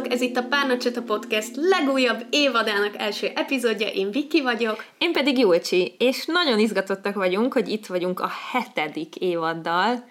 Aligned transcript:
Sziasztok! 0.00 0.18
Ez 0.18 0.28
itt 0.28 0.36
a 0.36 0.56
Párnacsata 0.56 1.02
Podcast 1.02 1.56
legújabb 1.56 2.26
évadának 2.30 2.94
első 2.98 3.26
epizódja. 3.34 3.86
Én 3.86 4.10
Viki 4.10 4.42
vagyok. 4.42 4.84
Én 4.98 5.12
pedig 5.12 5.38
Julcsi, 5.38 5.94
és 5.98 6.24
nagyon 6.26 6.58
izgatottak 6.58 7.14
vagyunk, 7.14 7.52
hogy 7.52 7.68
itt 7.68 7.86
vagyunk 7.86 8.20
a 8.20 8.30
hetedik 8.52 9.16
évaddal. 9.16 10.08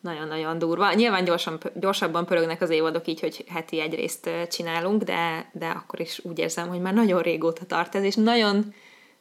Nagyon-nagyon 0.00 0.58
durva. 0.58 0.92
Nyilván 0.92 1.24
gyorsan, 1.24 1.58
gyorsabban 1.74 2.26
pörögnek 2.26 2.62
az 2.62 2.70
évadok 2.70 3.06
így, 3.06 3.20
hogy 3.20 3.44
heti 3.48 3.80
egy 3.80 3.94
részt 3.94 4.30
csinálunk, 4.50 5.02
de, 5.02 5.50
de 5.52 5.66
akkor 5.66 6.00
is 6.00 6.20
úgy 6.22 6.38
érzem, 6.38 6.68
hogy 6.68 6.80
már 6.80 6.94
nagyon 6.94 7.22
régóta 7.22 7.64
tart 7.64 7.94
ez, 7.94 8.02
és 8.02 8.14
nagyon 8.14 8.74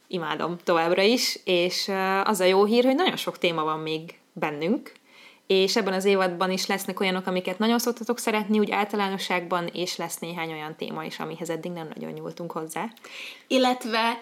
imádom 0.07 0.57
továbbra 0.63 1.01
is, 1.01 1.39
és 1.43 1.91
az 2.23 2.39
a 2.39 2.45
jó 2.45 2.65
hír, 2.65 2.85
hogy 2.85 2.95
nagyon 2.95 3.17
sok 3.17 3.37
téma 3.37 3.63
van 3.63 3.79
még 3.79 4.19
bennünk, 4.33 4.91
és 5.49 5.75
ebben 5.75 5.93
az 5.93 6.05
évadban 6.05 6.51
is 6.51 6.65
lesznek 6.65 6.99
olyanok, 6.99 7.27
amiket 7.27 7.59
nagyon 7.59 7.79
szoktatok 7.79 8.19
szeretni, 8.19 8.59
úgy 8.59 8.71
általánosságban, 8.71 9.67
és 9.73 9.95
lesz 9.95 10.19
néhány 10.19 10.51
olyan 10.51 10.75
téma 10.75 11.03
is, 11.03 11.19
amihez 11.19 11.49
eddig 11.49 11.71
nem 11.71 11.89
nagyon 11.95 12.11
nyúltunk 12.11 12.51
hozzá. 12.51 12.89
Illetve 13.47 14.21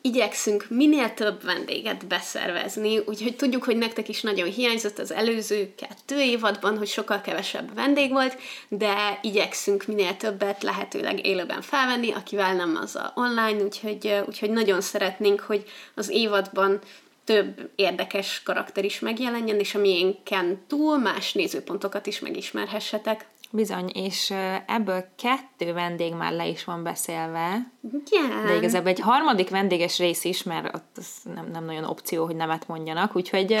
igyekszünk 0.00 0.66
minél 0.68 1.14
több 1.14 1.44
vendéget 1.44 2.06
beszervezni, 2.06 2.98
úgyhogy 2.98 3.36
tudjuk, 3.36 3.64
hogy 3.64 3.76
nektek 3.76 4.08
is 4.08 4.22
nagyon 4.22 4.48
hiányzott 4.48 4.98
az 4.98 5.12
előző 5.12 5.74
kettő 5.76 6.20
évadban, 6.20 6.78
hogy 6.78 6.88
sokkal 6.88 7.20
kevesebb 7.20 7.74
vendég 7.74 8.10
volt, 8.10 8.38
de 8.68 9.18
igyekszünk 9.22 9.86
minél 9.86 10.16
többet 10.16 10.62
lehetőleg 10.62 11.26
élőben 11.26 11.62
felvenni, 11.62 12.12
akivel 12.12 12.54
nem 12.54 12.78
az 12.82 12.96
a 12.96 13.12
online, 13.14 13.62
úgyhogy, 13.62 14.22
úgyhogy 14.26 14.50
nagyon 14.50 14.80
szeretnénk, 14.80 15.40
hogy 15.40 15.64
az 15.94 16.08
évadban 16.08 16.80
több 17.28 17.70
érdekes 17.74 18.42
karakter 18.44 18.84
is 18.84 19.00
megjelenjen, 19.00 19.58
és 19.58 19.74
a 19.74 19.78
miénken 19.78 20.64
túl 20.66 20.98
más 20.98 21.32
nézőpontokat 21.32 22.06
is 22.06 22.20
megismerhessetek. 22.20 23.26
Bizony, 23.50 23.90
és 23.94 24.32
ebből 24.66 25.04
kettő 25.22 25.72
vendég 25.72 26.14
már 26.14 26.32
le 26.32 26.46
is 26.46 26.64
van 26.64 26.82
beszélve. 26.82 27.72
Igen. 28.10 28.46
De 28.46 28.56
igazából 28.56 28.88
egy 28.88 29.00
harmadik 29.00 29.48
vendéges 29.48 29.98
rész 29.98 30.24
is, 30.24 30.42
mert 30.42 30.74
ott 30.74 30.96
az 30.96 31.06
nem, 31.34 31.50
nem 31.52 31.64
nagyon 31.64 31.84
opció, 31.84 32.24
hogy 32.24 32.36
nemet 32.36 32.68
mondjanak, 32.68 33.16
úgyhogy, 33.16 33.52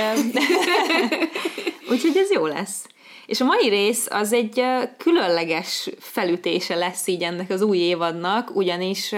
úgyhogy 1.90 2.16
ez 2.16 2.32
jó 2.32 2.46
lesz. 2.46 2.86
És 3.26 3.40
a 3.40 3.44
mai 3.44 3.68
rész 3.68 4.06
az 4.10 4.32
egy 4.32 4.64
különleges 4.96 5.90
felütése 5.98 6.74
lesz 6.74 7.06
így 7.06 7.22
ennek 7.22 7.50
az 7.50 7.62
új 7.62 7.78
évadnak, 7.78 8.56
ugyanis 8.56 9.14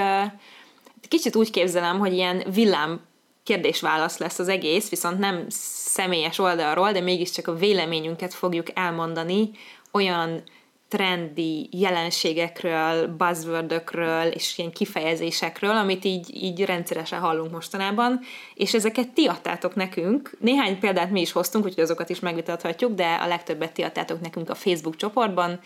kicsit 1.08 1.36
úgy 1.36 1.50
képzelem, 1.50 1.98
hogy 1.98 2.12
ilyen 2.12 2.42
villám 2.54 3.08
kérdés-válasz 3.42 4.19
lesz 4.19 4.38
az 4.38 4.48
egész, 4.48 4.91
viszont 4.91 5.19
nem 5.19 5.44
személyes 5.48 6.38
oldalról, 6.38 6.92
de 6.92 7.00
mégiscsak 7.00 7.47
a 7.47 7.55
véleményünket 7.55 8.34
fogjuk 8.34 8.66
elmondani 8.74 9.50
olyan 9.92 10.42
trendi 10.91 11.69
jelenségekről, 11.72 13.06
buzzwordökről 13.06 14.27
és 14.27 14.58
ilyen 14.58 14.72
kifejezésekről, 14.72 15.77
amit 15.77 16.05
így, 16.05 16.34
így 16.34 16.64
rendszeresen 16.64 17.20
hallunk 17.20 17.50
mostanában, 17.50 18.20
és 18.55 18.74
ezeket 18.74 19.08
ti 19.08 19.27
adtátok 19.27 19.75
nekünk. 19.75 20.36
Néhány 20.41 20.78
példát 20.78 21.10
mi 21.10 21.20
is 21.20 21.32
hoztunk, 21.32 21.64
úgyhogy 21.64 21.82
azokat 21.82 22.10
is 22.10 22.20
megvitathatjuk, 22.20 22.94
de 22.94 23.14
a 23.14 23.27
legtöbbet 23.27 23.72
ti 23.72 23.82
adtátok 23.82 24.20
nekünk 24.20 24.50
a 24.50 24.54
Facebook 24.54 24.97
csoportban, 24.97 25.60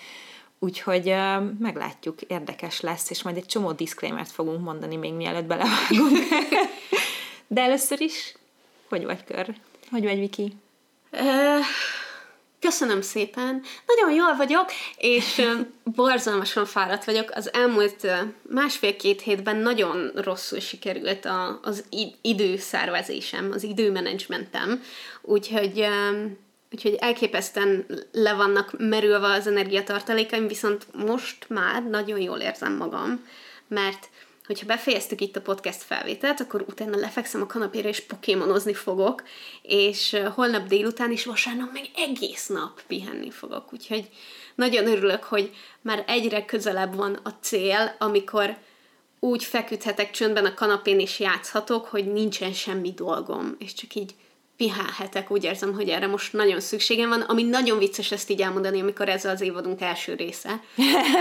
úgyhogy 0.58 1.08
uh, 1.08 1.42
meglátjuk, 1.58 2.20
érdekes 2.20 2.80
lesz, 2.80 3.10
és 3.10 3.22
majd 3.22 3.36
egy 3.36 3.46
csomó 3.46 3.72
disclaimert 3.72 4.30
fogunk 4.30 4.64
mondani 4.64 4.96
még 4.96 5.12
mielőtt 5.12 5.46
belevágunk. 5.46 6.18
De 7.46 7.60
először 7.60 8.00
is, 8.00 8.34
hogy 8.88 9.04
vagy 9.04 9.24
kör? 9.24 9.54
Hogy 9.90 10.02
vagy, 10.04 10.18
Viki? 10.18 10.56
Köszönöm 12.60 13.00
szépen. 13.00 13.62
Nagyon 13.86 14.14
jól 14.14 14.36
vagyok, 14.36 14.70
és 14.96 15.42
borzalmasan 15.84 16.66
fáradt 16.66 17.04
vagyok. 17.04 17.30
Az 17.34 17.52
elmúlt 17.52 18.06
másfél-két 18.42 19.20
hétben 19.20 19.56
nagyon 19.56 20.10
rosszul 20.14 20.60
sikerült 20.60 21.24
a, 21.24 21.60
az 21.62 21.84
időszervezésem, 22.22 23.50
az 23.52 23.62
időmenedzsmentem, 23.62 24.82
úgyhogy 25.22 25.86
Úgyhogy 26.74 26.94
elképesztően 26.94 27.86
le 28.12 28.32
vannak 28.34 28.74
merülve 28.78 29.26
az 29.26 29.46
energiatartalékaim, 29.46 30.46
viszont 30.46 30.86
most 30.92 31.48
már 31.48 31.82
nagyon 31.82 32.20
jól 32.20 32.38
érzem 32.38 32.76
magam, 32.76 33.26
mert 33.68 34.08
hogyha 34.46 34.66
befejeztük 34.66 35.20
itt 35.20 35.36
a 35.36 35.40
podcast 35.40 35.82
felvételt, 35.82 36.40
akkor 36.40 36.64
utána 36.68 36.96
lefekszem 36.96 37.42
a 37.42 37.46
kanapére, 37.46 37.88
és 37.88 38.00
pokémonozni 38.00 38.74
fogok, 38.74 39.22
és 39.62 40.16
holnap 40.34 40.66
délután 40.66 41.12
is 41.12 41.24
vasárnap 41.24 41.72
meg 41.72 41.90
egész 41.96 42.46
nap 42.46 42.82
pihenni 42.86 43.30
fogok. 43.30 43.72
Úgyhogy 43.72 44.08
nagyon 44.54 44.86
örülök, 44.86 45.22
hogy 45.22 45.54
már 45.80 46.04
egyre 46.06 46.44
közelebb 46.44 46.94
van 46.94 47.20
a 47.22 47.30
cél, 47.40 47.94
amikor 47.98 48.56
úgy 49.20 49.44
feküdhetek 49.44 50.10
csöndben 50.10 50.44
a 50.44 50.54
kanapén 50.54 51.00
és 51.00 51.20
játszhatok, 51.20 51.86
hogy 51.86 52.12
nincsen 52.12 52.52
semmi 52.52 52.92
dolgom, 52.92 53.56
és 53.58 53.74
csak 53.74 53.94
így 53.94 54.14
pihenhetek, 54.64 55.30
úgy 55.30 55.44
érzem, 55.44 55.74
hogy 55.74 55.88
erre 55.88 56.06
most 56.06 56.32
nagyon 56.32 56.60
szükségem 56.60 57.08
van, 57.08 57.20
ami 57.20 57.42
nagyon 57.42 57.78
vicces 57.78 58.12
ezt 58.12 58.30
így 58.30 58.40
elmondani, 58.40 58.80
amikor 58.80 59.08
ez 59.08 59.24
az 59.24 59.40
évadunk 59.40 59.80
első 59.80 60.14
része. 60.14 60.60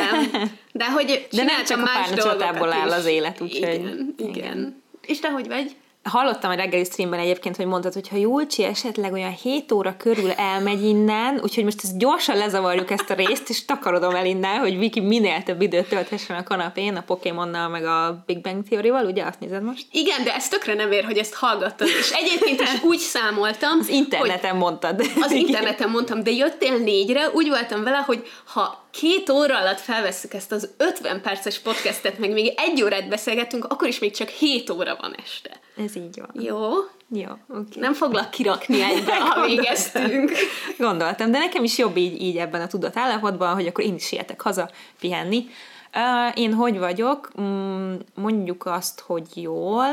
De 0.72 0.92
hogy 0.92 1.28
De 1.32 1.44
nem 1.44 1.64
csak 1.64 1.84
más 1.84 2.12
a 2.12 2.16
dolgokat 2.16 2.74
áll 2.74 2.92
az 2.92 3.06
élet, 3.06 3.42
úgyhogy... 3.42 3.74
Igen, 3.74 4.16
igen. 4.18 4.30
igen. 4.30 4.84
És 5.02 5.20
te 5.20 5.30
hogy 5.30 5.48
vagy? 5.48 5.76
Hallottam 6.04 6.52
a 6.52 6.54
reggeli 6.54 6.84
streamben 6.84 7.20
egyébként, 7.20 7.56
hogy 7.56 7.66
mondtad, 7.66 7.94
hogy 7.94 8.10
ha 8.10 8.16
Julcsi 8.16 8.64
esetleg 8.64 9.14
olyan 9.14 9.32
7 9.32 9.72
óra 9.72 9.98
körül 9.98 10.32
elmegy 10.32 10.84
innen, 10.84 11.40
úgyhogy 11.44 11.64
most 11.64 11.80
ezt 11.84 11.98
gyorsan 11.98 12.38
lezavarjuk 12.38 12.92
ezt 12.92 13.10
a 13.10 13.14
részt, 13.14 13.50
és 13.50 13.66
takarodom 13.66 14.16
el 14.16 14.26
innen, 14.26 14.60
hogy 14.60 14.78
Viki 14.78 15.00
minél 15.00 15.44
több 15.44 15.62
időt 15.62 15.90
tölthessen 15.90 16.38
a 16.38 16.44
kanapén, 16.44 16.96
a 16.96 17.02
Pokémonnal, 17.02 17.68
meg 17.68 17.86
a 17.86 18.24
Big 18.26 18.42
Bang 18.42 18.64
Theory-val, 18.64 19.06
ugye 19.06 19.24
azt 19.24 19.40
nézed 19.40 19.64
most? 19.64 19.86
Igen, 19.92 20.24
de 20.24 20.34
ez 20.36 20.48
tökre 20.48 20.74
nem 20.74 20.92
ér, 20.92 21.06
hogy 21.06 21.18
ezt 21.18 21.34
hallgattad. 21.34 21.88
És 21.88 22.12
egyébként 22.12 22.62
is 22.62 22.84
úgy 22.92 23.00
számoltam, 23.00 23.80
Az 23.80 23.90
interneten 23.90 24.56
mondtad. 24.56 25.02
Az 25.22 25.32
interneten 25.32 25.90
mondtam, 25.90 26.24
de 26.24 26.32
jöttél 26.32 26.78
négyre, 26.78 27.30
úgy 27.34 27.48
voltam 27.48 27.84
vele, 27.84 27.98
hogy 27.98 28.28
ha 28.46 28.83
két 29.00 29.30
óra 29.30 29.60
alatt 29.60 29.80
felvesszük 29.80 30.34
ezt 30.34 30.52
az 30.52 30.70
50 30.78 31.22
perces 31.22 31.60
podcastet, 31.60 32.18
meg 32.18 32.32
még 32.32 32.54
egy 32.58 32.84
órát 32.84 33.10
beszélgetünk, 33.10 33.66
akkor 33.66 33.88
is 33.88 34.00
még 34.00 34.12
csak 34.12 34.28
7 34.28 34.70
óra 34.70 34.98
van 35.02 35.16
este. 35.24 35.60
Ez 35.78 35.96
így 35.96 36.20
van. 36.20 36.44
Jó? 36.44 36.70
Jó, 37.10 37.32
okay. 37.50 37.66
Nem 37.76 37.94
foglak 37.94 38.30
kirakni 38.30 38.82
egybe, 38.82 39.20
ha 39.20 39.46
végeztünk. 39.46 40.32
Gondoltam, 40.78 41.32
de 41.32 41.38
nekem 41.38 41.64
is 41.64 41.78
jobb 41.78 41.98
így, 41.98 42.22
így 42.22 42.38
ebben 42.38 42.62
a 42.62 42.68
tudatállapotban, 42.68 43.54
hogy 43.54 43.68
akkor 43.68 43.84
én 43.84 43.96
is 43.96 44.06
sietek 44.06 44.42
haza 44.42 44.70
pihenni. 45.00 45.48
Uh, 45.96 46.40
én 46.40 46.54
hogy 46.54 46.78
vagyok? 46.78 47.32
Mm, 47.42 47.94
mondjuk 48.16 48.66
azt, 48.66 49.00
hogy 49.00 49.28
jól, 49.34 49.88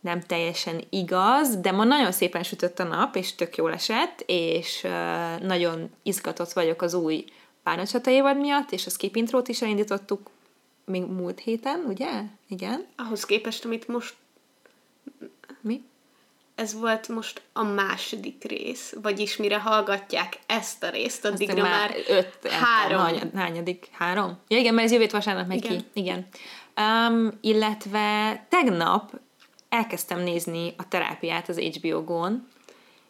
nem 0.00 0.20
teljesen 0.20 0.84
igaz, 0.90 1.56
de 1.56 1.72
ma 1.72 1.84
nagyon 1.84 2.12
szépen 2.12 2.42
sütött 2.42 2.78
a 2.78 2.84
nap, 2.84 3.16
és 3.16 3.34
tök 3.34 3.56
jól 3.56 3.72
esett, 3.72 4.22
és 4.26 4.84
uh, 4.84 5.46
nagyon 5.46 5.90
izgatott 6.02 6.52
vagyok 6.52 6.82
az 6.82 6.94
új 6.94 7.24
Párnacsata 7.68 8.10
évad 8.10 8.38
miatt, 8.38 8.72
és 8.72 8.86
a 8.86 8.90
skip 8.90 9.16
intrót 9.16 9.48
is 9.48 9.62
elindítottuk 9.62 10.30
még 10.84 11.02
múlt 11.02 11.40
héten, 11.40 11.84
ugye? 11.88 12.08
Igen. 12.48 12.86
Ahhoz 12.96 13.24
képest, 13.24 13.64
amit 13.64 13.88
most... 13.88 14.14
Mi? 15.60 15.82
Ez 16.54 16.74
volt 16.74 17.08
most 17.08 17.42
a 17.52 17.62
második 17.62 18.44
rész, 18.44 18.94
vagyis 19.02 19.36
mire 19.36 19.58
hallgatják 19.58 20.38
ezt 20.46 20.82
a 20.82 20.90
részt, 20.90 21.24
addigra 21.24 21.62
már, 21.62 21.70
már 21.70 21.96
öt, 22.08 22.48
három. 22.48 22.98
Hány, 22.98 23.30
hányadik? 23.34 23.88
Három? 23.92 24.38
Ja 24.48 24.58
igen, 24.58 24.74
mert 24.74 24.86
ez 24.86 24.92
jövő 24.92 25.06
vasárnap 25.10 25.46
megy 25.46 25.64
Igen. 25.64 25.76
ki. 25.76 25.84
Igen. 25.92 26.26
Um, 26.76 27.38
illetve 27.40 28.46
tegnap 28.48 29.20
elkezdtem 29.68 30.20
nézni 30.20 30.74
a 30.76 30.88
terápiát 30.88 31.48
az 31.48 31.58
HBO 31.58 32.04
Go-n, 32.04 32.48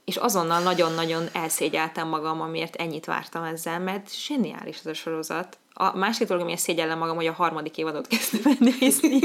és 0.08 0.16
azonnal 0.16 0.62
nagyon-nagyon 0.62 1.28
elszégyeltem 1.32 2.08
magam, 2.08 2.40
amiért 2.40 2.76
ennyit 2.76 3.04
vártam 3.04 3.42
ezzel, 3.42 3.80
mert 3.80 4.14
zseniális 4.14 4.78
ez 4.78 4.86
a 4.86 4.94
sorozat. 4.94 5.58
A 5.72 5.96
másik 5.96 6.26
dolog, 6.26 6.42
amiért 6.42 6.60
szégyellem 6.60 6.98
magam, 6.98 7.16
hogy 7.16 7.26
a 7.26 7.32
harmadik 7.32 7.78
évadot 7.78 8.06
kezdtem 8.16 8.56
nézni. 8.58 9.18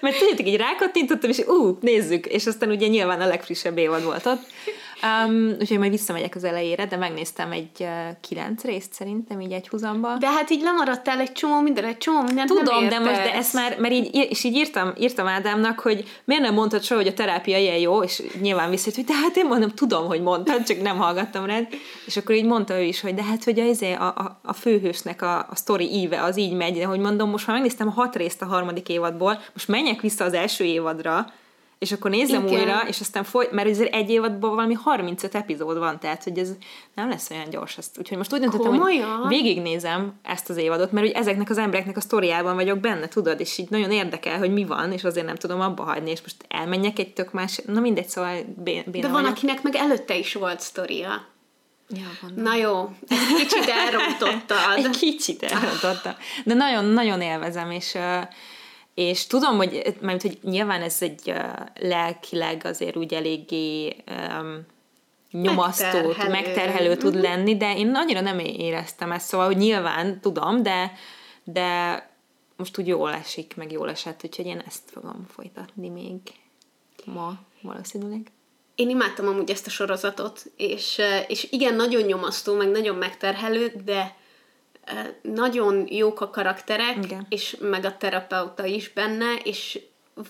mert 0.00 0.18
tudjátok, 0.18 0.46
így 0.46 0.56
rákattintottam, 0.56 1.30
és 1.30 1.38
ú, 1.38 1.78
nézzük, 1.80 2.26
és 2.26 2.46
aztán 2.46 2.70
ugye 2.70 2.86
nyilván 2.86 3.20
a 3.20 3.26
legfrissebb 3.26 3.78
évad 3.78 4.04
volt 4.04 4.26
ott. 4.26 4.46
Um, 5.02 5.56
úgyhogy 5.60 5.78
majd 5.78 5.90
visszamegyek 5.90 6.34
az 6.34 6.44
elejére, 6.44 6.86
de 6.86 6.96
megnéztem 6.96 7.52
egy 7.52 7.70
uh, 7.78 7.86
kilenc 8.20 8.62
részt 8.64 8.92
szerintem, 8.92 9.40
így 9.40 9.52
egy 9.52 9.68
húzamba. 9.68 10.16
De 10.18 10.30
hát 10.30 10.50
így 10.50 10.62
lemaradtál 10.62 11.20
egy 11.20 11.32
csomó 11.32 11.60
minden, 11.60 11.84
egy 11.84 11.98
csomó 11.98 12.22
mindent 12.22 12.48
Tudom, 12.48 12.88
de 12.88 12.98
most 12.98 13.22
de 13.22 13.34
ezt 13.34 13.52
már, 13.52 13.76
mert 13.78 13.94
így, 13.94 14.14
és 14.30 14.44
így 14.44 14.54
írtam, 14.54 14.92
írtam 14.98 15.26
Ádámnak, 15.26 15.80
hogy 15.80 16.04
miért 16.24 16.42
nem 16.42 16.54
mondtad 16.54 16.82
soha, 16.82 17.00
hogy 17.00 17.08
a 17.08 17.14
terápia 17.14 17.58
ilyen 17.58 17.78
jó, 17.78 18.02
és 18.02 18.22
nyilván 18.40 18.70
visszajött, 18.70 18.96
hogy 18.96 19.04
de 19.04 19.14
hát 19.14 19.36
én 19.36 19.46
mondom, 19.46 19.70
tudom, 19.70 20.06
hogy 20.06 20.22
mondtad, 20.22 20.62
csak 20.62 20.82
nem 20.82 20.96
hallgattam 20.96 21.44
rád, 21.44 21.68
és 22.06 22.16
akkor 22.16 22.34
így 22.34 22.44
mondta 22.44 22.78
ő 22.78 22.82
is, 22.82 23.00
hogy 23.00 23.14
de 23.14 23.22
hát, 23.22 23.44
hogy 23.44 23.60
a, 23.60 24.02
a, 24.02 24.06
a, 24.06 24.40
a 24.42 24.52
főhősnek 24.52 25.22
a, 25.22 25.38
a 25.38 25.56
sztori 25.56 25.92
íve 25.92 26.22
az 26.22 26.38
így 26.38 26.52
megy, 26.52 26.78
de 26.78 26.84
hogy 26.84 27.00
mondom, 27.00 27.30
most 27.30 27.46
már 27.46 27.56
megnéztem 27.56 27.88
a 27.88 27.90
hat 27.90 28.16
részt 28.16 28.42
a 28.42 28.46
harmadik 28.46 28.88
évadból, 28.88 29.40
most 29.52 29.68
menjek 29.68 30.00
vissza 30.00 30.24
az 30.24 30.32
első 30.32 30.64
évadra, 30.64 31.26
és 31.80 31.92
akkor 31.92 32.10
nézem 32.10 32.46
Igen. 32.46 32.58
újra, 32.60 32.82
és 32.88 33.00
aztán 33.00 33.24
foly, 33.24 33.48
mert 33.52 33.68
azért 33.68 33.94
egy 33.94 34.10
évadban 34.10 34.54
valami 34.54 34.74
35 34.74 35.34
epizód 35.34 35.78
van, 35.78 35.98
tehát 36.00 36.24
hogy 36.24 36.38
ez 36.38 36.50
nem 36.94 37.08
lesz 37.08 37.30
olyan 37.30 37.50
gyors. 37.50 37.78
Ezt. 37.78 37.98
Úgyhogy 37.98 38.16
most 38.16 38.32
úgy 38.32 38.40
döntöttem, 38.40 38.70
Komolyan? 38.70 39.16
hogy 39.16 39.28
végignézem 39.28 40.18
ezt 40.22 40.50
az 40.50 40.56
évadot, 40.56 40.92
mert 40.92 41.06
hogy 41.06 41.16
ezeknek 41.16 41.50
az 41.50 41.58
embereknek 41.58 41.96
a 41.96 42.00
sztoriában 42.00 42.54
vagyok 42.54 42.78
benne, 42.78 43.08
tudod, 43.08 43.40
és 43.40 43.58
így 43.58 43.70
nagyon 43.70 43.90
érdekel, 43.90 44.38
hogy 44.38 44.52
mi 44.52 44.64
van, 44.64 44.92
és 44.92 45.04
azért 45.04 45.26
nem 45.26 45.34
tudom 45.36 45.60
abba 45.60 45.82
hagyni, 45.82 46.10
és 46.10 46.20
most 46.22 46.36
elmenjek 46.48 46.98
egy 46.98 47.12
tök 47.12 47.32
más, 47.32 47.60
na 47.66 47.80
mindegy, 47.80 48.08
szóval 48.08 48.34
bé- 48.56 48.90
béna 48.90 49.06
De 49.06 49.12
van, 49.12 49.22
vagyok. 49.22 49.36
akinek 49.36 49.62
meg 49.62 49.74
előtte 49.74 50.16
is 50.16 50.34
volt 50.34 50.60
sztoria. 50.60 51.28
Ja. 51.88 52.28
Na 52.34 52.54
jó, 52.54 52.90
ezt 53.08 53.36
kicsit 53.36 53.68
elrontottad. 53.68 54.76
Egy 54.84 54.90
kicsit 54.90 55.42
elrontottam. 55.42 56.12
De 56.44 56.54
nagyon-nagyon 56.54 57.20
élvezem, 57.20 57.70
és, 57.70 57.94
ö, 57.94 58.18
és 59.00 59.26
tudom, 59.26 59.56
hogy, 59.56 59.96
mert 60.00 60.22
hogy 60.22 60.38
nyilván 60.42 60.82
ez 60.82 60.96
egy 61.00 61.30
ö, 61.30 61.38
lelkileg 61.74 62.64
azért 62.64 62.96
úgy 62.96 63.14
eléggé 63.14 63.96
um, 64.40 64.66
nyomasztó, 65.30 65.84
Megterhelő. 65.86 66.30
megterhelő, 66.30 66.96
tud 66.96 67.12
Mhm. 67.14 67.22
lenni, 67.22 67.56
de 67.56 67.76
én 67.76 67.94
annyira 67.94 68.20
nem 68.20 68.38
éreztem 68.38 69.12
ezt, 69.12 69.26
szóval, 69.26 69.46
hogy 69.46 69.56
nyilván 69.56 70.20
tudom, 70.20 70.62
de, 70.62 70.92
de 71.44 72.08
most 72.56 72.78
úgy 72.78 72.86
jól 72.86 73.12
esik, 73.12 73.56
meg 73.56 73.72
jól 73.72 73.90
esett, 73.90 74.20
úgyhogy 74.24 74.46
én 74.46 74.62
ezt 74.66 74.90
fogom 74.90 75.26
folytatni 75.34 75.88
még 75.88 76.18
ma 77.04 77.32
valószínűleg. 77.60 78.26
Én 78.74 78.90
imádtam 78.90 79.26
amúgy 79.26 79.50
ezt 79.50 79.66
a 79.66 79.70
sorozatot, 79.70 80.42
és, 80.56 81.00
és 81.28 81.46
igen, 81.50 81.74
nagyon 81.74 82.02
nyomasztó, 82.02 82.54
meg 82.54 82.68
nagyon 82.68 82.96
megterhelő, 82.96 83.72
de 83.84 84.16
nagyon 85.22 85.86
jók 85.88 86.20
a 86.20 86.30
karakterek, 86.30 87.04
Igen. 87.04 87.26
és 87.28 87.56
meg 87.60 87.84
a 87.84 87.96
terapeuta 87.96 88.64
is 88.64 88.92
benne, 88.92 89.34
és 89.44 89.80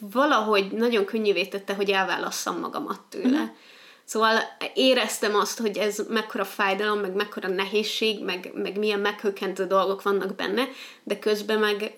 valahogy 0.01 0.71
nagyon 0.71 1.05
könnyűvé 1.05 1.47
tette, 1.47 1.75
hogy 1.75 1.91
elválasszam 1.91 2.61
magamat 2.61 3.01
tőle. 3.09 3.41
Uh-huh. 3.41 3.57
Szóval 4.05 4.39
éreztem 4.75 5.35
azt, 5.35 5.59
hogy 5.59 5.79
ez 5.79 6.07
mekkora 6.09 6.45
fájdalom, 6.45 6.99
meg 6.99 7.15
mekkora 7.15 7.49
nehézség, 7.49 8.25
meg, 8.25 8.51
meg 8.55 8.79
milyen 8.79 9.01
meghökkentő 9.01 9.67
dolgok 9.67 10.03
vannak 10.03 10.35
benne, 10.35 10.69
de 11.03 11.19
közben 11.19 11.59
meg 11.59 11.95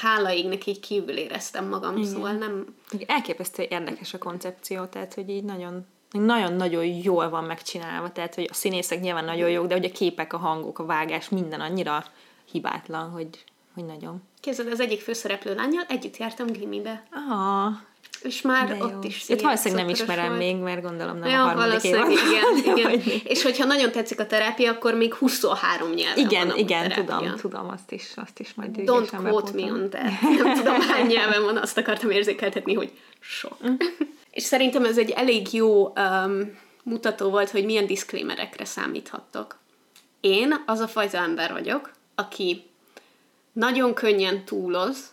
hála 0.00 0.32
égnek 0.32 0.66
így 0.66 0.80
kívül 0.80 1.16
éreztem 1.16 1.68
magam, 1.68 1.96
Igen. 1.96 2.08
szóval 2.08 2.32
nem, 2.32 2.74
Elképesztő 3.06 3.66
érdekes 3.68 4.14
a 4.14 4.18
koncepció, 4.18 4.84
tehát 4.84 5.14
hogy 5.14 5.28
így 5.28 5.44
nagyon 5.44 5.86
nagyon-nagyon 6.10 6.84
jól 6.84 7.28
van 7.28 7.44
megcsinálva, 7.44 8.12
tehát 8.12 8.34
hogy 8.34 8.48
a 8.50 8.54
színészek 8.54 9.00
nyilván 9.00 9.24
nagyon 9.24 9.50
jók, 9.50 9.66
de 9.66 9.74
hogy 9.74 9.84
a 9.84 9.90
képek, 9.90 10.32
a 10.32 10.36
hangok, 10.38 10.78
a 10.78 10.84
vágás, 10.84 11.28
minden 11.28 11.60
annyira 11.60 12.04
hibátlan, 12.52 13.10
hogy, 13.10 13.28
hogy 13.74 13.84
nagyon. 13.84 14.22
Képzeld, 14.40 14.72
az 14.72 14.80
egyik 14.80 15.00
főszereplő 15.00 15.54
lányjal 15.54 15.84
együtt 15.88 16.16
jártam 16.16 16.46
gimibe, 16.46 17.02
Ah, 17.30 17.72
és 18.22 18.42
már 18.42 18.68
de 18.68 18.84
ott 18.84 18.92
jó. 18.92 18.98
is 19.02 19.24
Őt 19.28 19.40
valószínűleg 19.40 19.84
nem 19.84 19.94
ismerem 19.94 20.26
volt. 20.26 20.38
még, 20.38 20.56
mert 20.56 20.82
gondolom 20.82 21.18
nem 21.18 21.28
Ja, 21.28 21.42
a 21.42 21.46
harmadik 21.46 21.82
évad. 21.84 22.10
igen, 22.10 22.76
igen. 22.76 22.90
Mi. 23.04 23.20
És 23.24 23.42
hogyha 23.42 23.64
nagyon 23.64 23.90
tetszik 23.92 24.20
a 24.20 24.26
terápia, 24.26 24.70
akkor 24.70 24.94
még 24.94 25.14
23 25.14 25.90
nyelven 25.92 26.24
Igen, 26.24 26.46
van 26.46 26.56
igen, 26.56 26.92
tudom, 26.92 27.36
tudom, 27.36 27.68
azt 27.68 27.92
is, 27.92 28.12
azt 28.14 28.38
is 28.40 28.54
majd 28.54 28.70
Don't 28.76 29.08
quote 29.16 29.52
me 29.54 29.62
on 29.72 29.90
that. 29.90 30.20
Nem 30.20 30.54
tudom, 30.54 30.80
hány 30.80 31.06
nyelven 31.16 31.42
van, 31.42 31.56
azt 31.56 31.78
akartam 31.78 32.10
érzékeltetni, 32.10 32.74
hogy 32.74 32.90
sok. 33.20 33.56
És 34.36 34.42
szerintem 34.42 34.84
ez 34.84 34.98
egy 34.98 35.10
elég 35.10 35.52
jó 35.52 35.86
um, 35.86 36.58
mutató 36.82 37.30
volt, 37.30 37.50
hogy 37.50 37.64
milyen 37.64 37.86
diszklémerekre 37.86 38.64
számíthattok. 38.64 39.58
Én 40.20 40.62
az 40.66 40.80
a 40.80 40.88
fajta 40.88 41.18
ember 41.18 41.52
vagyok, 41.52 41.92
aki 42.14 42.64
nagyon 43.52 43.94
könnyen 43.94 44.44
túloz, 44.44 45.12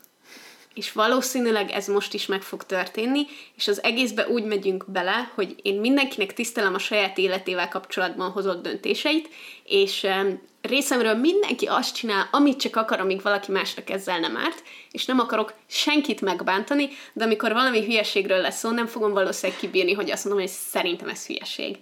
és 0.73 0.91
valószínűleg 0.91 1.71
ez 1.71 1.87
most 1.87 2.13
is 2.13 2.25
meg 2.25 2.41
fog 2.41 2.63
történni, 2.63 3.25
és 3.55 3.67
az 3.67 3.83
egészbe 3.83 4.27
úgy 4.27 4.43
megyünk 4.43 4.85
bele, 4.87 5.31
hogy 5.35 5.55
én 5.61 5.79
mindenkinek 5.79 6.33
tisztelem 6.33 6.73
a 6.73 6.79
saját 6.79 7.17
életével 7.17 7.67
kapcsolatban 7.67 8.31
hozott 8.31 8.63
döntéseit, 8.63 9.29
és 9.63 10.03
em, 10.03 10.41
részemről 10.61 11.15
mindenki 11.15 11.65
azt 11.65 11.95
csinál, 11.95 12.27
amit 12.31 12.59
csak 12.59 12.75
akar, 12.75 12.99
amíg 12.99 13.21
valaki 13.21 13.51
másnak 13.51 13.89
ezzel 13.89 14.19
nem 14.19 14.37
árt, 14.37 14.63
és 14.91 15.05
nem 15.05 15.19
akarok 15.19 15.53
senkit 15.67 16.21
megbántani, 16.21 16.89
de 17.13 17.23
amikor 17.23 17.53
valami 17.53 17.85
hülyeségről 17.85 18.41
lesz 18.41 18.59
szó, 18.59 18.69
nem 18.69 18.87
fogom 18.87 19.13
valószínűleg 19.13 19.61
kibírni, 19.61 19.93
hogy 19.93 20.11
azt 20.11 20.25
mondom, 20.25 20.43
hogy 20.43 20.51
szerintem 20.51 21.09
ez 21.09 21.25
hülyeség. 21.25 21.77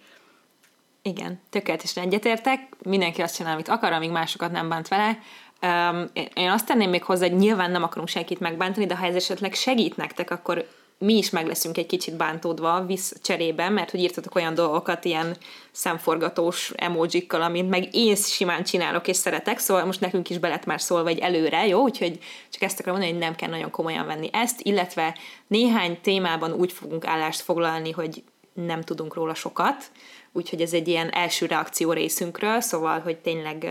Igen, 1.03 1.41
tökéletesen 1.49 2.03
egyetértek. 2.03 2.67
Mindenki 2.83 3.21
azt 3.21 3.35
csinál, 3.35 3.53
amit 3.53 3.67
akar, 3.67 3.91
amíg 3.91 4.09
másokat 4.09 4.51
nem 4.51 4.69
bánt 4.69 4.87
vele. 4.87 5.19
Um, 5.61 6.09
én 6.33 6.49
azt 6.49 6.65
tenném 6.65 6.89
még 6.89 7.03
hozzá, 7.03 7.27
hogy 7.27 7.37
nyilván 7.37 7.71
nem 7.71 7.83
akarunk 7.83 8.07
senkit 8.07 8.39
megbántani, 8.39 8.85
de 8.85 8.95
ha 8.95 9.05
ez 9.05 9.15
esetleg 9.15 9.53
segít 9.53 9.97
nektek, 9.97 10.31
akkor 10.31 10.65
mi 11.01 11.17
is 11.17 11.29
meg 11.29 11.47
leszünk 11.47 11.77
egy 11.77 11.85
kicsit 11.85 12.15
bántódva 12.15 12.85
visz 12.85 13.13
cserébe, 13.21 13.69
mert 13.69 13.91
hogy 13.91 13.99
írtatok 13.99 14.35
olyan 14.35 14.53
dolgokat, 14.53 15.05
ilyen 15.05 15.35
szemforgatós 15.71 16.71
emojikkal, 16.75 17.41
amit 17.41 17.69
meg 17.69 17.95
én 17.95 18.15
simán 18.15 18.63
csinálok 18.63 19.07
és 19.07 19.15
szeretek, 19.15 19.59
szóval 19.59 19.85
most 19.85 19.99
nekünk 19.99 20.29
is 20.29 20.37
be 20.37 20.47
lett 20.47 20.65
már 20.65 20.81
szólva 20.81 21.09
egy 21.09 21.19
előre, 21.19 21.67
jó? 21.67 21.81
Úgyhogy 21.81 22.19
csak 22.49 22.61
ezt 22.61 22.79
akarom 22.79 22.99
mondani, 22.99 23.17
hogy 23.19 23.27
nem 23.27 23.35
kell 23.35 23.49
nagyon 23.49 23.69
komolyan 23.69 24.05
venni 24.05 24.29
ezt, 24.33 24.61
illetve 24.61 25.17
néhány 25.47 26.01
témában 26.01 26.53
úgy 26.53 26.71
fogunk 26.71 27.05
állást 27.07 27.41
foglalni, 27.41 27.91
hogy 27.91 28.23
nem 28.53 28.81
tudunk 28.81 29.13
róla 29.13 29.33
sokat, 29.33 29.91
úgyhogy 30.33 30.61
ez 30.61 30.73
egy 30.73 30.87
ilyen 30.87 31.09
első 31.09 31.45
reakció 31.45 31.91
részünkről, 31.91 32.61
szóval, 32.61 32.99
hogy 32.99 33.17
tényleg 33.17 33.67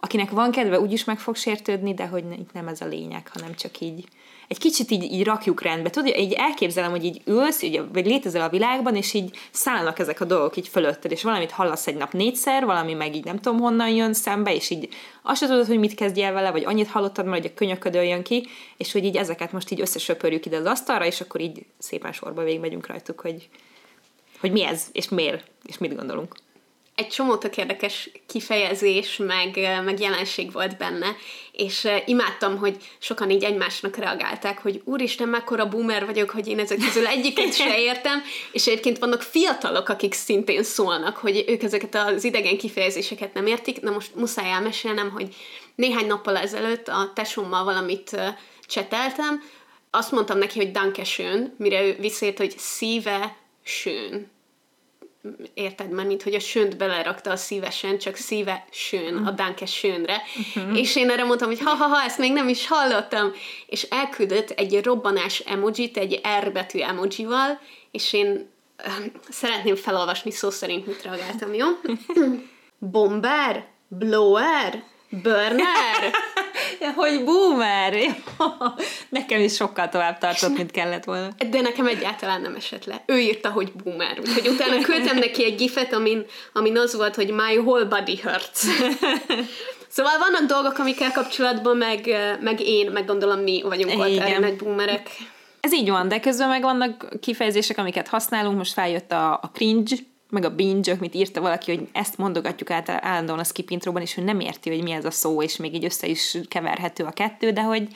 akinek 0.00 0.30
van 0.30 0.50
kedve, 0.50 0.80
úgyis 0.80 1.04
meg 1.04 1.18
fog 1.18 1.36
sértődni, 1.36 1.94
de 1.94 2.06
hogy 2.06 2.24
itt 2.38 2.52
nem 2.52 2.68
ez 2.68 2.80
a 2.80 2.86
lényeg, 2.86 3.28
hanem 3.32 3.54
csak 3.54 3.80
így 3.80 4.04
egy 4.48 4.58
kicsit 4.58 4.90
így, 4.90 5.02
így 5.02 5.24
rakjuk 5.24 5.62
rendbe. 5.62 5.90
Tudod, 5.90 6.16
így 6.16 6.32
elképzelem, 6.32 6.90
hogy 6.90 7.04
így 7.04 7.22
ülsz, 7.24 7.62
így, 7.62 7.82
vagy 7.92 8.06
létezel 8.06 8.42
a 8.42 8.48
világban, 8.48 8.96
és 8.96 9.14
így 9.14 9.36
szállnak 9.50 9.98
ezek 9.98 10.20
a 10.20 10.24
dolgok 10.24 10.56
így 10.56 10.68
fölötted, 10.68 11.10
és 11.10 11.22
valamit 11.22 11.50
hallasz 11.50 11.86
egy 11.86 11.96
nap 11.96 12.12
négyszer, 12.12 12.64
valami 12.64 12.94
meg 12.94 13.14
így 13.14 13.24
nem 13.24 13.40
tudom 13.40 13.60
honnan 13.60 13.88
jön 13.88 14.12
szembe, 14.12 14.54
és 14.54 14.70
így 14.70 14.88
azt 15.22 15.40
sem 15.40 15.48
tudod, 15.48 15.66
hogy 15.66 15.78
mit 15.78 15.94
kezdjél 15.94 16.32
vele, 16.32 16.50
vagy 16.50 16.64
annyit 16.64 16.88
hallottad 16.88 17.24
már, 17.24 17.40
hogy 17.40 17.50
a 17.50 17.54
könyöködő 17.54 18.02
jön 18.02 18.22
ki, 18.22 18.48
és 18.76 18.92
hogy 18.92 19.04
így 19.04 19.16
ezeket 19.16 19.52
most 19.52 19.70
így 19.70 19.80
összesöpörjük 19.80 20.46
ide 20.46 20.56
az 20.56 20.64
asztalra, 20.64 21.06
és 21.06 21.20
akkor 21.20 21.40
így 21.40 21.64
szépen 21.78 22.12
sorba 22.12 22.42
végigmegyünk 22.42 22.86
rajtuk, 22.86 23.20
hogy, 23.20 23.48
hogy 24.40 24.52
mi 24.52 24.64
ez, 24.64 24.86
és 24.92 25.08
miért, 25.08 25.44
és 25.64 25.78
mit 25.78 25.96
gondolunk. 25.96 26.34
egy 26.94 27.08
csomó 27.08 27.36
tök 27.36 27.56
érdekes 27.56 28.10
kifejezés, 28.26 29.16
meg, 29.16 29.58
meg 29.84 30.00
jelenség 30.00 30.52
volt 30.52 30.76
benne, 30.76 31.16
és 31.52 31.88
imádtam, 32.04 32.58
hogy 32.58 32.76
sokan 32.98 33.30
így 33.30 33.44
egymásnak 33.44 33.96
reagálták, 33.96 34.58
hogy 34.62 34.82
úristen, 34.84 35.28
mekkora 35.28 35.68
boomer 35.68 36.06
vagyok, 36.06 36.30
hogy 36.30 36.48
én 36.48 36.58
ezek 36.58 36.78
közül 36.78 37.06
egyiket 37.06 37.54
se 37.54 37.80
értem, 37.90 38.22
és 38.52 38.66
egyébként 38.66 38.98
vannak 38.98 39.22
fiatalok, 39.22 39.88
akik 39.88 40.14
szintén 40.14 40.62
szólnak, 40.62 41.16
hogy 41.16 41.44
ők 41.48 41.62
ezeket 41.62 41.94
az 41.94 42.24
idegen 42.24 42.58
kifejezéseket 42.58 43.34
nem 43.34 43.46
értik. 43.46 43.80
Na 43.80 43.90
most 43.90 44.14
muszáj 44.14 44.50
elmesélnem, 44.50 45.10
hogy 45.10 45.34
néhány 45.74 46.06
nappal 46.06 46.36
ezelőtt 46.36 46.88
a 46.88 47.12
tesómmal 47.14 47.64
valamit 47.64 48.16
cseteltem, 48.66 49.42
azt 49.90 50.12
mondtam 50.12 50.38
neki, 50.38 50.58
hogy 50.58 50.70
danke 50.70 51.04
schön, 51.04 51.54
mire 51.58 51.82
ő 51.82 51.96
visszért, 52.00 52.38
hogy 52.38 52.54
szíve 52.58 53.36
schön 53.66 54.34
érted 55.54 55.90
már, 55.90 56.06
mint 56.06 56.22
hogy 56.22 56.34
a 56.34 56.40
sönt 56.40 56.76
belerakta 56.76 57.30
a 57.30 57.36
szívesen, 57.36 57.98
csak 57.98 58.16
szíve 58.16 58.64
sön, 58.70 59.16
a 59.16 59.30
danke 59.30 59.66
sönre. 59.66 60.22
Uh-huh. 60.54 60.78
És 60.78 60.96
én 60.96 61.10
erre 61.10 61.24
mondtam, 61.24 61.48
hogy 61.48 61.60
ha-ha-ha, 61.60 62.02
ezt 62.02 62.18
még 62.18 62.32
nem 62.32 62.48
is 62.48 62.66
hallottam. 62.66 63.32
És 63.66 63.82
elküldött 63.82 64.50
egy 64.50 64.84
robbanás 64.84 65.38
emojit, 65.38 65.96
egy 65.96 66.20
R 66.44 66.52
betű 66.52 66.78
emojival, 66.80 67.60
és 67.90 68.12
én 68.12 68.50
szeretném 69.28 69.76
felolvasni 69.76 70.30
szó 70.30 70.50
szerint, 70.50 70.86
mit 70.86 71.02
reagáltam, 71.02 71.54
jó? 71.54 71.66
Bomber? 72.92 73.66
Blower? 73.88 74.84
Burner? 75.10 76.10
Ja, 76.80 76.92
hogy 76.92 77.24
boomer! 77.24 77.94
Nekem 79.08 79.40
is 79.40 79.54
sokkal 79.54 79.88
tovább 79.88 80.18
tartott, 80.18 80.56
mint 80.56 80.70
kellett 80.70 81.04
volna. 81.04 81.28
De 81.50 81.60
nekem 81.60 81.86
egyáltalán 81.86 82.40
nem 82.40 82.54
esett 82.54 82.84
le. 82.84 83.02
Ő 83.06 83.18
írta, 83.18 83.50
hogy 83.50 83.72
boomer. 83.72 84.18
Úgyhogy 84.20 84.48
utána 84.48 84.80
küldtem 84.80 85.18
neki 85.18 85.44
egy 85.44 85.56
gifet, 85.56 85.92
amin, 85.92 86.26
amin 86.52 86.78
az 86.78 86.96
volt, 86.96 87.14
hogy 87.14 87.30
my 87.30 87.56
whole 87.56 87.84
body 87.84 88.20
hurts. 88.22 88.60
Szóval 89.88 90.18
vannak 90.18 90.48
dolgok, 90.48 90.78
amikkel 90.78 91.12
kapcsolatban 91.12 91.76
meg, 91.76 92.06
meg 92.40 92.60
én, 92.60 92.90
meg 92.90 93.06
gondolom 93.06 93.38
mi 93.40 93.62
vagyunk 93.62 93.98
ott 93.98 94.18
erre 94.18 94.38
nagy 94.38 94.56
boomerek. 94.56 95.10
Ez 95.60 95.72
így 95.72 95.90
van, 95.90 96.08
de 96.08 96.20
közben 96.20 96.48
meg 96.48 96.62
vannak 96.62 97.08
kifejezések, 97.20 97.78
amiket 97.78 98.08
használunk, 98.08 98.56
most 98.56 98.72
feljött 98.72 99.12
a, 99.12 99.32
a 99.32 99.50
cringe, 99.52 99.96
meg 100.30 100.44
a 100.44 100.54
binge, 100.54 100.92
amit 100.92 101.14
írta 101.14 101.40
valaki, 101.40 101.74
hogy 101.74 101.88
ezt 101.92 102.18
mondogatjuk 102.18 102.70
át 102.70 102.88
állandóan 102.88 103.38
a 103.38 103.44
skip 103.44 103.70
introban, 103.70 104.02
és 104.02 104.16
ő 104.16 104.22
nem 104.22 104.40
érti, 104.40 104.70
hogy 104.70 104.82
mi 104.82 104.90
ez 104.90 105.04
a 105.04 105.10
szó, 105.10 105.42
és 105.42 105.56
még 105.56 105.74
így 105.74 105.84
össze 105.84 106.06
is 106.06 106.38
keverhető 106.48 107.04
a 107.04 107.10
kettő, 107.10 107.50
de 107.50 107.62
hogy 107.62 107.88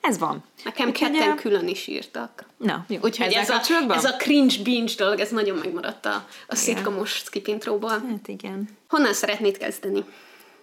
ez 0.00 0.18
van. 0.18 0.44
Nekem 0.64 0.88
Úgyhogy, 0.88 1.10
ketten 1.10 1.30
ö, 1.30 1.34
külön 1.34 1.68
is 1.68 1.86
írtak. 1.86 2.46
Na, 2.56 2.84
jó. 2.88 2.98
Úgyhogy 3.02 3.32
ez 3.32 3.50
a, 3.50 3.52
kapcsolatban? 3.52 3.96
ez 3.96 4.04
a 4.04 4.16
cringe 4.16 4.54
binge 4.62 4.92
dolog, 4.96 5.20
ez 5.20 5.30
nagyon 5.30 5.58
megmaradt 5.58 6.06
a, 6.06 6.26
a 6.46 6.54
szitkomos 6.54 7.10
skip 7.10 7.46
intróból. 7.46 7.90
Hát 7.90 8.28
igen. 8.28 8.68
Honnan 8.88 9.12
szeretnéd 9.12 9.58
kezdeni? 9.58 10.04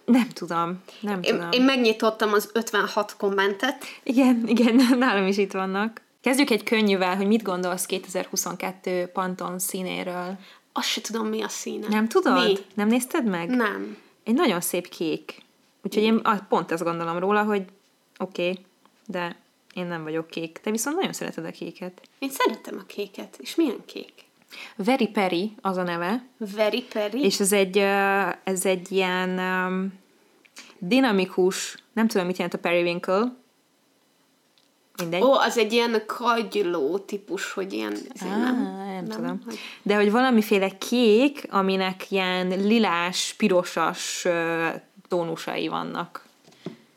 Nem 0.04 0.28
tudom, 0.28 0.82
nem 1.00 1.22
Én, 1.22 1.34
tudom. 1.34 1.48
én 1.50 1.62
megnyitottam 1.62 2.32
az 2.32 2.50
56 2.52 3.16
kommentet, 3.16 3.84
Igen, 4.02 4.44
igen, 4.46 4.74
nálam 4.98 5.26
is 5.26 5.36
itt 5.38 5.52
vannak. 5.52 6.00
Kezdjük 6.20 6.50
egy 6.50 6.62
könnyűvel, 6.62 7.16
hogy 7.16 7.26
mit 7.26 7.42
gondolsz 7.42 7.86
2022 7.86 9.10
Panton 9.12 9.58
színéről. 9.58 10.38
Azt 10.72 10.88
se 10.88 11.00
tudom, 11.00 11.26
mi 11.26 11.42
a 11.42 11.48
színe. 11.48 11.88
Nem 11.88 12.08
tudod? 12.08 12.44
Mi? 12.44 12.54
Nem 12.74 12.88
nézted 12.88 13.24
meg? 13.24 13.48
Nem. 13.48 13.96
Egy 14.24 14.34
nagyon 14.34 14.60
szép 14.60 14.88
kék. 14.88 15.42
Úgyhogy 15.82 16.02
én 16.02 16.22
pont 16.48 16.70
ezt 16.70 16.82
gondolom 16.82 17.18
róla, 17.18 17.42
hogy 17.42 17.62
oké, 18.18 18.48
okay, 18.50 18.64
de 19.06 19.36
én 19.74 19.86
nem 19.86 20.02
vagyok 20.02 20.26
kék. 20.26 20.58
Te 20.62 20.70
viszont 20.70 20.96
nagyon 20.96 21.12
szereted 21.12 21.44
a 21.44 21.50
kéket. 21.50 22.02
Én 22.18 22.30
szeretem 22.30 22.78
a 22.78 22.86
kéket. 22.86 23.36
És 23.40 23.54
milyen 23.54 23.84
kék? 23.86 24.12
Very 24.76 25.06
Perry 25.08 25.52
az 25.60 25.76
a 25.76 25.82
neve, 25.82 26.24
Very 26.36 26.82
Perry. 26.82 27.24
és 27.24 27.40
ez 27.40 27.52
egy, 27.52 27.78
ez 28.44 28.66
egy 28.66 28.92
ilyen 28.92 29.38
um, 29.38 29.92
dinamikus, 30.78 31.76
nem 31.92 32.06
tudom, 32.08 32.26
mit 32.26 32.36
jelent 32.36 32.54
a 32.54 32.58
periwinkle, 32.58 33.32
mindegy. 34.96 35.22
Ó, 35.22 35.32
az 35.32 35.58
egy 35.58 35.72
ilyen 35.72 36.02
kagyló 36.06 36.98
típus, 36.98 37.52
hogy 37.52 37.72
ilyen... 37.72 37.96
Á, 38.20 38.36
nem, 38.36 38.74
nem, 38.86 39.08
tudom. 39.08 39.40
hogy- 39.44 39.58
De 39.82 39.94
hogy 39.94 40.10
valamiféle 40.10 40.68
kék, 40.78 41.46
aminek 41.50 42.10
ilyen 42.10 42.46
lilás, 42.48 43.34
pirosas 43.36 44.26
tónusai 45.08 45.68
vannak. 45.68 46.24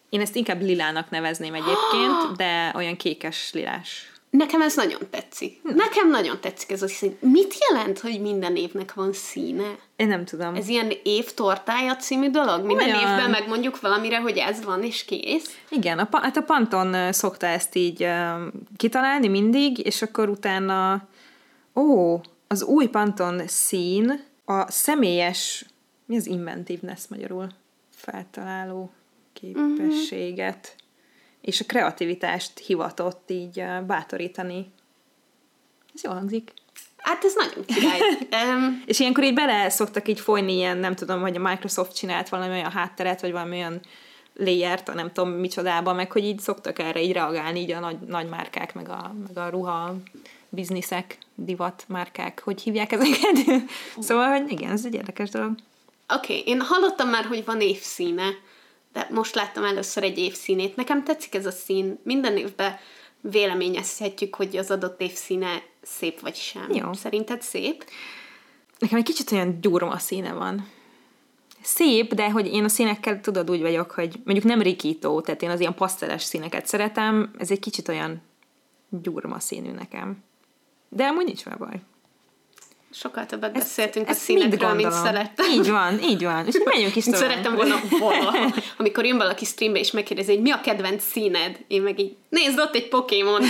Én 0.09 0.21
ezt 0.21 0.35
inkább 0.35 0.61
lilának 0.61 1.09
nevezném 1.09 1.53
egyébként, 1.53 2.35
de 2.37 2.71
olyan 2.75 2.95
kékes 2.95 3.49
lilás. 3.53 4.11
Nekem 4.37 4.61
ez 4.61 4.75
nagyon 4.75 5.01
tetszik. 5.09 5.61
Nekem 5.63 6.09
nagyon 6.09 6.37
tetszik 6.41 6.71
ez 6.71 6.81
a 6.81 6.87
szín. 6.87 7.17
Mit 7.19 7.55
jelent, 7.69 7.99
hogy 7.99 8.21
minden 8.21 8.55
évnek 8.55 8.93
van 8.93 9.13
színe? 9.13 9.77
Én 9.95 10.07
nem 10.07 10.25
tudom. 10.25 10.55
Ez 10.55 10.67
ilyen 10.67 10.91
év 11.03 11.33
tortája 11.33 11.95
című 11.95 12.29
dolog? 12.29 12.65
Minden 12.65 12.87
Olyan. 12.87 12.99
évben 12.99 13.29
megmondjuk 13.29 13.81
valamire, 13.81 14.19
hogy 14.19 14.37
ez 14.37 14.63
van, 14.63 14.83
és 14.83 15.05
kész? 15.05 15.57
Igen, 15.69 15.99
a, 15.99 16.07
hát 16.11 16.37
a 16.37 16.41
Panton 16.41 17.13
szokta 17.13 17.47
ezt 17.47 17.75
így 17.75 18.03
ö, 18.03 18.45
kitalálni 18.77 19.27
mindig, 19.27 19.85
és 19.85 20.01
akkor 20.01 20.29
utána, 20.29 21.07
ó, 21.75 22.21
az 22.47 22.63
új 22.63 22.87
Panton 22.87 23.41
szín 23.47 24.23
a 24.45 24.71
személyes, 24.71 25.65
mi 26.05 26.15
az 26.15 26.27
inventiveness 26.27 27.07
magyarul? 27.09 27.47
Feltaláló 27.95 28.91
képességet, 29.33 30.74
és 31.45 31.59
a 31.59 31.65
kreativitást 31.65 32.59
hivatott 32.59 33.29
így 33.29 33.63
bátorítani. 33.87 34.71
Ez 35.93 36.03
jól 36.03 36.13
hangzik. 36.13 36.53
Hát 36.97 37.23
ez 37.23 37.35
nagyon 37.35 37.65
király. 37.65 37.99
um, 38.55 38.83
És 38.85 38.99
ilyenkor 38.99 39.23
így 39.23 39.33
bele 39.33 39.69
szoktak 39.69 40.07
így 40.07 40.19
folyni 40.19 40.53
ilyen, 40.53 40.77
nem 40.77 40.95
tudom, 40.95 41.21
hogy 41.21 41.35
a 41.35 41.39
Microsoft 41.39 41.95
csinált 41.95 42.29
valami 42.29 42.53
olyan 42.53 42.71
hátteret, 42.71 43.21
vagy 43.21 43.31
valami 43.31 43.55
olyan 43.55 43.79
layert, 44.33 44.93
nem 44.93 45.11
tudom 45.11 45.29
micsodába, 45.31 45.93
meg 45.93 46.11
hogy 46.11 46.23
így 46.23 46.39
szoktak 46.39 46.79
erre 46.79 47.01
így 47.01 47.11
reagálni, 47.11 47.59
így 47.59 47.71
a 47.71 47.79
nagy, 47.79 47.99
nagy 47.99 48.29
márkák, 48.29 48.73
meg 48.73 48.89
a, 48.89 49.15
meg 49.27 49.37
a 49.37 49.49
ruha 49.49 49.95
bizniszek, 50.49 51.17
divat 51.35 51.85
márkák, 51.87 52.41
hogy 52.43 52.61
hívják 52.61 52.91
ezeket. 52.91 53.61
szóval, 53.99 54.29
hogy 54.29 54.51
igen, 54.51 54.71
ez 54.71 54.85
egy 54.85 54.93
érdekes 54.93 55.29
dolog. 55.29 55.55
Oké, 56.13 56.39
okay, 56.39 56.53
én 56.53 56.61
hallottam 56.61 57.09
már, 57.09 57.25
hogy 57.25 57.45
van 57.45 57.61
évszíne, 57.61 58.29
de 58.95 59.07
most 59.11 59.35
láttam 59.35 59.63
először 59.63 60.03
egy 60.03 60.17
évszínét. 60.17 60.75
Nekem 60.75 61.03
tetszik 61.03 61.35
ez 61.35 61.45
a 61.45 61.51
szín. 61.51 61.99
Minden 62.03 62.37
évben 62.37 62.75
véleményezhetjük, 63.21 64.35
hogy 64.35 64.57
az 64.57 64.71
adott 64.71 65.01
évszíne 65.01 65.63
szép 65.81 66.19
vagy 66.19 66.35
sem. 66.35 66.71
Jó. 66.73 66.93
Szerinted 66.93 67.41
szép? 67.41 67.85
Nekem 68.79 68.97
egy 68.97 69.03
kicsit 69.03 69.31
olyan 69.31 69.57
gyurma 69.61 69.97
színe 69.97 70.33
van. 70.33 70.67
Szép, 71.61 72.13
de 72.13 72.29
hogy 72.29 72.47
én 72.47 72.63
a 72.63 72.67
színekkel 72.67 73.21
tudod 73.21 73.49
úgy 73.49 73.61
vagyok, 73.61 73.91
hogy 73.91 74.19
mondjuk 74.23 74.45
nem 74.45 74.61
rikító, 74.61 75.21
tehát 75.21 75.41
én 75.41 75.49
az 75.49 75.59
ilyen 75.59 75.75
paszteles 75.75 76.23
színeket 76.23 76.65
szeretem, 76.65 77.33
ez 77.37 77.51
egy 77.51 77.59
kicsit 77.59 77.87
olyan 77.87 78.21
gyurma 78.89 79.39
színű 79.39 79.71
nekem. 79.71 80.23
De 80.89 81.05
amúgy 81.05 81.25
nincs 81.25 81.43
vele 81.43 81.57
baj. 81.57 81.81
Sokkal 82.99 83.25
többet 83.25 83.53
beszéltünk 83.53 84.07
a 84.07 84.09
Ezt 84.09 84.27
mind 84.27 84.41
színekről, 84.41 84.73
mint 84.73 84.91
szerettem. 84.91 85.51
Így 85.51 85.69
van, 85.69 85.99
így 85.99 86.23
van. 86.23 86.45
És 86.47 86.55
menjünk 86.63 86.95
is 86.95 87.03
tovább. 87.03 87.21
szerettem 87.21 87.55
volna 87.55 87.75
valaha. 87.99 88.53
Amikor 88.77 89.05
jön 89.05 89.17
valaki 89.17 89.45
streambe 89.45 89.79
és 89.79 89.91
megkérdezi, 89.91 90.33
hogy 90.33 90.41
mi 90.41 90.51
a 90.51 90.61
kedvenc 90.61 91.03
színed, 91.03 91.59
én 91.67 91.81
meg 91.81 91.99
így, 91.99 92.15
nézd 92.29 92.59
ott 92.59 92.75
egy 92.75 92.87
Pokémon. 92.87 93.41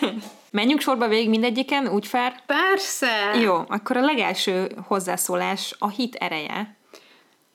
Menjünk 0.50 0.80
sorba 0.80 1.08
végig 1.08 1.28
mindegyiken, 1.28 1.88
úgy 1.88 2.06
fair? 2.06 2.32
Persze! 2.46 3.38
Jó, 3.40 3.62
akkor 3.68 3.96
a 3.96 4.04
legelső 4.04 4.70
hozzászólás 4.86 5.74
a 5.78 5.88
hit 5.88 6.14
ereje. 6.14 6.76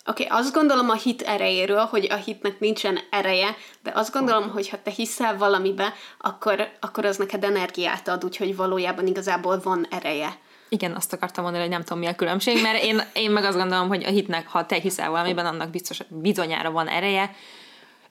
Oké, 0.05 0.25
okay, 0.25 0.39
azt 0.39 0.53
gondolom 0.53 0.89
a 0.89 0.95
hit 0.95 1.21
erejéről, 1.21 1.85
hogy 1.85 2.07
a 2.09 2.15
hitnek 2.15 2.59
nincsen 2.59 2.99
ereje, 3.09 3.55
de 3.83 3.91
azt 3.95 4.13
gondolom, 4.13 4.49
hogy 4.49 4.69
ha 4.69 4.77
te 4.83 4.91
hiszel 4.91 5.37
valamibe, 5.37 5.93
akkor, 6.17 6.69
akkor 6.79 7.05
az 7.05 7.17
neked 7.17 7.43
energiát 7.43 8.07
ad, 8.07 8.23
úgyhogy 8.23 8.55
valójában 8.55 9.07
igazából 9.07 9.59
van 9.63 9.87
ereje. 9.89 10.37
Igen, 10.69 10.95
azt 10.95 11.13
akartam 11.13 11.43
mondani, 11.43 11.63
hogy 11.63 11.73
nem 11.73 11.83
tudom, 11.83 11.99
mi 11.99 12.05
a 12.05 12.15
különbség, 12.15 12.61
mert 12.61 12.83
én, 12.83 13.01
én 13.13 13.31
meg 13.31 13.43
azt 13.43 13.57
gondolom, 13.57 13.87
hogy 13.87 14.03
a 14.03 14.09
hitnek, 14.09 14.47
ha 14.47 14.65
te 14.65 14.75
hiszel 14.75 15.09
valamiben, 15.09 15.45
annak 15.45 15.69
biztos, 15.69 15.99
bizonyára 16.07 16.71
van 16.71 16.87
ereje. 16.87 17.35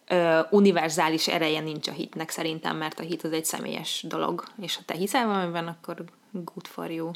Ö, 0.08 0.40
univerzális 0.50 1.28
ereje 1.28 1.60
nincs 1.60 1.88
a 1.88 1.92
hitnek 1.92 2.30
szerintem, 2.30 2.76
mert 2.76 3.00
a 3.00 3.02
hit 3.02 3.22
az 3.22 3.32
egy 3.32 3.44
személyes 3.44 4.04
dolog, 4.08 4.44
és 4.60 4.76
ha 4.76 4.82
te 4.86 4.94
hiszel 4.94 5.26
valamiben, 5.26 5.66
akkor 5.66 6.04
good 6.30 6.66
for 6.66 6.90
you. 6.90 7.10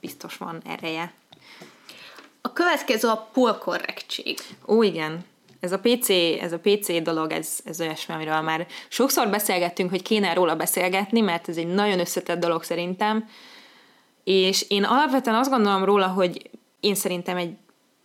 Biztos 0.00 0.36
van 0.36 0.62
ereje. 0.66 1.12
A 2.40 2.52
következő 2.52 3.08
a 3.08 3.28
polkorrektség. 3.32 4.38
Ó, 4.66 4.82
igen. 4.82 5.24
Ez 5.60 5.72
a 5.72 5.78
PC, 5.78 6.08
ez 6.40 6.52
a 6.52 6.58
PC 6.58 7.02
dolog, 7.02 7.32
ez, 7.32 7.58
ez 7.64 7.80
olyasmi, 7.80 8.14
amiről 8.14 8.40
már 8.40 8.66
sokszor 8.88 9.28
beszélgettünk, 9.28 9.90
hogy 9.90 10.02
kéne 10.02 10.32
róla 10.32 10.56
beszélgetni, 10.56 11.20
mert 11.20 11.48
ez 11.48 11.56
egy 11.56 11.66
nagyon 11.66 12.00
összetett 12.00 12.40
dolog 12.40 12.62
szerintem. 12.62 13.28
És 14.30 14.64
én 14.68 14.84
alapvetően 14.84 15.36
azt 15.36 15.50
gondolom 15.50 15.84
róla, 15.84 16.06
hogy 16.06 16.50
én 16.80 16.94
szerintem 16.94 17.36
egy 17.36 17.56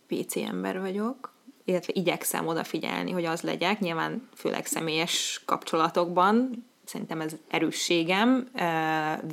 PC 0.06 0.36
ember 0.36 0.80
vagyok, 0.80 1.32
illetve 1.64 1.92
igyekszem 1.96 2.46
odafigyelni, 2.46 3.10
hogy 3.10 3.24
az 3.24 3.40
legyek, 3.40 3.80
nyilván 3.80 4.28
főleg 4.34 4.66
személyes 4.66 5.42
kapcsolatokban, 5.44 6.64
szerintem 6.84 7.20
ez 7.20 7.32
erősségem, 7.48 8.48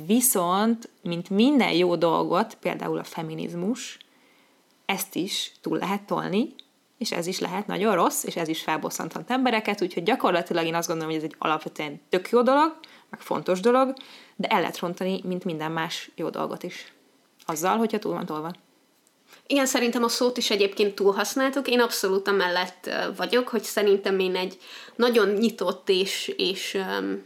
viszont, 0.06 0.88
mint 1.02 1.30
minden 1.30 1.72
jó 1.72 1.96
dolgot, 1.96 2.54
például 2.54 2.98
a 2.98 3.04
feminizmus, 3.04 3.98
ezt 4.86 5.14
is 5.14 5.52
túl 5.60 5.78
lehet 5.78 6.02
tolni, 6.02 6.54
és 6.98 7.12
ez 7.12 7.26
is 7.26 7.38
lehet 7.38 7.66
nagyon 7.66 7.94
rossz, 7.94 8.24
és 8.24 8.36
ez 8.36 8.48
is 8.48 8.62
felbosszanthat 8.62 9.30
embereket, 9.30 9.82
úgyhogy 9.82 10.02
gyakorlatilag 10.02 10.66
én 10.66 10.74
azt 10.74 10.88
gondolom, 10.88 11.12
hogy 11.12 11.22
ez 11.22 11.28
egy 11.28 11.36
alapvetően 11.38 12.00
tök 12.08 12.30
jó 12.30 12.42
dolog, 12.42 12.76
meg 13.10 13.20
fontos 13.20 13.60
dolog, 13.60 13.94
de 14.36 14.48
el 14.48 14.60
lehet 14.60 14.78
rontani, 14.78 15.20
mint 15.24 15.44
minden 15.44 15.72
más 15.72 16.10
jó 16.14 16.28
dolgot 16.28 16.62
is. 16.62 16.92
Azzal, 17.46 17.76
hogyha 17.76 17.98
túl 17.98 18.12
van 18.12 18.26
tolva. 18.26 18.52
Igen, 19.46 19.66
szerintem 19.66 20.04
a 20.04 20.08
szót 20.08 20.36
is 20.36 20.50
egyébként 20.50 20.94
túlhasználtuk. 20.94 21.68
Én 21.68 21.80
abszolút 21.80 22.28
amellett 22.28 22.90
vagyok, 23.16 23.48
hogy 23.48 23.62
szerintem 23.62 24.18
én 24.18 24.36
egy 24.36 24.58
nagyon 24.96 25.28
nyitott 25.28 25.88
és, 25.88 26.34
és 26.36 26.74
um, 26.74 27.22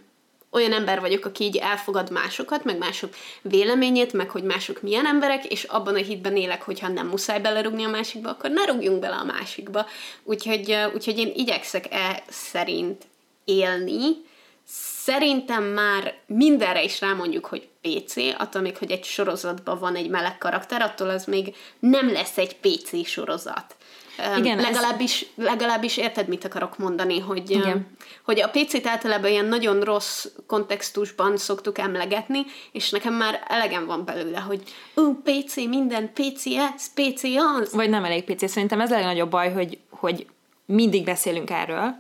olyan 0.51 0.73
ember 0.73 1.01
vagyok, 1.01 1.25
aki 1.25 1.45
így 1.45 1.57
elfogad 1.57 2.11
másokat, 2.11 2.65
meg 2.65 2.79
mások 2.79 3.15
véleményét, 3.43 4.13
meg 4.13 4.31
hogy 4.31 4.43
mások 4.43 4.83
milyen 4.83 5.07
emberek, 5.07 5.45
és 5.45 5.65
abban 5.65 5.95
a 5.95 5.99
hitben 5.99 6.37
élek, 6.37 6.63
hogyha 6.63 6.89
nem 6.89 7.07
muszáj 7.07 7.41
belerugni 7.41 7.85
a 7.85 7.89
másikba, 7.89 8.31
akkor 8.31 8.51
ne 8.51 8.65
rúgjunk 8.65 8.99
bele 9.01 9.17
a 9.17 9.25
másikba. 9.25 9.87
Úgyhogy, 10.23 10.77
úgyhogy 10.95 11.19
én 11.19 11.33
igyekszek 11.35 11.87
e 11.91 12.23
szerint 12.29 13.05
élni. 13.45 14.25
Szerintem 14.69 15.65
már 15.65 16.15
mindenre 16.27 16.83
is 16.83 17.01
rámondjuk, 17.01 17.47
hogy 17.47 17.69
PC, 17.81 18.17
attól 18.39 18.63
még, 18.63 18.77
hogy 18.77 18.91
egy 18.91 19.05
sorozatban 19.05 19.79
van 19.79 19.95
egy 19.97 20.09
meleg 20.09 20.39
karakter, 20.39 20.83
attól 20.83 21.09
az 21.09 21.25
még 21.25 21.55
nem 21.79 22.13
lesz 22.13 22.39
egy 22.39 22.57
PC 22.57 23.07
sorozat. 23.07 23.77
Igen, 24.39 24.59
ez- 24.59 24.65
legalábbis, 24.65 25.27
legalábbis 25.35 25.97
érted, 25.97 26.29
mit 26.29 26.45
akarok 26.45 26.79
mondani, 26.79 27.21
hogy, 27.21 27.51
Igen. 27.51 27.97
hogy 28.25 28.41
a 28.41 28.49
PC-t 28.49 28.87
általában 28.87 29.31
ilyen 29.31 29.45
nagyon 29.45 29.81
rossz 29.81 30.27
kontextusban 30.47 31.37
szoktuk 31.37 31.79
emlegetni, 31.79 32.45
és 32.73 32.91
nekem 32.91 33.15
már 33.15 33.45
elegem 33.49 33.87
van 33.87 34.05
belőle, 34.05 34.39
hogy 34.39 34.63
ú, 34.95 35.23
PC 35.23 35.57
minden, 35.57 36.13
PC 36.13 36.47
ez, 36.47 36.93
PC 36.95 37.23
az. 37.23 37.73
Vagy 37.73 37.91
nem 37.91 38.05
elég 38.05 38.25
PC. 38.25 38.51
Szerintem 38.51 38.81
ez 38.81 38.91
a 38.91 38.95
legnagyobb 38.95 39.31
baj, 39.31 39.53
hogy, 39.53 39.79
hogy 39.91 40.27
mindig 40.65 41.05
beszélünk 41.05 41.51
erről, 41.51 41.95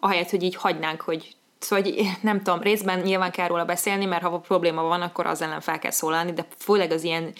ahelyett, 0.00 0.30
hogy 0.30 0.42
így 0.42 0.56
hagynánk, 0.56 1.00
hogy 1.00 1.36
Szóval, 1.64 1.84
hogy 1.84 2.10
nem 2.20 2.42
tudom, 2.42 2.60
részben 2.60 3.00
nyilván 3.00 3.30
kell 3.30 3.46
róla 3.46 3.64
beszélni, 3.64 4.04
mert 4.04 4.22
ha 4.22 4.38
probléma 4.38 4.82
van, 4.82 5.02
akkor 5.02 5.26
az 5.26 5.42
ellen 5.42 5.60
fel 5.60 5.78
kell 5.78 5.90
szólalni, 5.90 6.32
de 6.32 6.46
főleg 6.58 6.90
az 6.90 7.02
ilyen 7.02 7.32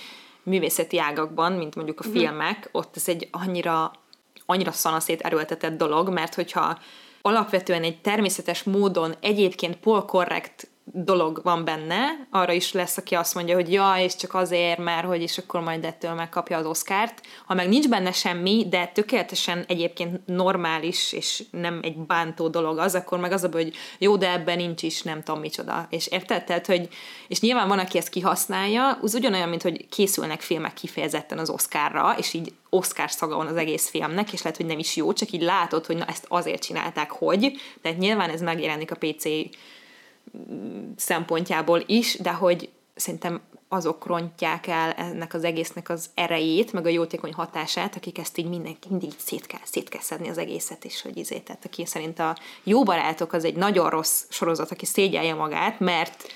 művészeti 0.43 0.99
ágakban, 0.99 1.53
mint 1.53 1.75
mondjuk 1.75 2.01
a 2.01 2.03
filmek, 2.03 2.69
ott 2.73 2.97
ez 2.97 3.09
egy 3.09 3.29
annyira, 3.31 3.93
annyira 4.47 4.73
szanaszét 4.73 5.21
erőltetett 5.21 5.77
dolog, 5.77 6.09
mert 6.09 6.35
hogyha 6.35 6.79
alapvetően 7.23 7.83
egy 7.83 8.01
természetes 8.01 8.63
módon 8.63 9.15
egyébként 9.21 9.77
polkorrekt 9.77 10.69
dolog 10.93 11.41
van 11.43 11.65
benne, 11.65 12.27
arra 12.31 12.53
is 12.53 12.73
lesz, 12.73 12.97
aki 12.97 13.15
azt 13.15 13.35
mondja, 13.35 13.55
hogy 13.55 13.73
ja, 13.73 13.95
és 13.99 14.17
csak 14.17 14.35
azért, 14.35 14.79
mert 14.79 15.07
hogy 15.07 15.23
és 15.23 15.39
akkor 15.39 15.61
majd 15.61 15.85
ettől 15.85 16.13
megkapja 16.13 16.59
az 16.59 16.67
oszkárt. 16.67 17.21
Ha 17.47 17.55
meg 17.55 17.69
nincs 17.69 17.89
benne 17.89 18.13
semmi, 18.13 18.67
de 18.69 18.87
tökéletesen 18.87 19.65
egyébként 19.69 20.27
normális, 20.27 21.13
és 21.13 21.43
nem 21.51 21.81
egy 21.83 21.97
bántó 21.97 22.49
dolog 22.49 22.79
az, 22.79 22.95
akkor 22.95 23.19
meg 23.19 23.33
az 23.33 23.45
a 23.45 23.49
hogy 23.53 23.75
jó, 23.99 24.17
de 24.17 24.33
ebben 24.33 24.57
nincs 24.57 24.83
is 24.83 25.03
nem 25.03 25.23
tudom 25.23 25.41
micsoda. 25.41 25.87
És 25.91 26.07
érted? 26.07 26.45
Tehát, 26.45 26.67
hogy, 26.67 26.89
és 27.29 27.41
nyilván 27.41 27.69
van, 27.69 27.79
aki 27.79 27.99
ezt 27.99 28.09
kihasználja, 28.09 28.99
az 29.03 29.15
ugyanolyan, 29.15 29.49
mint 29.49 29.63
hogy 29.63 29.89
készülnek 29.89 30.41
filmek 30.41 30.75
kifejezetten 30.75 31.39
az 31.39 31.51
oszkárra, 31.51 32.15
és 32.19 32.33
így 32.33 32.53
Oscar 32.71 33.11
szaga 33.11 33.37
van 33.37 33.47
az 33.47 33.57
egész 33.57 33.89
filmnek, 33.89 34.33
és 34.33 34.43
lehet, 34.43 34.57
hogy 34.57 34.67
nem 34.67 34.79
is 34.79 34.97
jó, 34.97 35.13
csak 35.13 35.31
így 35.31 35.43
látod, 35.43 35.87
hogy 35.87 35.97
na 35.97 36.05
ezt 36.05 36.27
azért 36.29 36.63
csinálták, 36.63 37.11
hogy. 37.11 37.53
Tehát 37.83 37.99
nyilván 37.99 38.31
ez 38.31 38.41
megjelenik 38.41 38.91
a 38.91 38.97
PC 38.97 39.25
szempontjából 40.97 41.83
is, 41.87 42.17
de 42.17 42.33
hogy 42.33 42.69
szerintem 42.95 43.41
azok 43.69 44.07
rontják 44.07 44.67
el 44.67 44.93
ennek 44.93 45.35
az 45.35 45.45
egésznek 45.45 45.89
az 45.89 46.11
erejét, 46.15 46.73
meg 46.73 46.87
a 46.87 46.89
jótékony 46.89 47.33
hatását, 47.33 47.97
akik 47.97 48.19
ezt 48.19 48.39
így 48.39 48.49
mindenki, 48.49 48.89
mindig 48.91 49.13
szét 49.17 49.47
kell, 49.47 49.61
szét 49.65 49.89
kell 49.89 50.01
szedni 50.01 50.29
az 50.29 50.39
egészet, 50.39 50.85
és 50.85 51.03
hogy 51.03 51.17
izé, 51.17 51.39
tehát 51.39 51.65
aki 51.65 51.87
szerint 51.87 52.19
a 52.19 52.37
jó 52.63 52.83
barátok 52.83 53.33
az 53.33 53.45
egy 53.45 53.57
nagyon 53.57 53.91
rossz 53.91 54.25
sorozat, 54.29 54.71
aki 54.71 54.87
szégyelje 54.87 55.35
magát, 55.35 55.81
mert 55.81 56.33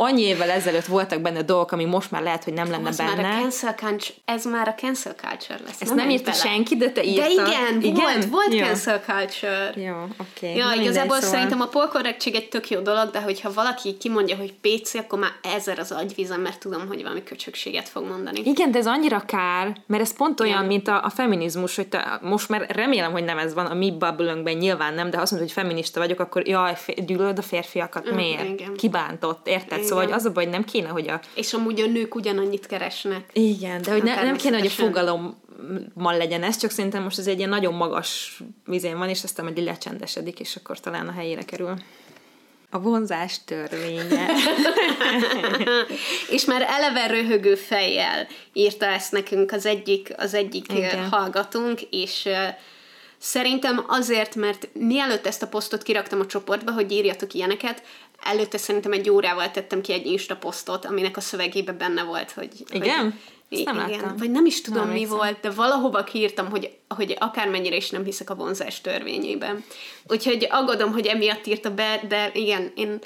annyi 0.00 0.22
évvel 0.22 0.50
ezelőtt 0.50 0.84
voltak 0.84 1.20
benne 1.20 1.42
dolgok, 1.42 1.72
ami 1.72 1.84
most 1.84 2.10
már 2.10 2.22
lehet, 2.22 2.44
hogy 2.44 2.52
nem 2.52 2.70
lenne 2.70 2.88
az 2.88 2.96
benne. 2.96 3.22
Már 3.22 3.38
a 3.38 3.40
cancel 3.40 3.74
culture, 3.74 4.14
ez 4.24 4.44
már 4.44 4.68
a 4.68 4.74
cancel 4.74 5.14
culture 5.14 5.58
lesz. 5.64 5.80
Ezt 5.80 5.94
nem, 5.94 5.96
nem 5.96 6.10
írta 6.10 6.24
bele. 6.24 6.36
senki, 6.36 6.76
de 6.76 6.90
te 6.90 7.02
írtad. 7.04 7.24
De 7.24 7.30
igen, 7.30 7.80
igen? 7.80 7.94
volt, 7.94 8.24
volt 8.24 8.54
Jó. 8.54 8.64
cancel 8.64 9.00
culture. 9.00 9.72
Jó, 9.76 9.94
oké. 10.02 10.46
Okay. 10.46 10.56
Ja, 10.56 10.64
Na, 10.64 10.74
igazából 10.74 11.16
szóval... 11.16 11.30
szerintem 11.30 11.60
a 11.60 11.66
polkorrektség 11.66 12.34
egy 12.34 12.48
tök 12.48 12.70
jó 12.70 12.80
dolog, 12.80 13.10
de 13.10 13.20
hogyha 13.20 13.52
valaki 13.52 13.96
kimondja, 13.96 14.36
hogy 14.36 14.54
PC, 14.60 14.94
akkor 14.94 15.18
már 15.18 15.32
ezer 15.56 15.78
az 15.78 15.92
agyvízem, 15.92 16.40
mert 16.40 16.60
tudom, 16.60 16.88
hogy 16.88 17.02
valami 17.02 17.22
köcsökséget 17.22 17.88
fog 17.88 18.08
mondani. 18.08 18.40
Igen, 18.44 18.70
de 18.70 18.78
ez 18.78 18.86
annyira 18.86 19.20
kár, 19.26 19.76
mert 19.86 20.02
ez 20.02 20.16
pont 20.16 20.40
olyan, 20.40 20.52
igen. 20.52 20.66
mint 20.66 20.88
a, 20.88 21.04
a 21.04 21.10
feminizmus, 21.10 21.76
hogy 21.76 21.88
te, 21.88 22.18
most 22.22 22.48
már 22.48 22.66
remélem, 22.68 23.12
hogy 23.12 23.24
nem 23.24 23.38
ez 23.38 23.54
van, 23.54 23.66
a 23.66 23.74
mi 23.74 23.90
bubble 23.90 24.52
nyilván 24.52 24.94
nem, 24.94 25.10
de 25.10 25.16
ha 25.16 25.22
azt 25.22 25.30
mondod, 25.30 25.48
hogy 25.48 25.62
feminista 25.62 26.00
vagyok, 26.00 26.20
akkor 26.20 26.48
jaj, 26.48 26.76
gyűlölöd 26.96 27.38
a 27.38 27.42
férfiakat, 27.42 28.10
miért? 28.10 28.48
Igen. 28.48 28.74
Kibántott, 28.74 29.46
érted? 29.46 29.78
Igen. 29.78 29.87
Szóval, 29.88 30.04
hogy 30.04 30.12
az 30.12 30.24
a 30.24 30.32
baj, 30.32 30.44
nem 30.44 30.64
kéne, 30.64 30.88
hogy 30.88 31.08
a... 31.08 31.20
És 31.34 31.52
amúgy 31.52 31.80
a 31.80 31.86
nők 31.86 32.14
ugyanannyit 32.14 32.66
keresnek. 32.66 33.30
Igen, 33.32 33.82
de 33.82 33.92
hogy 33.92 34.02
ne, 34.02 34.22
nem 34.22 34.36
kéne, 34.36 34.58
hogy 34.58 34.66
a 34.66 34.70
fogalommal 34.70 36.16
legyen 36.16 36.42
ez, 36.42 36.56
csak 36.56 36.70
szerintem 36.70 37.02
most 37.02 37.18
ez 37.18 37.26
egy 37.26 37.38
ilyen 37.38 37.48
nagyon 37.48 37.74
magas 37.74 38.40
vizén 38.64 38.98
van, 38.98 39.08
és 39.08 39.22
aztán 39.22 39.44
majd 39.44 39.62
lecsendesedik, 39.62 40.40
és 40.40 40.56
akkor 40.56 40.80
talán 40.80 41.08
a 41.08 41.12
helyére 41.12 41.42
kerül. 41.42 41.74
A 42.70 42.78
vonzás 42.78 43.44
törvénye. 43.44 44.26
és 46.36 46.44
már 46.44 46.66
eleve 46.68 47.06
röhögő 47.06 47.54
fejjel 47.54 48.26
írta 48.52 48.86
ezt 48.86 49.12
nekünk 49.12 49.52
az 49.52 49.66
egyik, 49.66 50.14
az 50.16 50.34
egyik 50.34 50.72
Igen. 50.72 51.08
hallgatónk, 51.08 51.80
és 51.90 52.28
Szerintem 53.20 53.84
azért, 53.86 54.34
mert 54.34 54.68
mielőtt 54.72 55.26
ezt 55.26 55.42
a 55.42 55.48
posztot 55.48 55.82
kiraktam 55.82 56.20
a 56.20 56.26
csoportba, 56.26 56.72
hogy 56.72 56.92
írjatok 56.92 57.34
ilyeneket, 57.34 57.82
előtte 58.22 58.58
szerintem 58.58 58.92
egy 58.92 59.10
órával 59.10 59.50
tettem 59.50 59.80
ki 59.80 59.92
egy 59.92 60.06
Insta 60.06 60.36
posztot, 60.36 60.84
aminek 60.84 61.16
a 61.16 61.20
szövegében 61.20 61.78
benne 61.78 62.02
volt, 62.02 62.30
hogy... 62.30 62.50
Igen? 62.70 63.00
Hogy, 63.00 63.62
nem 63.64 63.74
igen, 63.74 64.00
láttam. 64.00 64.16
vagy 64.16 64.30
nem 64.30 64.46
is 64.46 64.60
tudom 64.60 64.84
nem 64.84 64.92
mi 64.92 65.06
volt, 65.06 65.40
de 65.40 65.50
valahova 65.50 66.04
kiírtam, 66.04 66.50
hogy, 66.50 66.76
hogy 66.88 67.16
akármennyire 67.18 67.76
is 67.76 67.90
nem 67.90 68.04
hiszek 68.04 68.30
a 68.30 68.34
vonzás 68.34 68.80
törvényében. 68.80 69.64
Úgyhogy 70.08 70.46
aggódom, 70.50 70.92
hogy 70.92 71.06
emiatt 71.06 71.46
írta 71.46 71.74
be, 71.74 72.00
de 72.08 72.30
igen, 72.34 72.72
én 72.76 72.98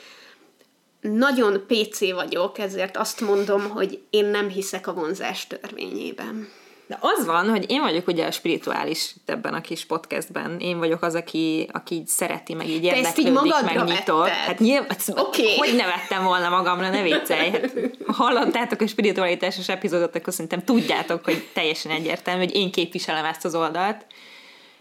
nagyon 1.01 1.65
PC 1.67 2.13
vagyok, 2.13 2.59
ezért 2.59 2.97
azt 2.97 3.21
mondom, 3.21 3.69
hogy 3.69 4.03
én 4.11 4.25
nem 4.25 4.49
hiszek 4.49 4.87
a 4.87 4.93
vonzás 4.93 5.47
törvényében. 5.47 6.49
De 6.93 6.99
az 7.01 7.27
van, 7.27 7.49
hogy 7.49 7.71
én 7.71 7.81
vagyok 7.81 8.07
ugye 8.07 8.27
a 8.27 8.31
spirituális 8.31 9.15
ebben 9.25 9.55
a 9.55 9.61
kis 9.61 9.85
podcastben. 9.85 10.61
Én 10.61 10.79
vagyok 10.79 11.03
az, 11.03 11.15
aki, 11.15 11.69
aki 11.73 12.03
szereti, 12.07 12.55
meg 12.55 12.69
így 12.69 12.85
érdeklődik, 12.85 13.65
meg 13.65 13.85
nyitott. 13.85 14.29
Hát 14.29 14.59
nyilván, 14.59 14.97
okay. 15.07 15.57
hogy 15.57 15.75
ne 15.77 15.85
vettem 15.85 16.25
volna 16.25 16.49
magamra, 16.49 16.89
ne 16.89 17.03
viccelj. 17.03 17.51
Hát, 17.51 17.73
ha 18.07 18.13
hallottátok 18.13 18.81
a 18.81 18.87
spiritualitásos 18.87 19.69
epizódot, 19.69 20.17
akkor 20.17 20.33
szerintem 20.33 20.65
tudjátok, 20.65 21.25
hogy 21.25 21.49
teljesen 21.53 21.93
egyértelmű, 21.93 22.45
hogy 22.45 22.55
én 22.55 22.71
képviselem 22.71 23.25
ezt 23.25 23.45
az 23.45 23.55
oldalt. 23.55 24.07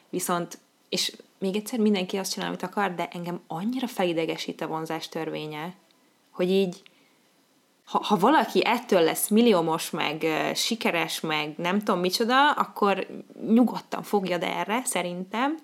Viszont, 0.09 0.57
és 0.89 1.11
még 1.39 1.55
egyszer 1.55 1.79
mindenki 1.79 2.17
azt 2.17 2.33
csinál, 2.33 2.47
amit 2.47 2.63
akar, 2.63 2.95
de 2.95 3.07
engem 3.11 3.41
annyira 3.47 3.87
felidegesít 3.87 4.61
a 4.61 4.67
vonzás 4.67 5.09
törvénye, 5.09 5.73
hogy 6.31 6.49
így 6.49 6.81
ha, 7.91 8.03
ha 8.03 8.17
valaki 8.17 8.65
ettől 8.65 9.01
lesz 9.01 9.27
milliómos, 9.27 9.89
meg 9.89 10.25
sikeres, 10.55 11.19
meg 11.19 11.53
nem 11.57 11.79
tudom 11.79 11.99
micsoda, 11.99 12.51
akkor 12.51 13.07
nyugodtan 13.47 14.03
fogjad 14.03 14.43
erre, 14.43 14.81
szerintem, 14.85 15.57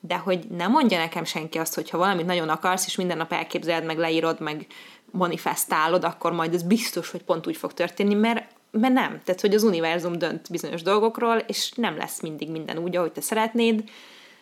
de 0.00 0.16
hogy 0.16 0.46
nem 0.48 0.70
mondja 0.70 0.98
nekem 0.98 1.24
senki 1.24 1.58
azt, 1.58 1.74
hogy 1.74 1.90
ha 1.90 1.98
valamit 1.98 2.26
nagyon 2.26 2.48
akarsz, 2.48 2.86
és 2.86 2.96
minden 2.96 3.16
nap 3.16 3.32
elképzeled, 3.32 3.84
meg 3.84 3.98
leírod, 3.98 4.40
meg 4.40 4.66
manifestálod, 5.10 6.04
akkor 6.04 6.32
majd 6.32 6.54
ez 6.54 6.62
biztos, 6.62 7.10
hogy 7.10 7.22
pont 7.22 7.46
úgy 7.46 7.56
fog 7.56 7.72
történni, 7.72 8.14
mert, 8.14 8.46
mert 8.70 8.94
nem. 8.94 9.20
Tehát, 9.24 9.40
hogy 9.40 9.54
az 9.54 9.62
univerzum 9.62 10.18
dönt 10.18 10.50
bizonyos 10.50 10.82
dolgokról, 10.82 11.36
és 11.36 11.72
nem 11.76 11.96
lesz 11.96 12.20
mindig 12.20 12.50
minden 12.50 12.78
úgy, 12.78 12.96
ahogy 12.96 13.12
te 13.12 13.20
szeretnéd. 13.20 13.90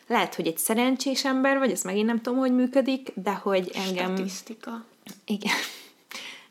Lehet, 0.07 0.35
hogy 0.35 0.47
egy 0.47 0.59
szerencsés 0.59 1.25
ember 1.25 1.59
vagy, 1.59 1.71
ez 1.71 1.83
megint 1.83 2.07
nem 2.07 2.21
tudom, 2.21 2.39
hogy 2.39 2.55
működik, 2.55 3.13
de 3.15 3.33
hogy 3.33 3.71
engem... 3.75 4.15
Statisztika. 4.15 4.85
Igen 5.25 5.53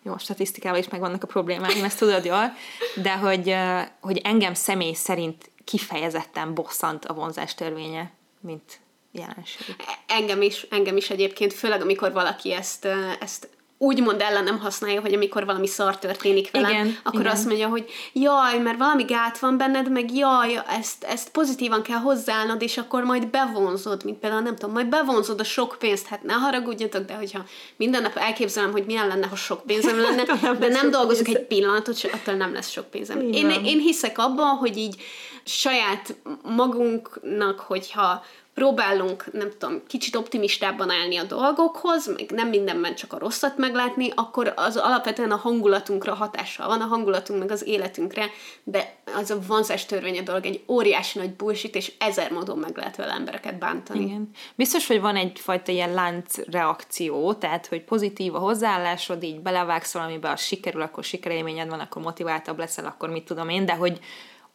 jó, 0.03 0.13
a 0.13 0.17
statisztikával 0.17 0.79
is 0.79 0.87
megvannak 0.89 1.23
a 1.23 1.27
problémáim, 1.27 1.83
ezt 1.83 1.97
tudod 1.97 2.25
jól, 2.25 2.53
de 2.95 3.17
hogy, 3.17 3.55
hogy 3.99 4.17
engem 4.17 4.53
személy 4.53 4.93
szerint 4.93 5.51
kifejezetten 5.63 6.53
bosszant 6.53 7.05
a 7.05 7.13
vonzás 7.13 7.55
törvénye, 7.55 8.11
mint 8.39 8.79
jelenség. 9.11 9.75
Engem 10.07 10.41
is, 10.41 10.65
engem 10.69 10.97
is 10.97 11.09
egyébként, 11.09 11.53
főleg 11.53 11.81
amikor 11.81 12.11
valaki 12.11 12.53
ezt, 12.53 12.87
ezt 13.19 13.49
úgymond 13.81 14.21
ellenem 14.21 14.59
használja, 14.59 15.01
hogy 15.01 15.13
amikor 15.13 15.45
valami 15.45 15.67
szar 15.67 15.97
történik 15.97 16.51
velem, 16.51 16.69
igen, 16.69 16.97
akkor 17.03 17.19
igen. 17.19 17.31
azt 17.31 17.45
mondja, 17.45 17.67
hogy 17.67 17.85
jaj, 18.13 18.59
mert 18.59 18.77
valami 18.77 19.03
gát 19.03 19.39
van 19.39 19.57
benned, 19.57 19.91
meg 19.91 20.15
jaj, 20.15 20.61
ezt, 20.67 21.03
ezt 21.03 21.29
pozitívan 21.29 21.81
kell 21.81 21.97
hozzáállnod, 21.97 22.61
és 22.61 22.77
akkor 22.77 23.03
majd 23.03 23.27
bevonzod, 23.27 24.03
mint 24.05 24.19
például 24.19 24.41
nem 24.41 24.55
tudom, 24.55 24.71
majd 24.71 24.87
bevonzod 24.87 25.39
a 25.39 25.43
sok 25.43 25.75
pénzt, 25.79 26.07
hát 26.07 26.23
ne 26.23 26.33
haragudjatok, 26.33 27.05
de 27.05 27.13
hogyha 27.13 27.45
minden 27.75 28.01
nap 28.01 28.15
elképzelem, 28.15 28.71
hogy 28.71 28.85
milyen 28.85 29.07
lenne, 29.07 29.27
ha 29.27 29.35
sok 29.35 29.65
pénzem 29.65 30.01
lenne, 30.09 30.23
de 30.59 30.67
nem 30.67 30.89
dolgozok 30.89 31.27
egy 31.27 31.45
pillanatot, 31.45 31.95
és 31.95 32.03
attól 32.03 32.33
nem 32.33 32.53
lesz 32.53 32.69
sok 32.69 32.89
pénzem. 32.89 33.21
Én, 33.31 33.49
én 33.49 33.79
hiszek 33.79 34.17
abban, 34.17 34.55
hogy 34.55 34.77
így 34.77 35.01
saját 35.43 36.15
magunknak, 36.43 37.59
hogyha 37.59 38.23
próbálunk, 38.59 39.33
nem 39.33 39.51
tudom, 39.57 39.81
kicsit 39.87 40.15
optimistában 40.15 40.89
állni 40.89 41.17
a 41.17 41.23
dolgokhoz, 41.23 42.07
meg 42.07 42.31
nem 42.31 42.47
mindenben 42.47 42.95
csak 42.95 43.13
a 43.13 43.19
rosszat 43.19 43.57
meglátni, 43.57 44.11
akkor 44.15 44.53
az 44.55 44.77
alapvetően 44.77 45.31
a 45.31 45.35
hangulatunkra 45.35 46.13
hatással 46.13 46.67
van, 46.67 46.81
a 46.81 46.85
hangulatunk 46.85 47.39
meg 47.39 47.51
az 47.51 47.67
életünkre, 47.67 48.25
de 48.63 48.95
az 49.15 49.31
a 49.31 49.39
vonzás 49.47 49.85
törvénye 49.85 50.21
dolog 50.21 50.45
egy 50.45 50.63
óriási 50.67 51.19
nagy 51.19 51.33
bullshit, 51.33 51.75
és 51.75 51.91
ezer 51.99 52.31
módon 52.31 52.57
meg 52.57 52.77
lehet 52.77 52.95
vele 52.95 53.11
embereket 53.11 53.57
bántani. 53.57 54.03
Igen. 54.03 54.29
Biztos, 54.55 54.87
hogy 54.87 55.01
van 55.01 55.15
egyfajta 55.15 55.71
ilyen 55.71 55.93
láncreakció, 55.93 57.33
tehát, 57.33 57.67
hogy 57.67 57.83
pozitív 57.83 58.35
a 58.35 58.39
hozzáállásod, 58.39 59.23
így 59.23 59.39
belevágsz 59.39 59.93
valamibe, 59.93 60.29
az 60.29 60.41
sikerül, 60.41 60.81
akkor 60.81 61.03
sikerélményed 61.03 61.69
van, 61.69 61.79
akkor 61.79 62.01
motiváltabb 62.01 62.57
leszel, 62.57 62.85
akkor 62.85 63.09
mit 63.09 63.25
tudom 63.25 63.49
én, 63.49 63.65
de 63.65 63.73
hogy 63.73 63.99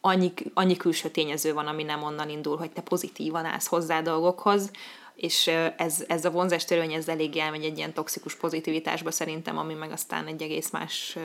annyi, 0.06 0.32
annyi 0.54 0.76
külső 0.76 1.08
tényező 1.08 1.52
van, 1.52 1.66
ami 1.66 1.82
nem 1.82 2.02
onnan 2.02 2.28
indul, 2.28 2.56
hogy 2.56 2.70
te 2.70 2.80
pozitívan 2.80 3.44
állsz 3.44 3.66
hozzá 3.66 4.00
dolgokhoz, 4.00 4.70
és 5.14 5.46
ez, 5.76 6.04
ez 6.06 6.24
a 6.24 6.30
vonzás 6.30 6.64
törvény, 6.64 6.92
ez 6.92 7.08
elég 7.08 7.36
elmegy 7.36 7.64
egy 7.64 7.76
ilyen 7.76 7.92
toxikus 7.92 8.34
pozitivitásba 8.34 9.10
szerintem, 9.10 9.58
ami 9.58 9.74
meg 9.74 9.90
aztán 9.90 10.26
egy 10.26 10.42
egész 10.42 10.70
más, 10.70 11.16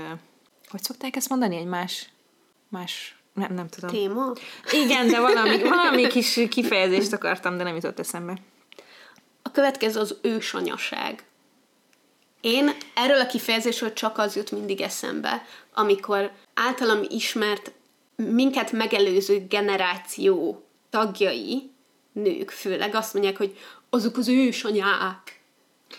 hogy 0.70 0.84
szokták 0.84 1.16
ezt 1.16 1.30
mondani, 1.30 1.56
egy 1.56 1.66
más, 1.66 2.10
más 2.70 3.18
nem, 3.34 3.54
nem 3.54 3.68
tudom. 3.68 3.90
Téma? 3.90 4.34
Igen, 4.72 5.08
de 5.08 5.20
valami, 5.20 5.64
valami 5.70 6.08
kis 6.08 6.40
kifejezést 6.50 7.14
akartam, 7.14 7.58
de 7.58 7.64
nem 7.64 7.76
jutott 7.76 8.00
eszembe. 8.00 8.38
A 9.42 9.52
következő 9.52 10.00
az 10.00 10.16
ősanyaság. 10.22 11.24
Én 12.42 12.72
erről 12.96 13.20
a 13.20 13.26
kifejezésről 13.26 13.94
csak 13.94 14.18
az 14.18 14.36
jut 14.36 14.52
mindig 14.52 14.82
eszembe, 14.82 15.46
amikor 15.74 16.32
általam 16.54 17.00
ismert 17.10 17.72
minket 18.28 18.72
megelőző 18.72 19.46
generáció 19.50 20.64
tagjai, 20.90 21.72
nők 22.12 22.50
főleg 22.50 22.96
azt 22.96 23.14
mondják, 23.14 23.38
hogy 23.38 23.58
azok 23.90 24.18
az 24.18 24.28
ősanyák. 24.28 25.39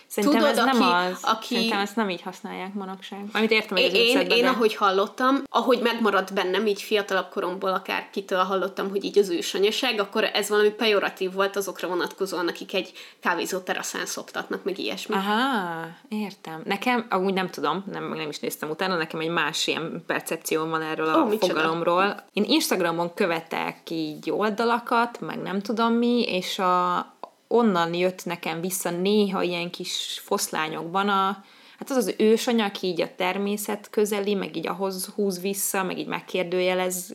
Szerintem 0.06 0.40
Tudod, 0.40 0.58
ez 0.58 0.64
nem 0.64 0.82
aki- 0.82 1.12
az. 1.12 1.18
aki- 1.22 1.54
Szerintem 1.54 1.78
ezt 1.78 1.96
nem 1.96 2.10
így 2.10 2.22
használják 2.22 2.74
manapság. 2.74 3.24
Amit 3.32 3.50
értem, 3.50 3.76
hogy 3.76 3.86
az 3.86 3.92
Én, 3.92 4.00
én, 4.00 4.16
összedbe, 4.16 4.36
én, 4.36 4.42
de- 4.42 4.48
ahogy 4.48 4.74
hallottam, 4.74 5.42
ahogy 5.50 5.80
megmaradt 5.82 6.34
bennem, 6.34 6.66
így 6.66 6.82
fiatalabb 6.82 7.28
koromból 7.28 7.70
akár 7.72 8.08
kitől 8.12 8.42
hallottam, 8.42 8.90
hogy 8.90 9.04
így 9.04 9.18
az 9.18 9.28
ősanyaság, 9.28 10.00
akkor 10.00 10.24
ez 10.24 10.48
valami 10.48 10.70
pejoratív 10.70 11.32
volt 11.32 11.56
azokra 11.56 11.88
vonatkozóan, 11.88 12.48
akik 12.48 12.74
egy 12.74 12.92
kávézó 13.20 13.58
teraszán 13.58 14.06
szoptatnak, 14.06 14.64
meg 14.64 14.78
ilyesmi. 14.78 15.14
Aha, 15.14 15.88
értem. 16.08 16.60
Nekem, 16.64 17.06
amúgy 17.10 17.34
nem 17.34 17.50
tudom, 17.50 17.84
nem, 17.92 18.12
nem 18.14 18.28
is 18.28 18.38
néztem 18.38 18.70
utána, 18.70 18.96
nekem 18.96 19.20
egy 19.20 19.28
más 19.30 19.66
ilyen 19.66 20.02
percepcióm 20.06 20.70
van 20.70 20.82
erről 20.82 21.08
a 21.08 21.24
micsoda? 21.24 21.46
fogalomról. 21.46 22.24
Én 22.32 22.44
Instagramon 22.46 23.14
követek 23.14 23.90
így 23.90 24.30
oldalakat, 24.30 25.20
meg 25.20 25.38
nem 25.42 25.60
tudom 25.60 25.92
mi, 25.92 26.20
és 26.22 26.58
a, 26.58 26.96
onnan 27.52 27.94
jött 27.94 28.24
nekem 28.24 28.60
vissza 28.60 28.90
néha 28.90 29.42
ilyen 29.42 29.70
kis 29.70 30.20
foszlányokban 30.24 31.08
a, 31.08 31.44
hát 31.78 31.90
az 31.90 31.96
az 31.96 32.14
ősanya, 32.18 32.64
aki 32.64 32.86
így 32.86 33.00
a 33.00 33.14
természet 33.16 33.90
közeli, 33.90 34.34
meg 34.34 34.56
így 34.56 34.66
ahhoz 34.66 35.06
húz 35.06 35.40
vissza, 35.40 35.82
meg 35.82 35.98
így 35.98 36.06
megkérdőjelez 36.06 37.14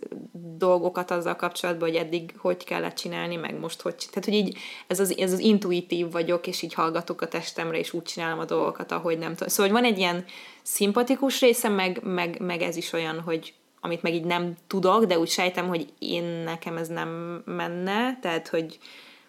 dolgokat 0.57 1.11
azzal 1.11 1.35
kapcsolatban, 1.35 1.89
hogy 1.89 1.97
eddig 1.97 2.33
hogy 2.37 2.63
kellett 2.63 2.95
csinálni, 2.95 3.35
meg 3.35 3.59
most 3.59 3.81
hogy 3.81 3.95
Tehát, 3.95 4.25
hogy 4.25 4.33
így 4.33 4.57
ez 4.87 4.99
az, 4.99 5.17
ez 5.17 5.31
az 5.31 5.39
intuitív 5.39 6.11
vagyok, 6.11 6.47
és 6.47 6.61
így 6.61 6.73
hallgatok 6.73 7.21
a 7.21 7.27
testemre, 7.27 7.77
és 7.77 7.93
úgy 7.93 8.03
csinálom 8.03 8.39
a 8.39 8.45
dolgokat, 8.45 8.91
ahogy 8.91 9.17
nem 9.17 9.31
tudom. 9.31 9.47
Szóval 9.47 9.71
hogy 9.71 9.81
van 9.81 9.91
egy 9.91 9.97
ilyen 9.97 10.25
szimpatikus 10.63 11.41
része, 11.41 11.69
meg, 11.69 11.99
meg, 12.03 12.39
meg 12.39 12.61
ez 12.61 12.75
is 12.75 12.93
olyan, 12.93 13.19
hogy 13.19 13.53
amit 13.81 14.01
meg 14.01 14.13
így 14.13 14.23
nem 14.23 14.55
tudok, 14.67 15.05
de 15.05 15.19
úgy 15.19 15.29
sejtem, 15.29 15.67
hogy 15.67 15.87
én 15.99 16.23
nekem 16.23 16.77
ez 16.77 16.87
nem 16.87 17.41
menne, 17.45 18.19
tehát, 18.21 18.47
hogy 18.47 18.79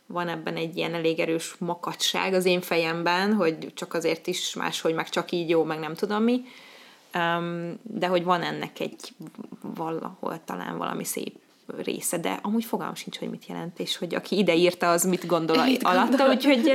van 0.06 0.28
ebben 0.28 0.56
egy 0.56 0.76
ilyen 0.76 0.94
elég 0.94 1.18
erős 1.18 1.54
makacság 1.58 2.34
az 2.34 2.44
én 2.44 2.60
fejemben, 2.60 3.34
hogy 3.34 3.72
csak 3.74 3.94
azért 3.94 4.26
is 4.26 4.54
máshogy, 4.54 4.94
meg 4.94 5.08
csak 5.08 5.30
így 5.30 5.48
jó, 5.48 5.64
meg 5.64 5.78
nem 5.78 5.94
tudom 5.94 6.22
mi. 6.22 6.44
De 7.82 8.06
hogy 8.06 8.24
van 8.24 8.42
ennek 8.42 8.80
egy 8.80 9.12
valahol 9.60 10.40
talán 10.44 10.78
valami 10.78 11.04
szép 11.04 11.34
része, 11.84 12.18
de 12.18 12.38
amúgy 12.42 12.64
fogalmam 12.64 12.94
sincs, 12.94 13.18
hogy 13.18 13.30
mit 13.30 13.46
jelent, 13.46 13.78
és 13.78 13.96
hogy 13.96 14.14
aki 14.14 14.38
ide 14.38 14.54
írta, 14.54 14.90
az 14.90 15.04
mit 15.04 15.26
gondol 15.26 15.64
Mit 15.64 15.82
alatta, 15.82 16.16
gondol? 16.16 16.28
úgyhogy 16.28 16.72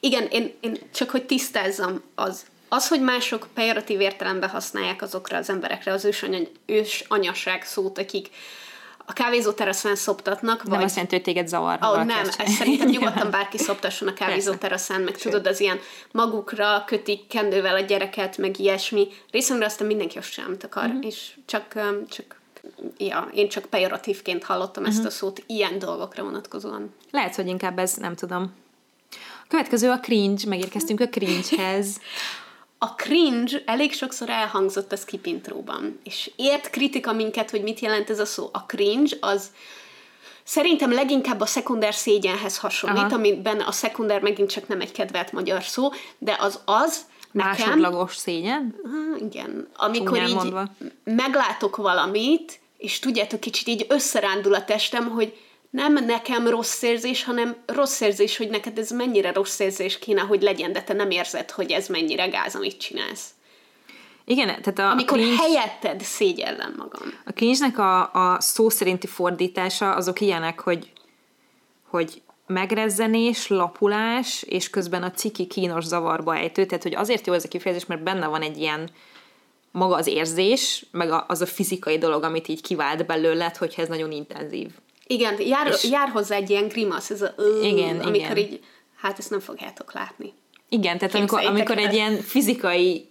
Igen, 0.00 0.26
én, 0.30 0.52
én 0.60 0.78
csak 0.92 1.10
hogy 1.10 1.26
tisztázzam, 1.26 2.02
az, 2.14 2.46
az, 2.68 2.88
hogy 2.88 3.00
mások 3.00 3.48
pejoratív 3.54 4.00
értelemben 4.00 4.48
használják 4.48 5.02
azokra 5.02 5.36
az 5.36 5.50
emberekre 5.50 5.92
az 5.92 6.04
ősanya, 6.04 6.38
ős 6.66 7.04
anyaság 7.08 7.64
szót, 7.64 7.98
akik 7.98 8.28
a 9.06 9.12
kávézó 9.12 9.52
teraszán 9.52 9.94
szoptatnak, 9.96 10.62
nem 10.62 10.74
vagy... 10.76 10.84
azt 10.84 10.94
jelenti, 10.94 11.14
hogy 11.14 11.24
téged 11.24 11.48
zavar. 11.48 11.78
oh, 11.80 12.04
nem, 12.04 12.18
ezt 12.38 12.46
szerintem 12.48 12.88
nyugodtan 12.98 13.30
bárki 13.30 13.58
szoptasson 13.58 14.08
a 14.08 14.12
kávézó 14.14 14.54
teraszán, 14.54 15.00
meg 15.00 15.16
tudod, 15.16 15.46
az 15.46 15.60
ilyen 15.60 15.78
magukra 16.10 16.82
kötik 16.86 17.26
kendővel 17.26 17.74
a 17.74 17.80
gyereket, 17.80 18.36
meg 18.38 18.58
ilyesmi. 18.58 19.08
Részemre 19.30 19.64
aztán 19.64 19.86
mindenki 19.86 20.18
azt 20.18 20.30
sem, 20.32 20.56
akar, 20.62 20.88
Mhm. 20.88 21.02
és 21.02 21.30
csak, 21.46 21.64
csak 22.10 22.40
ja, 22.98 23.28
én 23.34 23.48
csak 23.48 23.64
pejoratívként 23.64 24.44
hallottam 24.44 24.82
Mhm. 24.82 24.92
ezt 24.92 25.04
a 25.04 25.10
szót 25.10 25.42
ilyen 25.46 25.78
dolgokra 25.78 26.22
vonatkozóan. 26.22 26.94
Lehet, 27.10 27.34
hogy 27.34 27.46
inkább 27.46 27.78
ez, 27.78 27.94
nem 27.94 28.14
tudom. 28.14 28.52
A 29.42 29.46
következő 29.48 29.90
a 29.90 30.00
cringe, 30.00 30.42
megérkeztünk 30.48 31.00
a 31.00 31.08
cringehez. 31.08 31.96
A 32.82 32.94
cringe 32.94 33.62
elég 33.66 33.92
sokszor 33.92 34.28
elhangzott 34.28 34.92
a 34.92 34.96
skip 34.96 35.26
intróban, 35.26 36.00
és 36.04 36.30
ért 36.36 36.70
kritika 36.70 37.12
minket, 37.12 37.50
hogy 37.50 37.62
mit 37.62 37.80
jelent 37.80 38.10
ez 38.10 38.18
a 38.18 38.24
szó. 38.24 38.48
A 38.52 38.58
cringe 38.58 39.16
az 39.20 39.50
szerintem 40.44 40.92
leginkább 40.92 41.40
a 41.40 41.46
szekunder 41.46 41.94
szégyenhez 41.94 42.58
hasonlít, 42.58 43.02
Aha. 43.02 43.14
amiben 43.14 43.60
a 43.60 43.72
szekunder 43.72 44.20
megint 44.20 44.50
csak 44.50 44.68
nem 44.68 44.80
egy 44.80 44.92
kedvelt 44.92 45.32
magyar 45.32 45.62
szó, 45.62 45.90
de 46.18 46.36
az 46.40 46.60
az, 46.64 47.06
nekem, 47.30 47.50
Másodlagos 47.50 48.16
szégyen? 48.16 48.74
Igen, 49.20 49.68
amikor 49.76 50.16
Csúnyán 50.16 50.28
így 50.28 50.34
mondva. 50.34 50.64
meglátok 51.04 51.76
valamit, 51.76 52.60
és 52.78 52.98
tudjátok, 52.98 53.40
kicsit 53.40 53.68
így 53.68 53.86
összerándul 53.88 54.54
a 54.54 54.64
testem, 54.64 55.10
hogy 55.10 55.36
nem 55.72 56.04
nekem 56.04 56.46
rossz 56.46 56.82
érzés, 56.82 57.24
hanem 57.24 57.56
rossz 57.66 58.00
érzés, 58.00 58.36
hogy 58.36 58.48
neked 58.48 58.78
ez 58.78 58.90
mennyire 58.90 59.32
rossz 59.32 59.58
érzés 59.58 59.98
kéne, 59.98 60.20
hogy 60.20 60.42
legyen, 60.42 60.72
de 60.72 60.82
te 60.82 60.92
nem 60.92 61.10
érzed, 61.10 61.50
hogy 61.50 61.70
ez 61.70 61.88
mennyire 61.88 62.26
gáz, 62.26 62.54
amit 62.54 62.78
csinálsz. 62.78 63.26
Igen, 64.24 64.46
tehát 64.46 64.78
a 64.78 64.90
Amikor 64.90 65.18
cringe, 65.18 65.36
helyetted 65.36 66.00
szégyellem 66.00 66.74
magam. 66.76 67.18
a 67.24 67.30
cringe-nek 67.30 67.78
a, 67.78 68.12
a 68.12 68.40
szó 68.40 68.68
szerinti 68.68 69.06
fordítása 69.06 69.94
azok 69.94 70.20
ilyenek, 70.20 70.60
hogy, 70.60 70.92
hogy 71.88 72.22
megrezzenés, 72.46 73.48
lapulás, 73.48 74.42
és 74.42 74.70
közben 74.70 75.02
a 75.02 75.10
ciki 75.10 75.46
kínos 75.46 75.84
zavarba 75.84 76.36
ejtő, 76.36 76.66
tehát 76.66 76.82
hogy 76.82 76.94
azért 76.94 77.26
jó 77.26 77.32
ez 77.32 77.44
a 77.44 77.48
kifejezés, 77.48 77.86
mert 77.86 78.02
benne 78.02 78.26
van 78.26 78.42
egy 78.42 78.58
ilyen 78.58 78.90
maga 79.70 79.94
az 79.94 80.06
érzés, 80.06 80.86
meg 80.90 81.24
az 81.26 81.40
a 81.40 81.46
fizikai 81.46 81.98
dolog, 81.98 82.22
amit 82.22 82.48
így 82.48 82.62
kivált 82.62 83.06
belőled, 83.06 83.56
hogyha 83.56 83.82
ez 83.82 83.88
nagyon 83.88 84.12
intenzív. 84.12 84.70
Igen, 85.12 85.40
jár, 85.40 85.66
És- 85.66 85.84
jár 85.90 86.08
hozzá 86.08 86.36
egy 86.36 86.50
ilyen 86.50 86.68
grimasz, 86.68 87.10
ez 87.10 87.22
a 87.22 87.32
ö, 87.36 87.62
Igen, 87.62 88.00
amikor 88.00 88.14
igen. 88.14 88.36
így, 88.36 88.60
hát 88.96 89.18
ezt 89.18 89.30
nem 89.30 89.40
fogjátok 89.40 89.92
látni. 89.92 90.32
Igen, 90.68 90.98
tehát 90.98 91.14
amikor, 91.14 91.44
amikor 91.44 91.78
egy 91.78 91.94
ilyen 91.94 92.16
fizikai 92.16 93.08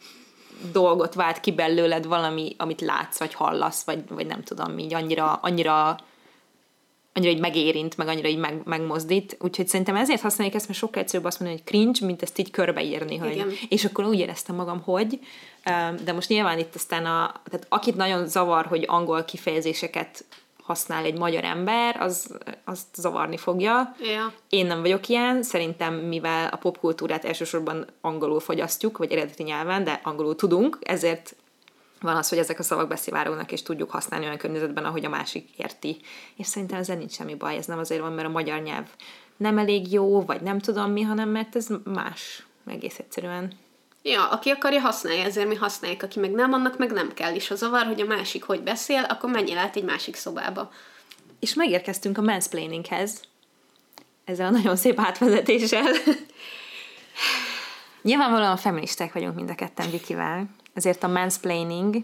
dolgot 0.71 1.13
vált 1.13 1.39
ki 1.39 1.51
belőled 1.51 2.05
valami, 2.05 2.55
amit 2.57 2.81
látsz, 2.81 3.19
vagy 3.19 3.33
hallasz, 3.33 3.83
vagy, 3.83 3.99
vagy 4.09 4.25
nem 4.25 4.43
tudom, 4.43 4.77
így 4.77 4.93
annyira, 4.93 5.33
annyira 5.33 5.97
annyira 7.13 7.31
így 7.31 7.39
megérint, 7.39 7.97
meg 7.97 8.07
annyira 8.07 8.27
így 8.27 8.37
meg, 8.37 8.61
megmozdít. 8.63 9.37
Úgyhogy 9.39 9.67
szerintem 9.67 9.95
ezért 9.95 10.21
használjuk 10.21 10.55
ezt, 10.55 10.67
mert 10.67 10.79
sokkal 10.79 11.01
egyszerűbb 11.01 11.25
azt 11.25 11.39
mondani, 11.39 11.61
hogy 11.61 11.71
cringe, 11.71 12.05
mint 12.05 12.21
ezt 12.21 12.37
így 12.37 12.51
körbeírni, 12.51 13.17
hogy, 13.17 13.31
Igen. 13.31 13.51
és 13.69 13.85
akkor 13.85 14.05
úgy 14.05 14.19
éreztem 14.19 14.55
magam, 14.55 14.81
hogy, 14.81 15.19
de 16.03 16.13
most 16.13 16.29
nyilván 16.29 16.59
itt 16.59 16.75
aztán 16.75 17.05
a, 17.05 17.41
tehát 17.49 17.65
akit 17.69 17.95
nagyon 17.95 18.27
zavar, 18.27 18.65
hogy 18.65 18.83
angol 18.87 19.23
kifejezéseket 19.23 20.25
használ 20.71 21.03
egy 21.03 21.17
magyar 21.17 21.43
ember, 21.43 21.95
az, 21.99 22.37
azt 22.65 22.95
zavarni 22.95 23.37
fogja. 23.37 23.95
Ja. 24.01 24.33
Én 24.49 24.65
nem 24.65 24.81
vagyok 24.81 25.07
ilyen, 25.07 25.43
szerintem 25.43 25.93
mivel 25.93 26.47
a 26.47 26.57
popkultúrát 26.57 27.25
elsősorban 27.25 27.85
angolul 28.01 28.39
fogyasztjuk, 28.39 28.97
vagy 28.97 29.11
eredeti 29.11 29.43
nyelven, 29.43 29.83
de 29.83 29.99
angolul 30.03 30.35
tudunk, 30.35 30.77
ezért 30.81 31.35
van 32.01 32.15
az, 32.15 32.29
hogy 32.29 32.37
ezek 32.37 32.59
a 32.59 32.63
szavak 32.63 32.87
beszivárognak, 32.87 33.51
és 33.51 33.63
tudjuk 33.63 33.89
használni 33.89 34.25
olyan 34.25 34.37
környezetben, 34.37 34.85
ahogy 34.85 35.05
a 35.05 35.09
másik 35.09 35.49
érti. 35.57 35.97
És 36.35 36.47
szerintem 36.47 36.79
ezzel 36.79 36.97
nincs 36.97 37.11
semmi 37.11 37.35
baj, 37.35 37.55
ez 37.55 37.65
nem 37.65 37.79
azért 37.79 38.01
van, 38.01 38.11
mert 38.11 38.27
a 38.27 38.31
magyar 38.31 38.61
nyelv 38.61 38.85
nem 39.37 39.57
elég 39.57 39.91
jó, 39.91 40.21
vagy 40.21 40.41
nem 40.41 40.59
tudom 40.59 40.91
mi, 40.91 41.01
hanem 41.01 41.29
mert 41.29 41.55
ez 41.55 41.67
más, 41.83 42.45
egész 42.65 42.99
egyszerűen. 42.99 43.51
Ja, 44.03 44.27
aki 44.27 44.49
akarja, 44.49 44.79
használja, 44.79 45.23
ezért 45.23 45.47
mi 45.47 45.55
használjuk, 45.55 46.03
aki 46.03 46.19
meg 46.19 46.31
nem, 46.31 46.53
annak 46.53 46.77
meg 46.77 46.91
nem 46.91 47.13
kell. 47.13 47.35
És 47.35 47.47
ha 47.47 47.55
zavar, 47.55 47.85
hogy 47.85 48.01
a 48.01 48.05
másik 48.05 48.43
hogy 48.43 48.61
beszél, 48.61 49.03
akkor 49.09 49.29
menjél 49.29 49.57
át 49.57 49.75
egy 49.75 49.83
másik 49.83 50.15
szobába. 50.15 50.71
És 51.39 51.53
megérkeztünk 51.53 52.17
a 52.17 52.21
mansplaininghez, 52.21 53.21
ezzel 54.25 54.45
a 54.45 54.49
nagyon 54.49 54.75
szép 54.75 54.99
átvezetéssel. 54.99 55.91
Nyilvánvalóan 58.01 58.57
feministák 58.57 59.13
vagyunk 59.13 59.35
mind 59.35 59.49
a 59.49 59.55
ketten 59.55 59.91
Vikivel, 59.91 60.45
ezért 60.73 61.03
a 61.03 61.07
mansplaining, 61.07 61.95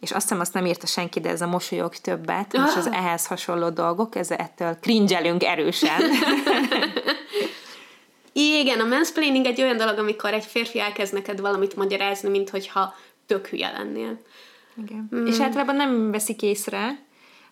és 0.00 0.10
azt 0.10 0.22
hiszem 0.22 0.40
azt 0.40 0.52
nem 0.52 0.66
írta 0.66 0.86
senki, 0.86 1.20
de 1.20 1.28
ez 1.28 1.40
a 1.40 1.46
mosolyog 1.46 1.96
többet, 1.96 2.52
és 2.52 2.76
az 2.76 2.86
ehhez 2.86 3.26
hasonló 3.26 3.68
dolgok, 3.68 4.16
ez 4.16 4.30
ettől 4.30 4.78
cringelünk 4.80 5.44
erősen. 5.44 6.00
Igen, 8.38 8.80
a 8.80 8.84
mansplaining 8.84 9.46
egy 9.46 9.62
olyan 9.62 9.76
dolog, 9.76 9.98
amikor 9.98 10.32
egy 10.32 10.44
férfi 10.44 10.80
elkezd 10.80 11.12
neked 11.12 11.40
valamit 11.40 11.76
magyarázni, 11.76 12.28
mint 12.28 12.50
hogyha 12.50 12.94
tök 13.26 13.46
hülye 13.46 13.70
lennél. 13.70 14.20
Igen. 14.82 15.08
Mm. 15.14 15.26
És 15.26 15.40
általában 15.40 15.76
nem 15.76 16.10
veszik 16.10 16.42
észre, 16.42 17.04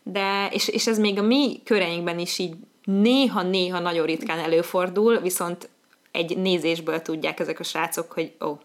de, 0.02 0.48
és, 0.52 0.68
és 0.68 0.86
ez 0.86 0.98
még 0.98 1.18
a 1.18 1.22
mi 1.22 1.60
köreinkben 1.64 2.18
is 2.18 2.38
így 2.38 2.54
néha-néha 2.84 3.78
nagyon 3.78 4.06
ritkán 4.06 4.38
előfordul, 4.38 5.18
viszont 5.18 5.68
egy 6.12 6.36
nézésből 6.36 7.02
tudják 7.02 7.40
ezek 7.40 7.60
a 7.60 7.64
srácok, 7.64 8.12
hogy 8.12 8.32
ó, 8.40 8.46
oh, 8.46 8.58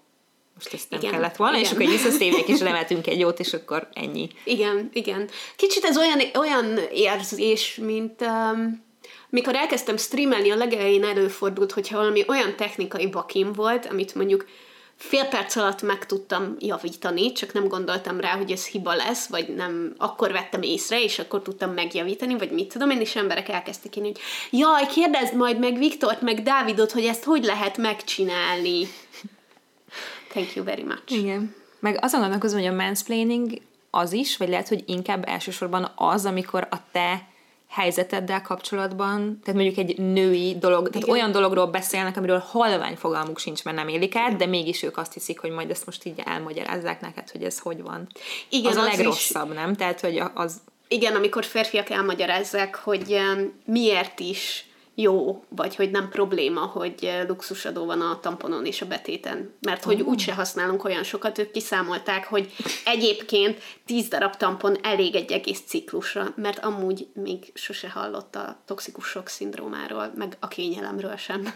most 0.53 0.73
ezt 0.73 0.89
nem 0.89 0.99
Igen, 0.99 1.11
kellett 1.11 1.35
volna, 1.35 1.57
és 1.57 1.71
igen. 1.71 1.73
akkor 1.73 1.85
így 1.85 2.01
visszaszívják, 2.01 2.47
és 2.47 2.59
lemetünk 2.69 3.07
egy 3.07 3.19
jót, 3.19 3.39
és 3.39 3.53
akkor 3.53 3.87
ennyi. 3.93 4.29
Igen, 4.43 4.89
igen. 4.93 5.29
Kicsit 5.55 5.83
ez 5.83 5.97
olyan, 5.97 6.19
olyan 6.35 6.79
érzés, 6.91 7.75
mint 7.75 8.21
um, 8.21 8.87
mikor 9.29 9.55
elkezdtem 9.55 9.97
streamelni, 9.97 10.51
a 10.51 10.55
legelején 10.55 11.03
előfordult, 11.03 11.71
hogyha 11.71 11.97
valami 11.97 12.23
olyan 12.27 12.55
technikai 12.55 13.07
bakim 13.07 13.53
volt, 13.53 13.85
amit 13.85 14.15
mondjuk 14.15 14.45
fél 14.99 15.25
perc 15.25 15.55
alatt 15.55 15.81
meg 15.81 16.05
tudtam 16.05 16.55
javítani, 16.59 17.31
csak 17.31 17.53
nem 17.53 17.67
gondoltam 17.67 18.19
rá, 18.19 18.37
hogy 18.37 18.51
ez 18.51 18.67
hiba 18.67 18.93
lesz, 18.93 19.27
vagy 19.27 19.55
nem, 19.55 19.93
akkor 19.97 20.31
vettem 20.31 20.61
észre, 20.61 21.03
és 21.03 21.19
akkor 21.19 21.41
tudtam 21.41 21.71
megjavítani, 21.71 22.37
vagy 22.37 22.51
mit 22.51 22.67
tudom 22.67 22.89
én, 22.89 22.99
és 22.99 23.15
emberek 23.15 23.49
elkezdtek 23.49 23.95
írni, 23.95 24.11
hogy 24.11 24.19
jaj, 24.59 24.87
kérdezd 24.87 25.35
majd 25.35 25.59
meg 25.59 25.77
Viktort, 25.77 26.21
meg 26.21 26.43
Dávidot, 26.43 26.91
hogy 26.91 27.05
ezt 27.05 27.23
hogy 27.23 27.43
lehet 27.43 27.77
megcsinálni. 27.77 28.87
Thank 30.29 30.55
you 30.55 30.65
very 30.65 30.83
much. 30.83 31.11
Igen. 31.11 31.55
Meg 31.79 31.97
azon 32.01 32.19
gondolkozom, 32.19 32.59
hogy 32.59 32.67
a 32.67 32.75
mansplaining 32.75 33.61
az 33.89 34.11
is, 34.11 34.37
vagy 34.37 34.49
lehet, 34.49 34.67
hogy 34.67 34.83
inkább 34.85 35.27
elsősorban 35.27 35.91
az, 35.95 36.25
amikor 36.25 36.67
a 36.71 36.77
te 36.91 37.27
helyzeteddel 37.69 38.41
kapcsolatban, 38.41 39.39
tehát 39.43 39.61
mondjuk 39.61 39.77
egy 39.77 39.97
női 39.97 40.57
dolog, 40.59 40.87
tehát 40.89 41.07
Igen. 41.07 41.15
olyan 41.19 41.31
dologról 41.31 41.65
beszélnek, 41.65 42.17
amiről 42.17 42.43
halvány 42.47 42.95
fogalmuk 42.95 43.39
sincs, 43.39 43.63
mert 43.63 43.77
nem 43.77 43.87
élik 43.87 44.15
át, 44.15 44.35
de 44.35 44.45
mégis 44.45 44.83
ők 44.83 44.97
azt 44.97 45.13
hiszik, 45.13 45.39
hogy 45.39 45.51
majd 45.51 45.69
ezt 45.69 45.85
most 45.85 46.05
így 46.05 46.21
elmagyarázzák 46.25 47.01
neked, 47.01 47.29
hogy 47.29 47.43
ez 47.43 47.59
hogy 47.59 47.81
van. 47.81 48.07
Igen, 48.49 48.71
az 48.71 48.77
a 48.77 48.81
az 48.81 48.87
is- 48.87 48.95
legrosszabb, 48.97 49.53
nem? 49.53 49.75
Tehát, 49.75 49.99
hogy 49.99 50.17
a- 50.17 50.31
az, 50.35 50.61
Igen, 50.87 51.15
amikor 51.15 51.45
férfiak 51.45 51.89
elmagyarázzák, 51.89 52.75
hogy 52.75 53.17
miért 53.65 54.19
is 54.19 54.65
jó, 55.01 55.43
vagy 55.49 55.75
hogy 55.75 55.91
nem 55.91 56.09
probléma, 56.09 56.59
hogy 56.59 57.03
eh, 57.03 57.27
luxusadó 57.27 57.85
van 57.85 58.01
a 58.01 58.19
tamponon 58.19 58.65
és 58.65 58.81
a 58.81 58.85
betéten. 58.85 59.53
Mert 59.61 59.83
hogy 59.83 60.01
úgyse 60.01 60.33
használunk 60.33 60.83
olyan 60.83 61.03
sokat, 61.03 61.37
ők 61.37 61.51
kiszámolták, 61.51 62.25
hogy 62.25 62.53
egyébként 62.85 63.61
10 63.85 64.07
darab 64.07 64.35
tampon 64.35 64.77
elég 64.83 65.15
egy 65.15 65.31
egész 65.31 65.61
ciklusra, 65.65 66.33
mert 66.35 66.59
amúgy 66.59 67.07
még 67.13 67.51
sose 67.53 67.89
hallott 67.89 68.35
a 68.35 68.61
toxikus 68.65 69.07
sok 69.07 69.27
szindrómáról, 69.27 70.11
meg 70.15 70.37
a 70.39 70.47
kényelemről 70.47 71.15
sem. 71.15 71.53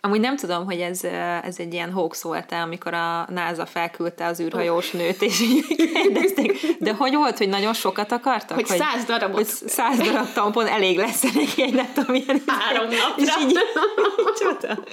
Amúgy 0.00 0.20
nem 0.20 0.36
tudom, 0.36 0.64
hogy 0.64 0.80
ez, 0.80 1.04
ez 1.44 1.58
egy 1.58 1.72
ilyen 1.72 1.92
hoax 1.92 2.22
volt 2.22 2.52
amikor 2.52 2.94
a 2.94 3.26
NASA 3.30 3.66
felküldte 3.66 4.26
az 4.26 4.40
űrhajós 4.40 4.90
nőt, 4.90 5.22
és 5.22 5.40
így 5.40 5.66
kérdezték, 5.76 6.76
de 6.78 6.92
hogy 6.92 7.14
volt, 7.14 7.38
hogy 7.38 7.48
nagyon 7.48 7.72
sokat 7.72 8.12
akartak? 8.12 8.56
Hogy 8.56 8.66
száz 8.66 9.04
darabot. 9.04 9.34
Hogy 9.34 9.68
száz 9.68 9.98
darab 9.98 10.32
tampon 10.32 10.66
elég 10.66 10.96
lesz 10.96 11.22
neki 11.22 11.62
egy 11.62 11.74
nem 11.74 11.92
tudom, 11.94 12.10
milyen 12.10 12.42
Három 12.46 12.88
napra. 12.88 13.22
És 13.22 13.28
így, 13.40 13.58
csoda. 14.38 14.84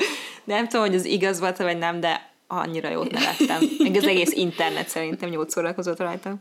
De 0.43 0.55
nem 0.55 0.67
tudom, 0.67 0.85
hogy 0.85 0.95
az 0.95 1.05
igaz 1.05 1.39
volt 1.39 1.57
vagy 1.57 1.77
nem, 1.77 1.99
de 1.99 2.29
annyira 2.47 2.89
jót 2.89 3.11
nevettem. 3.11 3.69
Még 3.77 3.97
az 3.97 4.07
egész 4.07 4.31
internet 4.31 4.87
szerintem 4.87 5.31
jót 5.31 5.49
szórakozott 5.49 5.99
rajta. 5.99 6.35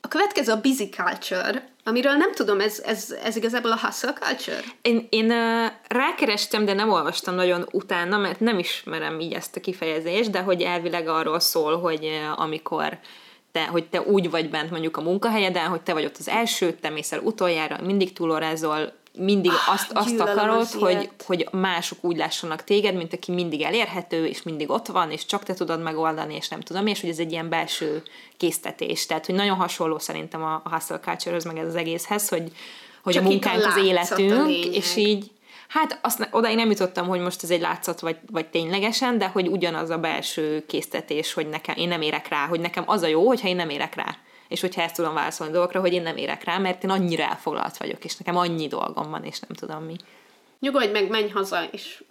A 0.00 0.08
következő 0.08 0.52
a 0.52 0.60
busy 0.60 0.88
culture, 0.88 1.68
amiről 1.88 2.12
nem 2.12 2.32
tudom, 2.32 2.60
ez, 2.60 2.82
ez, 2.84 3.14
ez 3.24 3.36
igazából 3.36 3.72
a 3.72 3.78
hustle 3.82 4.12
culture? 4.12 4.60
Én, 4.82 5.06
én 5.10 5.30
uh, 5.30 5.72
rákerestem, 5.88 6.64
de 6.64 6.72
nem 6.72 6.90
olvastam 6.90 7.34
nagyon 7.34 7.68
utána, 7.72 8.16
mert 8.16 8.40
nem 8.40 8.58
ismerem 8.58 9.20
így 9.20 9.32
ezt 9.32 9.56
a 9.56 9.60
kifejezést, 9.60 10.30
de 10.30 10.40
hogy 10.40 10.62
elvileg 10.62 11.08
arról 11.08 11.40
szól, 11.40 11.80
hogy 11.80 12.20
amikor 12.36 12.98
te, 13.52 13.66
hogy 13.66 13.88
te 13.88 14.00
úgy 14.00 14.30
vagy 14.30 14.50
bent 14.50 14.70
mondjuk 14.70 14.96
a 14.96 15.00
munkahelyeden, 15.00 15.68
hogy 15.68 15.80
te 15.80 15.92
vagy 15.92 16.04
ott 16.04 16.16
az 16.18 16.28
első, 16.28 16.72
te 16.72 16.90
mész 16.90 17.12
el 17.12 17.20
utoljára, 17.20 17.78
mindig 17.84 18.12
túlórázol, 18.12 18.92
mindig 19.18 19.52
azt, 19.68 19.92
azt 19.92 20.08
gyűlölöm 20.08 20.38
akarod, 20.38 20.58
az 20.58 20.72
hogy, 20.72 21.10
hogy 21.24 21.48
mások 21.52 21.98
úgy 22.00 22.16
lássanak 22.16 22.64
téged, 22.64 22.94
mint 22.94 23.12
aki 23.12 23.32
mindig 23.32 23.62
elérhető, 23.62 24.26
és 24.26 24.42
mindig 24.42 24.70
ott 24.70 24.86
van, 24.86 25.10
és 25.10 25.26
csak 25.26 25.42
te 25.42 25.54
tudod 25.54 25.82
megoldani, 25.82 26.34
és 26.34 26.48
nem 26.48 26.60
tudom, 26.60 26.86
és 26.86 27.00
hogy 27.00 27.10
ez 27.10 27.18
egy 27.18 27.32
ilyen 27.32 27.48
belső 27.48 28.02
késztetés. 28.36 29.06
Tehát, 29.06 29.26
hogy 29.26 29.34
nagyon 29.34 29.56
hasonló 29.56 29.98
szerintem 29.98 30.42
a, 30.42 30.60
a 30.64 30.70
hustle 30.70 31.00
culture 31.00 31.38
meg 31.44 31.58
ez 31.58 31.66
az 31.66 31.74
egészhez, 31.74 32.28
hogy, 32.28 32.52
hogy 33.02 33.12
Csak 33.12 33.24
a 33.24 33.28
munkánk 33.28 33.64
az 33.64 33.76
életünk, 33.76 34.64
és 34.64 34.96
így 34.96 35.30
Hát 35.68 35.98
azt, 36.02 36.28
odáig 36.30 36.56
nem 36.56 36.70
jutottam, 36.70 37.06
hogy 37.06 37.20
most 37.20 37.42
ez 37.42 37.50
egy 37.50 37.60
látszat, 37.60 38.00
vagy, 38.00 38.16
vagy 38.30 38.46
ténylegesen, 38.46 39.18
de 39.18 39.26
hogy 39.26 39.48
ugyanaz 39.48 39.90
a 39.90 39.98
belső 39.98 40.64
késztetés, 40.66 41.32
hogy 41.32 41.48
nekem, 41.48 41.74
én 41.76 41.88
nem 41.88 42.02
érek 42.02 42.28
rá, 42.28 42.46
hogy 42.46 42.60
nekem 42.60 42.84
az 42.86 43.02
a 43.02 43.06
jó, 43.06 43.26
hogyha 43.26 43.48
én 43.48 43.56
nem 43.56 43.70
érek 43.70 43.94
rá. 43.94 44.16
És 44.48 44.60
hogyha 44.60 44.82
ezt 44.82 44.94
tudom 44.94 45.14
válaszolni 45.14 45.52
dolgokra, 45.52 45.80
hogy 45.80 45.92
én 45.92 46.02
nem 46.02 46.16
érek 46.16 46.44
rá, 46.44 46.58
mert 46.58 46.84
én 46.84 46.90
annyira 46.90 47.22
elfoglalt 47.22 47.76
vagyok, 47.76 48.04
és 48.04 48.16
nekem 48.16 48.36
annyi 48.36 48.66
dolgom 48.66 49.10
van, 49.10 49.24
és 49.24 49.40
nem 49.40 49.56
tudom 49.56 49.84
mi. 49.84 49.96
Nyugodj 50.60 50.90
meg, 50.90 51.08
menj 51.08 51.28
haza, 51.28 51.64
és 51.70 52.02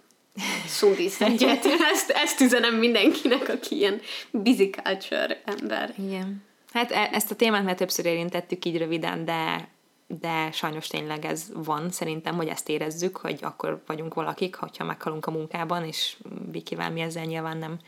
szundísz 0.66 1.20
egyet. 1.20 1.66
Ezt, 1.92 2.10
ezt 2.10 2.40
üzenem 2.40 2.74
mindenkinek, 2.74 3.48
aki 3.48 3.76
ilyen 3.76 4.00
busy 4.30 4.70
culture 4.70 5.42
ember. 5.44 5.94
Igen. 5.98 6.46
Hát 6.72 6.90
e- 6.90 7.10
ezt 7.12 7.30
a 7.30 7.34
témát 7.34 7.64
már 7.64 7.74
többször 7.74 8.04
érintettük 8.04 8.64
így 8.64 8.78
röviden, 8.78 9.24
de, 9.24 9.68
de 10.06 10.50
sajnos 10.52 10.86
tényleg 10.86 11.24
ez 11.24 11.44
van. 11.54 11.90
Szerintem, 11.90 12.34
hogy 12.34 12.48
ezt 12.48 12.68
érezzük, 12.68 13.16
hogy 13.16 13.38
akkor 13.40 13.82
vagyunk 13.86 14.14
valakik, 14.14 14.54
hogyha 14.54 14.84
meghalunk 14.84 15.26
a 15.26 15.30
munkában, 15.30 15.84
és 15.84 16.16
Vikivel 16.50 16.90
mi 16.90 17.00
ezzel 17.00 17.24
nyilván 17.24 17.56
nem, 17.56 17.78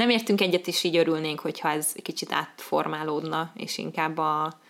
nem 0.00 0.10
értünk 0.10 0.40
egyet, 0.40 0.66
és 0.66 0.82
így 0.84 0.96
örülnénk, 0.96 1.40
hogyha 1.40 1.68
ez 1.68 1.92
kicsit 1.92 2.32
átformálódna, 2.32 3.52
és 3.54 3.78
inkább 3.78 4.18
a 4.18 4.60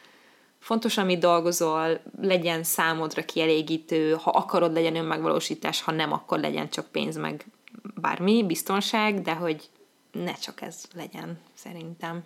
fontos, 0.59 0.99
amit 0.99 1.19
dolgozol, 1.19 2.01
legyen 2.21 2.63
számodra 2.63 3.25
kielégítő, 3.25 4.13
ha 4.13 4.31
akarod, 4.31 4.73
legyen 4.73 4.97
önmegvalósítás, 4.97 5.83
ha 5.83 5.93
nem, 5.93 6.13
akkor 6.13 6.39
legyen 6.39 6.71
csak 6.71 6.87
pénz, 6.87 7.17
meg 7.17 7.45
bármi, 7.95 8.45
biztonság, 8.47 9.23
de 9.23 9.33
hogy 9.33 9.69
ne 10.13 10.33
csak 10.33 10.61
ez 10.61 10.85
legyen, 10.95 11.39
szerintem. 11.55 12.25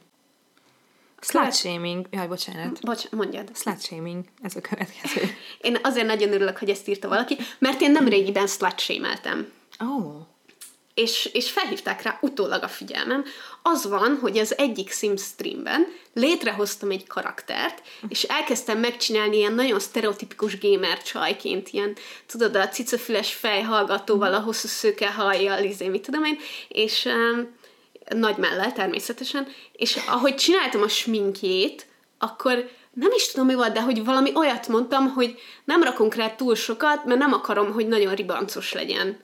Slut 1.21 1.55
shaming. 1.55 2.07
Jaj, 2.11 2.27
bocsánat. 2.27 2.81
Bocs, 2.81 3.11
mondjad. 3.11 3.51
Slut 3.55 3.83
shaming. 3.83 4.25
Ez 4.43 4.57
a 4.57 4.61
következő. 4.61 5.21
Én 5.61 5.79
azért 5.83 6.07
nagyon 6.07 6.33
örülök, 6.33 6.59
hogy 6.59 6.71
ezt 6.71 6.89
írta 6.89 7.09
valaki, 7.09 7.37
mert 7.59 7.81
én 7.81 7.91
nem 7.91 8.09
régiben 8.09 8.47
slut 8.47 8.79
shameltem. 8.79 9.53
Oh. 9.79 10.33
És, 10.95 11.31
és 11.33 11.51
felhívták 11.51 12.03
rá 12.03 12.19
utólag 12.21 12.63
a 12.63 12.69
figyelmem, 12.69 13.25
az 13.63 13.89
van, 13.89 14.19
hogy 14.21 14.39
az 14.39 14.59
egyik 14.59 14.93
Sims 14.93 15.23
streamben 15.23 15.87
létrehoztam 16.13 16.91
egy 16.91 17.07
karaktert, 17.07 17.83
és 18.09 18.23
elkezdtem 18.23 18.79
megcsinálni 18.79 19.37
ilyen 19.37 19.55
nagyon 19.55 19.81
sztereotipikus 19.81 20.59
gamer 20.59 21.03
csajként, 21.03 21.69
ilyen, 21.69 21.97
tudod, 22.27 22.57
a 22.57 22.69
cicafüles 22.69 23.35
fejhallgatóval, 23.35 24.35
a 24.35 24.41
hosszú 24.41 24.69
szőke 24.69 25.13
hajjal, 25.13 25.65
izé, 25.65 25.89
mit 25.89 26.03
tudom 26.03 26.25
én, 26.25 26.39
és 26.69 27.05
um, 27.05 27.57
nagy 28.19 28.37
mellel 28.37 28.73
természetesen, 28.73 29.49
és 29.73 29.99
ahogy 30.09 30.35
csináltam 30.35 30.83
a 30.83 30.89
sminkjét, 30.89 31.87
akkor 32.19 32.71
nem 32.93 33.11
is 33.15 33.31
tudom 33.31 33.47
mi 33.47 33.55
volt, 33.55 33.73
de 33.73 33.83
hogy 33.83 34.05
valami 34.05 34.33
olyat 34.35 34.69
mondtam, 34.69 35.09
hogy 35.09 35.39
nem 35.65 35.83
rakunk 35.83 36.15
rá 36.15 36.35
túl 36.35 36.55
sokat, 36.55 37.05
mert 37.05 37.21
nem 37.21 37.33
akarom, 37.33 37.73
hogy 37.73 37.89
nagyon 37.89 38.15
ribancos 38.15 38.73
legyen. 38.73 39.19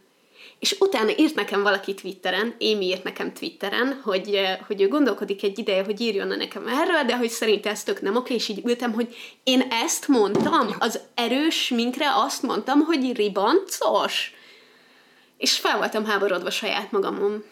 És 0.60 0.76
utána 0.78 1.10
írt 1.16 1.34
nekem 1.34 1.62
valaki 1.62 1.94
Twitteren, 1.94 2.54
Émi 2.58 2.84
írt 2.84 3.04
nekem 3.04 3.32
Twitteren, 3.32 4.00
hogy, 4.04 4.40
hogy 4.66 4.82
ő 4.82 4.88
gondolkodik 4.88 5.42
egy 5.42 5.58
ideje, 5.58 5.84
hogy 5.84 6.00
írjon 6.00 6.26
nekem 6.26 6.68
erről, 6.68 7.02
de 7.06 7.16
hogy 7.16 7.28
szerinte 7.28 7.70
ez 7.70 7.82
tök 7.82 8.00
nem 8.00 8.16
oké, 8.16 8.34
és 8.34 8.48
így 8.48 8.64
ültem, 8.64 8.92
hogy 8.92 9.14
én 9.44 9.66
ezt 9.70 10.08
mondtam, 10.08 10.76
az 10.78 11.00
erős 11.14 11.68
minkre 11.68 12.06
azt 12.14 12.42
mondtam, 12.42 12.80
hogy 12.80 13.16
ribancos. 13.16 14.34
És 15.36 15.58
fel 15.58 15.78
voltam 15.78 16.04
háborodva 16.04 16.50
saját 16.50 16.92
magamon. 16.92 17.44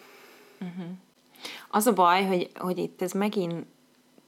Az 1.71 1.87
a 1.87 1.93
baj, 1.93 2.25
hogy, 2.25 2.51
hogy 2.55 2.79
itt 2.79 3.03
ez 3.03 3.13
megint, 3.13 3.67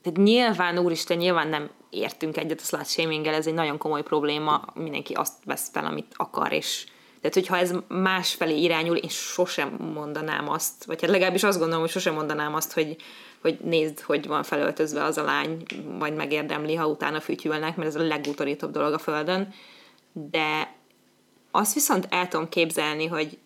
tehát 0.02 0.18
nyilván, 0.18 0.78
úristen, 0.78 1.16
nyilván 1.16 1.48
nem 1.48 1.70
értünk 1.90 2.36
egyet 2.36 2.60
a 2.60 2.64
slut 2.64 2.86
shaming 2.86 3.26
ez 3.26 3.46
egy 3.46 3.54
nagyon 3.54 3.78
komoly 3.78 4.02
probléma, 4.02 4.64
mindenki 4.74 5.12
azt 5.12 5.44
vesz 5.44 5.70
fel, 5.72 5.84
amit 5.84 6.14
akar, 6.16 6.52
és 6.52 6.86
tehát, 7.20 7.34
hogyha 7.34 7.56
ez 7.56 7.74
másfelé 7.88 8.60
irányul, 8.60 8.96
én 8.96 9.08
sosem 9.08 9.68
mondanám 9.94 10.48
azt, 10.48 10.84
vagy 10.84 11.00
hát 11.00 11.10
legalábbis 11.10 11.42
azt 11.42 11.58
gondolom, 11.58 11.82
hogy 11.82 11.90
sosem 11.90 12.14
mondanám 12.14 12.54
azt, 12.54 12.72
hogy, 12.72 12.96
hogy 13.42 13.58
nézd, 13.62 14.00
hogy 14.00 14.26
van 14.26 14.42
felöltözve 14.42 15.04
az 15.04 15.18
a 15.18 15.22
lány, 15.22 15.62
majd 15.98 16.14
megérdemli, 16.14 16.74
ha 16.74 16.86
utána 16.86 17.20
fütyülnek, 17.20 17.76
mert 17.76 17.88
ez 17.88 18.00
a 18.00 18.06
legutorítóbb 18.06 18.70
dolog 18.70 18.92
a 18.92 18.98
Földön. 18.98 19.52
De 20.12 20.74
azt 21.50 21.74
viszont 21.74 22.06
el 22.10 22.28
tudom 22.28 22.48
képzelni, 22.48 23.06
hogy 23.06 23.38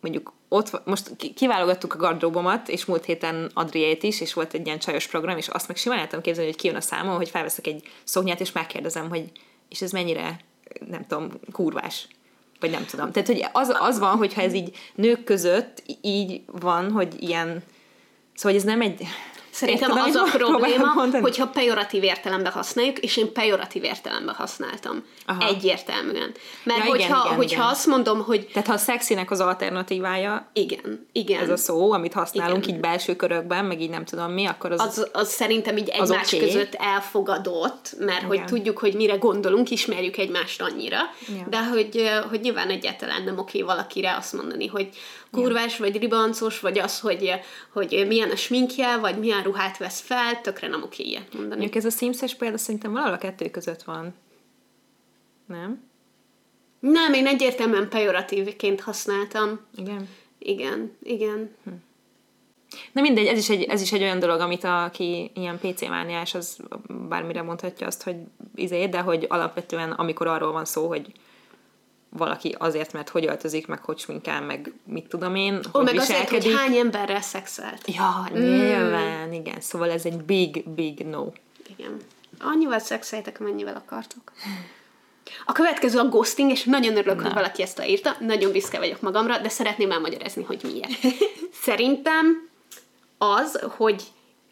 mondjuk 0.00 0.32
ott, 0.48 0.86
most 0.86 1.16
ki- 1.16 1.32
kiválogattuk 1.34 1.94
a 1.94 1.98
gardróbomat, 1.98 2.68
és 2.68 2.84
múlt 2.84 3.04
héten 3.04 3.50
Adriét 3.54 4.02
is, 4.02 4.20
és 4.20 4.34
volt 4.34 4.54
egy 4.54 4.66
ilyen 4.66 4.78
csajos 4.78 5.06
program, 5.06 5.36
és 5.36 5.48
azt 5.48 5.68
meg 5.68 5.76
simán 5.76 5.98
el 5.98 6.06
tudom 6.06 6.22
képzelni, 6.22 6.50
hogy 6.50 6.60
kijön 6.60 6.76
a 6.76 6.80
számom, 6.80 7.16
hogy 7.16 7.28
felveszek 7.28 7.66
egy 7.66 7.88
szoknyát, 8.04 8.40
és 8.40 8.52
megkérdezem, 8.52 9.08
hogy 9.08 9.30
és 9.68 9.82
ez 9.82 9.90
mennyire, 9.90 10.40
nem 10.88 11.06
tudom, 11.06 11.30
kurvás. 11.52 12.08
Vagy 12.60 12.70
nem 12.70 12.84
tudom. 12.84 13.12
Tehát, 13.12 13.28
hogy 13.28 13.46
az, 13.52 13.76
az 13.78 13.98
van, 13.98 14.16
hogyha 14.16 14.42
ez 14.42 14.52
így 14.52 14.76
nők 14.94 15.24
között 15.24 15.82
így 16.00 16.42
van, 16.46 16.90
hogy 16.90 17.22
ilyen, 17.22 17.62
szóval 18.34 18.58
ez 18.58 18.64
nem 18.64 18.80
egy... 18.80 19.06
Szerintem 19.58 19.90
Érted, 19.90 20.06
az 20.06 20.14
a 20.14 20.22
probléma, 20.38 20.92
mondani? 20.94 21.22
hogyha 21.22 21.46
pejoratív 21.46 22.02
értelemben 22.02 22.52
használjuk, 22.52 22.98
és 22.98 23.16
én 23.16 23.32
pejoratív 23.32 23.84
értelemben 23.84 24.34
használtam. 24.34 25.04
Aha. 25.26 25.46
Egyértelműen. 25.46 26.32
Mert 26.62 26.78
Ja, 26.78 26.84
hogyha, 26.84 27.04
igen, 27.06 27.20
igen, 27.24 27.36
hogyha 27.36 27.54
igen. 27.54 27.66
azt 27.66 27.86
mondom, 27.86 28.22
hogy 28.22 28.46
Tehát 28.52 28.68
ha 28.68 28.74
a 28.74 28.78
szexinek 28.78 29.30
az 29.30 29.40
alternatívája 29.40 30.48
igen, 30.52 31.06
igen, 31.12 31.42
ez 31.42 31.48
a 31.48 31.56
szó, 31.56 31.92
amit 31.92 32.12
használunk 32.12 32.64
Igen. 32.64 32.74
így 32.74 32.80
belső 32.80 33.16
körökben, 33.16 33.64
meg 33.64 33.80
így 33.80 33.90
nem 33.90 34.04
tudom 34.04 34.32
mi, 34.32 34.46
akkor 34.46 34.72
az... 34.72 34.80
az, 34.80 35.08
az 35.12 35.28
szerintem 35.28 35.76
így 35.76 35.88
egymás 35.88 36.32
oké. 36.32 36.44
között 36.44 36.74
elfogadott, 36.74 37.94
mert 37.98 38.22
hogy 38.22 38.34
Igen. 38.34 38.46
tudjuk, 38.46 38.78
hogy 38.78 38.94
mire 38.94 39.16
gondolunk, 39.16 39.70
ismerjük 39.70 40.16
egymást 40.16 40.62
annyira, 40.62 40.98
Ja. 41.28 41.46
de 41.50 41.64
hogy, 41.64 42.10
hogy 42.30 42.40
nyilván 42.40 42.68
egyáltalán 42.70 43.22
nem 43.22 43.38
oké 43.38 43.62
valakire 43.62 44.16
azt 44.16 44.32
mondani, 44.32 44.66
hogy 44.66 44.88
kurvás, 45.30 45.78
vagy 45.78 45.98
ribancos, 45.98 46.60
vagy 46.60 46.78
az, 46.78 47.00
hogy, 47.00 47.30
hogy 47.72 48.04
milyen 48.06 48.30
a 48.30 48.36
sminkje, 48.36 48.96
vagy 48.96 49.18
milyen 49.18 49.42
ruhát 49.42 49.78
vesz 49.78 50.00
fel, 50.00 50.40
tökre 50.40 50.68
nem 50.68 50.82
oké 50.82 51.02
ilyet 51.02 51.32
mondani. 51.32 51.60
Mondjuk 51.60 51.74
ez 51.74 51.84
a 51.84 51.96
Sims-es 51.96 52.34
példa 52.34 52.58
szerintem 52.58 52.92
valahol 52.92 53.14
a 53.14 53.18
kettő 53.18 53.50
között 53.50 53.82
van. 53.82 54.14
Nem? 55.46 55.86
Nem, 56.80 57.12
én 57.12 57.26
egyértelműen 57.26 57.88
pejoratívként 57.88 58.80
használtam. 58.80 59.60
Igen. 59.76 60.08
Igen, 60.38 60.96
igen. 61.02 61.54
Na 62.92 63.00
mindegy, 63.00 63.26
ez 63.26 63.38
is 63.38 63.48
egy, 63.50 63.62
ez 63.62 63.80
is 63.80 63.92
egy 63.92 64.02
olyan 64.02 64.18
dolog, 64.18 64.40
amit 64.40 64.64
aki 64.64 65.30
ilyen 65.34 65.58
PC 65.58 65.88
mániás, 65.88 66.34
az 66.34 66.58
bármire 67.08 67.42
mondhatja 67.42 67.86
azt, 67.86 68.02
hogy 68.02 68.16
izé, 68.54 68.86
de 68.86 69.00
hogy 69.00 69.26
alapvetően, 69.28 69.90
amikor 69.90 70.26
arról 70.26 70.52
van 70.52 70.64
szó, 70.64 70.86
hogy 70.86 71.12
valaki 72.10 72.54
azért, 72.58 72.92
mert 72.92 73.08
hogy 73.08 73.26
öltözik, 73.26 73.66
meg 73.66 73.84
hogy 73.84 73.98
sminkál, 73.98 74.40
meg 74.42 74.72
mit 74.84 75.08
tudom 75.08 75.34
én, 75.34 75.54
Ó, 75.54 75.60
hogy 75.72 75.84
meg 75.84 75.96
azért, 75.96 76.08
viselkedik. 76.08 76.50
hogy 76.50 76.60
hány 76.60 76.76
emberrel 76.76 77.20
szexelt. 77.20 77.88
Ja, 77.88 78.28
nyilván, 78.32 79.32
igen. 79.32 79.60
Szóval 79.60 79.90
ez 79.90 80.04
egy 80.04 80.16
big, 80.16 80.68
big 80.68 80.98
no. 80.98 81.26
Igen. 81.76 81.96
Annyival 82.40 82.78
szexeltek, 82.78 83.40
amennyivel 83.40 83.82
akartok. 83.86 84.32
A 85.46 85.52
következő 85.52 85.98
a 85.98 86.04
ghosting, 86.08 86.50
és 86.50 86.64
nagyon 86.64 86.96
örülök, 86.96 87.20
hogy 87.20 87.32
valaki 87.32 87.62
ezt 87.62 87.78
leírta. 87.78 88.16
Nagyon 88.20 88.52
büszke 88.52 88.78
vagyok 88.78 89.00
magamra, 89.00 89.38
de 89.38 89.48
szeretném 89.48 89.90
elmagyarázni, 89.90 90.42
hogy 90.42 90.60
miért. 90.62 91.16
Szerintem 91.62 92.48
az, 93.18 93.60
hogy 93.76 94.02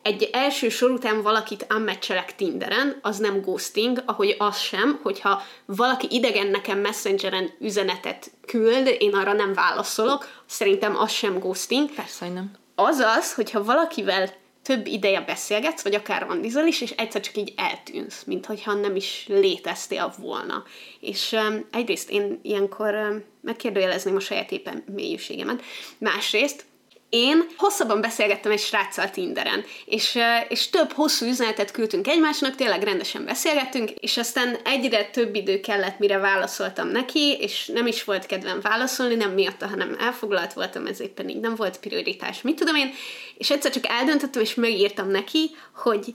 egy 0.07 0.29
első 0.33 0.69
sor 0.69 0.91
után 0.91 1.23
valakit 1.23 1.67
unmatchelek 1.75 2.35
Tinderen, 2.35 2.99
az 3.03 3.19
nem 3.19 3.41
ghosting, 3.41 4.03
ahogy 4.05 4.35
az 4.39 4.59
sem, 4.59 4.99
hogyha 5.03 5.43
valaki 5.65 6.07
idegen 6.11 6.47
nekem 6.47 6.79
messengeren 6.79 7.51
üzenetet 7.61 8.31
küld, 8.47 8.97
én 8.99 9.15
arra 9.15 9.33
nem 9.33 9.53
válaszolok, 9.53 10.29
szerintem 10.47 10.97
az 10.97 11.11
sem 11.11 11.39
ghosting. 11.39 11.95
Persze, 11.95 12.25
hogy 12.25 12.35
nem. 12.35 12.51
Az 12.75 12.99
az, 12.99 13.35
hogyha 13.35 13.65
valakivel 13.65 14.31
több 14.63 14.87
ideje 14.87 15.21
beszélgetsz, 15.21 15.83
vagy 15.83 15.95
akár 15.95 16.27
randizol 16.27 16.65
is, 16.67 16.81
és 16.81 16.91
egyszer 16.91 17.21
csak 17.21 17.37
így 17.37 17.53
eltűnsz, 17.57 18.25
mint 18.25 18.47
hogyha 18.47 18.75
nem 18.75 18.97
is 18.97 19.25
léteztél 19.29 20.15
volna. 20.19 20.65
És 21.01 21.33
um, 21.33 21.67
egyrészt 21.71 22.11
én 22.11 22.41
ilyenkor 22.43 22.95
um, 22.95 23.25
megkérdőjelezném 23.41 24.17
a 24.17 24.21
saját 24.21 24.51
éppen 24.53 24.85
mélyűségemet, 24.95 25.63
másrészt 25.99 26.65
én 27.09 27.47
hosszabban 27.57 28.01
beszélgettem 28.01 28.53
egy 28.53 28.61
sráccal 28.61 29.11
Tinderen, 29.11 29.65
és, 29.85 30.19
és 30.49 30.71
több 30.71 30.93
hosszú 30.93 31.27
üzenetet 31.27 31.71
küldtünk 31.71 32.09
egymásnak, 32.09 32.55
tényleg 32.55 32.83
rendesen 32.83 33.25
beszélgettünk, 33.25 33.91
és 33.91 34.17
aztán 34.17 34.57
egyre 34.65 35.05
több 35.05 35.35
idő 35.35 35.61
kellett, 35.61 35.99
mire 35.99 36.19
válaszoltam 36.19 36.89
neki, 36.89 37.37
és 37.41 37.67
nem 37.67 37.87
is 37.87 38.05
volt 38.05 38.27
kedvem 38.27 38.61
válaszolni, 38.61 39.15
nem 39.15 39.31
miatta, 39.31 39.67
hanem 39.67 39.97
elfoglalt 40.01 40.53
voltam, 40.53 40.87
ez 40.87 41.01
éppen 41.01 41.29
így 41.29 41.41
nem 41.41 41.55
volt 41.55 41.81
prioritás, 41.81 42.43
mit 42.43 42.57
tudom 42.57 42.75
én, 42.75 42.93
és 43.39 43.51
egyszer 43.51 43.71
csak 43.71 43.87
eldöntöttem, 43.89 44.43
és 44.43 44.55
megírtam 44.55 45.11
neki, 45.11 45.51
hogy 45.75 46.15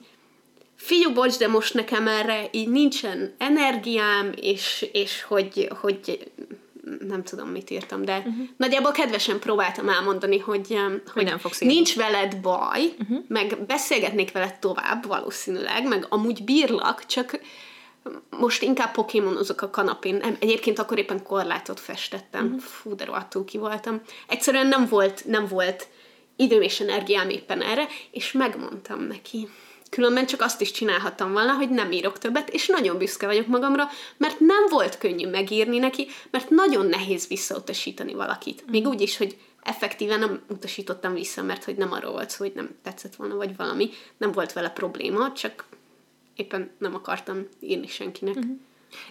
figyelj, 0.75 1.13
bocs, 1.13 1.37
de 1.37 1.47
most 1.47 1.73
nekem 1.73 2.07
erre 2.07 2.47
így 2.51 2.69
nincsen 2.69 3.35
energiám, 3.37 4.31
és, 4.35 4.89
és 4.91 5.23
hogy, 5.23 5.69
hogy 5.81 6.31
nem 7.07 7.23
tudom, 7.23 7.49
mit 7.49 7.69
írtam, 7.69 8.05
de 8.05 8.17
uh-huh. 8.17 8.47
nagyjából 8.57 8.91
kedvesen 8.91 9.39
próbáltam 9.39 9.89
elmondani, 9.89 10.39
hogy, 10.39 10.77
hogy 11.13 11.23
nem 11.23 11.37
fogsz 11.37 11.59
nincs 11.59 11.95
veled 11.95 12.37
baj, 12.37 12.93
uh-huh. 12.99 13.17
meg 13.27 13.65
beszélgetnék 13.67 14.31
veled 14.31 14.59
tovább 14.59 15.07
valószínűleg, 15.07 15.87
meg 15.87 16.05
amúgy 16.09 16.43
bírlak, 16.43 17.05
csak 17.05 17.39
most 18.29 18.61
inkább 18.61 18.91
pokémonozok 18.91 19.61
a 19.61 19.69
kanapén. 19.69 20.37
Egyébként 20.39 20.79
akkor 20.79 20.97
éppen 20.97 21.23
korlátot 21.23 21.79
festettem. 21.79 22.45
Uh-huh. 22.45 22.59
Fú, 22.59 22.95
de 22.95 23.05
rohadtul 23.05 23.45
ki 23.45 23.57
voltam. 23.57 24.01
Egyszerűen 24.27 24.67
nem 24.67 24.87
volt, 24.89 25.25
nem 25.25 25.47
volt 25.47 25.87
időm 26.35 26.61
és 26.61 26.79
energiám 26.79 27.29
éppen 27.29 27.61
erre, 27.61 27.87
és 28.11 28.31
megmondtam 28.31 29.01
neki. 29.01 29.47
Különben 29.95 30.25
csak 30.25 30.41
azt 30.41 30.61
is 30.61 30.71
csinálhattam 30.71 31.31
volna, 31.31 31.53
hogy 31.53 31.69
nem 31.69 31.91
írok 31.91 32.17
többet, 32.17 32.49
és 32.49 32.67
nagyon 32.67 32.97
büszke 32.97 33.25
vagyok 33.25 33.47
magamra, 33.47 33.87
mert 34.17 34.39
nem 34.39 34.65
volt 34.69 34.97
könnyű 34.97 35.29
megírni 35.29 35.77
neki, 35.77 36.07
mert 36.29 36.49
nagyon 36.49 36.85
nehéz 36.85 37.27
visszautasítani 37.27 38.13
valakit. 38.13 38.63
Még 38.69 38.87
úgy 38.87 39.01
is, 39.01 39.17
hogy 39.17 39.37
effektíven 39.63 40.19
nem 40.19 40.41
utasítottam 40.49 41.13
vissza, 41.13 41.43
mert 41.43 41.63
hogy 41.63 41.75
nem 41.75 41.91
arról 41.91 42.11
volt 42.11 42.29
szó, 42.29 42.43
hogy 42.43 42.53
nem 42.55 42.69
tetszett 42.83 43.15
volna, 43.15 43.35
vagy 43.35 43.55
valami. 43.55 43.89
Nem 44.17 44.31
volt 44.31 44.53
vele 44.53 44.69
probléma, 44.69 45.31
csak 45.31 45.65
éppen 46.35 46.71
nem 46.77 46.95
akartam 46.95 47.47
írni 47.59 47.87
senkinek. 47.87 48.35
Uh-huh. 48.35 48.51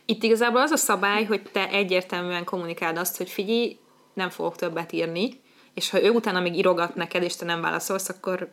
Itt 0.05 0.23
igazából 0.23 0.61
az 0.61 0.71
a 0.71 0.77
szabály, 0.77 1.25
hogy 1.25 1.43
te 1.53 1.69
egyértelműen 1.69 2.45
kommunikáld 2.45 2.97
azt, 2.97 3.17
hogy 3.17 3.31
figyelj, 3.31 3.79
nem 4.15 4.31
fogok 4.31 4.57
többet 4.57 4.93
írni, 4.93 5.41
és 5.75 5.91
ha 5.91 6.03
ő 6.03 6.11
utána 6.11 6.41
még 6.41 6.57
írogat 6.57 6.95
neked, 6.95 7.23
és 7.23 7.37
te 7.37 7.45
nem 7.45 7.61
válaszolsz, 7.61 8.09
akkor 8.09 8.53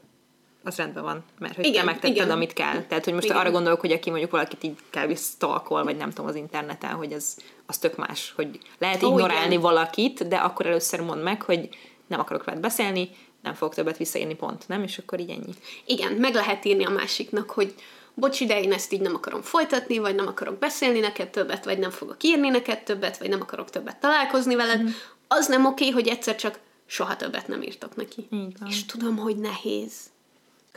az 0.68 0.76
rendben 0.76 1.04
van, 1.04 1.24
mert 1.40 1.56
hogy 1.56 1.66
Igen, 1.66 1.80
te 1.80 1.86
megtetted, 1.86 2.16
igen. 2.16 2.30
amit 2.30 2.54
kell. 2.54 2.84
Tehát, 2.84 3.04
hogy 3.04 3.14
most 3.14 3.26
Igen. 3.26 3.38
arra 3.38 3.52
gondolok, 3.52 3.80
hogy 3.80 3.92
aki 3.92 4.10
mondjuk 4.10 4.32
valakit 4.32 4.64
így 4.64 4.78
kell 4.90 5.16
stalkol, 5.16 5.84
vagy 5.84 5.98
nem 5.98 6.10
tudom, 6.10 6.26
az 6.26 6.36
interneten, 6.36 6.92
hogy 6.92 7.12
ez 7.12 7.36
az 7.66 7.78
tök 7.78 7.96
más, 7.96 8.34
hogy 8.36 8.60
lehet 8.78 9.04
Ó, 9.04 9.08
ignorálni 9.08 9.48
igen. 9.48 9.62
valakit, 9.62 10.28
de 10.28 10.36
akkor 10.36 10.66
először 10.66 11.02
mondd 11.02 11.22
meg, 11.22 11.42
hogy 11.42 11.70
nem 12.08 12.20
akarok 12.20 12.44
veled 12.44 12.62
beszélni, 12.62 13.10
nem 13.42 13.54
fogok 13.54 13.74
többet 13.74 13.98
visszaírni, 13.98 14.36
pont, 14.36 14.68
nem? 14.68 14.84
És 14.84 14.98
akkor 14.98 15.20
így 15.20 15.30
ennyi. 15.30 15.54
Igen, 15.86 16.14
meg 16.14 16.34
lehet 16.34 16.66
írni 16.66 16.86
a 16.86 16.90
másiknak, 16.90 17.50
hogy 17.50 17.74
bocs, 18.14 18.46
de 18.46 18.62
én 18.62 18.74
ezt 18.74 18.94
így 18.94 19.02
nem 19.02 19.16
akarom 19.16 19.42
folytatni, 19.42 19.98
vagy 19.98 20.16
nem 20.16 20.28
akarok 20.28 20.60
beszélni 20.60 21.00
neked 21.00 21.30
többet, 21.30 21.66
vagy 21.66 21.80
nem 21.80 21.90
fogok 21.90 22.24
írni 22.24 22.50
neked 22.50 22.84
többet, 22.84 23.18
vagy 23.18 23.30
nem 23.30 23.42
akarok 23.42 23.70
többet 23.70 24.00
találkozni 24.00 24.56
veled. 24.56 24.82
Mm. 24.82 24.88
Az 25.28 25.48
nem 25.48 25.66
oké, 25.66 25.90
hogy 25.90 26.08
egyszer 26.08 26.36
csak 26.36 26.60
soha 26.86 27.16
többet 27.16 27.48
nem 27.48 27.62
írtok 27.62 27.96
neki. 27.96 28.28
Van. 28.30 28.54
És 28.68 28.86
tudom, 28.86 29.18
hogy 29.18 29.38
nehéz. 29.38 29.94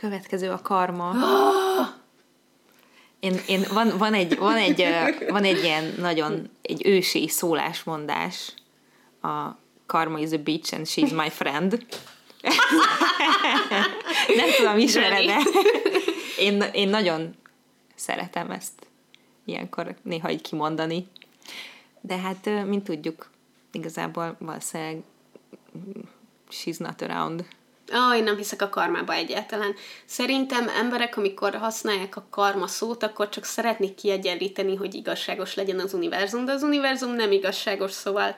Következő 0.01 0.49
a 0.49 0.61
karma. 0.61 1.13
Én, 3.19 3.39
én 3.47 3.63
van, 3.73 3.97
van, 3.97 4.13
egy, 4.13 4.37
van, 4.37 4.55
egy, 4.55 4.85
van 5.29 5.43
egy 5.43 5.63
ilyen 5.63 5.93
nagyon 5.97 6.49
egy 6.61 6.87
ősi 6.87 7.27
szólásmondás 7.27 8.53
a 9.21 9.49
karma 9.85 10.19
is 10.19 10.31
a 10.31 10.37
bitch 10.37 10.73
and 10.73 10.87
she's 10.87 11.15
my 11.15 11.29
friend. 11.29 11.71
Nem 14.37 14.49
tudom, 14.57 14.77
ismered-e? 14.77 15.41
Én, 16.47 16.61
én 16.61 16.89
nagyon 16.89 17.35
szeretem 17.95 18.51
ezt 18.51 18.87
ilyenkor 19.45 19.95
néha 20.01 20.31
így 20.31 20.41
kimondani. 20.41 21.07
De 22.01 22.17
hát, 22.17 22.65
mint 22.65 22.83
tudjuk, 22.83 23.29
igazából 23.71 24.35
valószínűleg 24.39 25.01
mm, 25.77 26.01
she's 26.49 26.77
not 26.77 27.01
around. 27.01 27.45
Ó, 27.93 28.15
én 28.15 28.23
nem 28.23 28.37
hiszek 28.37 28.61
a 28.61 28.69
karmába 28.69 29.13
egyáltalán. 29.13 29.75
Szerintem 30.05 30.67
emberek, 30.67 31.17
amikor 31.17 31.55
használják 31.55 32.15
a 32.15 32.27
karma 32.29 32.67
szót, 32.67 33.03
akkor 33.03 33.29
csak 33.29 33.43
szeretnék 33.43 33.95
kiegyenlíteni, 33.95 34.75
hogy 34.75 34.93
igazságos 34.93 35.55
legyen 35.55 35.79
az 35.79 35.93
univerzum, 35.93 36.45
de 36.45 36.51
az 36.51 36.63
univerzum 36.63 37.15
nem 37.15 37.31
igazságos, 37.31 37.91
szóval 37.91 38.35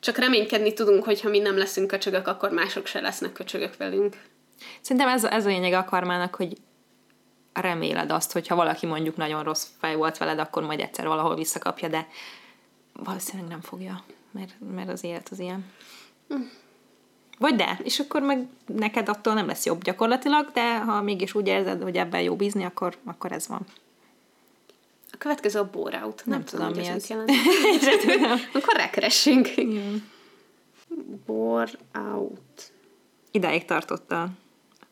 csak 0.00 0.16
reménykedni 0.16 0.72
tudunk, 0.72 1.04
hogy 1.04 1.20
ha 1.20 1.28
mi 1.28 1.38
nem 1.38 1.58
leszünk 1.58 1.86
köcsögök, 1.86 2.26
akkor 2.26 2.50
mások 2.50 2.86
se 2.86 3.00
lesznek 3.00 3.32
köcsögök 3.32 3.76
velünk. 3.76 4.16
Szerintem 4.80 5.08
ez, 5.08 5.24
ez 5.24 5.46
a 5.46 5.48
lényeg 5.48 5.72
a 5.72 5.84
karmának, 5.84 6.34
hogy 6.34 6.56
reméled 7.52 8.10
azt, 8.10 8.32
hogy 8.32 8.46
ha 8.46 8.54
valaki 8.54 8.86
mondjuk 8.86 9.16
nagyon 9.16 9.42
rossz 9.42 9.66
fej 9.80 9.94
volt 9.94 10.18
veled, 10.18 10.38
akkor 10.38 10.62
majd 10.62 10.80
egyszer 10.80 11.06
valahol 11.06 11.34
visszakapja, 11.34 11.88
de 11.88 12.06
valószínűleg 12.92 13.50
nem 13.50 13.60
fogja, 13.60 14.04
mert, 14.30 14.54
mert 14.74 14.88
az 14.88 15.04
élet 15.04 15.28
az 15.28 15.38
ilyen. 15.38 15.72
Vagy 17.38 17.54
de, 17.54 17.78
és 17.82 17.98
akkor 17.98 18.22
meg 18.22 18.46
neked 18.66 19.08
attól 19.08 19.34
nem 19.34 19.46
lesz 19.46 19.64
jobb 19.64 19.82
gyakorlatilag, 19.82 20.50
de 20.52 20.78
ha 20.78 21.02
mégis 21.02 21.34
úgy 21.34 21.46
érzed, 21.46 21.82
hogy 21.82 21.96
ebben 21.96 22.20
jó 22.20 22.36
bízni, 22.36 22.64
akkor, 22.64 22.96
akkor 23.04 23.32
ez 23.32 23.48
van. 23.48 23.66
A 25.12 25.16
következő 25.18 25.58
a 25.58 25.70
bore 25.70 26.00
out. 26.04 26.22
Nem, 26.24 26.38
Nem 26.38 26.44
tudom, 26.44 26.72
mi 26.72 26.86
ez 26.86 27.08
jelent. 27.08 27.30
akkor 28.54 28.76
rákeressünk. 28.76 29.48
Bore 31.26 31.70
out. 31.94 32.72
Idáig 33.30 33.64
tartott 33.64 34.12
a 34.12 34.28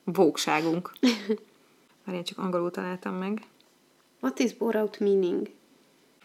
vókságunk. 0.05 0.93
Már 2.05 2.17
én 2.17 2.25
csak 2.25 2.39
angolul 2.39 2.71
találtam 2.71 3.15
meg. 3.15 3.43
What 4.21 4.39
is 4.39 4.55
bore 4.55 4.81
out 4.81 5.01
meaning? 5.01 5.51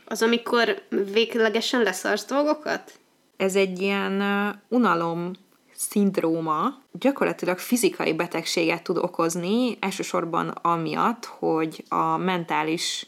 Az, 0.05 0.21
amikor 0.21 0.81
véglegesen 0.89 1.81
leszarsz 1.81 2.25
dolgokat? 2.25 2.99
Ez 3.37 3.55
egy 3.55 3.81
ilyen 3.81 4.21
uh, 4.21 4.55
unalom 4.67 5.31
szindróma, 5.77 6.81
gyakorlatilag 6.91 7.57
fizikai 7.57 8.13
betegséget 8.13 8.83
tud 8.83 8.97
okozni, 8.97 9.77
elsősorban 9.79 10.47
amiatt, 10.47 11.25
hogy 11.25 11.83
a 11.89 12.17
mentális 12.17 13.05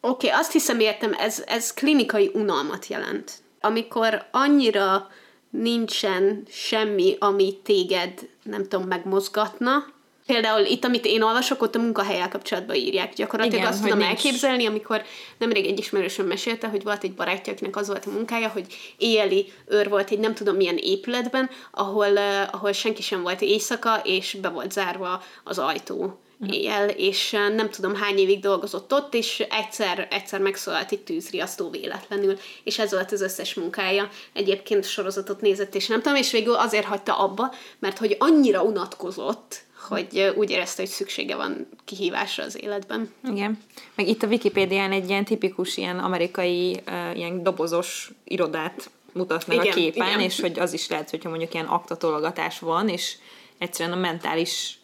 Oké, 0.00 0.26
okay, 0.26 0.38
azt 0.40 0.52
hiszem 0.52 0.80
értem, 0.80 1.12
ez, 1.18 1.42
ez 1.46 1.72
klinikai 1.72 2.30
unalmat 2.34 2.86
jelent. 2.86 3.32
Amikor 3.60 4.26
annyira 4.30 5.08
nincsen 5.50 6.42
semmi, 6.48 7.16
ami 7.18 7.60
téged, 7.62 8.28
nem 8.42 8.68
tudom, 8.68 8.86
megmozgatna. 8.86 9.84
Például 10.26 10.64
itt, 10.64 10.84
amit 10.84 11.04
én 11.04 11.22
olvasok, 11.22 11.62
ott 11.62 11.74
a 11.74 11.78
munkahelyel 11.78 12.28
kapcsolatban 12.28 12.76
írják. 12.76 13.12
Gyakorlatilag 13.14 13.58
Igen, 13.60 13.72
azt 13.72 13.82
tudom 13.82 13.98
nincs. 13.98 14.10
elképzelni, 14.10 14.66
amikor 14.66 15.02
nemrég 15.38 15.66
egy 15.66 15.78
ismerősöm 15.78 16.26
mesélte, 16.26 16.68
hogy 16.68 16.82
volt 16.82 17.04
egy 17.04 17.14
barátja, 17.14 17.52
akinek 17.52 17.76
az 17.76 17.86
volt 17.86 18.06
a 18.06 18.10
munkája, 18.10 18.48
hogy 18.48 18.66
éjjeli 18.98 19.52
őr 19.66 19.88
volt 19.88 20.10
egy 20.10 20.18
nem 20.18 20.34
tudom 20.34 20.56
milyen 20.56 20.76
épületben, 20.76 21.50
ahol, 21.70 22.12
uh, 22.12 22.54
ahol 22.54 22.72
senki 22.72 23.02
sem 23.02 23.22
volt 23.22 23.40
éjszaka, 23.40 24.00
és 24.04 24.36
be 24.40 24.48
volt 24.48 24.72
zárva 24.72 25.22
az 25.44 25.58
ajtó. 25.58 26.18
éjjel, 26.50 26.88
és 26.88 27.30
nem 27.30 27.70
tudom 27.70 27.94
hány 27.94 28.18
évig 28.18 28.40
dolgozott 28.40 28.92
ott, 28.92 29.14
és 29.14 29.46
egyszer, 29.50 30.08
egyszer 30.10 30.40
megszólalt 30.40 30.92
egy 30.92 31.00
tűzriasztó 31.00 31.70
véletlenül, 31.70 32.38
és 32.64 32.78
ez 32.78 32.92
volt 32.92 33.12
az 33.12 33.20
összes 33.20 33.54
munkája. 33.54 34.08
Egyébként 34.32 34.84
sorozatot 34.84 35.40
nézett, 35.40 35.74
és 35.74 35.86
nem 35.86 36.02
tudom, 36.02 36.18
és 36.18 36.30
végül 36.30 36.54
azért 36.54 36.84
hagyta 36.84 37.18
abba, 37.18 37.54
mert 37.78 37.98
hogy 37.98 38.16
annyira 38.18 38.62
unatkozott, 38.62 39.64
hogy 39.86 40.32
úgy 40.36 40.50
érezte, 40.50 40.82
hogy 40.82 40.90
szüksége 40.90 41.36
van 41.36 41.68
kihívásra 41.84 42.44
az 42.44 42.62
életben. 42.62 43.12
Igen. 43.30 43.58
Meg 43.94 44.08
itt 44.08 44.22
a 44.22 44.26
Wikipédián 44.26 44.92
egy 44.92 45.08
ilyen 45.08 45.24
tipikus, 45.24 45.76
ilyen 45.76 45.98
amerikai, 45.98 46.80
ilyen 47.14 47.42
dobozos 47.42 48.10
irodát 48.24 48.90
mutat 49.12 49.46
meg 49.46 49.56
igen, 49.56 49.72
a 49.72 49.74
képen, 49.74 50.08
igen. 50.08 50.20
és 50.20 50.40
hogy 50.40 50.58
az 50.58 50.72
is 50.72 50.88
lehet, 50.88 51.10
hogyha 51.10 51.28
mondjuk 51.28 51.54
ilyen 51.54 51.66
aktatologatás 51.66 52.58
van, 52.58 52.88
és 52.88 53.16
egyszerűen 53.58 53.96
a 53.96 54.00
mentális 54.00 54.78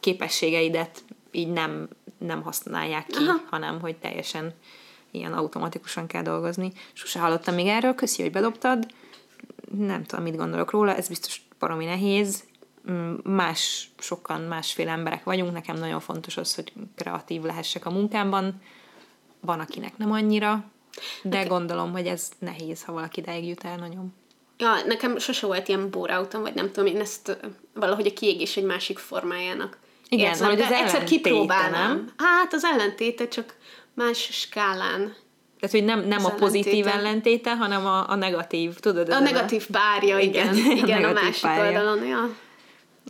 képességeidet 0.00 1.04
így 1.30 1.48
nem, 1.48 1.88
nem 2.18 2.42
használják 2.42 3.06
ki, 3.06 3.24
Aha. 3.24 3.40
hanem 3.50 3.80
hogy 3.80 3.96
teljesen 3.96 4.54
ilyen 5.10 5.32
automatikusan 5.32 6.06
kell 6.06 6.22
dolgozni. 6.22 6.72
Sose 6.92 7.18
hallottam 7.18 7.54
még 7.54 7.66
erről, 7.66 7.94
köszi, 7.94 8.22
hogy 8.22 8.32
bedobtad. 8.32 8.86
Nem 9.78 10.04
tudom, 10.04 10.24
mit 10.24 10.36
gondolok 10.36 10.70
róla, 10.70 10.94
ez 10.94 11.08
biztos 11.08 11.40
baromi 11.58 11.84
nehéz. 11.84 12.44
Mm, 12.90 13.14
más, 13.24 13.90
sokan 13.98 14.40
másféle 14.40 14.90
emberek 14.90 15.24
vagyunk, 15.24 15.52
nekem 15.52 15.76
nagyon 15.76 16.00
fontos 16.00 16.36
az, 16.36 16.54
hogy 16.54 16.72
kreatív 16.96 17.42
lehessek 17.42 17.86
a 17.86 17.90
munkámban. 17.90 18.62
Van, 19.40 19.60
akinek 19.60 19.96
nem 19.96 20.12
annyira, 20.12 20.64
de 21.22 21.36
okay. 21.36 21.48
gondolom, 21.48 21.92
hogy 21.92 22.06
ez 22.06 22.30
nehéz, 22.38 22.84
ha 22.84 22.92
valaki 22.92 23.20
ideig 23.20 23.48
jut 23.48 23.64
el 23.64 23.76
nagyon. 23.76 24.14
Ja, 24.58 24.74
nekem 24.86 25.18
sose 25.18 25.46
volt 25.46 25.68
ilyen 25.68 25.90
bóráutam, 25.90 26.42
vagy 26.42 26.54
nem 26.54 26.70
tudom, 26.70 26.94
én 26.94 27.00
ezt 27.00 27.38
valahogy 27.74 28.06
a 28.06 28.12
kiégés 28.12 28.56
egy 28.56 28.64
másik 28.64 28.98
formájának 28.98 29.78
igen, 30.08 30.30
érzem, 30.30 30.48
hogy 30.48 30.60
az 30.60 30.70
egyszer 30.70 31.04
kipróbálnám. 31.04 31.88
Nem? 31.88 32.12
Hát 32.16 32.52
az 32.52 32.64
ellentéte, 32.64 33.28
csak 33.28 33.54
más 33.94 34.18
skálán. 34.18 35.14
Tehát, 35.60 35.74
hogy 35.74 35.84
nem, 35.84 36.00
nem 36.00 36.24
a 36.24 36.30
pozitív 36.30 36.86
ellentéte, 36.86 36.98
ellentéte 36.98 37.56
hanem 37.56 37.86
a, 37.86 38.10
a 38.10 38.14
negatív, 38.14 38.74
tudod? 38.74 39.08
A 39.08 39.20
negatív 39.20 39.66
párja, 39.66 40.18
igen. 40.18 40.54
Igen, 40.54 40.76
igen 40.86 41.04
a, 41.04 41.08
a 41.08 41.12
másik 41.12 41.42
párja. 41.42 41.64
oldalon, 41.64 42.06
ja. 42.06 42.36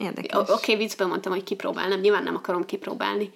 Érdekes. 0.01 0.38
Oké, 0.38 0.53
okay, 0.53 0.76
viccben 0.76 1.09
mondtam, 1.09 1.32
hogy 1.32 1.44
kipróbálnám, 1.44 2.01
nyilván 2.01 2.22
nem 2.22 2.34
akarom 2.34 2.64
kipróbálni. 2.64 3.32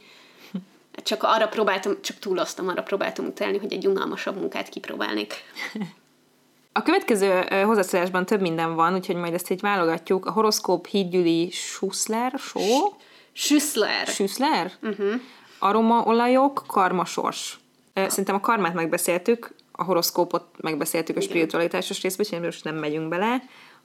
Csak 0.95 1.23
arra 1.23 1.49
próbáltam, 1.49 1.97
csak 2.01 2.19
túloztam, 2.19 2.69
arra 2.69 2.83
próbáltam 2.83 3.27
utalni, 3.27 3.59
hogy 3.59 3.73
egy 3.73 3.87
unalmasabb 3.87 4.37
munkát 4.37 4.69
kipróbálnék. 4.69 5.35
A 6.73 6.83
következő 6.83 7.41
hozzászólásban 7.65 8.27
több 8.27 8.41
minden 8.41 8.75
van, 8.75 8.95
úgyhogy 8.95 9.17
majd 9.17 9.35
ezt 9.35 9.51
így 9.51 9.61
válogatjuk. 9.61 10.27
A 10.27 10.31
horoszkóp 10.31 10.87
Hídgyüli 10.87 11.51
Schussler 11.51 12.33
show. 12.39 12.93
Schüssler. 13.33 14.07
Schüssler? 14.07 14.73
Uh-huh. 14.83 15.13
Aromaolajok, 15.59 16.65
karmasors. 16.67 17.59
Szerintem 17.95 18.35
a 18.35 18.41
karmát 18.41 18.75
megbeszéltük, 18.75 19.55
a 19.73 19.85
horoszkópot 19.85 20.45
megbeszéltük 20.57 21.17
a 21.17 21.21
spiritualitásos 21.21 22.03
részben, 22.03 22.27
és 22.27 22.45
most 22.45 22.65
nem 22.65 22.77
megyünk 22.77 23.09
bele. 23.09 23.43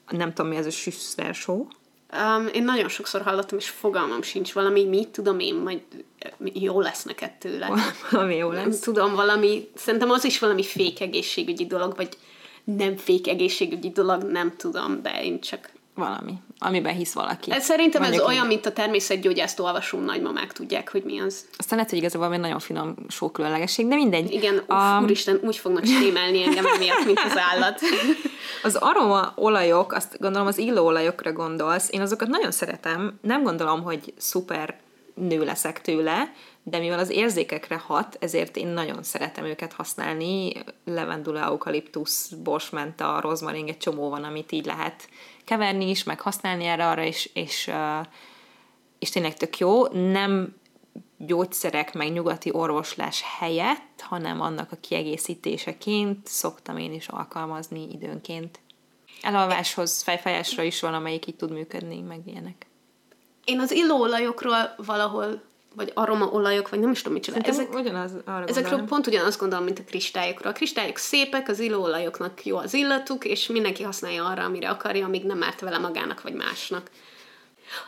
Nem 0.09 0.33
tudom, 0.33 0.51
mi 0.51 0.57
ez 0.57 0.65
a 0.65 0.71
Schüssler 0.71 1.35
show. 1.35 1.67
Um, 2.13 2.47
én 2.53 2.63
nagyon 2.63 2.89
sokszor 2.89 3.21
hallottam, 3.21 3.57
és 3.57 3.69
fogalmam 3.69 4.21
sincs 4.21 4.53
valami, 4.53 4.85
mit 4.85 5.07
tudom 5.07 5.39
én, 5.39 5.55
majd 5.55 5.81
jó 6.53 6.81
lesz 6.81 7.03
neked 7.03 7.31
tőle. 7.31 7.69
Valami 8.11 8.35
jó 8.35 8.51
lesz. 8.51 8.63
Nem 8.63 8.79
tudom, 8.81 9.15
valami, 9.15 9.69
szerintem 9.75 10.09
az 10.09 10.25
is 10.25 10.39
valami 10.39 10.63
fék 10.63 11.01
egészségügyi 11.01 11.65
dolog, 11.65 11.95
vagy 11.95 12.17
nem 12.63 12.97
fék 12.97 13.27
egészségügyi 13.27 13.89
dolog, 13.89 14.23
nem 14.23 14.55
tudom, 14.57 15.01
de 15.01 15.23
én 15.23 15.39
csak 15.39 15.69
valami, 15.97 16.33
amiben 16.59 16.93
hisz 16.93 17.13
valaki. 17.13 17.51
Ez 17.51 17.63
szerintem 17.63 18.01
Mondjuk 18.01 18.23
ez 18.23 18.29
olyan, 18.29 18.47
mint 18.47 18.65
a 18.65 18.71
természetgyógyásztó 18.71 19.63
olvasó 19.63 19.99
nagymamák 19.99 20.53
tudják, 20.53 20.91
hogy 20.91 21.03
mi 21.03 21.19
az. 21.19 21.45
Aztán 21.57 21.77
lehet, 21.77 21.89
hogy 21.89 21.99
igazából 21.99 22.33
egy 22.33 22.39
nagyon 22.39 22.59
finom 22.59 22.95
sok 23.07 23.33
különlegesség, 23.33 23.87
de 23.87 23.95
mindegy. 23.95 24.31
Igen, 24.31 24.63
um, 24.67 25.03
úristen, 25.03 25.39
úgy 25.43 25.55
fognak 25.55 25.85
sémelni 25.85 26.43
engem 26.43 26.65
emiatt, 26.65 27.05
mint 27.05 27.21
az 27.25 27.37
állat. 27.37 27.79
Az 28.63 28.75
aroma 28.75 29.31
olajok, 29.35 29.93
azt 29.93 30.17
gondolom 30.19 30.47
az 30.47 30.57
illó 30.57 30.85
olajokra 30.85 31.31
gondolsz, 31.33 31.87
én 31.91 32.01
azokat 32.01 32.27
nagyon 32.27 32.51
szeretem, 32.51 33.19
nem 33.21 33.43
gondolom, 33.43 33.83
hogy 33.83 34.13
szuper 34.17 34.75
nő 35.17 35.43
leszek 35.43 35.81
tőle, 35.81 36.31
de 36.63 36.79
mivel 36.79 36.99
az 36.99 37.09
érzékekre 37.09 37.77
hat, 37.77 38.17
ezért 38.19 38.57
én 38.57 38.67
nagyon 38.67 39.03
szeretem 39.03 39.45
őket 39.45 39.73
használni. 39.73 40.51
Levendula, 40.85 41.39
eukaliptusz, 41.39 42.29
borsmenta, 42.29 43.19
rozmarin, 43.21 43.67
egy 43.67 43.77
csomó 43.77 44.09
van, 44.09 44.23
amit 44.23 44.51
így 44.51 44.65
lehet 44.65 45.09
keverni 45.43 45.89
is, 45.89 46.03
meg 46.03 46.21
használni 46.21 46.65
erre 46.65 46.87
arra, 46.87 47.03
és, 47.03 47.29
és, 47.33 47.71
és 48.99 49.09
tényleg 49.09 49.33
tök 49.33 49.57
jó. 49.57 49.87
Nem 49.87 50.55
gyógyszerek, 51.17 51.93
meg 51.93 52.11
nyugati 52.11 52.49
orvoslás 52.53 53.23
helyett, 53.39 54.01
hanem 54.01 54.41
annak 54.41 54.71
a 54.71 54.77
kiegészítéseként 54.81 56.27
szoktam 56.27 56.77
én 56.77 56.93
is 56.93 57.07
alkalmazni 57.07 57.87
időnként. 57.91 58.59
Elalváshoz, 59.21 60.01
fejfájásra 60.01 60.63
is 60.63 60.81
van, 60.81 60.93
amelyik 60.93 61.27
így 61.27 61.35
tud 61.35 61.51
működni, 61.51 62.01
meg 62.01 62.21
ilyenek. 62.25 62.66
Én 63.47 63.59
az 63.59 63.71
illóolajokról 63.71 64.73
valahol 64.85 65.41
vagy 65.75 65.91
aromaolajok, 65.93 66.69
vagy 66.69 66.79
nem 66.79 66.91
is 66.91 67.01
tudom 67.01 67.13
micsoda. 67.13 67.39
Ezek, 67.39 67.73
ugyanaz, 67.73 68.11
arra 68.25 68.39
ezekről 68.39 68.61
gondolom. 68.61 68.85
pont 68.85 69.07
ugyanazt 69.07 69.39
gondolom, 69.39 69.65
mint 69.65 69.79
a 69.79 69.83
kristályokról. 69.83 70.51
A 70.51 70.55
kristályok 70.55 70.97
szépek, 70.97 71.49
az 71.49 71.59
illóolajoknak 71.59 72.45
jó 72.45 72.57
az 72.57 72.73
illatuk, 72.73 73.25
és 73.25 73.47
mindenki 73.47 73.83
használja 73.83 74.25
arra, 74.25 74.43
amire 74.43 74.69
akarja, 74.69 75.05
amíg 75.05 75.23
nem 75.23 75.43
árt 75.43 75.59
vele 75.59 75.77
magának 75.77 76.21
vagy 76.21 76.33
másnak. 76.33 76.89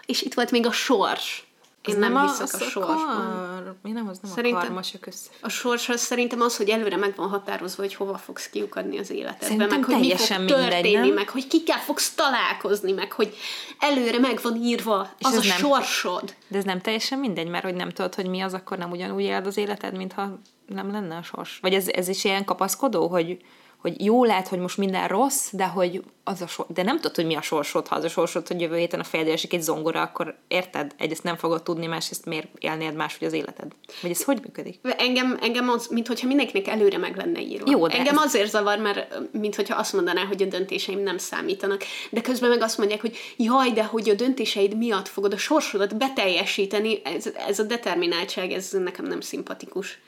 És 0.06 0.22
itt 0.22 0.34
volt 0.34 0.52
még 0.52 0.66
a 0.66 0.72
sors. 0.72 1.48
Én 1.88 1.98
nem, 1.98 2.12
nem 2.12 2.28
hiszek 2.28 2.62
a, 2.62 2.66
a 2.66 2.70
sorsban. 2.70 3.80
Mi 3.84 3.92
nem, 3.92 4.08
az 4.08 4.20
nem 4.22 4.32
szerintem, 4.32 4.62
a 4.62 4.66
karmasok 4.66 5.06
össze. 5.06 5.30
A 5.42 5.50
sors 5.50 5.90
az 5.90 6.02
szerintem 6.02 6.42
az, 6.42 6.58
hogy 6.58 6.70
előre 6.70 6.98
meg 6.98 7.14
van 7.16 7.30
határozva, 7.30 7.82
hogy 7.82 7.96
hova 7.96 8.18
fogsz 8.18 8.50
kiukadni 8.50 9.00
az 9.00 9.10
életedbe, 9.10 9.44
szerintem 9.44 9.70
meg 9.70 9.84
hogy 9.84 10.00
mi 10.00 10.16
fog 10.16 10.46
történni, 10.46 10.82
mindegy, 10.82 11.14
meg 11.14 11.30
hogy 11.30 11.48
kikkel 11.48 11.80
fogsz 11.80 12.14
találkozni, 12.14 12.92
meg 12.92 13.12
hogy 13.12 13.36
előre 13.80 14.20
meg 14.20 14.40
van 14.42 14.56
írva 14.56 15.10
És 15.18 15.26
az 15.26 15.34
a 15.34 15.48
nem, 15.48 15.58
sorsod. 15.58 16.36
De 16.48 16.58
ez 16.58 16.64
nem 16.64 16.82
teljesen 16.82 17.20
mindegy, 17.20 17.48
mert 17.48 17.64
hogy 17.64 17.76
nem 17.76 17.90
tudod, 17.90 18.16
hogy 18.16 18.28
mi 18.28 18.42
az, 18.42 18.54
akkor 18.54 18.78
nem 18.78 18.92
ugyanúgy 18.92 19.24
éled 19.24 19.46
az 19.46 19.58
életed, 19.58 19.98
mintha 19.98 20.40
nem 20.66 20.92
lenne 20.92 21.16
a 21.16 21.24
sors. 21.24 21.60
Vagy 21.62 21.74
ez, 21.74 21.88
ez 21.88 22.08
is 22.08 22.24
ilyen 22.24 22.46
kapaszkodó, 22.46 23.08
hogy 23.08 23.38
hogy 23.82 24.06
jó 24.06 24.24
lehet, 24.24 24.48
hogy 24.48 24.60
most 24.60 24.78
minden 24.78 25.08
rossz, 25.08 25.50
de 25.52 25.66
hogy 25.66 26.04
az 26.24 26.42
a 26.42 26.48
sor, 26.48 26.66
de 26.70 26.84
nem 26.84 26.96
tudod, 26.96 27.16
hogy 27.16 27.26
mi 27.26 27.36
a 27.36 27.42
sorsod, 27.42 27.88
ha 27.88 27.96
az 27.96 28.04
a 28.04 28.10
sorsod, 28.10 28.48
hogy 28.48 28.62
jövő 28.62 28.78
héten 28.78 29.00
a 29.00 29.04
fejedre 29.04 29.34
esik 29.34 29.54
egy 29.54 29.62
zongora, 29.62 30.02
akkor 30.02 30.36
érted? 30.48 30.94
Egyrészt 30.98 31.24
nem 31.24 31.36
fogod 31.36 31.64
tudni, 31.64 31.86
másrészt 31.86 32.26
miért 32.26 32.48
élnéd 32.60 32.96
máshogy 32.96 33.28
az 33.28 33.34
életed? 33.34 33.72
Vagy 34.02 34.12
ez 34.12 34.24
hogy 34.24 34.40
működik? 34.42 34.80
Engem, 34.98 35.38
engem 35.42 35.70
az, 35.70 35.88
mintha 35.88 36.28
mindenkinek 36.28 36.68
előre 36.68 36.98
meg 36.98 37.16
lenne 37.16 37.42
írva. 37.42 37.72
Jó, 37.72 37.88
de 37.88 37.98
engem 37.98 38.18
ez... 38.18 38.24
azért 38.24 38.50
zavar, 38.50 38.78
mert 38.78 39.20
mintha 39.32 39.76
azt 39.76 39.94
mondaná, 39.94 40.24
hogy 40.24 40.42
a 40.42 40.46
döntéseim 40.46 41.00
nem 41.00 41.18
számítanak. 41.18 41.84
De 42.10 42.22
közben 42.22 42.50
meg 42.50 42.62
azt 42.62 42.78
mondják, 42.78 43.02
hogy 43.02 43.18
jaj, 43.38 43.72
de 43.72 43.84
hogy 43.84 44.10
a 44.10 44.14
döntéseid 44.14 44.78
miatt 44.78 45.08
fogod 45.08 45.34
a 45.34 45.38
sorsodat 45.38 45.98
beteljesíteni, 45.98 47.02
ez, 47.04 47.30
ez 47.48 47.60
a 47.60 47.64
determináltság, 47.64 48.52
ez 48.52 48.72
nekem 48.72 49.06
nem 49.06 49.22
szimpatikus 49.22 50.00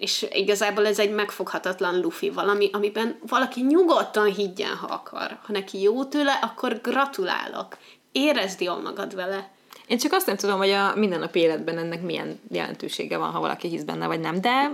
és 0.00 0.26
igazából 0.32 0.86
ez 0.86 0.98
egy 0.98 1.10
megfoghatatlan 1.10 2.00
lufi 2.00 2.30
valami, 2.30 2.70
amiben 2.72 3.18
valaki 3.26 3.60
nyugodtan 3.60 4.26
higgyen, 4.34 4.76
ha 4.76 4.86
akar. 4.86 5.38
Ha 5.42 5.52
neki 5.52 5.80
jó 5.80 6.04
tőle, 6.04 6.38
akkor 6.42 6.80
gratulálok. 6.80 7.76
Érezd 8.12 8.60
jól 8.60 8.80
magad 8.80 9.14
vele. 9.14 9.50
Én 9.86 9.98
csak 9.98 10.12
azt 10.12 10.26
nem 10.26 10.36
tudom, 10.36 10.58
hogy 10.58 10.70
a 10.70 10.92
mindennapi 10.94 11.40
életben 11.40 11.78
ennek 11.78 12.02
milyen 12.02 12.40
jelentősége 12.50 13.16
van, 13.16 13.30
ha 13.30 13.40
valaki 13.40 13.68
hisz 13.68 13.82
benne, 13.82 14.06
vagy 14.06 14.20
nem, 14.20 14.40
de 14.40 14.70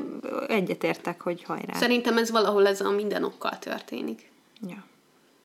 egyetértek, 0.48 1.20
hogy 1.20 1.42
hajrá. 1.44 1.74
Szerintem 1.74 2.18
ez 2.18 2.30
valahol 2.30 2.66
ez 2.66 2.80
a 2.80 2.90
minden 2.90 3.24
okkal 3.24 3.58
történik. 3.58 4.30
Ja. 4.68 4.84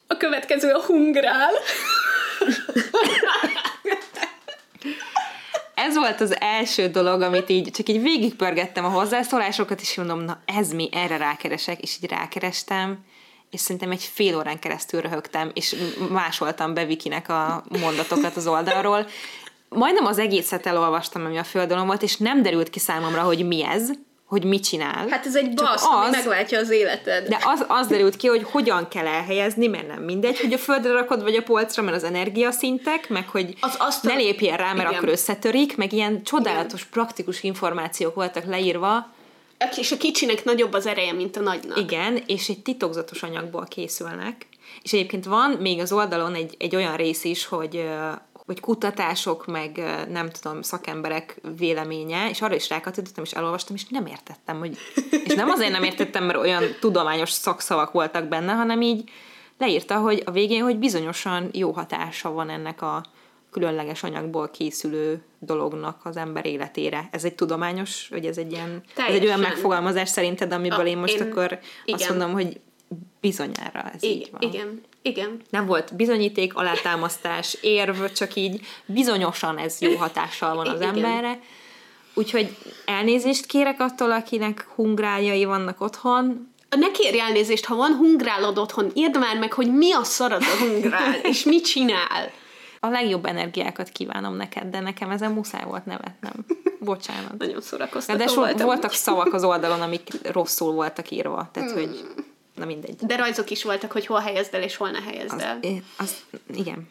A 0.08 0.18
következő 0.18 0.72
a 0.72 0.82
hungrál. 0.82 1.52
ez 5.86 5.96
volt 5.96 6.22
az 6.22 6.36
első 6.40 6.88
dolog, 6.88 7.22
amit 7.22 7.50
így, 7.50 7.72
csak 7.72 7.90
így 7.90 8.02
végigpörgettem 8.02 8.86
a 8.86 8.90
hozzászólásokat, 8.90 9.82
és 9.82 9.96
mondom, 9.96 10.20
na 10.20 10.42
ez 10.46 10.74
mi, 10.74 10.90
erre 10.92 11.18
rákeresek, 11.18 11.82
és 11.82 11.98
így 12.02 12.10
rákerestem, 12.10 13.06
és 13.52 13.60
szerintem 13.60 13.92
egy 13.92 14.04
fél 14.04 14.38
órán 14.38 14.60
keresztül 14.60 15.02
röhögtem, 15.02 15.52
és 15.54 15.76
másoltam 16.10 16.74
be 16.74 16.86
Vikinek 16.86 17.30
a 17.30 17.64
mondatokat 17.82 18.36
az 18.36 18.48
oldalról. 18.48 19.08
Majdnem 19.70 20.06
az 20.06 20.18
egészet 20.18 20.66
elolvastam, 20.66 21.26
ami 21.26 21.38
a 21.38 21.44
földön 21.44 21.86
volt, 21.86 22.02
és 22.02 22.18
nem 22.18 22.42
derült 22.42 22.70
ki 22.70 22.80
számomra, 22.80 23.22
hogy 23.22 23.48
mi 23.48 23.64
ez, 23.64 23.90
hogy 24.32 24.44
mit 24.44 24.64
csinál. 24.64 25.08
Hát 25.10 25.26
ez 25.26 25.36
egy 25.36 25.54
basz, 25.54 25.86
az, 25.86 25.88
ami 25.92 26.10
megváltja 26.10 26.60
az 26.60 26.70
életed. 26.70 27.28
De 27.28 27.40
az, 27.44 27.66
az 27.68 27.88
derült 27.88 28.16
ki, 28.16 28.28
hogy 28.28 28.44
hogyan 28.44 28.88
kell 28.88 29.08
elhelyezni, 29.08 29.68
mert 29.68 29.88
nem 29.88 30.04
mindegy, 30.04 30.40
hogy 30.40 30.54
a 30.54 30.58
földre 30.58 30.92
rakod, 30.92 31.24
vagy 31.24 31.36
a 31.36 31.42
polcra, 31.42 31.84
mert 31.84 31.96
az 31.96 32.04
energiaszintek, 32.04 33.10
meg 33.10 33.30
hogy 33.30 33.56
az 33.60 33.76
azt 33.78 34.04
ne 34.04 34.14
lépjen 34.14 34.58
rá, 34.58 34.74
mert 34.74 34.90
igen. 34.90 34.94
akkor 34.94 35.10
összetörik, 35.10 35.78
meg 35.78 35.94
ilyen 35.94 36.24
csodálatos, 36.24 36.80
igen. 36.80 36.92
praktikus 36.92 37.44
információk 37.44 38.16
voltak 38.16 38.46
leírva. 38.46 39.14
És 39.76 39.92
a 39.92 39.98
kicsinek 39.98 40.44
nagyobb 40.44 40.74
az 40.74 40.86
ereje, 40.86 41.14
mint 41.14 41.38
a 41.38 41.42
nagynak. 41.42 41.78
Igen, 41.78 42.24
és 42.26 42.50
egy 42.50 42.62
titokzatos 42.62 43.24
anyagból 43.24 43.66
készülnek. 43.70 44.48
És 44.84 44.94
egyébként 44.94 45.26
van 45.26 45.52
még 45.52 45.80
az 45.80 45.92
oldalon 45.92 46.34
egy, 46.34 46.56
egy 46.60 46.76
olyan 46.76 46.96
rész 46.96 47.24
is, 47.24 47.46
hogy, 47.46 47.86
hogy 48.46 48.60
kutatások, 48.60 49.46
meg 49.46 49.82
nem 50.10 50.30
tudom, 50.30 50.62
szakemberek 50.62 51.42
véleménye, 51.58 52.30
és 52.30 52.42
arra 52.42 52.56
is 52.56 52.70
rákattintottam, 52.70 53.24
és 53.24 53.32
elolvastam, 53.32 53.76
és 53.76 53.86
nem 53.90 54.06
értettem, 54.06 54.60
hogy... 54.60 54.78
És 55.26 55.34
nem 55.34 55.50
azért 55.50 55.72
nem 55.72 55.84
értettem, 55.84 56.24
mert 56.24 56.40
olyan 56.40 56.64
tudományos 56.80 57.30
szakszavak 57.32 57.92
voltak 57.92 58.28
benne, 58.28 58.54
hanem 58.54 58.82
így 58.82 59.10
leírta, 59.58 59.98
hogy 59.98 60.22
a 60.26 60.32
végén, 60.32 60.64
hogy 60.64 60.78
bizonyosan 60.78 61.50
jó 61.52 61.72
hatása 61.72 62.32
van 62.32 62.50
ennek 62.50 62.82
a 62.82 63.04
különleges 63.52 64.04
anyagból 64.04 64.50
készülő 64.50 65.22
dolognak 65.40 66.00
az 66.04 66.18
ember 66.18 66.46
életére. 66.46 67.08
Ez 67.12 67.24
egy 67.24 67.36
tudományos, 67.36 68.08
vagy 68.10 68.26
ez 68.26 68.38
egy 68.38 68.52
ilyen, 68.52 68.70
ez 68.70 68.76
egy 68.76 68.94
Teljesen. 68.94 69.26
olyan 69.28 69.40
megfogalmazás 69.40 70.10
szerinted, 70.10 70.52
amiből 70.54 70.80
A- 70.80 70.86
én 70.88 70.98
most 70.98 71.16
én- 71.20 71.22
akkor 71.32 71.52
azt 71.52 72.02
igen. 72.02 72.08
mondom, 72.18 72.32
hogy 72.32 72.60
bizonyára 73.22 73.92
ez 73.94 74.04
így 74.04 74.12
Igen, 74.20 74.30
van. 74.32 74.42
igen, 74.42 74.82
igen. 75.02 75.42
Nem 75.50 75.66
volt 75.66 75.96
bizonyíték, 75.96 76.56
alátámasztás, 76.56 77.58
érv, 77.62 78.04
csak 78.06 78.36
így 78.36 78.62
bizonyosan 78.86 79.58
ez 79.58 79.82
jó 79.82 79.96
hatással 79.96 80.56
van 80.56 80.68
az 80.68 80.82
Igen. 80.82 80.96
emberre. 80.96 81.40
Úgyhogy 82.14 82.58
elnézést 82.86 83.46
kérek 83.46 83.80
attól, 83.80 84.12
akinek 84.12 84.68
hungrájai 84.76 85.46
vannak 85.46 85.82
otthon, 85.82 86.50
Ne 86.78 86.92
kérj 86.92 87.20
elnézést, 87.20 87.66
ha 87.66 87.76
van 87.76 87.96
hungrálod 87.96 88.58
otthon, 88.58 88.92
írd 88.94 89.18
már 89.20 89.38
meg, 89.40 89.54
hogy 89.54 89.74
mi 89.74 89.94
a 89.94 90.04
szarad 90.04 90.42
a 90.42 90.64
hungrál, 90.64 91.14
és 91.32 91.44
mit 91.44 91.66
csinál. 91.66 92.32
a 92.80 92.88
legjobb 92.88 93.26
energiákat 93.26 93.90
kívánom 93.90 94.36
neked, 94.36 94.64
de 94.70 94.80
nekem 94.80 95.10
ezen 95.10 95.32
muszáj 95.32 95.64
volt 95.64 95.86
nevetnem. 95.86 96.34
Bocsánat. 96.80 97.38
Nagyon 97.38 97.62
szórakoztató 97.62 98.26
De 98.26 98.32
voltam. 98.34 98.66
voltak 98.66 98.92
szavak 98.92 99.34
az 99.34 99.44
oldalon, 99.44 99.82
amik 99.82 100.08
rosszul 100.32 100.72
voltak 100.72 101.12
írva. 101.12 101.50
Tehát, 101.54 101.72
Hmm. 101.72 101.80
hogy 101.80 102.00
na 102.62 102.68
mindegy. 102.68 102.96
De 102.96 103.16
rajzok 103.16 103.50
is 103.50 103.64
voltak, 103.64 103.92
hogy 103.92 104.06
hol 104.06 104.20
helyezd 104.20 104.54
el, 104.54 104.64
és 104.64 104.76
hol 104.76 104.90
ne 104.90 105.02
helyezd 105.02 105.34
Az, 105.34 105.42
el. 105.42 105.60
az, 105.98 106.16
igen. 106.56 106.90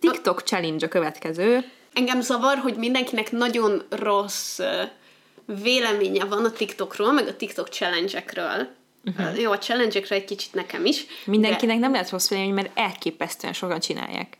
TikTok 0.00 0.42
challenge 0.42 0.86
a 0.86 0.88
következő. 0.88 1.70
Engem 1.92 2.20
zavar, 2.20 2.56
hogy 2.58 2.76
mindenkinek 2.76 3.32
nagyon 3.32 3.82
rossz 3.88 4.60
véleménye 5.46 6.24
van 6.24 6.44
a 6.44 6.50
TikTokról, 6.50 7.12
meg 7.12 7.26
a 7.28 7.36
TikTok 7.36 7.68
challenge-ekről. 7.68 8.68
Uh-huh. 9.04 9.40
Jó, 9.40 9.50
a 9.50 9.58
challenge 9.58 10.00
egy 10.08 10.24
kicsit 10.24 10.54
nekem 10.54 10.84
is. 10.84 11.06
Mindenkinek 11.24 11.78
nem 11.78 11.92
lehet 11.92 12.10
rossz 12.10 12.28
vélemény, 12.28 12.54
mert 12.54 12.78
elképesztően 12.78 13.52
sokan 13.52 13.80
csinálják. 13.80 14.36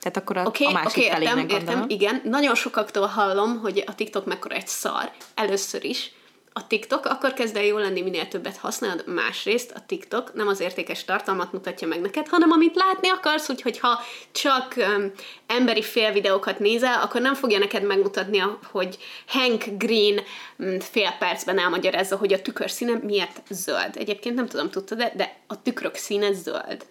Tehát 0.00 0.16
akkor 0.16 0.36
a, 0.36 0.44
Oké, 0.44 0.64
a 0.64 0.68
okay, 0.68 0.82
másik 0.82 0.98
okay, 0.98 1.04
értem, 1.04 1.22
felének 1.22 1.50
értem, 1.50 1.64
gondolom. 1.64 1.88
igen. 1.88 2.22
Nagyon 2.24 2.54
sokaktól 2.54 3.06
hallom, 3.06 3.58
hogy 3.60 3.84
a 3.86 3.94
TikTok 3.94 4.26
mekkora 4.26 4.54
egy 4.54 4.66
szar. 4.66 5.12
Először 5.34 5.84
is. 5.84 6.12
A 6.54 6.66
TikTok 6.66 7.04
akkor 7.06 7.32
kezd 7.32 7.56
el 7.56 7.64
jól 7.64 7.80
lenni, 7.80 8.02
minél 8.02 8.28
többet 8.28 8.56
használod. 8.56 9.06
Másrészt 9.06 9.70
a 9.70 9.84
TikTok 9.86 10.34
nem 10.34 10.48
az 10.48 10.60
értékes 10.60 11.04
tartalmat 11.04 11.52
mutatja 11.52 11.88
meg 11.88 12.00
neked, 12.00 12.28
hanem 12.28 12.50
amit 12.50 12.74
látni 12.74 13.08
akarsz, 13.08 13.48
úgyhogy 13.48 13.78
ha 13.78 14.00
csak 14.32 14.74
um, 14.76 15.12
emberi 15.46 15.82
félvideókat 15.82 16.58
nézel, 16.58 17.00
akkor 17.02 17.20
nem 17.20 17.34
fogja 17.34 17.58
neked 17.58 17.82
megmutatni, 17.82 18.42
hogy 18.70 18.98
Hank 19.26 19.64
Green 19.78 20.20
mm, 20.62 20.78
fél 20.78 21.14
percben 21.18 21.58
elmagyarázza, 21.58 22.16
hogy 22.16 22.32
a 22.32 22.42
tükör 22.42 22.70
színe 22.70 22.98
miért 23.02 23.42
zöld. 23.48 23.96
Egyébként 23.96 24.34
nem 24.34 24.46
tudom, 24.46 24.70
tudtad 24.70 24.98
de, 24.98 25.12
de 25.16 25.36
a 25.46 25.62
tükrök 25.62 25.94
színe 25.94 26.32
zöld. 26.32 26.86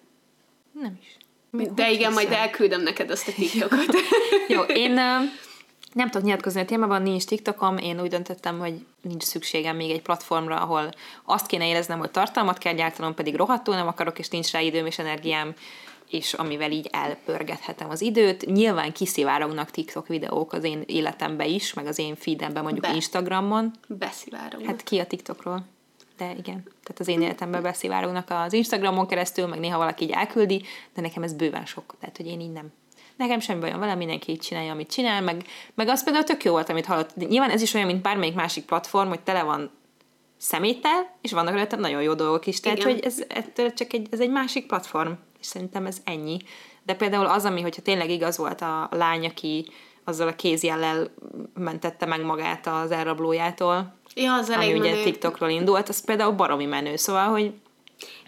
Nem 0.72 1.00
is. 1.02 1.18
De 1.52 1.86
hogy 1.86 1.94
igen, 1.94 2.14
majd 2.14 2.28
hiszem? 2.28 2.42
elküldöm 2.42 2.82
neked 2.82 3.12
azt 3.12 3.28
a 3.28 3.32
TikTokot. 3.40 3.96
Jó, 4.48 4.62
én 4.62 4.98
ö, 4.98 5.18
nem 5.94 6.10
tudok 6.10 6.28
nyilatkozni 6.28 6.62
a 6.62 6.66
témában, 6.66 7.02
nincs 7.02 7.26
TikTokom, 7.26 7.78
én 7.78 8.02
úgy 8.02 8.10
döntöttem, 8.10 8.60
hogy 8.60 8.86
nincs 9.02 9.24
szükségem 9.24 9.76
még 9.76 9.92
egy 9.92 10.02
platformra, 10.02 10.62
ahol 10.62 10.90
azt 11.24 11.46
kéne 11.46 11.68
éreznem, 11.68 12.00
hogy 12.00 12.12
tartalmat 12.12 12.58
kell 12.58 12.74
gyártanom, 12.74 13.14
pedig 13.14 13.36
rohadtul 13.36 13.76
nem 13.76 13.88
akarok, 13.88 14.20
és 14.20 14.30
nincs 14.30 14.52
rá 14.52 14.60
időm 14.60 14.86
és 14.86 15.00
energiám, 15.00 15.54
és 16.10 16.34
amivel 16.34 16.72
így 16.72 16.88
elpörgethetem 16.92 17.90
az 17.90 18.02
időt. 18.02 18.46
Nyilván 18.46 18.92
kiszivárognak 18.92 19.72
TikTok 19.72 20.08
videók 20.08 20.54
az 20.54 20.64
én 20.64 20.84
életembe 20.86 21.46
is, 21.46 21.74
meg 21.74 21.86
az 21.86 22.00
én 22.00 22.16
feedemben, 22.16 22.64
mondjuk 22.64 22.86
Be. 22.86 22.94
Instagramon. 22.94 23.72
Beszivárognak. 23.88 24.68
Hát 24.68 24.84
ki 24.84 25.00
a 25.00 25.06
TikTokról? 25.06 25.66
De 26.18 26.32
igen, 26.32 26.64
tehát 26.64 27.00
az 27.00 27.08
én 27.08 27.22
életemben 27.22 27.62
beszivárognak 27.62 28.30
az 28.30 28.54
Instagramon 28.54 29.08
keresztül, 29.08 29.48
meg 29.48 29.60
néha 29.60 29.78
valaki 29.78 30.04
így 30.04 30.12
elküldi, 30.12 30.64
de 30.94 31.02
nekem 31.02 31.24
ez 31.24 31.34
bőven 31.34 31.66
sok. 31.66 31.96
Tehát, 32.00 32.18
hogy 32.18 32.28
én 32.28 32.40
így 32.40 32.52
nem. 32.52 32.72
Nekem 33.22 33.40
semmi 33.40 33.60
bajom 33.60 33.80
vele, 33.80 33.96
mindenki 33.96 34.32
így 34.32 34.40
csinálja, 34.40 34.72
amit 34.72 34.92
csinál, 34.92 35.22
meg, 35.22 35.46
meg 35.76 35.88
az 35.88 36.04
például 36.04 36.24
tök 36.26 36.44
jó 36.44 36.52
volt, 36.52 36.70
amit 36.70 36.86
hallott. 36.86 37.16
Nyilván 37.16 37.50
ez 37.50 37.62
is 37.62 37.74
olyan, 37.74 37.88
mint 37.88 38.02
bármelyik 38.02 38.34
másik 38.34 38.66
platform, 38.66 39.08
hogy 39.08 39.20
tele 39.20 39.44
van 39.44 39.72
szeméttel, 40.38 41.18
és 41.22 41.32
vannak 41.32 41.54
rajta 41.54 41.76
nagyon 41.76 42.02
jó 42.02 42.14
dolgok 42.14 42.48
is. 42.48 42.60
Tehát, 42.60 42.78
Igen. 42.78 42.92
hogy 42.92 43.04
ez, 43.04 43.24
ettől 43.28 43.74
csak 43.74 43.94
egy, 43.94 44.08
ez 44.12 44.20
egy 44.20 44.30
másik 44.30 44.68
platform, 44.68 45.12
és 45.40 45.46
szerintem 45.46 45.86
ez 45.86 45.98
ennyi. 46.04 46.38
De 46.84 46.94
például 46.94 47.26
az, 47.26 47.46
ami, 47.46 47.62
hogyha 47.62 47.82
tényleg 47.82 48.10
igaz 48.10 48.38
volt 48.38 48.62
a 48.62 48.90
lány, 48.92 49.26
aki 49.26 49.66
azzal 50.04 50.28
a 50.28 50.36
kézjellel 50.36 51.12
mentette 51.54 52.06
meg 52.06 52.22
magát 52.24 52.68
az 52.68 52.92
elrablójától, 52.92 54.00
Ja, 54.16 54.34
az 54.34 54.50
ami 54.50 54.74
ugye 54.74 54.92
menő. 54.92 55.04
TikTokról 55.04 55.50
indult, 55.50 55.90
az 55.90 56.06
például 56.06 56.32
baromi 56.32 56.66
menő, 56.66 56.96
szóval, 56.96 57.28
hogy 57.28 57.54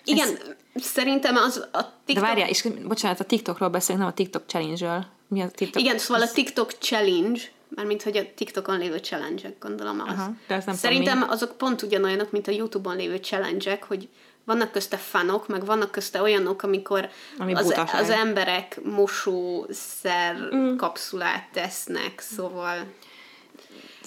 Igen, 0.03 0.27
szerintem 0.75 1.35
az 1.35 1.67
a 1.71 1.77
de 1.77 1.87
TikTok... 2.05 2.25
várjál, 2.25 2.49
és 2.49 2.67
bocsánat, 2.87 3.19
a 3.19 3.23
TikTokról 3.23 3.69
beszélünk, 3.69 4.03
nem 4.03 4.11
a 4.11 4.15
TikTok 4.15 4.43
challenge-ről. 4.45 5.05
Mi 5.27 5.41
a 5.41 5.49
TikTok? 5.49 5.81
Igen, 5.81 5.97
szóval 5.97 6.23
a 6.23 6.31
TikTok 6.31 6.71
challenge, 6.71 7.41
mármint 7.67 8.03
hogy 8.03 8.17
a 8.17 8.33
TikTokon 8.35 8.77
lévő 8.77 8.97
challenge 8.97 9.53
gondolom 9.59 9.99
az. 9.99 10.17
Aha, 10.17 10.33
de 10.47 10.55
azt 10.55 10.65
nem 10.65 10.75
Szerintem 10.75 11.13
tudom, 11.13 11.29
azok 11.29 11.57
pont 11.57 11.81
ugyanolyanok, 11.81 12.31
mint 12.31 12.47
a 12.47 12.51
YouTube-on 12.51 12.95
lévő 12.95 13.15
challenge 13.15 13.79
hogy 13.87 14.09
vannak 14.45 14.71
közte 14.71 14.97
fanok, 14.97 15.47
meg 15.47 15.65
vannak 15.65 15.91
közte 15.91 16.21
olyanok, 16.21 16.63
amikor 16.63 17.09
Ami 17.37 17.53
az, 17.53 17.63
butaság. 17.63 18.01
az 18.01 18.09
emberek 18.09 18.79
mosószer 18.83 20.35
mm. 20.55 20.75
kapszulát 20.75 21.47
tesznek, 21.51 22.19
szóval 22.19 22.85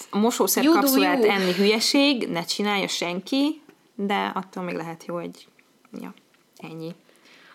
A 0.09 0.17
mosószer 0.17 0.63
do 0.63 0.71
kapszulát 0.71 1.23
you. 1.23 1.29
enni 1.29 1.53
hülyeség, 1.53 2.27
ne 2.27 2.43
csinálja 2.43 2.87
senki, 2.87 3.61
de 3.95 4.31
attól 4.35 4.63
még 4.63 4.75
lehet 4.75 5.05
jó, 5.05 5.15
hogy 5.15 5.47
ja, 6.01 6.13
ennyi. 6.57 6.91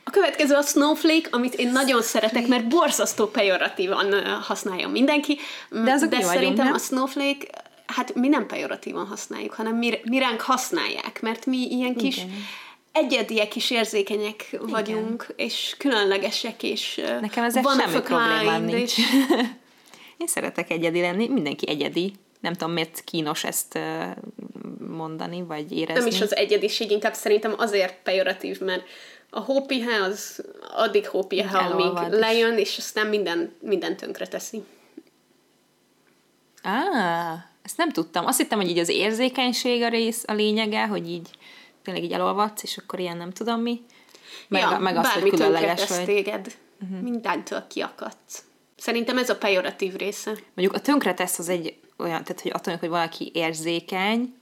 A 0.04 0.10
következő 0.10 0.54
a 0.54 0.62
snowflake, 0.62 1.28
amit 1.30 1.54
én 1.54 1.70
nagyon 1.72 2.02
szeretek, 2.02 2.46
mert 2.46 2.68
borzasztó 2.68 3.26
pejoratívan 3.26 4.24
használja 4.40 4.88
mindenki. 4.88 5.38
De 5.70 5.92
azok 5.92 6.08
De 6.08 6.16
mi 6.16 6.22
vagyunk, 6.22 6.38
szerintem 6.42 6.64
nem? 6.64 6.74
a 6.74 6.78
snowflake, 6.78 7.46
hát 7.86 8.14
mi 8.14 8.28
nem 8.28 8.46
pejoratívan 8.46 9.06
használjuk, 9.06 9.52
hanem 9.52 9.76
mi, 9.76 9.98
mi 10.04 10.18
ránk 10.18 10.40
használják, 10.40 11.22
mert 11.22 11.46
mi 11.46 11.66
ilyen 11.70 11.94
kis 11.96 12.16
Igen. 12.16 12.30
egyediek 12.92 13.56
is 13.56 13.70
érzékenyek 13.70 14.56
vagyunk, 14.60 15.26
és 15.36 15.74
különlegesek, 15.78 16.62
és 16.62 17.00
Nekem 17.20 17.44
ezzel 17.44 17.62
semmi 17.78 18.00
problémám 18.00 18.64
nincs. 18.64 18.98
és- 18.98 19.04
Én 20.16 20.26
szeretek 20.26 20.70
egyedi 20.70 21.00
lenni, 21.00 21.28
mindenki 21.28 21.68
egyedi. 21.68 22.12
Nem 22.42 22.52
tudom, 22.52 22.72
miért 22.72 23.00
kínos 23.04 23.44
ezt 23.44 23.78
mondani, 24.88 25.42
vagy 25.42 25.72
érezni. 25.72 26.02
Nem 26.02 26.12
is 26.12 26.20
az 26.20 26.36
egyediség, 26.36 26.90
inkább 26.90 27.14
szerintem 27.14 27.54
azért 27.56 28.02
pejoratív, 28.02 28.60
mert 28.60 28.82
a 29.30 29.40
hópihe 29.40 30.02
az 30.02 30.44
addig 30.74 31.08
hópihe, 31.08 31.58
amíg 31.58 32.12
lejön, 32.12 32.58
és 32.58 32.78
aztán 32.78 33.06
minden, 33.06 33.54
minden 33.60 33.96
tönkre 33.96 34.26
teszi. 34.26 34.62
Á, 36.62 36.82
ezt 37.62 37.76
nem 37.76 37.90
tudtam. 37.90 38.26
Azt 38.26 38.38
hittem, 38.38 38.58
hogy 38.58 38.68
így 38.68 38.78
az 38.78 38.88
érzékenység 38.88 39.82
a 39.82 39.88
rész, 39.88 40.24
a 40.26 40.32
lényege, 40.32 40.86
hogy 40.86 41.10
így 41.10 41.28
tényleg 41.82 42.04
így 42.04 42.12
elolvadsz, 42.12 42.62
és 42.62 42.76
akkor 42.76 42.98
ilyen 42.98 43.16
nem 43.16 43.32
tudom 43.32 43.60
mi. 43.60 43.80
Meg, 44.48 44.62
ja, 44.62 44.78
meg 44.78 44.96
azt, 44.96 45.12
hogy 45.12 45.30
különleges 45.30 45.88
vagy. 45.88 46.04
téged. 46.04 46.56
Uh-huh. 46.82 47.00
Mindentől 47.00 47.66
kiakadsz. 47.68 48.44
Szerintem 48.76 49.18
ez 49.18 49.30
a 49.30 49.36
pejoratív 49.36 49.94
része. 49.94 50.30
Mondjuk 50.54 50.76
a 50.76 50.80
tönkretesz 50.80 51.38
az 51.38 51.48
egy 51.48 51.80
olyan, 52.02 52.24
tehát 52.24 52.42
hogy 52.42 52.50
attól, 52.54 52.76
hogy 52.76 52.88
valaki 52.88 53.30
érzékeny, 53.34 54.34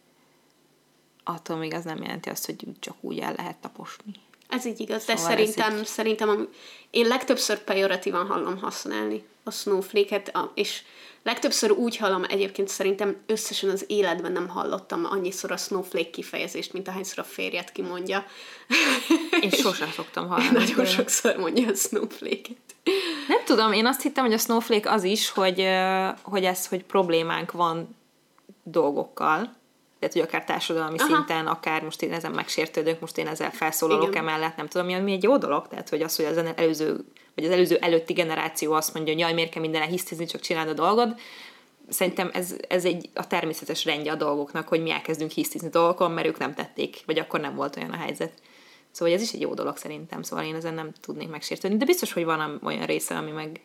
attól 1.25 1.57
még 1.57 1.75
az 1.75 1.85
nem 1.85 2.03
jelenti 2.03 2.29
azt, 2.29 2.47
hogy 2.47 2.67
csak 2.81 2.97
úgy 3.01 3.19
el 3.19 3.35
lehet 3.37 3.57
taposni. 3.57 4.13
Ez 4.49 4.65
így 4.65 4.81
igaz, 4.81 5.05
de 5.05 5.17
Szóval 5.17 5.31
szerintem, 5.31 5.77
így- 5.79 5.87
szerintem 5.87 6.29
am- 6.29 6.49
én 6.91 7.07
legtöbbször 7.07 7.59
pejoratívan 7.65 8.27
hallom 8.27 8.59
használni 8.59 9.25
a 9.45 9.51
snowflake-et, 9.51 10.29
a- 10.29 10.53
és 10.55 10.83
legtöbbször 11.23 11.71
úgy 11.71 11.97
hallom, 11.97 12.25
egyébként 12.29 12.69
szerintem 12.69 13.17
összesen 13.27 13.71
az 13.71 13.85
életben 13.87 14.33
nem 14.33 14.49
hallottam 14.49 15.05
annyiszor 15.11 15.53
a 15.53 15.57
snowflake 15.57 16.11
kifejezést, 16.11 16.73
mint 16.73 16.89
ahányszor 16.89 17.19
a 17.19 17.25
férjet 17.25 17.73
kimondja. 17.73 18.25
Én 19.41 19.51
sosem 19.63 19.91
szoktam 19.91 20.29
hallani. 20.29 20.49
Nagyon 20.59 20.75
tőle. 20.75 20.89
sokszor 20.89 21.37
mondja 21.37 21.69
a 21.69 21.75
snowflake-et. 21.75 22.57
Nem 23.29 23.45
tudom, 23.45 23.73
én 23.73 23.87
azt 23.87 24.03
hittem, 24.03 24.25
hogy 24.25 24.33
a 24.33 24.39
Snowflake 24.39 24.91
az 24.91 25.05
is, 25.05 25.31
hogy, 25.31 25.67
hogy 26.23 26.45
ez, 26.45 26.67
hogy 26.67 26.85
problémánk 26.85 27.53
van 27.53 27.97
dolgokkal, 28.63 29.57
tehát, 30.01 30.15
hogy 30.15 30.25
akár 30.25 30.45
társadalmi 30.45 30.99
Aha. 30.99 31.15
Szinten, 31.15 31.47
akár 31.47 31.83
most 31.83 32.03
én 32.03 32.13
ezen 32.13 32.31
megsértődök, 32.31 33.01
most 33.01 33.19
én 33.19 33.27
ezzel 33.27 33.51
felszólalok 33.51 34.09
Igen. 34.09 34.23
emellett, 34.23 34.57
nem 34.57 34.67
tudom, 34.67 34.87
mi, 34.87 34.95
mi 34.95 35.13
egy 35.13 35.23
jó 35.23 35.37
dolog, 35.37 35.69
tehát, 35.69 35.89
hogy 35.89 36.03
az, 36.03 36.17
hogy 36.17 36.25
az 36.25 36.37
előző, 36.57 37.05
vagy 37.35 37.45
az 37.45 37.51
előző 37.51 37.77
előtti 37.77 38.13
generáció 38.13 38.73
azt 38.73 38.95
mondja, 38.95 39.13
hogy 39.13 39.23
jaj, 39.23 39.33
miért 39.33 39.51
kell 39.51 39.63
mindenre 39.63 39.87
hisztizni, 39.87 40.27
csak 40.27 40.41
csináld 40.41 40.69
a 40.69 40.73
dolgod, 40.73 41.15
szerintem 41.89 42.31
ez, 42.33 42.55
ez 42.69 42.85
egy 42.85 43.09
a 43.15 43.27
természetes 43.27 43.85
rendje 43.85 44.13
a 44.13 44.17
dolgoknak, 44.17 44.69
hogy 44.69 44.83
mi 44.83 44.91
elkezdünk 44.91 45.31
hisztizni 45.31 45.69
dolgokon, 45.69 46.11
mert 46.11 46.27
ők 46.27 46.39
nem 46.39 46.55
tették, 46.55 47.03
vagy 47.07 47.19
akkor 47.19 47.41
nem 47.41 47.55
volt 47.55 47.77
olyan 47.77 47.91
a 47.91 47.97
helyzet. 47.97 48.33
Szóval 48.91 49.15
ez 49.15 49.23
is 49.23 49.33
egy 49.33 49.41
jó 49.41 49.55
dolog 49.55 49.77
szerintem, 49.77 50.23
szóval 50.23 50.45
én 50.45 50.55
ezen 50.55 50.75
nem 50.75 50.93
tudnék 51.01 51.29
megsértődni, 51.29 51.77
de 51.77 51.85
biztos, 51.85 52.13
hogy 52.13 52.25
van 52.25 52.61
olyan 52.63 52.87
része, 52.87 53.17
ami 53.17 53.31
meg 53.31 53.61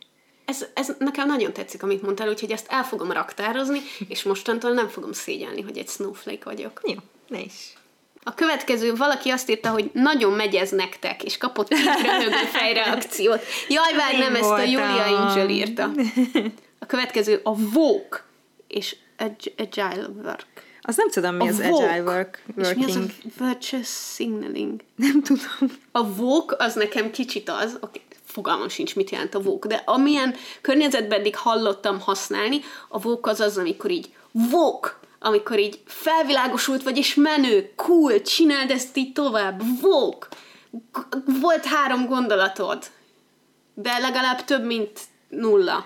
ez, 0.45 0.65
ez 0.73 0.91
nekem 0.97 1.27
nagyon 1.27 1.53
tetszik, 1.53 1.83
amit 1.83 2.01
mondtál, 2.01 2.29
úgyhogy 2.29 2.51
ezt 2.51 2.67
el 2.69 2.83
fogom 2.83 3.11
raktározni, 3.11 3.79
és 4.07 4.23
mostantól 4.23 4.71
nem 4.71 4.87
fogom 4.87 5.11
szégyelni, 5.11 5.61
hogy 5.61 5.77
egy 5.77 5.87
snowflake 5.87 6.43
vagyok. 6.43 6.81
Jó, 6.83 6.95
ne 7.27 7.39
is. 7.39 7.73
A 8.23 8.33
következő, 8.33 8.95
valaki 8.95 9.29
azt 9.29 9.49
írta, 9.49 9.69
hogy 9.69 9.89
nagyon 9.93 10.33
megy 10.33 10.55
ez 10.55 10.69
nektek, 10.69 11.23
és 11.23 11.37
kapott 11.37 11.71
egy 11.73 11.83
röhögő 12.03 12.45
fejreakciót. 12.51 13.41
Jaj, 13.69 13.93
várj, 13.95 14.17
nem, 14.17 14.35
ezt 14.35 14.49
a 14.49 14.61
Julia 14.61 15.03
Angel 15.03 15.49
írta. 15.49 15.91
A 16.79 16.85
következő 16.85 17.39
a 17.43 17.55
Vogue 17.55 18.23
és 18.67 18.95
Agile 19.57 20.07
Work. 20.23 20.45
Az 20.81 20.95
nem 20.95 21.09
tudom, 21.09 21.35
mi 21.35 21.43
A 21.43 21.47
az 21.47 21.57
Vogue. 21.57 21.87
Agile 21.87 22.03
work, 22.03 22.43
És 22.47 22.53
mi 22.55 22.83
az 22.83 22.95
Working. 22.95 23.09
a 23.23 23.43
Virtuous 23.43 23.87
Signaling? 24.15 24.81
Nem 24.95 25.21
tudom. 25.21 25.77
A 25.91 26.13
Vogue 26.13 26.55
az 26.59 26.73
nekem 26.73 27.11
kicsit 27.11 27.49
az, 27.49 27.77
oké, 27.81 28.01
fogalmam 28.35 28.69
sincs, 28.69 28.95
mit 28.95 29.09
jelent 29.09 29.35
a 29.35 29.41
Vogue, 29.41 29.75
de 29.75 29.83
amilyen 29.85 30.35
környezetben 30.61 31.19
eddig 31.19 31.35
hallottam 31.35 31.99
használni, 31.99 32.61
a 32.89 32.99
Vogue 32.99 33.31
az 33.31 33.39
az, 33.39 33.57
amikor 33.57 33.91
így 33.91 34.13
Vogue, 34.31 34.93
amikor 35.19 35.59
így 35.59 35.79
felvilágosult 35.85 36.83
vagy, 36.83 36.97
és 36.97 37.13
menő, 37.13 37.71
cool, 37.75 38.21
csináld 38.21 38.71
ezt 38.71 38.97
így 38.97 39.13
tovább. 39.13 39.61
G- 39.61 41.39
Volt 41.41 41.65
három 41.65 42.05
gondolatod, 42.05 42.83
de 43.73 43.97
legalább 43.97 44.43
több, 44.43 44.65
mint 44.65 44.99
nulla. 45.29 45.85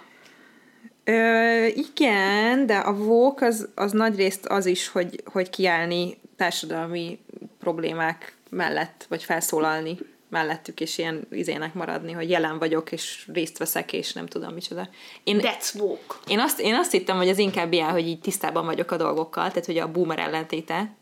Ö, 1.03 1.65
igen, 1.65 2.65
de 2.65 2.77
a 2.77 2.93
vók 2.93 3.41
az, 3.41 3.69
az 3.75 3.91
nagyrészt 3.91 4.45
az 4.45 4.65
is, 4.65 4.87
hogy, 4.87 5.23
hogy 5.25 5.49
kiállni 5.49 6.17
társadalmi 6.37 7.19
problémák 7.59 8.33
mellett, 8.49 9.05
vagy 9.09 9.23
felszólalni 9.23 9.97
mellettük, 10.29 10.79
és 10.79 10.97
ilyen 10.97 11.27
izének 11.31 11.73
maradni, 11.73 12.11
hogy 12.11 12.29
jelen 12.29 12.59
vagyok, 12.59 12.91
és 12.91 13.27
részt 13.33 13.57
veszek, 13.57 13.93
és 13.93 14.13
nem 14.13 14.25
tudom 14.25 14.53
micsoda. 14.53 14.89
Én, 15.23 15.39
That's 15.41 15.69
Vogue. 15.77 15.97
én, 16.27 16.39
azt, 16.39 16.59
én 16.59 16.75
azt 16.75 16.91
hittem, 16.91 17.17
hogy 17.17 17.27
ez 17.27 17.37
inkább 17.37 17.73
ilyen, 17.73 17.91
hogy 17.91 18.07
így 18.07 18.19
tisztában 18.19 18.65
vagyok 18.65 18.91
a 18.91 18.97
dolgokkal, 18.97 19.47
tehát 19.47 19.65
hogy 19.65 19.77
a 19.77 19.91
boomer 19.91 20.19
ellentéte, 20.19 20.93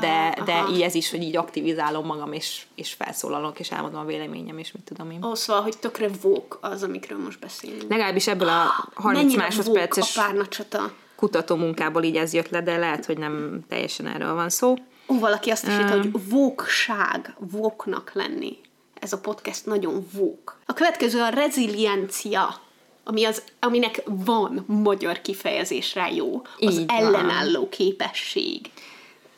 de, 0.00 0.34
Ah, 0.38 0.44
de 0.44 0.52
aha. 0.52 0.72
így 0.74 0.82
ez 0.82 0.94
is, 0.94 1.10
hogy 1.10 1.22
így 1.22 1.36
aktivizálom 1.36 2.06
magam, 2.06 2.32
és, 2.32 2.62
és 2.74 2.92
felszólalok, 2.92 3.58
és 3.60 3.70
elmondom 3.70 4.00
a 4.00 4.04
véleményem, 4.04 4.58
és 4.58 4.72
mit 4.72 4.82
tudom 4.84 5.10
én. 5.10 5.24
Ó, 5.24 5.34
szóval, 5.34 5.62
hogy 5.62 5.78
tökre 5.78 6.08
Vogue 6.22 6.58
az, 6.60 6.82
amikről 6.82 7.18
most 7.18 7.38
beszélünk. 7.40 7.90
Legalábbis 7.90 8.26
ebből 8.26 8.48
a 8.48 8.90
30 8.94 9.04
Mennyire 9.04 9.22
Vogue 9.24 9.44
másodperces 9.44 10.16
a 10.16 10.20
párnacsata. 10.22 10.92
kutató 11.16 11.56
munkából 11.56 12.02
így 12.02 12.16
ez 12.16 12.32
jött 12.32 12.48
le, 12.48 12.62
de 12.62 12.76
lehet, 12.76 13.04
hogy 13.04 13.18
nem 13.18 13.60
teljesen 13.68 14.06
erről 14.06 14.34
van 14.34 14.48
szó. 14.50 14.74
Valaki 15.08 15.50
azt 15.50 15.66
is 15.66 15.72
írta, 15.72 15.96
hogy 15.96 16.28
vókság, 16.28 17.34
vóknak 17.38 18.10
lenni. 18.14 18.58
Ez 19.00 19.12
a 19.12 19.18
podcast 19.18 19.66
nagyon 19.66 20.06
vók. 20.12 20.58
A 20.66 20.72
következő 20.72 21.20
a 21.20 21.28
reziliencia, 21.28 22.60
ami 23.04 23.24
az, 23.24 23.42
aminek 23.60 24.02
van 24.04 24.64
magyar 24.66 25.20
kifejezés 25.20 25.94
rá 25.94 26.08
jó. 26.08 26.42
Az 26.58 26.78
Így 26.78 26.86
van. 26.86 26.96
ellenálló 26.96 27.68
képesség. 27.68 28.70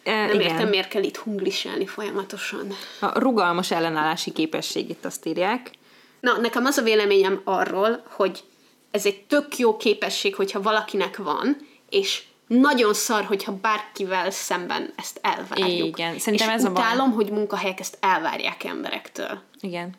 E, 0.03 0.27
Nem 0.27 0.41
igen. 0.41 0.41
értem, 0.41 0.69
miért 0.69 0.89
kell 0.89 1.03
itt 1.03 1.17
hungliselni 1.17 1.87
folyamatosan. 1.87 2.67
A 3.01 3.19
rugalmas 3.19 3.71
ellenállási 3.71 4.33
képesség 4.33 4.89
itt 4.91 5.05
azt 5.05 5.27
írják. 5.27 5.71
Na, 6.21 6.37
nekem 6.37 6.65
az 6.65 6.77
a 6.77 6.83
véleményem 6.83 7.41
arról, 7.45 8.03
hogy 8.09 8.43
ez 8.91 9.07
egy 9.07 9.23
tök 9.23 9.57
jó 9.59 9.77
képesség, 9.77 10.35
hogyha 10.35 10.63
valakinek 10.63 11.17
van, 11.17 11.57
és 11.89 12.23
nagyon 12.59 12.95
szar, 12.95 13.25
hogyha 13.25 13.53
bárkivel 13.61 14.31
szemben 14.31 14.93
ezt 14.97 15.21
elvárjuk. 15.23 15.99
Igen, 15.99 16.19
szerintem 16.19 16.49
és 16.49 16.55
ez 16.55 16.65
a 16.65 16.73
baj. 16.73 16.83
utálom, 16.83 17.13
hogy 17.13 17.31
munkahelyek 17.31 17.81
ezt 17.81 17.99
elvárják 18.01 18.65
emberektől. 18.65 19.41
Igen. 19.61 19.95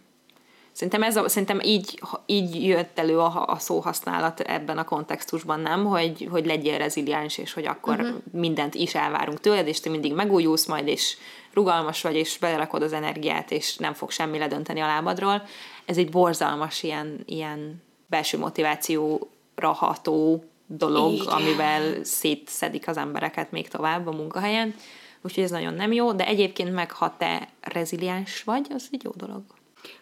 Szerintem, 0.72 1.04
ez 1.04 1.18
a, 1.18 1.30
szerintem 1.30 1.60
így, 1.64 2.02
így 2.26 2.66
jött 2.66 2.99
elő 2.99 3.20
a, 3.20 3.47
a 3.47 3.58
szóhasználat 3.60 4.39
ebben 4.39 4.78
a 4.78 4.84
kontextusban, 4.84 5.60
nem? 5.60 5.86
Hogy, 5.86 6.28
hogy 6.32 6.45
legyél 6.45 6.78
reziliens, 6.78 7.38
és 7.38 7.54
hogy 7.54 7.66
akkor 7.66 7.99
uh-huh. 7.99 8.16
mindent 8.32 8.76
is 8.76 8.95
elvárunk 8.95 9.39
tőled, 9.39 9.68
és 9.68 9.80
te 9.80 9.89
mindig 9.89 10.14
megújulsz 10.14 10.66
majd, 10.66 10.88
és 10.88 11.18
rugalmas 11.54 12.02
vagy, 12.02 12.16
és 12.16 12.38
belerakod 12.38 12.82
az 12.82 12.93
energiát, 12.93 13.52
és 13.52 13.78
nem 13.78 13.93
fog 13.93 14.12
semmi 14.12 14.38
ledönteni 14.38 14.80
a 14.80 14.86
lábadról. 14.86 15.43
Ez 15.86 15.97
egy 15.97 16.10
borzalmas 16.10 16.84
ilyen, 16.84 17.24
ilyen 17.26 17.84
belső 18.08 18.38
motivációra 18.38 19.72
ható 19.72 20.43
dolog, 20.78 21.14
Igen. 21.14 21.28
amivel 21.28 22.04
szétszedik 22.04 22.88
az 22.88 22.98
embereket 22.98 23.52
még 23.52 23.68
tovább 23.68 24.08
a 24.08 24.12
munkahelyen. 24.12 24.76
Úgyhogy 25.22 25.44
ez 25.44 25.52
nagyon 25.52 25.74
nem 25.74 25.92
jó, 25.92 26.12
de 26.12 26.26
egyébként 26.26 26.74
meg, 26.74 26.92
ha 26.92 27.16
te 27.18 27.50
reziliens 27.62 28.44
vagy, 28.44 28.68
az 28.74 28.88
egy 28.92 29.04
jó 29.04 29.12
dolog. 29.16 29.42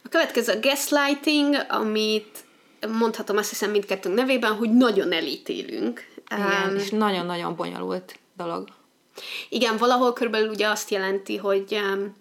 A 0.04 0.10
következő 0.10 0.54
a 0.54 0.60
gaslighting, 0.60 1.66
amit 1.70 2.44
mondhatom 3.00 3.38
azt 3.38 3.50
hiszem 3.50 3.72
mindkettőnk 3.72 4.16
nevében, 4.16 4.56
hogy 4.56 4.74
nagyon 4.74 5.12
elítélünk. 5.12 6.08
Igen, 6.32 6.70
Um, 6.70 6.76
és 6.76 6.90
nagyon-nagyon 6.90 7.56
bonyolult 7.56 8.20
dolog. 8.38 8.68
Igen, 9.50 9.78
valahol 9.78 10.14
körülbelül 10.14 10.50
ugye 10.50 10.68
azt 10.68 10.90
jelenti, 10.90 11.38
hogy 11.38 11.80
um, 11.94 12.16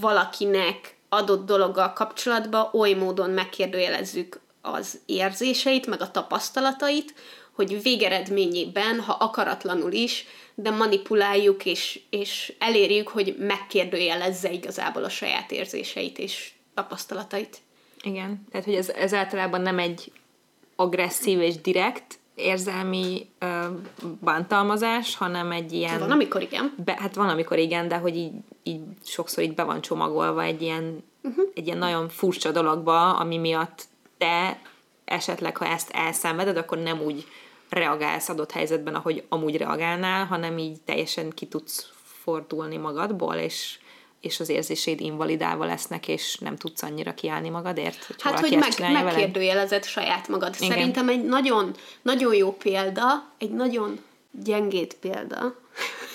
valakinek 0.00 0.96
adott 1.08 1.46
dologgal 1.46 1.92
kapcsolatban 1.92 2.68
oly 2.72 2.92
módon 2.92 3.30
megkérdőjelezzük 3.30 4.40
az 4.62 5.00
érzéseit, 5.06 5.86
meg 5.86 6.00
a 6.00 6.10
tapasztalatait, 6.10 7.14
hogy 7.54 7.82
végeredményében, 7.82 9.00
ha 9.00 9.12
akaratlanul 9.12 9.92
is, 9.92 10.26
de 10.54 10.70
manipuláljuk 10.70 11.64
és, 11.64 12.00
és 12.10 12.52
elérjük, 12.58 13.08
hogy 13.08 13.36
megkérdőjelezze 13.38 14.50
igazából 14.50 15.04
a 15.04 15.08
saját 15.08 15.52
érzéseit 15.52 16.18
és 16.18 16.52
tapasztalatait. 16.74 17.58
Igen, 18.02 18.46
tehát 18.50 18.66
hogy 18.66 18.74
ez, 18.74 18.88
ez 18.88 19.14
általában 19.14 19.60
nem 19.60 19.78
egy 19.78 20.12
agresszív 20.76 21.40
és 21.40 21.60
direkt 21.60 22.18
érzelmi 22.34 23.28
ö, 23.38 23.46
bántalmazás, 24.20 25.16
hanem 25.16 25.50
egy 25.50 25.72
ilyen... 25.72 25.98
Van, 25.98 26.10
amikor 26.10 26.42
igen. 26.42 26.74
Be, 26.84 26.96
hát 26.98 27.14
van, 27.14 27.28
amikor 27.28 27.58
igen, 27.58 27.88
de 27.88 27.96
hogy 27.96 28.16
így, 28.16 28.32
így 28.62 28.80
sokszor 29.04 29.44
így 29.44 29.54
be 29.54 29.62
van 29.62 29.80
csomagolva 29.80 30.42
egy 30.42 30.62
ilyen, 30.62 31.04
uh-huh. 31.22 31.44
egy 31.54 31.66
ilyen 31.66 31.78
nagyon 31.78 32.08
furcsa 32.08 32.50
dologba, 32.50 33.16
ami 33.16 33.36
miatt 33.36 33.84
te 34.18 34.60
esetleg, 35.04 35.56
ha 35.56 35.66
ezt 35.66 35.90
elszenveded, 35.90 36.56
akkor 36.56 36.78
nem 36.78 37.00
úgy 37.00 37.26
reagálsz 37.74 38.28
adott 38.28 38.52
helyzetben, 38.52 38.94
ahogy 38.94 39.24
amúgy 39.28 39.56
reagálnál, 39.56 40.24
hanem 40.24 40.58
így 40.58 40.80
teljesen 40.80 41.30
ki 41.30 41.46
tudsz 41.46 41.88
fordulni 42.22 42.76
magadból, 42.76 43.34
és, 43.34 43.78
és 44.20 44.40
az 44.40 44.48
érzéseid 44.48 45.00
invalidálva 45.00 45.64
lesznek, 45.64 46.08
és 46.08 46.36
nem 46.36 46.56
tudsz 46.56 46.82
annyira 46.82 47.14
kiállni 47.14 47.48
magadért. 47.48 48.04
Hogy 48.04 48.22
Hát, 48.22 48.40
hogy 48.40 48.58
meg, 48.58 48.72
veled. 48.78 49.04
megkérdőjelezed 49.04 49.84
saját 49.84 50.28
magad. 50.28 50.54
Igen. 50.58 50.70
Szerintem 50.70 51.08
egy 51.08 51.24
nagyon, 51.24 51.74
nagyon 52.02 52.34
jó 52.34 52.52
példa, 52.52 53.32
egy 53.38 53.50
nagyon 53.50 53.98
gyengét 54.30 54.94
példa, 54.94 55.54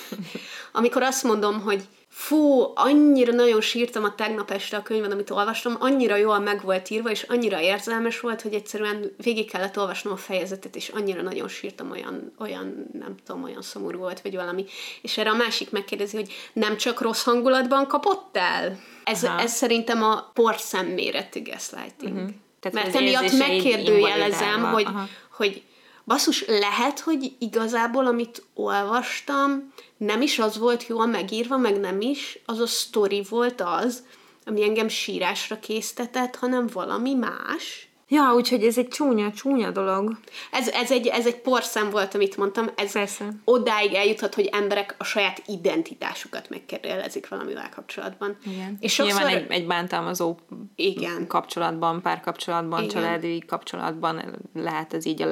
amikor 0.72 1.02
azt 1.02 1.24
mondom, 1.24 1.62
hogy 1.62 1.84
fú, 2.20 2.72
annyira 2.76 3.34
nagyon 3.34 3.62
sírtam 3.62 4.04
a 4.04 4.16
tegnap 4.16 4.52
este 4.52 4.78
a 4.78 4.82
könyvben, 4.82 5.12
amit 5.12 5.30
olvastam, 5.30 5.76
annyira 5.80 6.16
jól 6.16 6.40
meg 6.40 6.62
volt 6.62 6.90
írva, 6.90 7.10
és 7.10 7.24
annyira 7.24 7.62
érzelmes 7.62 8.20
volt, 8.20 8.42
hogy 8.42 8.54
egyszerűen 8.54 9.16
végig 9.18 9.52
kellett 9.52 9.78
olvasnom 9.78 10.14
a 10.14 10.18
fejezetet, 10.18 10.76
és 10.76 10.90
annyira 10.90 11.22
nagyon 11.22 11.48
sírtam, 11.48 11.92
olyan, 11.92 12.34
olyan 12.40 12.88
nem 12.94 13.16
tudom, 13.26 13.44
olyan 13.44 13.62
szomorú 13.62 14.00
volt, 14.00 14.22
vagy 14.22 14.36
valami. 14.36 14.66
És 15.02 15.18
erre 15.18 15.30
a 15.30 15.36
másik 15.36 15.72
megkérdezi, 15.72 16.16
hogy 16.16 16.34
nem 16.54 16.78
csak 16.78 17.02
rossz 17.02 17.24
hangulatban 17.24 17.88
kapott 17.88 18.38
el? 18.38 18.80
Ez, 19.04 19.24
Aha. 19.24 19.40
ez 19.40 19.52
szerintem 19.52 20.04
a 20.04 20.32
porszemméretű 20.34 21.42
gaslighting. 21.42 22.16
Uh-huh. 22.16 22.30
Tehát 22.60 22.84
Mert 22.84 22.96
emiatt 22.96 23.38
megkérdőjelezem, 23.38 24.64
hogy, 24.64 24.86
Aha. 24.86 25.08
hogy 25.32 25.62
basszus, 26.10 26.46
lehet, 26.48 27.00
hogy 27.00 27.36
igazából, 27.40 28.06
amit 28.06 28.44
olvastam, 28.54 29.74
nem 29.98 30.22
is 30.22 30.40
az 30.40 30.58
volt 30.58 30.88
jól 30.88 31.06
megírva, 31.06 31.58
meg 31.58 31.80
nem 31.80 32.02
is, 32.02 32.40
az 32.46 32.60
a 32.60 32.68
sztori 32.68 33.26
volt 33.30 33.62
az, 33.62 34.04
ami 34.46 34.64
engem 34.64 34.88
sírásra 34.88 35.60
késztetett, 35.60 36.36
hanem 36.36 36.68
valami 36.74 37.14
más. 37.14 37.90
Ja, 38.08 38.34
úgyhogy 38.34 38.64
ez 38.64 38.78
egy 38.78 38.88
csúnya, 38.88 39.32
csúnya 39.32 39.72
dolog. 39.72 40.18
Ez, 40.52 40.68
ez, 40.68 40.92
egy, 40.92 41.08
ez 41.08 41.26
egy 41.26 41.42
porszem 41.42 41.90
volt, 41.90 42.16
amit 42.16 42.38
mondtam, 42.38 42.70
ez 42.76 42.92
Persze. 42.92 43.30
odáig 43.44 43.94
eljuthat, 43.94 44.36
hogy 44.36 44.46
emberek 44.46 44.96
a 44.98 45.04
saját 45.04 45.42
identitásukat 45.46 46.50
megkérdőjelezik 46.50 47.28
valamivel 47.28 47.70
kapcsolatban. 47.70 48.38
Igen. 48.46 48.78
És 48.80 48.94
sokszor... 48.94 49.16
Nyilván 49.16 49.38
egy, 49.38 49.52
egy 49.52 49.68
bántalmazó 49.68 50.38
Igen. 50.76 51.28
kapcsolatban, 51.28 52.02
párkapcsolatban, 52.02 52.84
Igen. 52.84 52.96
családi 52.96 53.40
kapcsolatban 53.48 54.38
lehet 54.54 54.94
ez 54.94 55.06
így 55.06 55.22
a 55.22 55.28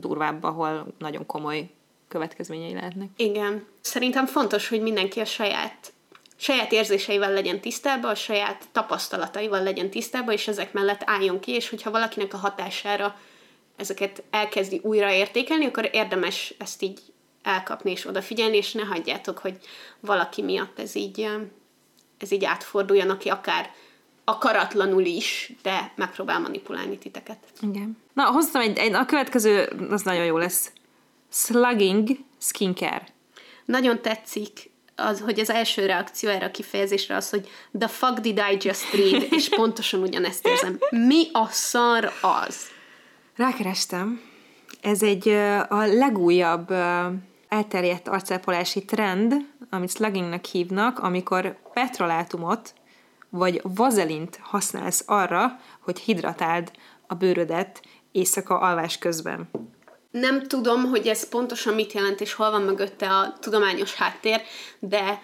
legdurvább, 0.00 0.42
ahol 0.42 0.86
nagyon 0.98 1.26
komoly 1.26 1.70
következményei 2.08 2.74
lehetnek. 2.74 3.08
Igen. 3.16 3.66
Szerintem 3.80 4.26
fontos, 4.26 4.68
hogy 4.68 4.80
mindenki 4.80 5.20
a 5.20 5.24
saját 5.24 5.92
saját 6.36 6.72
érzéseivel 6.72 7.32
legyen 7.32 7.60
tisztában, 7.60 8.10
a 8.10 8.14
saját 8.14 8.68
tapasztalataival 8.72 9.62
legyen 9.62 9.90
tisztában, 9.90 10.34
és 10.34 10.48
ezek 10.48 10.72
mellett 10.72 11.02
álljon 11.04 11.40
ki, 11.40 11.52
és 11.52 11.68
hogyha 11.68 11.90
valakinek 11.90 12.34
a 12.34 12.36
hatására 12.36 13.18
ezeket 13.76 14.22
elkezdi 14.30 14.80
újra 14.82 15.10
értékelni, 15.10 15.64
akkor 15.64 15.88
érdemes 15.92 16.54
ezt 16.58 16.82
így 16.82 17.00
elkapni 17.42 17.90
és 17.90 18.06
odafigyelni, 18.06 18.56
és 18.56 18.72
ne 18.72 18.82
hagyjátok, 18.82 19.38
hogy 19.38 19.58
valaki 20.00 20.42
miatt 20.42 20.78
ez 20.78 20.94
így, 20.94 21.28
ez 22.18 22.32
így 22.32 22.44
átforduljon, 22.44 23.10
aki 23.10 23.28
akár 23.28 23.70
akaratlanul 24.30 25.04
is, 25.04 25.52
de 25.62 25.92
megpróbál 25.96 26.40
manipulálni 26.40 26.98
titeket. 26.98 27.38
Igen. 27.60 27.98
Na, 28.12 28.24
hoztam 28.24 28.60
egy, 28.60 28.78
egy, 28.78 28.92
a 28.92 29.04
következő, 29.04 29.62
az 29.90 30.02
nagyon 30.02 30.24
jó 30.24 30.36
lesz. 30.36 30.72
Slugging 31.30 32.08
skincare. 32.38 33.06
Nagyon 33.64 34.00
tetszik, 34.00 34.70
az, 34.96 35.20
hogy 35.20 35.40
az 35.40 35.50
első 35.50 35.86
reakció 35.86 36.30
erre 36.30 36.44
a 36.44 36.50
kifejezésre 36.50 37.16
az, 37.16 37.30
hogy 37.30 37.48
the 37.78 37.88
fuck 37.88 38.18
did 38.18 38.42
I 38.52 38.56
just 38.60 38.94
read, 38.94 39.26
és 39.30 39.48
pontosan 39.60 40.02
ugyanezt 40.02 40.46
érzem. 40.46 40.78
Mi 40.90 41.28
a 41.32 41.46
szar 41.46 42.12
az? 42.20 42.56
Rákerestem. 43.36 44.20
Ez 44.80 45.02
egy 45.02 45.28
a 45.68 45.84
legújabb 45.84 46.70
elterjedt 47.48 48.08
arcápolási 48.08 48.84
trend, 48.84 49.34
amit 49.70 49.90
sluggingnak 49.90 50.44
hívnak, 50.44 50.98
amikor 50.98 51.56
petrolátumot 51.72 52.74
vagy 53.30 53.60
vazelint 53.62 54.38
használsz 54.42 55.02
arra, 55.06 55.60
hogy 55.80 55.98
hidratáld 55.98 56.70
a 57.06 57.14
bőrödet 57.14 57.82
éjszaka 58.12 58.58
alvás 58.58 58.98
közben. 58.98 59.50
Nem 60.10 60.46
tudom, 60.46 60.84
hogy 60.84 61.06
ez 61.06 61.28
pontosan 61.28 61.74
mit 61.74 61.92
jelent, 61.92 62.20
és 62.20 62.32
hol 62.32 62.50
van 62.50 62.62
mögötte 62.62 63.10
a 63.10 63.32
tudományos 63.40 63.94
háttér, 63.94 64.40
de 64.78 65.22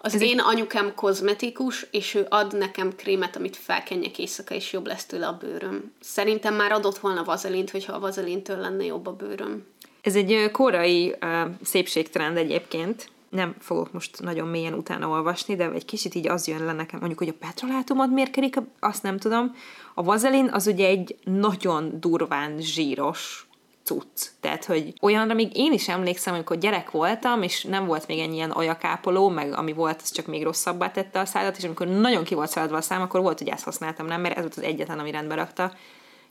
az 0.00 0.14
ez 0.14 0.20
én 0.20 0.38
anyukám 0.38 0.94
kozmetikus, 0.94 1.86
és 1.90 2.14
ő 2.14 2.26
ad 2.28 2.56
nekem 2.58 2.94
krémet, 2.96 3.36
amit 3.36 3.56
felkenjek 3.56 4.18
éjszaka, 4.18 4.54
és 4.54 4.72
jobb 4.72 4.86
lesz 4.86 5.04
tőle 5.04 5.26
a 5.26 5.36
bőröm. 5.40 5.92
Szerintem 6.00 6.54
már 6.54 6.72
adott 6.72 6.98
volna 6.98 7.24
vazelint, 7.24 7.70
hogyha 7.70 7.92
a 7.92 7.98
vazelintől 7.98 8.58
lenne 8.58 8.84
jobb 8.84 9.06
a 9.06 9.12
bőröm. 9.12 9.66
Ez 10.02 10.16
egy 10.16 10.50
korai 10.52 11.16
uh, 11.20 11.50
szépségtrend 11.62 12.36
egyébként. 12.36 13.10
Nem 13.36 13.54
fogok 13.58 13.92
most 13.92 14.22
nagyon 14.22 14.48
mélyen 14.48 14.74
utána 14.74 15.08
olvasni, 15.08 15.56
de 15.56 15.70
egy 15.70 15.84
kicsit 15.84 16.14
így 16.14 16.28
az 16.28 16.46
jön 16.46 16.64
le 16.64 16.72
nekem, 16.72 16.98
mondjuk, 16.98 17.18
hogy 17.18 17.28
a 17.28 17.46
petrolátumot 17.46 18.10
mérkedik, 18.10 18.56
azt 18.80 19.02
nem 19.02 19.18
tudom. 19.18 19.54
A 19.94 20.02
vazelin 20.02 20.48
az 20.52 20.66
ugye 20.66 20.86
egy 20.86 21.16
nagyon 21.24 22.00
durván 22.00 22.60
zsíros 22.60 23.46
cucc. 23.86 24.26
Tehát, 24.40 24.64
hogy 24.64 24.94
olyanra 25.00 25.34
még 25.34 25.56
én 25.56 25.72
is 25.72 25.88
emlékszem, 25.88 26.34
amikor 26.34 26.58
gyerek 26.58 26.90
voltam, 26.90 27.42
és 27.42 27.64
nem 27.64 27.86
volt 27.86 28.06
még 28.06 28.18
ennyi 28.18 28.34
ilyen 28.34 28.50
ojakápoló, 28.50 29.28
meg 29.28 29.52
ami 29.52 29.72
volt, 29.72 30.00
az 30.02 30.10
csak 30.10 30.26
még 30.26 30.42
rosszabbá 30.42 30.90
tette 30.90 31.20
a 31.20 31.24
szádat, 31.24 31.56
és 31.56 31.64
amikor 31.64 31.86
nagyon 31.86 32.24
ki 32.24 32.34
volt 32.34 32.50
szaladva 32.50 32.76
a 32.76 32.80
szám, 32.80 33.00
akkor 33.00 33.20
volt, 33.20 33.38
hogy 33.38 33.48
ezt 33.48 33.64
használtam, 33.64 34.06
nem, 34.06 34.20
mert 34.20 34.34
ez 34.34 34.42
volt 34.42 34.56
az 34.56 34.62
egyetlen, 34.62 34.98
ami 34.98 35.10
rendbe 35.10 35.34
rakta, 35.34 35.72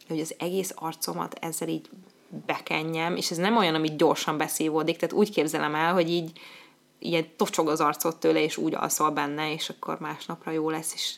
hogy 0.08 0.20
az 0.20 0.36
egész 0.40 0.74
arcomat 0.76 1.38
ezzel 1.42 1.68
így 1.68 1.90
bekenjem, 2.46 3.16
és 3.16 3.32
ez 3.32 3.38
nem 3.38 3.58
olyan, 3.58 3.76
ami 3.76 3.96
gyorsan 3.96 4.38
beszívódik, 4.38 4.98
tehát 4.98 5.16
úgy 5.16 5.32
képzelem 5.32 5.76
el, 5.76 5.94
hogy 5.94 6.10
így 6.10 6.40
ilyen 7.00 7.26
tocsog 7.36 7.68
az 7.68 7.82
arcot 7.82 8.20
tőle, 8.20 8.44
és 8.44 8.58
úgy 8.58 8.76
alszol 8.76 9.10
benne, 9.10 9.54
és 9.54 9.70
akkor 9.70 10.00
másnapra 10.00 10.52
jó 10.52 10.70
lesz, 10.70 10.94
és 10.94 11.16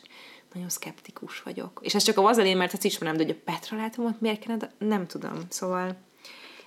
nagyon 0.54 0.70
szkeptikus 0.70 1.42
vagyok. 1.42 1.80
És 1.82 1.96
ez 1.96 2.04
csak 2.04 2.18
a 2.18 2.22
vazelin, 2.22 2.58
mert 2.58 2.74
azt 2.74 2.84
ismerem, 2.84 3.18
de 3.18 3.24
hogy 3.24 3.38
a 3.40 3.52
petrolátumot 3.52 4.22
miért 4.22 4.40
kellene, 4.40 4.72
nem 4.78 5.08
tudom. 5.08 5.34
Szóval 5.50 5.98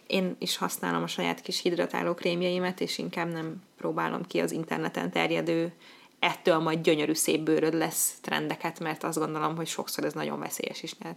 én 0.06 0.36
is 0.38 0.56
használom 0.56 1.02
a 1.02 1.06
saját 1.06 1.40
kis 1.40 1.60
hidratáló 1.60 2.14
krémjeimet, 2.14 2.80
és 2.80 2.98
inkább 2.98 3.32
nem 3.32 3.62
próbálom 3.76 4.26
ki 4.26 4.40
az 4.40 4.52
interneten 4.52 5.10
terjedő 5.10 5.72
ettől 6.18 6.58
majd 6.58 6.80
gyönyörű 6.80 7.12
szép 7.12 7.40
bőröd 7.40 7.74
lesz 7.74 8.18
trendeket, 8.20 8.80
mert 8.80 9.04
azt 9.04 9.18
gondolom, 9.18 9.56
hogy 9.56 9.66
sokszor 9.66 10.04
ez 10.04 10.12
nagyon 10.12 10.38
veszélyes 10.38 10.82
is 10.82 10.94
lehet. 11.02 11.16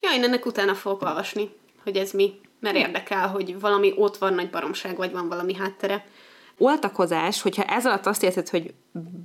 Ja, 0.00 0.10
én 0.12 0.22
ennek 0.22 0.46
utána 0.46 0.74
fogok 0.74 1.02
olvasni, 1.02 1.50
hogy 1.82 1.96
ez 1.96 2.12
mi, 2.12 2.40
mert 2.60 2.76
érdekel, 2.76 3.28
hogy 3.28 3.60
valami 3.60 3.92
ott 3.96 4.16
van 4.16 4.34
nagy 4.34 4.50
baromság, 4.50 4.96
vagy 4.96 5.12
van 5.12 5.28
valami 5.28 5.54
háttere. 5.54 6.06
Oltakozás, 6.58 7.42
hogyha 7.42 7.62
ez 7.62 7.86
alatt 7.86 8.06
azt 8.06 8.22
érted, 8.22 8.48
hogy 8.48 8.74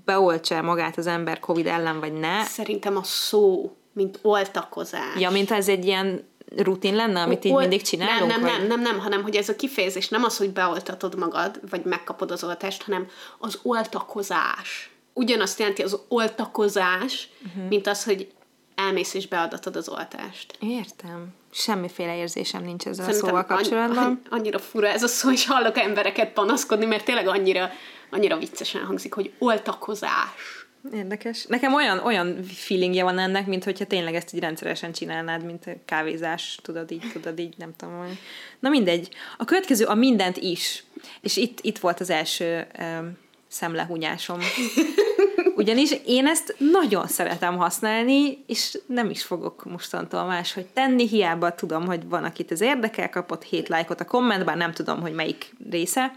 beoltsa 0.05 0.61
magát 0.61 0.97
az 0.97 1.07
ember 1.07 1.39
Covid 1.39 1.67
ellen, 1.67 1.99
vagy 1.99 2.13
ne. 2.13 2.43
Szerintem 2.43 2.97
a 2.97 3.03
szó, 3.03 3.75
mint 3.93 4.19
oltakozás. 4.21 5.19
Ja, 5.19 5.29
mint 5.29 5.51
ez 5.51 5.67
egy 5.67 5.85
ilyen 5.85 6.27
rutin 6.57 6.95
lenne, 6.95 7.21
amit 7.21 7.45
így 7.45 7.55
mindig 7.55 7.81
csinálunk? 7.81 8.31
Nem, 8.31 8.41
nem, 8.41 8.57
nem, 8.57 8.67
nem, 8.67 8.81
nem, 8.81 8.99
hanem 8.99 9.21
hogy 9.21 9.35
ez 9.35 9.49
a 9.49 9.55
kifejezés 9.55 10.09
nem 10.09 10.23
az, 10.23 10.37
hogy 10.37 10.49
beoltatod 10.49 11.17
magad, 11.17 11.59
vagy 11.69 11.83
megkapod 11.83 12.31
az 12.31 12.43
oltást, 12.43 12.83
hanem 12.83 13.07
az 13.37 13.59
oltakozás. 13.63 14.91
Ugyanazt 15.13 15.59
jelenti 15.59 15.81
az 15.81 15.99
oltakozás, 16.07 17.29
uh-huh. 17.47 17.67
mint 17.69 17.87
az, 17.87 18.03
hogy 18.03 18.31
elmész 18.79 19.13
és 19.13 19.27
beadatod 19.27 19.75
az 19.75 19.89
oltást. 19.89 20.57
Értem. 20.59 21.27
Semmiféle 21.51 22.17
érzésem 22.17 22.63
nincs 22.63 22.85
ezzel 22.85 23.05
a 23.05 23.11
Szerintem 23.11 23.29
szóval 23.29 23.45
kapcsolatban. 23.45 24.05
Annyi, 24.05 24.17
annyira 24.39 24.59
fura 24.59 24.87
ez 24.87 25.03
a 25.03 25.07
szó, 25.07 25.31
és 25.31 25.47
hallok 25.47 25.77
embereket 25.77 26.33
panaszkodni, 26.33 26.85
mert 26.85 27.05
tényleg 27.05 27.27
annyira, 27.27 27.69
annyira 28.09 28.37
viccesen 28.37 28.85
hangzik, 28.85 29.13
hogy 29.13 29.31
oltakozás. 29.37 30.67
Érdekes. 30.93 31.45
Nekem 31.45 31.73
olyan, 31.73 31.99
olyan 31.99 32.43
feelingje 32.43 33.03
van 33.03 33.19
ennek, 33.19 33.47
mint 33.47 33.63
hogyha 33.63 33.85
tényleg 33.85 34.15
ezt 34.15 34.33
így 34.33 34.39
rendszeresen 34.39 34.91
csinálnád, 34.91 35.45
mint 35.45 35.65
a 35.65 35.71
kávézás, 35.85 36.59
tudod 36.61 36.91
így, 36.91 37.11
tudod 37.13 37.39
így, 37.39 37.53
nem 37.57 37.73
tudom. 37.77 37.99
olyan. 37.99 38.17
Na 38.59 38.69
mindegy. 38.69 39.09
A 39.37 39.45
következő 39.45 39.85
a 39.85 39.95
mindent 39.95 40.37
is. 40.37 40.83
És 41.21 41.37
itt, 41.37 41.59
itt 41.61 41.77
volt 41.77 41.99
az 41.99 42.09
első 42.09 42.67
um, 42.79 43.17
szemlehúnyásom. 43.47 44.39
Ugyanis 45.59 45.91
én 46.05 46.27
ezt 46.27 46.55
nagyon 46.57 47.07
szeretem 47.07 47.57
használni, 47.57 48.43
és 48.47 48.79
nem 48.85 49.09
is 49.09 49.23
fogok 49.23 49.65
mostantól 49.65 50.23
máshogy 50.23 50.65
tenni, 50.65 51.07
hiába 51.07 51.55
tudom, 51.55 51.85
hogy 51.85 52.07
van, 52.09 52.23
akit 52.23 52.51
ez 52.51 52.61
érdekel, 52.61 53.09
kapott 53.09 53.43
hét 53.43 53.67
lájkot 53.67 54.01
a 54.01 54.05
kommentben, 54.05 54.57
nem 54.57 54.71
tudom, 54.71 55.01
hogy 55.01 55.13
melyik 55.13 55.55
része. 55.69 56.15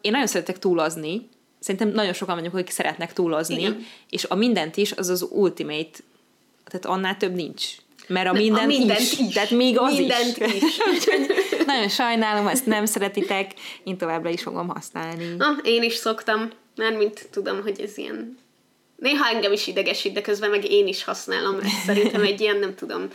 Én 0.00 0.10
nagyon 0.10 0.26
szeretek 0.26 0.58
túlozni, 0.58 1.28
szerintem 1.58 1.88
nagyon 1.88 2.12
sokan 2.12 2.34
vagyunk, 2.34 2.54
akik 2.54 2.70
szeretnek 2.70 3.12
túlozni, 3.12 3.60
Igen. 3.60 3.86
és 4.10 4.24
a 4.24 4.34
mindent 4.34 4.76
is, 4.76 4.92
az 4.92 5.08
az 5.08 5.26
ultimate, 5.30 5.98
tehát 6.64 6.86
annál 6.86 7.16
több 7.16 7.34
nincs. 7.34 7.66
Mert 8.06 8.28
a 8.28 8.32
Ne, 8.32 8.38
a 8.38 8.42
mindent, 8.42 8.66
mindent 8.66 9.00
is, 9.00 9.18
is. 9.18 9.34
tehát 9.34 9.50
még 9.50 9.78
az 9.78 9.96
Mindent 9.96 10.36
is. 10.36 10.62
is. 10.62 10.78
Nagyon 11.66 11.88
sajnálom, 11.88 12.46
ezt 12.46 12.66
nem 12.66 12.84
szeretitek, 12.84 13.52
én 13.84 13.96
továbbra 13.96 14.28
is 14.28 14.42
fogom 14.42 14.68
használni. 14.68 15.34
Ah, 15.38 15.58
én 15.62 15.82
is 15.82 15.94
szoktam, 15.94 16.50
mert 16.76 16.98
mint 16.98 17.28
tudom, 17.30 17.62
hogy 17.62 17.80
ez 17.80 17.98
ilyen... 17.98 18.38
Néha 18.96 19.28
engem 19.28 19.52
is 19.52 19.66
idegesít, 19.66 20.12
de 20.12 20.20
közben 20.20 20.50
meg 20.50 20.70
én 20.70 20.86
is 20.86 21.04
használom. 21.04 21.58
Ez 21.60 21.70
szerintem 21.86 22.22
egy 22.22 22.40
ilyen, 22.40 22.56
nem 22.56 22.74
tudom, 22.74 23.08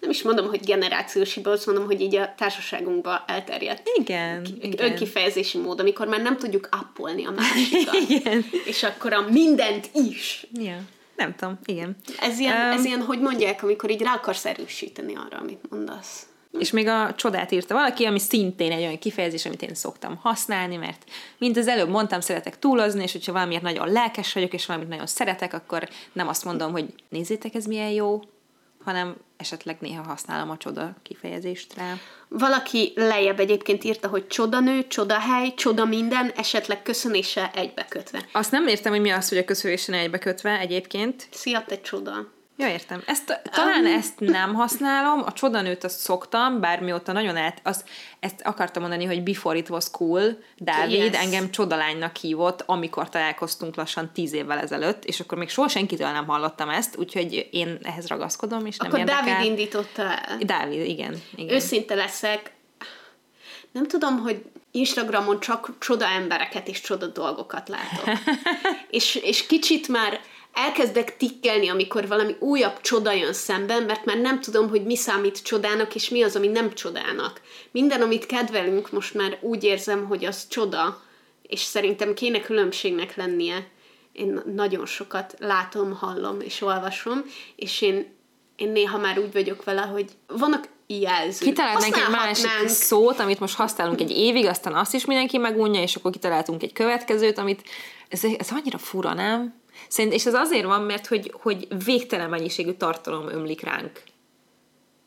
nem 0.00 0.10
is 0.10 0.22
mondom, 0.22 0.48
hogy 0.48 0.64
generációs 0.64 1.34
hiba, 1.34 1.50
azt 1.50 1.66
mondom, 1.66 1.84
hogy 1.84 2.00
így 2.00 2.16
a 2.16 2.34
társaságunkban 2.36 3.22
elterjedt 3.26 3.90
Igen, 3.94 4.46
igen. 4.60 4.90
önkifejezési 4.90 5.58
mód, 5.58 5.80
amikor 5.80 6.06
már 6.06 6.22
nem 6.22 6.36
tudjuk 6.36 6.68
appolni 6.70 7.26
a 7.26 7.30
másikat. 7.30 7.94
Igen. 8.08 8.44
És 8.64 8.82
akkor 8.82 9.12
a 9.12 9.26
mindent 9.30 9.90
is. 9.94 10.46
Ja, 10.52 10.78
nem 11.16 11.34
tudom, 11.36 11.58
igen. 11.64 11.96
Ez 12.20 12.38
ilyen, 12.38 12.66
Öm. 12.66 12.72
ez 12.72 12.84
ilyen, 12.84 13.02
hogy 13.02 13.20
mondják, 13.20 13.62
amikor 13.62 13.90
így 13.90 14.02
rá 14.02 14.14
akarsz 14.14 14.44
erősíteni 14.44 15.16
arra, 15.16 15.38
amit 15.38 15.70
mondasz. 15.70 16.26
És 16.58 16.70
még 16.70 16.88
a 16.88 17.14
csodát 17.14 17.50
írta 17.50 17.74
valaki, 17.74 18.04
ami 18.04 18.18
szintén 18.18 18.72
egy 18.72 18.82
olyan 18.82 18.98
kifejezés, 18.98 19.46
amit 19.46 19.62
én 19.62 19.74
szoktam 19.74 20.16
használni, 20.16 20.76
mert 20.76 21.04
mint 21.38 21.56
az 21.56 21.68
előbb 21.68 21.88
mondtam, 21.88 22.20
szeretek 22.20 22.58
túlozni, 22.58 23.02
és 23.02 23.12
hogyha 23.12 23.32
valamiért 23.32 23.62
nagyon 23.62 23.92
lelkes 23.92 24.32
vagyok, 24.32 24.52
és 24.52 24.66
valamit 24.66 24.88
nagyon 24.88 25.06
szeretek, 25.06 25.52
akkor 25.52 25.88
nem 26.12 26.28
azt 26.28 26.44
mondom, 26.44 26.72
hogy 26.72 26.94
nézzétek, 27.08 27.54
ez 27.54 27.64
milyen 27.64 27.90
jó, 27.90 28.22
hanem 28.84 29.16
esetleg 29.36 29.76
néha 29.80 30.02
használom 30.02 30.50
a 30.50 30.56
csoda 30.56 30.94
kifejezést 31.02 31.74
rá. 31.74 31.94
Valaki 32.28 32.92
lejjebb 32.94 33.40
egyébként 33.40 33.84
írta, 33.84 34.08
hogy 34.08 34.26
csodanő, 34.26 34.86
csodahely, 34.86 35.54
csoda 35.54 35.84
minden, 35.84 36.32
esetleg 36.36 36.82
köszönéssel 36.82 37.50
egybekötve. 37.54 38.28
Azt 38.32 38.50
nem 38.50 38.66
értem, 38.66 38.92
hogy 38.92 39.00
mi 39.00 39.10
az, 39.10 39.28
hogy 39.28 39.38
a 39.38 39.44
köszönésen 39.44 39.94
egybekötve 39.94 40.58
egyébként. 40.58 41.28
Szia, 41.30 41.64
te 41.66 41.80
csoda! 41.80 42.38
Ja, 42.60 42.68
értem. 42.68 43.02
Ezt, 43.06 43.40
talán 43.50 43.86
ezt 43.86 44.20
nem 44.20 44.54
használom, 44.54 45.22
a 45.26 45.32
csodanőt 45.32 45.84
azt 45.84 45.98
szoktam, 45.98 46.60
bár 46.60 46.80
mióta 46.80 47.12
nagyon 47.12 47.36
át, 47.36 47.60
azt, 47.62 47.88
ezt 48.20 48.40
akartam 48.42 48.82
mondani, 48.82 49.04
hogy 49.04 49.22
before 49.22 49.56
it 49.56 49.68
was 49.68 49.90
cool, 49.90 50.38
Dávid 50.56 51.12
Yes. 51.12 51.16
engem 51.16 51.50
csodalánynak 51.50 52.16
hívott, 52.16 52.62
amikor 52.66 53.08
találkoztunk 53.08 53.76
lassan 53.76 54.10
tíz 54.12 54.32
évvel 54.32 54.58
ezelőtt, 54.58 55.04
és 55.04 55.20
akkor 55.20 55.38
még 55.38 55.48
soha 55.48 55.68
senkitől 55.68 56.10
nem 56.10 56.26
hallottam 56.26 56.68
ezt, 56.68 56.96
úgyhogy 56.96 57.48
én 57.50 57.78
ehhez 57.82 58.06
ragaszkodom, 58.06 58.66
és 58.66 58.76
nem 58.76 58.88
Akkor 58.88 58.98
érdekel. 58.98 59.24
Dávid 59.24 59.46
indította 59.46 60.02
el. 60.02 60.38
Dávid, 60.40 60.86
igen. 60.86 61.20
igen. 61.34 61.54
Őszinte 61.54 61.94
leszek, 61.94 62.52
nem 63.72 63.86
tudom, 63.86 64.18
hogy 64.18 64.42
Instagramon 64.70 65.40
csak 65.40 65.72
csoda 65.78 66.06
embereket 66.06 66.68
és 66.68 66.80
csoda 66.80 67.06
dolgokat 67.06 67.68
látok. 67.68 68.18
és, 68.90 69.14
és 69.14 69.46
kicsit 69.46 69.88
már 69.88 70.20
elkezdek 70.52 71.16
tikkelni, 71.16 71.68
amikor 71.68 72.08
valami 72.08 72.36
újabb 72.38 72.80
csoda 72.80 73.12
jön 73.12 73.32
szemben, 73.32 73.82
mert 73.82 74.04
már 74.04 74.16
nem 74.16 74.40
tudom, 74.40 74.68
hogy 74.68 74.84
mi 74.84 74.96
számít 74.96 75.42
csodának, 75.42 75.94
és 75.94 76.08
mi 76.08 76.22
az, 76.22 76.36
ami 76.36 76.46
nem 76.46 76.74
csodának. 76.74 77.40
Minden, 77.70 78.02
amit 78.02 78.26
kedvelünk, 78.26 78.92
most 78.92 79.14
már 79.14 79.38
úgy 79.40 79.64
érzem, 79.64 80.06
hogy 80.06 80.24
az 80.24 80.48
csoda, 80.48 81.02
és 81.42 81.60
szerintem 81.60 82.14
kéne 82.14 82.40
különbségnek 82.40 83.16
lennie. 83.16 83.68
Én 84.12 84.42
nagyon 84.54 84.86
sokat 84.86 85.34
látom, 85.38 85.92
hallom 85.92 86.40
és 86.40 86.62
olvasom, 86.62 87.24
és 87.56 87.80
én, 87.80 88.16
én 88.56 88.68
néha 88.68 88.98
már 88.98 89.18
úgy 89.18 89.32
vagyok 89.32 89.64
vele, 89.64 89.80
hogy 89.80 90.10
vannak 90.26 90.68
jelzők. 90.86 91.48
Kitalálnánk 91.48 91.96
egy 91.96 92.10
másik 92.10 92.68
szót, 92.68 93.18
amit 93.18 93.40
most 93.40 93.54
használunk 93.54 94.00
egy 94.00 94.10
évig, 94.10 94.46
aztán 94.46 94.74
azt 94.74 94.94
is 94.94 95.04
mindenki 95.04 95.38
megunja, 95.38 95.82
és 95.82 95.96
akkor 95.96 96.10
kitaláltunk 96.10 96.62
egy 96.62 96.72
következőt, 96.72 97.38
amit 97.38 97.62
ez, 98.08 98.24
ez 98.38 98.48
annyira 98.50 98.78
fura, 98.78 99.14
nem? 99.14 99.59
Szerint, 99.90 100.14
és 100.14 100.26
ez 100.26 100.34
azért 100.34 100.64
van, 100.64 100.82
mert 100.82 101.06
hogy, 101.06 101.34
hogy 101.40 101.68
végtelen 101.84 102.30
mennyiségű 102.30 102.72
tartalom 102.72 103.28
ömlik 103.28 103.60
ránk. 103.60 104.02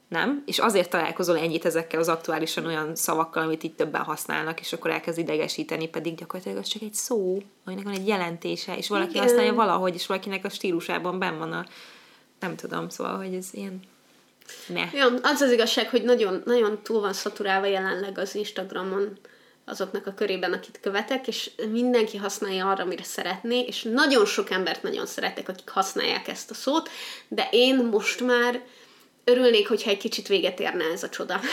Nem? 0.07 0.43
És 0.45 0.59
azért 0.59 0.89
találkozol 0.89 1.37
ennyit 1.37 1.65
ezekkel 1.65 1.99
az 1.99 2.07
aktuálisan 2.07 2.65
olyan 2.65 2.95
szavakkal, 2.95 3.43
amit 3.43 3.63
itt 3.63 3.77
többen 3.77 4.01
használnak, 4.01 4.59
és 4.59 4.73
akkor 4.73 4.91
elkezd 4.91 5.17
idegesíteni, 5.17 5.87
pedig 5.87 6.15
gyakorlatilag 6.15 6.57
az 6.57 6.67
csak 6.67 6.81
egy 6.81 6.93
szó, 6.93 7.41
aminek 7.65 7.83
van 7.83 7.93
egy 7.93 8.07
jelentése, 8.07 8.77
és 8.77 8.89
valaki 8.89 9.09
Igen. 9.09 9.23
használja 9.23 9.53
valahogy, 9.53 9.93
és 9.93 10.05
valakinek 10.05 10.45
a 10.45 10.49
stílusában 10.49 11.19
benn 11.19 11.37
van 11.37 11.51
a 11.51 11.65
nem 12.39 12.55
tudom, 12.55 12.89
szóval, 12.89 13.17
hogy 13.17 13.33
ez 13.33 13.47
ilyen 13.51 13.79
ne. 14.67 14.89
Ja, 14.93 15.13
az 15.21 15.41
az 15.41 15.51
igazság, 15.51 15.89
hogy 15.89 16.03
nagyon, 16.03 16.41
nagyon 16.45 16.79
túl 16.81 17.01
van 17.01 17.13
szaturálva 17.13 17.65
jelenleg 17.65 18.17
az 18.17 18.35
Instagramon 18.35 19.17
azoknak 19.65 20.07
a 20.07 20.13
körében, 20.13 20.53
akit 20.53 20.79
követek, 20.81 21.27
és 21.27 21.51
mindenki 21.71 22.17
használja 22.17 22.69
arra, 22.69 22.83
amire 22.83 23.03
szeretné, 23.03 23.59
és 23.59 23.81
nagyon 23.81 24.25
sok 24.25 24.51
embert 24.51 24.83
nagyon 24.83 25.05
szeretek, 25.05 25.49
akik 25.49 25.69
használják 25.69 26.27
ezt 26.27 26.51
a 26.51 26.53
szót, 26.53 26.89
de 27.27 27.47
én 27.51 27.75
most 27.75 28.21
már 28.21 28.61
örülnék, 29.23 29.67
hogyha 29.67 29.89
egy 29.89 29.97
kicsit 29.97 30.27
véget 30.27 30.59
érne 30.59 30.83
ez 30.83 31.03
a 31.03 31.09
csoda. 31.09 31.39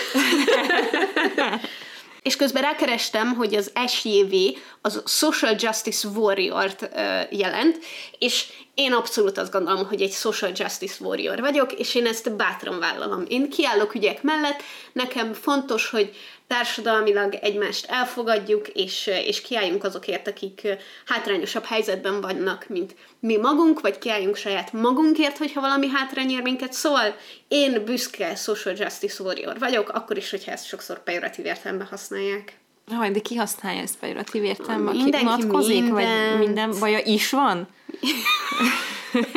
És 2.23 2.37
közben 2.37 2.63
rákerestem, 2.63 3.35
hogy 3.35 3.55
az 3.55 3.73
SJV 3.87 4.35
az 4.81 5.03
Social 5.07 5.55
Justice 5.59 6.09
Warrior-t 6.09 6.89
jelent, 7.31 7.79
és 8.19 8.47
én 8.81 8.93
abszolút 8.93 9.39
azt 9.39 9.53
gondolom, 9.53 9.87
hogy 9.87 10.03
egy 10.03 10.13
Social 10.13 10.53
Justice 10.55 11.05
Warrior 11.05 11.41
vagyok, 11.41 11.73
és 11.73 11.95
én 11.95 12.07
ezt 12.07 12.37
bátran 12.37 12.79
vállalom. 12.79 13.25
Én 13.29 13.51
kiállok 13.51 13.95
ügyek 13.95 14.23
mellett, 14.23 14.63
nekem 14.93 15.33
fontos, 15.33 15.91
hogy 15.91 16.17
társadalmilag 16.47 17.35
egymást 17.35 17.87
elfogadjuk, 17.87 18.69
és, 18.69 19.07
és 19.07 19.41
kiálljunk 19.41 19.85
azokért, 19.85 20.29
akik 20.29 20.69
hátrányosabb 21.07 21.65
helyzetben 21.65 22.21
vannak, 22.21 22.69
mint 22.69 22.95
mi 23.21 23.37
magunk, 23.37 23.81
vagy 23.81 23.99
kiálljunk 23.99 24.37
saját 24.37 24.73
magunkért, 24.73 25.39
hogyha 25.39 25.61
valami 25.61 25.89
hátrány 25.89 26.31
ér 26.31 26.43
minket. 26.43 26.73
Szóval 26.73 27.17
én 27.49 27.85
büszke 27.85 28.35
social 28.35 28.75
justice 28.79 29.23
warrior 29.23 29.59
vagyok, 29.59 29.89
akkor 29.89 30.17
is, 30.17 30.31
hogyha 30.31 30.51
ezt 30.51 30.67
sokszor 30.67 31.03
pejoratív 31.03 31.45
értelemben 31.45 31.87
használják. 31.87 32.59
Haj, 32.91 33.11
de 33.11 33.21
ki 33.21 33.35
használja 33.35 33.83
ezt 33.83 33.99
pejoratív 33.99 34.45
értelemben? 34.45 34.95
Ki 34.95 35.03
Mindenki 35.03 35.27
unatkozik, 35.27 35.89
vagy 35.89 36.05
mindent. 36.05 36.39
minden 36.39 36.71
baja 36.81 36.99
is 37.05 37.31
van? 37.31 37.69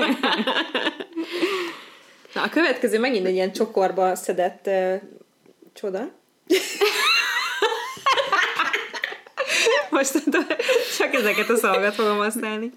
Na, 2.33 2.41
a 2.41 2.49
következő 2.49 2.99
megint 2.99 3.25
egy 3.25 3.33
ilyen 3.33 3.51
csokorba 3.51 4.15
szedett 4.15 4.67
uh, 4.67 5.01
csoda. 5.73 6.09
Most 9.89 10.23
csak 10.97 11.13
ezeket 11.13 11.49
a 11.49 11.55
szavakat 11.55 11.93
fogom 11.93 12.17
használni. 12.17 12.71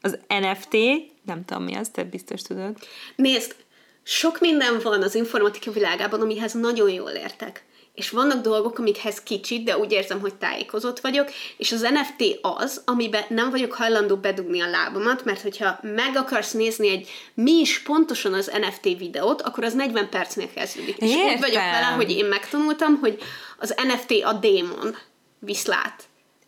Az 0.00 0.18
NFT, 0.28 0.76
nem 1.24 1.44
tudom 1.44 1.62
mi 1.62 1.74
az, 1.74 1.88
te 1.88 2.04
biztos 2.04 2.42
tudod. 2.42 2.76
Nézd, 3.16 3.54
sok 4.02 4.40
minden 4.40 4.80
van 4.82 5.02
az 5.02 5.14
informatika 5.14 5.70
világában, 5.70 6.20
amihez 6.20 6.52
nagyon 6.52 6.90
jól 6.90 7.10
értek. 7.10 7.64
És 7.94 8.10
vannak 8.10 8.42
dolgok, 8.42 8.78
amikhez 8.78 9.20
kicsit, 9.22 9.64
de 9.64 9.78
úgy 9.78 9.92
érzem, 9.92 10.20
hogy 10.20 10.34
tájékozott 10.34 11.00
vagyok, 11.00 11.28
és 11.56 11.72
az 11.72 11.80
NFT 11.80 12.38
az, 12.42 12.82
amiben 12.84 13.24
nem 13.28 13.50
vagyok 13.50 13.72
hajlandó 13.72 14.16
bedugni 14.16 14.60
a 14.60 14.70
lábamat, 14.70 15.24
mert 15.24 15.40
hogyha 15.42 15.78
meg 15.82 16.16
akarsz 16.16 16.52
nézni 16.52 16.88
egy 16.88 17.08
mi 17.34 17.52
is 17.52 17.82
pontosan 17.82 18.34
az 18.34 18.52
NFT 18.60 18.98
videót, 18.98 19.42
akkor 19.42 19.64
az 19.64 19.74
40 19.74 20.08
percnél 20.08 20.52
kezdődik. 20.54 20.96
És 20.96 21.10
úgy 21.10 21.16
Értem. 21.16 21.40
vagyok 21.40 21.62
vele, 21.62 21.86
hogy 21.86 22.10
én 22.10 22.24
megtanultam, 22.24 22.98
hogy 22.98 23.18
az 23.58 23.74
NFT 23.76 24.22
a 24.24 24.32
démon, 24.32 24.96
viszlát. 25.38 26.02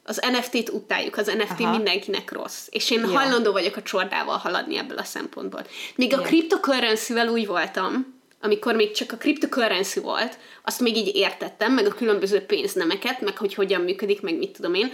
Az 0.07 0.21
NFT-t 0.33 0.69
utáljuk, 0.69 1.17
az 1.17 1.27
NFT 1.27 1.61
Aha. 1.61 1.71
mindenkinek 1.71 2.33
rossz. 2.33 2.67
És 2.71 2.91
én 2.91 3.01
Ja. 3.01 3.19
hajlandó 3.19 3.53
vagyok 3.53 3.77
a 3.77 3.83
csordával 3.83 4.37
haladni 4.37 4.77
ebből 4.79 4.99
a 4.99 5.05
szempontból. 5.05 5.67
Míg 5.95 6.15
a 6.15 6.21
Ja. 6.21 6.27
cryptocurrency-vel 6.27 7.29
úgy 7.29 7.47
voltam, 7.47 8.14
amikor 8.45 8.75
még 8.75 8.91
csak 8.91 9.13
a 9.13 9.17
cryptocurrency 9.17 10.01
volt, 10.01 10.39
azt 10.63 10.81
még 10.81 10.97
így 10.97 11.17
értettem, 11.17 11.73
meg 11.73 11.87
a 11.87 11.95
különböző 11.95 12.41
pénznemeket, 12.41 13.21
meg 13.21 13.37
hogy 13.37 13.55
hogyan 13.55 13.81
működik, 13.81 14.21
meg 14.21 14.37
mit 14.37 14.51
tudom 14.51 14.75
én. 14.75 14.93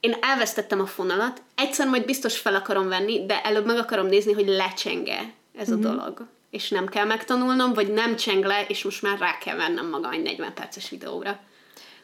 Én 0.00 0.16
elvesztettem 0.20 0.80
a 0.80 0.86
fonalat, 0.86 1.42
egyszer 1.54 1.86
majd 1.88 2.04
biztos 2.04 2.38
fel 2.38 2.54
akarom 2.54 2.88
venni, 2.88 3.26
de 3.26 3.42
előbb 3.42 3.66
meg 3.66 3.76
akarom 3.78 4.06
nézni, 4.06 4.32
hogy 4.32 4.46
lecsenge 4.48 5.32
ez 5.58 5.70
a 5.70 5.74
Mhm. 5.76 5.82
dolog. 5.82 6.26
És 6.50 6.68
nem 6.68 6.86
kell 6.86 7.04
megtanulnom, 7.04 7.72
vagy 7.72 7.92
nem 7.92 8.16
cseng 8.16 8.44
le, 8.44 8.64
és 8.68 8.82
most 8.84 9.02
már 9.02 9.18
rá 9.18 9.38
kell 9.38 9.56
vennem 9.56 9.88
magam 9.88 10.12
egy 10.12 10.22
40 10.22 10.54
perces 10.54 10.90
videóra. 10.90 11.40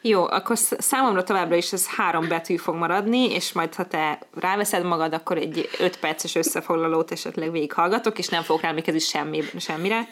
Jó, 0.07 0.23
akkor 0.23 0.57
sz- 0.57 0.81
számomra 0.81 1.23
továbbra 1.23 1.55
is 1.55 1.73
ez 1.73 1.87
három 1.87 2.27
betű 2.27 2.55
fog 2.55 2.75
maradni, 2.75 3.31
és 3.31 3.51
majd 3.51 3.75
ha 3.75 3.87
te 3.87 4.19
ráveszed 4.33 4.83
magad, 4.83 5.13
akkor 5.13 5.37
egy 5.37 5.69
öt 5.79 5.99
perces 5.99 6.35
összefoglalót 6.35 7.11
esetleg 7.11 7.51
végighallgatok, 7.51 8.17
és 8.17 8.27
nem 8.27 8.43
fogok 8.43 8.61
rá 8.61 8.69
emlékezni 8.69 8.99
semmi, 8.99 9.41
semmire. 9.57 10.07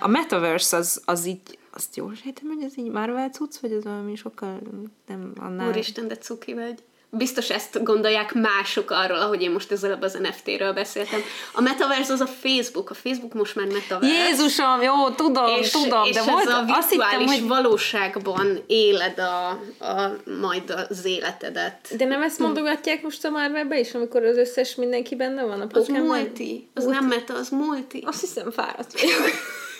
A 0.00 0.08
Metaverse 0.08 0.76
az, 0.76 1.02
az 1.04 1.26
így, 1.26 1.58
azt 1.72 1.96
jól 1.96 2.14
sejtem, 2.14 2.46
hogy 2.46 2.64
ez 2.64 2.78
így 2.78 2.90
Marvel 2.90 3.28
cucc, 3.28 3.56
vagy 3.60 3.72
ez 3.72 3.84
valami 3.84 4.14
sokkal 4.14 4.60
nem 5.06 5.32
annál... 5.36 5.68
Úristen, 5.68 6.08
de 6.08 6.16
cuki 6.16 6.54
vagy. 6.54 6.82
Biztos 7.16 7.50
ezt 7.50 7.82
gondolják 7.82 8.32
mások 8.32 8.90
arról, 8.90 9.18
ahogy 9.18 9.42
én 9.42 9.50
most 9.50 9.72
ezzel 9.72 9.98
az 10.00 10.18
NFT-ről 10.22 10.72
beszéltem. 10.72 11.20
A 11.52 11.60
Metaverse 11.60 12.12
az 12.12 12.20
a 12.20 12.26
Facebook, 12.26 12.90
a 12.90 12.94
Facebook 12.94 13.32
most 13.32 13.54
már 13.54 13.66
Metaverse. 13.66 14.28
Jézusom, 14.28 14.82
jó, 14.82 15.10
tudom, 15.10 15.46
és, 15.46 15.70
tudom, 15.70 16.04
és 16.04 16.14
de 16.14 16.20
ez 16.20 16.26
volt, 16.26 16.46
a 16.48 16.64
azt 16.66 16.90
hittem, 16.90 17.26
hogy... 17.26 17.46
valóságban 17.46 18.62
éled 18.66 19.18
a, 19.18 19.48
a, 19.84 20.16
majd 20.40 20.86
az 20.88 21.04
életedet. 21.04 21.96
De 21.96 22.04
nem 22.04 22.22
ezt 22.22 22.38
mondogatják 22.38 23.02
most 23.02 23.24
a 23.24 23.30
Marvelbe 23.30 23.78
is, 23.78 23.94
amikor 23.94 24.24
az 24.24 24.36
összes 24.36 24.74
mindenki 24.74 25.14
benne 25.14 25.42
van 25.42 25.60
a 25.60 25.64
Az 25.64 25.86
Pokémon? 25.86 26.06
multi. 26.06 26.68
Az 26.74 26.84
nem 26.84 27.04
meta, 27.04 27.34
az 27.34 27.48
multi. 27.48 28.02
Azt 28.06 28.20
hiszem 28.20 28.50
fáradt 28.50 29.00
vagyok. 29.00 29.30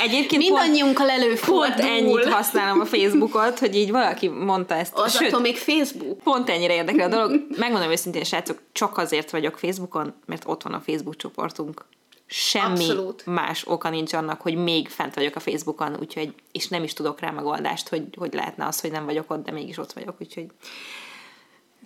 Egyébként 0.00 0.42
Mindannyiunkkal 0.42 1.10
előfordul. 1.10 1.66
pont 1.66 1.80
ennyit 1.80 2.24
használom 2.24 2.80
a 2.80 2.84
Facebookot, 2.84 3.58
hogy 3.58 3.74
így 3.76 3.90
valaki 3.90 4.28
mondta 4.28 4.74
ezt. 4.74 4.94
Az 4.94 5.16
Sőt, 5.16 5.28
attól 5.28 5.40
még 5.40 5.56
Facebook. 5.56 6.18
pont 6.18 6.48
ennyire 6.48 6.74
érdekel 6.74 7.12
a 7.12 7.14
dolog. 7.16 7.46
Megmondom 7.56 7.90
őszintén, 7.90 8.24
srácok, 8.24 8.58
csak 8.72 8.98
azért 8.98 9.30
vagyok 9.30 9.58
Facebookon, 9.58 10.14
mert 10.26 10.42
ott 10.46 10.62
van 10.62 10.72
a 10.74 10.80
Facebook 10.80 11.16
csoportunk. 11.16 11.84
Semmi 12.26 12.88
Abszolút. 12.88 13.26
más 13.26 13.62
oka 13.66 13.90
nincs 13.90 14.12
annak, 14.12 14.40
hogy 14.40 14.54
még 14.54 14.88
fent 14.88 15.14
vagyok 15.14 15.36
a 15.36 15.40
Facebookon, 15.40 15.96
úgyhogy, 16.00 16.34
és 16.52 16.68
nem 16.68 16.82
is 16.82 16.92
tudok 16.92 17.20
rá 17.20 17.30
megoldást, 17.30 17.88
hogy, 17.88 18.02
hogy 18.18 18.34
lehetne 18.34 18.66
az, 18.66 18.80
hogy 18.80 18.90
nem 18.90 19.04
vagyok 19.04 19.30
ott, 19.30 19.44
de 19.44 19.52
mégis 19.52 19.78
ott 19.78 19.92
vagyok, 19.92 20.14
úgyhogy 20.20 20.46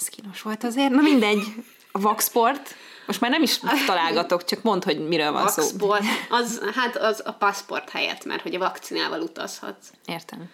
ez 0.01 0.07
kínos 0.07 0.43
volt 0.43 0.65
azért. 0.65 0.91
Na 0.91 1.03
mindegy, 1.03 1.43
a 1.93 2.01
Vaxport, 2.01 2.75
most 3.07 3.21
már 3.21 3.31
nem 3.31 3.43
is 3.43 3.61
találgatok, 3.87 4.45
csak 4.45 4.63
mondd, 4.63 4.85
hogy 4.85 5.09
miről 5.09 5.33
van 5.33 5.49
szó. 5.49 5.63
Vaxport. 5.63 6.05
Az, 6.31 6.61
hát 6.75 6.97
az 6.97 7.23
a 7.25 7.33
paszport 7.33 7.91
helyett, 7.91 8.25
mert 8.25 8.43
hogy 8.43 8.55
a 8.55 8.59
vakcinával 8.59 9.21
utazhatsz. 9.21 9.87
Értem. 10.07 10.51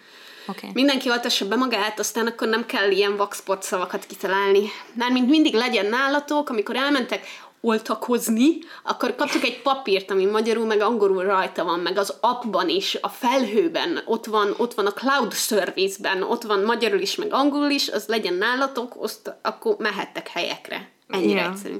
Okay. 0.47 0.69
Mindenki 0.73 1.09
oltassa 1.09 1.47
be 1.47 1.55
magát, 1.55 1.99
aztán 1.99 2.27
akkor 2.27 2.47
nem 2.47 2.65
kell 2.65 2.91
ilyen 2.91 3.17
vaxport 3.17 3.63
szavakat 3.63 4.05
kitalálni. 4.05 4.69
Mármint 4.93 5.29
mindig 5.29 5.53
legyen 5.53 5.85
nálatok, 5.85 6.49
amikor 6.49 6.75
elmentek 6.75 7.25
oltakozni, 7.61 8.57
akkor 8.83 9.15
kaptok 9.15 9.43
egy 9.43 9.61
papírt, 9.61 10.11
ami 10.11 10.25
magyarul 10.25 10.65
meg 10.65 10.81
angolul 10.81 11.23
rajta 11.23 11.63
van, 11.63 11.79
meg 11.79 11.97
az 11.97 12.17
appban 12.19 12.69
is, 12.69 12.97
a 13.01 13.09
felhőben, 13.09 14.01
ott 14.05 14.25
van, 14.25 14.53
ott 14.57 14.73
van 14.73 14.85
a 14.85 14.93
cloud 14.93 15.33
service-ben, 15.33 16.23
ott 16.23 16.41
van 16.43 16.63
magyarul 16.63 16.99
is, 16.99 17.15
meg 17.15 17.33
angolul 17.33 17.69
is, 17.69 17.89
az 17.89 18.05
legyen 18.07 18.33
nálatok, 18.33 18.95
azt, 18.99 19.35
akkor 19.41 19.75
mehettek 19.77 20.27
helyekre. 20.27 20.89
Ennyire 21.07 21.39
Ja. 21.39 21.49
egyszerű. 21.49 21.75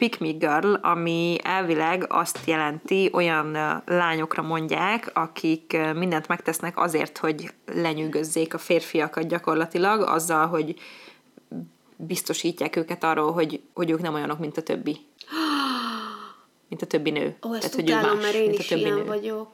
Pick 0.00 0.18
me 0.18 0.30
girl, 0.30 0.72
ami 0.72 1.38
elvileg 1.42 2.04
azt 2.08 2.38
jelenti, 2.46 3.10
olyan 3.12 3.52
lányokra 3.86 4.42
mondják, 4.42 5.10
akik 5.14 5.76
mindent 5.94 6.28
megtesznek 6.28 6.78
azért, 6.78 7.18
hogy 7.18 7.52
lenyűgözzék 7.74 8.54
a 8.54 8.58
férfiakat 8.58 9.28
gyakorlatilag, 9.28 10.00
azzal, 10.00 10.46
hogy 10.46 10.80
biztosítják 11.96 12.76
őket 12.76 13.04
arról, 13.04 13.32
hogy, 13.32 13.60
hogy 13.74 13.90
ők 13.90 14.00
nem 14.00 14.14
olyanok, 14.14 14.38
mint 14.38 14.56
a 14.56 14.62
többi. 14.62 14.96
Mint 16.68 16.82
a 16.82 16.86
többi 16.86 17.10
nő. 17.10 17.36
Ó, 17.46 17.54
ezt 17.54 17.60
Tehát, 17.60 17.74
hogy 17.74 17.90
utálom, 17.90 18.16
más, 18.16 18.22
mert 18.22 18.34
én 18.34 18.42
mint 18.42 18.58
a 18.58 18.60
is 18.60 18.68
többi 18.68 18.80
ilyen 18.80 18.94
nő. 18.94 19.04
vagyok. 19.04 19.52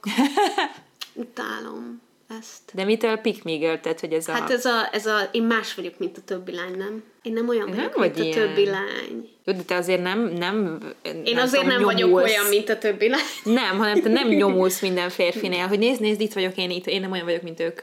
Utálom 1.13 2.01
ezt. 2.29 2.75
De 2.75 2.85
mitől 2.85 3.21
girl? 3.43 3.75
Tehát, 3.75 4.01
hogy 4.01 4.13
ez 4.13 4.29
a... 4.29 4.33
Hát 4.33 4.51
ez 4.51 4.65
a, 4.65 4.89
ez 4.93 5.07
a, 5.07 5.29
én 5.33 5.43
más 5.43 5.75
vagyok, 5.75 5.99
mint 5.99 6.17
a 6.17 6.21
többi 6.21 6.53
lány, 6.53 6.77
nem? 6.77 7.03
Én 7.23 7.33
nem 7.33 7.49
olyan 7.49 7.69
Nem 7.69 7.77
vagyok, 7.77 7.95
vagy 7.95 8.15
mint 8.15 8.35
ilyen. 8.35 8.39
a 8.39 8.47
többi 8.47 8.65
lány. 8.65 9.29
Jó, 9.45 9.53
de 9.53 9.63
te 9.63 9.75
azért 9.75 10.03
nem, 10.03 10.21
nem 10.29 10.79
Én 11.03 11.35
nem 11.35 11.43
azért 11.43 11.63
tudom, 11.63 11.77
nem 11.77 11.83
vagyok 11.83 12.09
nyomulsz. 12.09 12.31
olyan, 12.31 12.47
mint 12.47 12.69
a 12.69 12.79
többi 12.79 13.09
lány. 13.09 13.21
Nem, 13.45 13.79
hanem 13.79 14.03
te 14.03 14.09
nem 14.09 14.29
nyomulsz 14.43 14.81
minden 14.81 15.11
férfinél, 15.11 15.67
hogy 15.67 15.79
nézd, 15.79 16.01
nézd, 16.01 16.21
itt 16.21 16.33
vagyok 16.33 16.57
én, 16.57 16.71
itt, 16.71 16.87
én 16.87 17.01
nem 17.01 17.13
olyan 17.13 17.25
vagyok, 17.25 17.43
mint 17.43 17.61
ők. 17.61 17.81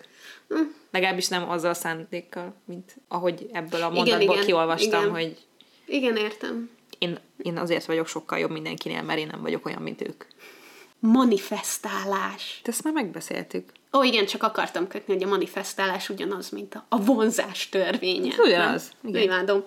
Hm. 0.49 0.55
Legalábbis 0.91 1.27
nem 1.27 1.49
azzal 1.49 1.69
a 1.69 1.73
szándékkal, 1.73 2.55
mint 2.65 2.95
ahogy 3.07 3.49
ebből 3.51 3.81
a 3.81 3.85
Igen, 3.85 3.93
mondatból 3.93 4.33
igen, 4.35 4.45
kiolvastam, 4.45 5.01
igen. 5.01 5.11
hogy 5.13 5.37
Igen, 5.85 6.15
értem. 6.15 6.69
én, 6.99 7.19
én 7.37 7.57
azért 7.57 7.85
vagyok 7.85 8.07
sokkal 8.07 8.39
jobb 8.39 8.51
mindenkinél, 8.51 9.01
mert 9.01 9.19
én 9.19 9.27
nem 9.31 9.41
vagyok 9.41 9.65
olyan, 9.65 9.81
mint 9.81 10.01
ők. 10.01 10.23
Manifestálás. 10.99 12.59
De 12.63 12.71
ezt 12.71 12.83
már 12.83 12.93
megbeszéltük. 12.93 13.71
Ó, 13.97 14.03
igen, 14.03 14.25
csak 14.25 14.43
akartam 14.43 14.87
kötni, 14.87 15.13
hogy 15.13 15.23
a 15.23 15.27
manifestálás 15.27 16.09
ugyanaz, 16.09 16.49
mint 16.49 16.75
a, 16.75 16.85
a 16.89 17.03
vonzás 17.03 17.69
törvénye. 17.69 18.31
Ez 18.31 18.39
ugyanaz, 18.39 18.91
igen. 19.03 19.21
Imádom. 19.21 19.63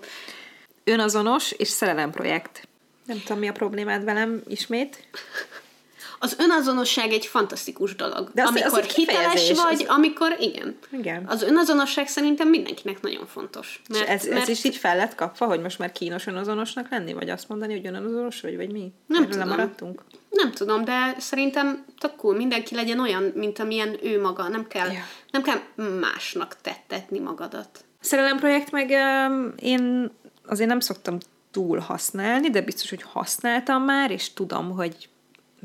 önazonos 0.84 1.52
és 1.52 1.68
szerelemprojekt. 1.68 2.68
Nem 3.06 3.20
tudom, 3.20 3.38
mi 3.38 3.48
a 3.48 3.52
problémád 3.52 4.04
velem 4.04 4.42
ismét. 4.48 5.08
Az 6.18 6.36
önazonosság 6.38 7.12
egy 7.12 7.26
fantasztikus 7.26 7.94
dolog. 7.96 8.30
De 8.34 8.42
az- 8.42 8.48
amikor 8.48 8.78
az 8.78 8.94
hiteles 8.94 9.52
vagy, 9.52 9.82
az- 9.82 9.84
amikor 9.88 10.36
igen. 10.38 10.78
Igen. 10.90 11.24
Az 11.26 11.42
önazonosság 11.42 12.08
szerintem 12.08 12.48
mindenkinek 12.48 13.00
nagyon 13.00 13.26
fontos. 13.26 13.82
És 13.88 14.00
ez, 14.00 14.24
ez 14.24 14.48
is 14.48 14.64
így 14.64 14.76
fel 14.76 14.96
lett 14.96 15.14
kapva, 15.14 15.46
hogy 15.46 15.60
most 15.60 15.78
már 15.78 15.92
kínos 15.92 16.26
önazonosnak 16.26 16.90
lenni, 16.90 17.12
vagy 17.12 17.30
azt 17.30 17.48
mondani, 17.48 17.74
hogy 17.76 17.86
önazonos 17.86 18.40
vagy, 18.40 18.56
vagy 18.56 18.72
mi? 18.72 18.92
Nem 19.06 19.22
Erről 19.22 19.32
tudom. 19.32 19.48
lemaradtunk? 19.48 20.02
Nem 20.30 20.50
tudom, 20.52 20.84
de 20.84 21.14
szerintem 21.18 21.84
tök 21.98 22.16
cool, 22.16 22.36
mindenki 22.36 22.74
legyen 22.74 23.00
olyan, 23.00 23.32
mint 23.34 23.58
amilyen 23.58 23.96
ő 24.02 24.20
maga. 24.20 24.48
Nem 24.48 24.66
kell, 24.66 24.90
Ja. 24.92 25.04
nem 25.30 25.42
kell 25.42 25.60
másnak 26.00 26.56
tettetni 26.62 27.18
magadat. 27.18 27.84
Szerelemprojekt 28.00 28.70
meg 28.70 28.90
um, 28.90 29.52
én 29.58 30.10
azért 30.46 30.68
nem 30.68 30.80
szoktam 30.80 31.18
túl 31.50 31.78
használni, 31.78 32.50
de 32.50 32.60
biztos, 32.60 32.90
hogy 32.90 33.02
használtam 33.02 33.82
már, 33.82 34.10
és 34.10 34.32
tudom, 34.32 34.70
hogy 34.70 35.08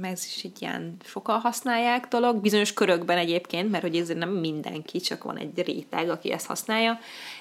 ez 0.01 0.25
is 0.25 0.43
egy 0.43 0.61
ilyen 0.61 0.97
sokan 1.05 1.39
használják 1.39 2.07
dolog, 2.07 2.41
bizonyos 2.41 2.73
körökben 2.73 3.17
egyébként, 3.17 3.71
mert 3.71 3.83
hogy 3.83 3.95
ez 3.95 4.07
nem 4.07 4.29
mindenki, 4.29 4.99
csak 4.99 5.23
van 5.23 5.37
egy 5.37 5.61
réteg, 5.63 6.09
aki 6.09 6.31
ezt 6.31 6.45
használja. 6.45 6.99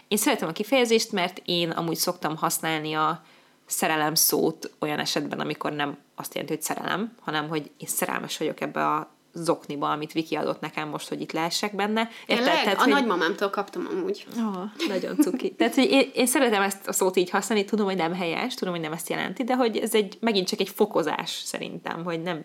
Én 0.08 0.18
szeretem 0.18 0.48
a 0.48 0.52
kifejezést, 0.52 1.12
mert 1.12 1.42
én 1.44 1.70
amúgy 1.70 1.96
szoktam 1.96 2.36
használni 2.36 2.94
a 2.94 3.22
szerelem 3.66 4.14
szót 4.14 4.70
olyan 4.78 4.98
esetben, 4.98 5.40
amikor 5.40 5.72
nem 5.72 5.98
azt 6.14 6.34
jelenti, 6.34 6.54
hogy 6.54 6.64
szerelem, 6.64 7.14
hanem 7.20 7.48
hogy 7.48 7.70
én 7.76 7.88
szerelmes 7.88 8.38
vagyok 8.38 8.60
ebbe 8.60 8.86
a 8.86 9.10
zokniba, 9.32 9.90
amit 9.90 10.12
Viki 10.12 10.34
adott 10.34 10.60
nekem 10.60 10.88
most, 10.88 11.08
hogy 11.08 11.20
itt 11.20 11.32
lehessek 11.32 11.74
benne. 11.74 12.08
Érted? 12.26 12.44
Tényleg? 12.44 12.62
Tehát, 12.62 12.78
a 12.78 12.82
hogy- 12.82 12.92
nagymamámtól 12.92 13.50
kaptam 13.50 13.88
amúgy. 13.90 14.26
Oh, 14.36 14.88
nagyon 14.88 15.16
cuki. 15.16 15.54
Tehát, 15.54 15.74
hogy 15.74 15.90
én, 15.90 16.10
én 16.14 16.26
szeretem 16.26 16.62
ezt 16.62 16.88
a 16.88 16.92
szót 16.92 17.16
így 17.16 17.30
használni, 17.30 17.64
tudom, 17.64 17.86
hogy 17.86 17.96
nem 17.96 18.14
helyes, 18.14 18.54
tudom, 18.54 18.74
hogy 18.74 18.82
nem 18.82 18.92
ezt 18.92 19.08
jelenti, 19.08 19.44
de 19.44 19.54
hogy 19.54 19.76
ez 19.76 19.94
egy, 19.94 20.16
megint 20.20 20.48
csak 20.48 20.60
egy 20.60 20.68
fokozás 20.68 21.30
szerintem, 21.30 22.04
hogy 22.04 22.22
nem 22.22 22.42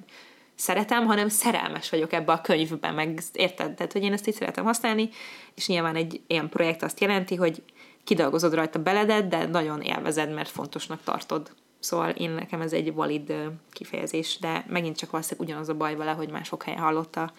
szeretem, 0.56 1.06
hanem 1.06 1.30
szerelmes 1.30 1.90
vagyok 1.90 2.14
ebbe 2.14 2.32
a 2.32 2.42
könyvben, 2.42 2.94
meg 2.94 3.22
érted? 3.34 3.74
Tehát, 3.74 3.92
hogy 3.92 4.04
én 4.04 4.14
ezt 4.14 4.28
így 4.28 4.34
szeretem 4.34 4.64
használni, 4.64 5.10
és 5.56 5.68
nyilván 5.68 5.96
egy 5.96 6.22
ilyen 6.28 6.50
projekt 6.50 6.84
azt 6.84 7.00
jelenti, 7.00 7.36
hogy 7.36 7.64
kidolgozod 8.04 8.54
rajta 8.54 8.80
beledet, 8.80 9.28
de 9.28 9.46
nagyon 9.46 9.82
élvezed, 9.82 10.34
mert 10.34 10.50
fontosnak 10.50 11.00
tartod. 11.04 11.52
Szóval 11.86 12.10
én 12.10 12.30
nekem 12.30 12.62
ez 12.62 12.74
egy 12.74 12.94
valid 12.94 13.34
kifejezés, 13.72 14.38
de 14.40 14.66
megint 14.68 14.98
csak 14.98 15.12
valószínűleg 15.12 15.48
ugyanaz 15.48 15.70
a 15.70 15.74
baj 15.74 15.96
vele, 15.96 16.12
hogy 16.12 16.30
már 16.30 16.46
sok 16.46 16.64
helyen 16.64 16.80
hallotta 16.80 17.34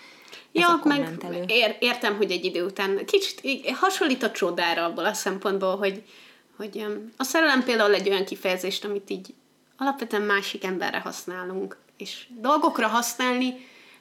Ja, 0.52 0.80
meg 0.84 1.24
ér, 1.46 1.76
értem, 1.80 2.16
hogy 2.16 2.30
egy 2.30 2.44
idő 2.44 2.64
után 2.64 3.04
kicsit 3.06 3.42
hasonlít 3.70 4.22
a 4.22 4.30
csodára 4.30 4.84
abból 4.84 5.04
a 5.04 5.12
szempontból, 5.12 5.76
hogy, 5.76 6.02
hogy 6.56 6.86
a 7.16 7.24
szerelem 7.24 7.64
például 7.64 7.94
egy 7.94 8.08
olyan 8.08 8.24
kifejezést, 8.24 8.84
amit 8.84 9.10
így 9.10 9.34
alapvetően 9.76 10.22
másik 10.22 10.64
emberre 10.64 10.98
használunk, 10.98 11.76
és 11.96 12.26
dolgokra 12.40 12.86
használni 12.86 13.54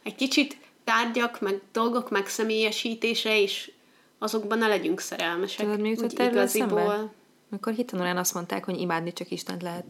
egy 0.03 0.15
kicsit 0.15 0.57
tárgyak, 0.83 1.41
meg 1.41 1.61
dolgok 1.71 2.09
megszemélyesítése, 2.09 3.41
és 3.41 3.71
azokban 4.19 4.57
ne 4.57 4.67
legyünk 4.67 4.99
szerelmesek. 4.99 5.65
Tudod, 5.65 5.81
mi 5.81 5.89
jutott 5.89 6.19
igaziból. 6.19 6.79
eszembe? 6.79 7.11
Amikor 7.49 7.73
hitanulán 7.73 8.17
azt 8.17 8.33
mondták, 8.33 8.65
hogy 8.65 8.79
imádni 8.79 9.13
csak 9.13 9.31
Istent 9.31 9.61
lehet. 9.61 9.85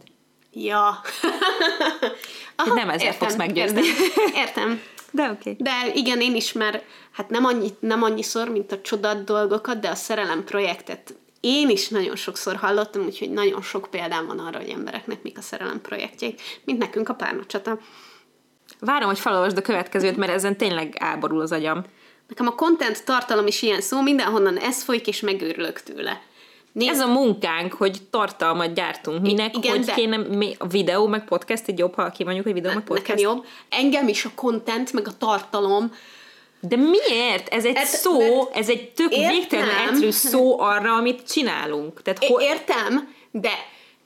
Ja. 0.58 1.00
Aha, 2.56 2.74
nem 2.74 2.90
ezzel 2.90 3.12
fogsz 3.12 3.36
meggyőzni. 3.36 3.80
Értem. 3.80 4.34
értem. 4.34 4.82
De 5.10 5.30
oké. 5.30 5.50
Okay. 5.50 5.56
De 5.58 5.92
igen, 5.94 6.20
én 6.20 6.34
is 6.34 6.52
már, 6.52 6.82
hát 7.12 7.30
nem, 7.30 7.44
annyi, 7.44 7.68
nem 7.80 8.02
annyiszor, 8.02 8.48
mint 8.48 8.72
a 8.72 8.80
csodat 8.80 9.24
dolgokat, 9.24 9.80
de 9.80 9.88
a 9.88 9.94
szerelem 9.94 10.44
projektet 10.44 11.14
én 11.40 11.70
is 11.70 11.88
nagyon 11.88 12.16
sokszor 12.16 12.56
hallottam, 12.56 13.04
úgyhogy 13.04 13.30
nagyon 13.30 13.62
sok 13.62 13.88
példám 13.90 14.26
van 14.26 14.38
arra, 14.38 14.58
hogy 14.58 14.68
embereknek 14.68 15.22
mik 15.22 15.38
a 15.38 15.40
szerelem 15.40 15.80
projektjeik, 15.80 16.40
mint 16.64 16.78
nekünk 16.78 17.08
a 17.08 17.14
párnacsata. 17.14 17.78
Várom, 18.80 19.08
hogy 19.08 19.18
felolvasd 19.18 19.56
a 19.56 19.62
következőt, 19.62 20.16
mert 20.16 20.32
ezen 20.32 20.56
tényleg 20.56 20.96
áborul 20.98 21.40
az 21.40 21.52
agyam. 21.52 21.84
Nekem 22.28 22.46
a 22.46 22.54
content 22.54 23.04
tartalom 23.04 23.46
is 23.46 23.62
ilyen 23.62 23.80
szó, 23.80 24.00
mindenhonnan 24.00 24.56
ez 24.58 24.82
folyik, 24.82 25.06
és 25.06 25.20
megőrülök 25.20 25.82
tőle. 25.82 26.20
Nézd, 26.76 26.90
Ez 26.90 27.00
a 27.00 27.06
munkánk, 27.06 27.72
hogy 27.72 27.98
tartalmat 28.10 28.74
gyártunk. 28.74 29.20
Minek, 29.22 29.56
igen, 29.56 29.70
hogy 29.76 29.84
de- 29.84 29.94
kéne 29.94 30.16
mi, 30.16 30.54
a 30.58 30.66
videó, 30.66 31.06
meg 31.06 31.24
podcast, 31.24 31.62
egy 31.66 31.78
jobb, 31.78 31.94
ha 31.94 32.10
kimondjuk, 32.10 32.44
hogy 32.44 32.54
videó, 32.54 32.72
meg 32.74 32.82
podcast. 32.84 33.06
nekem 33.08 33.22
jobb. 33.22 33.44
Engem 33.68 34.08
is 34.08 34.24
a 34.24 34.30
content, 34.34 34.92
meg 34.92 35.08
a 35.08 35.16
tartalom 35.18 35.92
De 36.60 36.76
miért? 36.76 37.48
Ez 37.48 37.64
egy 37.64 37.76
Hát, 37.76 37.86
szó, 37.86 38.48
ez 38.52 38.68
egy 38.68 38.90
tök 38.90 39.12
értem. 39.12 39.28
végtelenül 39.30 39.88
egyszerű 39.90 40.10
szó 40.10 40.60
arra, 40.60 40.94
amit 40.94 41.30
csinálunk. 41.32 42.02
Tehát 42.02 42.24
ho- 42.24 42.42
Értem, 42.42 43.14
de 43.30 43.50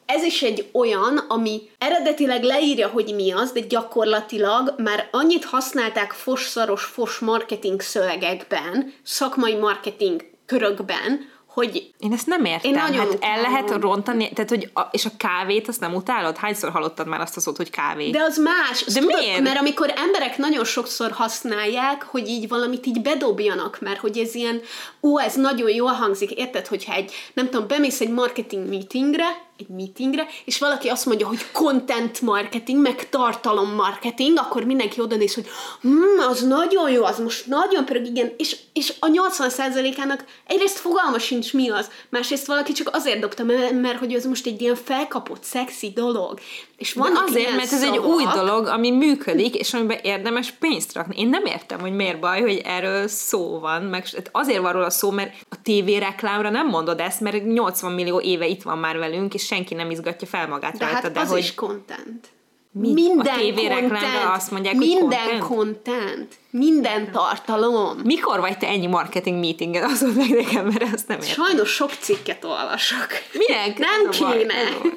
ez 0.07 0.23
is 0.23 0.43
egy 0.43 0.69
olyan, 0.73 1.17
ami 1.29 1.61
eredetileg 1.79 2.43
leírja, 2.43 2.89
hogy 2.89 3.13
mi 3.15 3.33
az, 3.33 3.53
de 3.53 3.61
gyakorlatilag 3.61 4.75
már 4.79 5.09
annyit 5.11 5.45
használták 5.45 6.13
fosszaros 6.13 6.85
fos 6.85 7.19
marketing 7.19 7.81
szövegekben, 7.81 8.93
szakmai 9.03 9.55
marketing 9.55 10.25
körökben, 10.47 11.29
hogy 11.61 11.93
Én 11.99 12.13
ezt 12.13 12.27
nem 12.27 12.45
értem. 12.45 12.71
Én 12.71 12.79
nagyon 12.79 13.07
hát 13.07 13.17
el 13.21 13.41
lehet 13.41 13.71
rontani, 13.71 14.33
tehát 14.33 14.51
hogy 14.51 14.71
a, 14.75 14.81
és 14.91 15.05
a 15.05 15.11
kávét 15.17 15.69
azt 15.69 15.81
nem 15.81 15.95
utálod? 15.95 16.37
Hányszor 16.37 16.71
hallottad 16.71 17.07
már 17.07 17.21
azt 17.21 17.37
a 17.37 17.41
szót, 17.41 17.57
hogy 17.57 17.71
kávé? 17.71 18.11
De 18.11 18.23
az 18.23 18.39
más. 18.39 18.85
De 18.85 19.01
tudod, 19.01 19.17
miért? 19.19 19.41
Mert 19.41 19.59
amikor 19.59 19.93
emberek 19.97 20.37
nagyon 20.37 20.65
sokszor 20.65 21.11
használják, 21.11 22.03
hogy 22.03 22.29
így 22.29 22.49
valamit 22.49 22.87
így 22.87 23.03
bedobjanak, 23.03 23.81
mert 23.81 24.01
hogy 24.01 24.19
ez 24.19 24.35
ilyen, 24.35 24.61
ó, 25.03 25.21
ez 25.21 25.35
nagyon 25.35 25.71
jól 25.71 25.93
hangzik, 25.93 26.31
érted, 26.31 26.67
hogyha 26.67 26.95
egy, 26.95 27.13
nem 27.33 27.49
tudom, 27.51 27.69
bemész 27.69 28.01
egy 28.01 28.11
marketing 28.11 28.69
meetingre, 28.69 29.49
egy 29.61 29.69
meetingre, 29.69 30.27
és 30.45 30.59
valaki 30.59 30.89
azt 30.89 31.07
mondja, 31.07 31.27
hogy 31.27 31.51
content 31.53 32.21
marketing, 32.21 32.81
meg 32.83 33.09
tartalom 33.09 33.75
marketing, 33.75 34.39
akkor 34.39 34.65
mindenki 34.65 35.01
oda 35.01 35.17
néz, 35.17 35.35
hogy 35.35 35.47
hm, 35.81 36.29
az 36.29 36.43
nagyon 36.43 36.91
jó, 36.91 37.05
az 37.05 37.19
most 37.19 37.47
nagyon 37.47 37.85
pörög, 37.85 38.07
igen, 38.07 38.35
és, 38.37 38.57
és 38.73 38.93
a 38.99 39.07
80%-ának 39.07 40.25
egyrészt 40.47 40.79
fogalma 40.79 41.19
sincs 41.19 41.53
mi 41.53 41.71
az, 41.71 41.91
másrészt 42.09 42.47
valaki 42.47 42.73
csak 42.73 42.95
azért 42.95 43.21
dobta, 43.21 43.45
mert, 43.45 43.81
mert 43.81 43.99
hogy 43.99 44.15
ez 44.15 44.25
most 44.25 44.47
egy 44.47 44.61
ilyen 44.61 44.75
felkapott, 44.75 45.45
szexi 45.45 45.91
dolog. 45.95 46.39
És 46.81 46.93
vannak 46.93 47.25
azért, 47.27 47.57
mert 47.57 47.73
ez 47.73 47.83
egy 47.83 47.99
új 47.99 48.25
dolog, 48.35 48.67
ami 48.67 48.91
működik, 48.91 49.55
és 49.55 49.75
amiben 49.75 49.99
érdemes 50.03 50.51
pénzt 50.51 50.95
rakni. 50.95 51.21
Én 51.21 51.29
nem 51.29 51.45
értem, 51.45 51.81
hogy 51.81 51.93
miért 51.93 52.21
baj, 52.21 52.41
hogy 52.41 52.63
erről 52.65 53.09
szó 53.09 53.59
van, 53.59 53.83
meg 53.83 54.07
hát 54.09 54.29
azért 54.33 54.61
van 54.61 54.73
róla 54.73 54.91
szó, 54.91 55.11
mert 55.11 55.33
a 55.49 55.63
tévéreklámra 55.63 56.51
nem 56.51 56.67
mondod 56.67 57.01
ezt, 57.01 57.21
mert 57.21 57.45
80 57.45 57.93
millió 57.93 58.21
éve 58.21 58.47
itt 58.47 58.63
van 58.63 58.79
már 58.79 58.99
velünk, 58.99 59.35
és 59.35 59.47
senki 59.47 59.75
nem 59.75 59.91
izgatja 59.91 60.27
fel 60.27 60.49
magát 60.49 60.77
De 60.79 60.85
rajta, 60.85 61.01
hát 61.01 61.13
de 61.13 61.21
az 61.21 61.29
hogy 61.29 61.39
is 61.39 61.55
content. 61.55 62.29
Mi? 62.73 62.93
Minden 62.93 63.35
A 63.35 63.39
tévéreklámra 63.39 64.33
azt 64.33 64.51
mondják, 64.51 64.75
hogy 64.75 64.87
Minden 64.87 65.39
content? 65.39 65.43
content. 65.43 66.35
Minden 66.51 67.13
tartalom. 67.13 68.01
mikor 68.05 68.41
vagy 68.41 68.59
te 68.59 68.67
ennyi 68.67 68.87
marketing 68.87 69.39
meetingen, 69.41 69.85
azt 69.85 70.01
mondd 70.01 70.15
meg 70.17 70.29
nekem, 70.29 70.67
mert 70.67 70.95
azt 70.95 71.09
nem 71.09 71.19
értem. 71.21 71.45
Sajnos 71.45 71.71
sok 71.71 71.91
cikket 72.01 72.45
olvasok. 72.45 73.07
Minek? 73.33 73.79
Nem 73.89 74.11
kéne. 74.11 74.55
baj. 74.81 74.91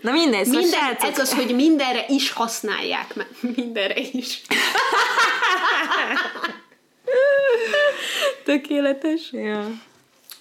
Na 0.00 0.12
mindegy, 0.12 0.44
szóval 0.44 0.60
Minden, 0.60 0.80
srácok, 0.80 1.10
ez 1.10 1.18
az, 1.18 1.34
hogy 1.34 1.54
mindenre 1.54 2.04
is 2.08 2.30
használják. 2.32 3.14
Mert 3.14 3.28
mindenre 3.56 4.00
is. 4.12 4.40
tökéletes. 8.44 9.20
Ja. 9.32 9.58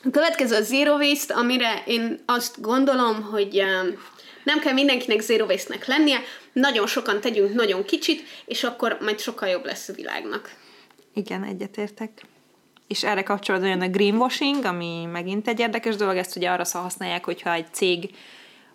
A 0.03 0.09
következő 0.11 0.55
a 0.55 0.61
Zero 0.61 0.95
Waste, 0.95 1.34
amire 1.34 1.84
én 1.86 2.23
azt 2.26 2.61
gondolom, 2.61 3.21
hogy 3.32 3.59
um, 3.61 3.97
nem 4.43 4.59
kell 4.59 4.73
mindenkinek 4.73 5.21
Zero 5.21 5.45
Waste-nek 5.45 5.86
lennie, 5.88 6.19
nagyon 6.56 6.88
sokan 6.88 7.22
tegyünk 7.22 7.53
nagyon 7.53 7.84
kicsit, 7.84 8.24
és 8.45 8.64
akkor 8.64 8.97
majd 9.01 9.20
sokkal 9.20 9.49
jobb 9.49 9.66
lesz 9.66 9.89
a 9.89 9.93
világnak. 9.93 10.56
Igen, 11.14 11.43
egyetértek. 11.43 12.26
És 12.88 13.03
erre 13.03 13.24
kapcsolatban 13.24 13.70
jön 13.70 13.82
a 13.82 13.88
greenwashing, 13.88 14.66
ami 14.66 15.06
megint 15.12 15.47
egy 15.47 15.60
érdekes 15.60 15.95
dolog, 15.95 16.16
ezt 16.16 16.36
ugye 16.36 16.49
arra 16.49 16.64
használják, 16.72 17.26
hogyha 17.26 17.53
egy 17.53 17.68
cég 17.72 18.10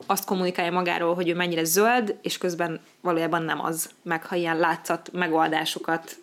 azt 0.06 0.24
kommunikálja 0.24 0.72
magáról, 0.72 1.14
hogy 1.14 1.28
ő 1.28 1.34
mennyire 1.34 1.64
zöld, 1.64 2.16
és 2.22 2.38
közben 2.38 2.80
valójában 3.00 3.42
nem 3.42 3.64
az, 3.64 3.90
meg 4.02 4.26
ha 4.26 4.36
ilyen 4.36 4.58
látszat 4.58 5.10
megoldásokat 5.12 6.16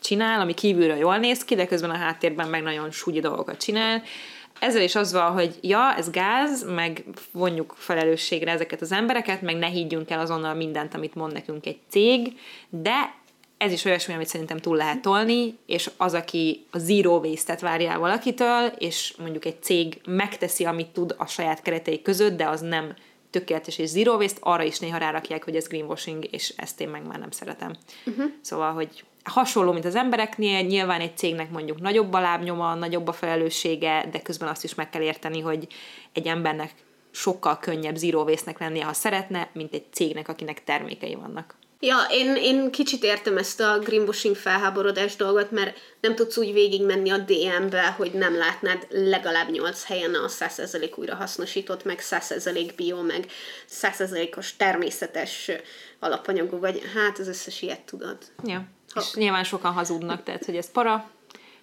csinál, 0.00 0.40
ami 0.40 0.54
kívülről 0.54 0.96
jól 0.96 1.16
néz 1.16 1.44
ki, 1.44 1.54
de 1.54 1.66
közben 1.66 1.90
a 1.90 1.96
háttérben 1.96 2.48
meg 2.48 2.62
nagyon 2.62 2.90
súgyi 2.90 3.20
dolgokat 3.20 3.62
csinál. 3.62 4.02
Ezzel 4.62 4.82
is 4.82 4.94
az 4.94 5.12
van, 5.12 5.32
hogy 5.32 5.58
ja, 5.60 5.94
ez 5.96 6.10
gáz, 6.10 6.64
meg 6.74 7.04
vonjuk 7.32 7.74
felelősségre 7.78 8.50
ezeket 8.50 8.80
az 8.80 8.92
embereket, 8.92 9.42
meg 9.42 9.56
ne 9.56 9.66
higgyünk 9.66 10.10
el 10.10 10.20
azonnal 10.20 10.54
mindent, 10.54 10.94
amit 10.94 11.14
mond 11.14 11.32
nekünk 11.32 11.66
egy 11.66 11.78
cég, 11.88 12.38
de 12.68 13.14
ez 13.56 13.72
is 13.72 13.84
olyasmi, 13.84 14.14
amit 14.14 14.26
szerintem 14.26 14.58
túl 14.58 14.76
lehet 14.76 15.02
tolni, 15.02 15.58
és 15.66 15.90
az, 15.96 16.14
aki 16.14 16.66
a 16.70 16.78
zero 16.78 17.18
waste-et 17.18 17.60
várja 17.60 17.98
valakitől, 17.98 18.66
és 18.78 19.14
mondjuk 19.18 19.44
egy 19.44 19.62
cég 19.62 20.00
megteszi, 20.06 20.64
amit 20.64 20.88
tud 20.88 21.14
a 21.18 21.26
saját 21.26 21.62
keretei 21.62 22.02
között, 22.02 22.36
de 22.36 22.48
az 22.48 22.60
nem 22.60 22.94
tökéletes 23.30 23.78
és 23.78 23.88
zero 23.88 24.14
waste, 24.16 24.38
arra 24.40 24.62
is 24.62 24.78
néha 24.78 24.98
rárakják, 24.98 25.44
hogy 25.44 25.56
ez 25.56 25.68
greenwashing, 25.68 26.26
és 26.30 26.54
ezt 26.56 26.80
én 26.80 26.88
meg 26.88 27.06
már 27.06 27.18
nem 27.18 27.30
szeretem. 27.30 27.74
Uh-huh. 28.06 28.30
Szóval, 28.40 28.72
hogy 28.72 29.04
hasonló, 29.24 29.72
mint 29.72 29.84
az 29.84 29.94
embereknél, 29.94 30.60
nyilván 30.60 31.00
egy 31.00 31.16
cégnek 31.16 31.50
mondjuk 31.50 31.80
nagyobb 31.80 32.12
a 32.12 32.20
lábnyoma, 32.20 32.74
nagyobb 32.74 33.08
a 33.08 33.12
felelőssége, 33.12 34.08
de 34.12 34.22
közben 34.22 34.48
azt 34.48 34.64
is 34.64 34.74
meg 34.74 34.90
kell 34.90 35.02
érteni, 35.02 35.40
hogy 35.40 35.66
egy 36.12 36.26
embernek 36.26 36.74
sokkal 37.10 37.58
könnyebb 37.58 37.96
zero 37.96 38.22
waste-nek 38.22 38.58
lennie, 38.58 38.84
ha 38.84 38.92
szeretne, 38.92 39.50
mint 39.52 39.74
egy 39.74 39.84
cégnek, 39.92 40.28
akinek 40.28 40.64
termékei 40.64 41.14
vannak. 41.14 41.56
Ja, 41.84 41.96
én, 42.10 42.36
én 42.36 42.70
kicsit 42.70 43.02
értem 43.02 43.36
ezt 43.36 43.60
a 43.60 43.78
greenwashing 43.78 44.36
felháborodás 44.36 45.16
dolgot, 45.16 45.50
mert 45.50 45.78
nem 46.00 46.14
tudsz 46.14 46.36
úgy 46.36 46.52
végigmenni 46.52 47.10
a 47.10 47.18
DM-be, 47.18 47.90
hogy 47.96 48.12
nem 48.12 48.36
látnád 48.36 48.86
legalább 48.90 49.50
8 49.50 49.84
helyen 49.84 50.14
a 50.14 50.28
100% 50.28 50.98
újrahasznosított, 50.98 51.84
meg 51.84 51.98
100% 52.00 52.72
bio, 52.76 53.02
meg 53.02 53.26
100%-os 53.70 54.56
természetes 54.56 55.50
alapanyagú, 55.98 56.58
vagy 56.58 56.82
hát 56.94 57.18
az 57.18 57.28
összes 57.28 57.62
ilyet 57.62 57.80
tudod. 57.80 58.18
Ja, 58.44 58.64
és 58.94 59.14
nyilván 59.14 59.44
sokan 59.44 59.72
hazudnak, 59.72 60.22
tehát 60.22 60.44
hogy 60.44 60.56
ez 60.56 60.70
para, 60.70 61.10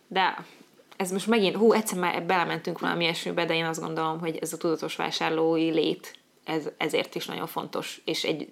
de 0.07 0.45
ez 0.97 1.11
most 1.11 1.27
megint, 1.27 1.55
hú, 1.55 1.73
egyszer 1.73 1.97
már 1.97 2.23
belementünk 2.23 2.79
valami 2.79 3.03
ilyesmibe, 3.03 3.45
de 3.45 3.55
én 3.55 3.65
azt 3.65 3.79
gondolom, 3.79 4.19
hogy 4.19 4.37
ez 4.41 4.53
a 4.53 4.57
tudatos 4.57 4.95
vásárlói 4.95 5.71
lét, 5.71 6.17
ez, 6.43 6.69
ezért 6.77 7.15
is 7.15 7.25
nagyon 7.25 7.47
fontos, 7.47 8.01
és 8.05 8.23
egy 8.23 8.51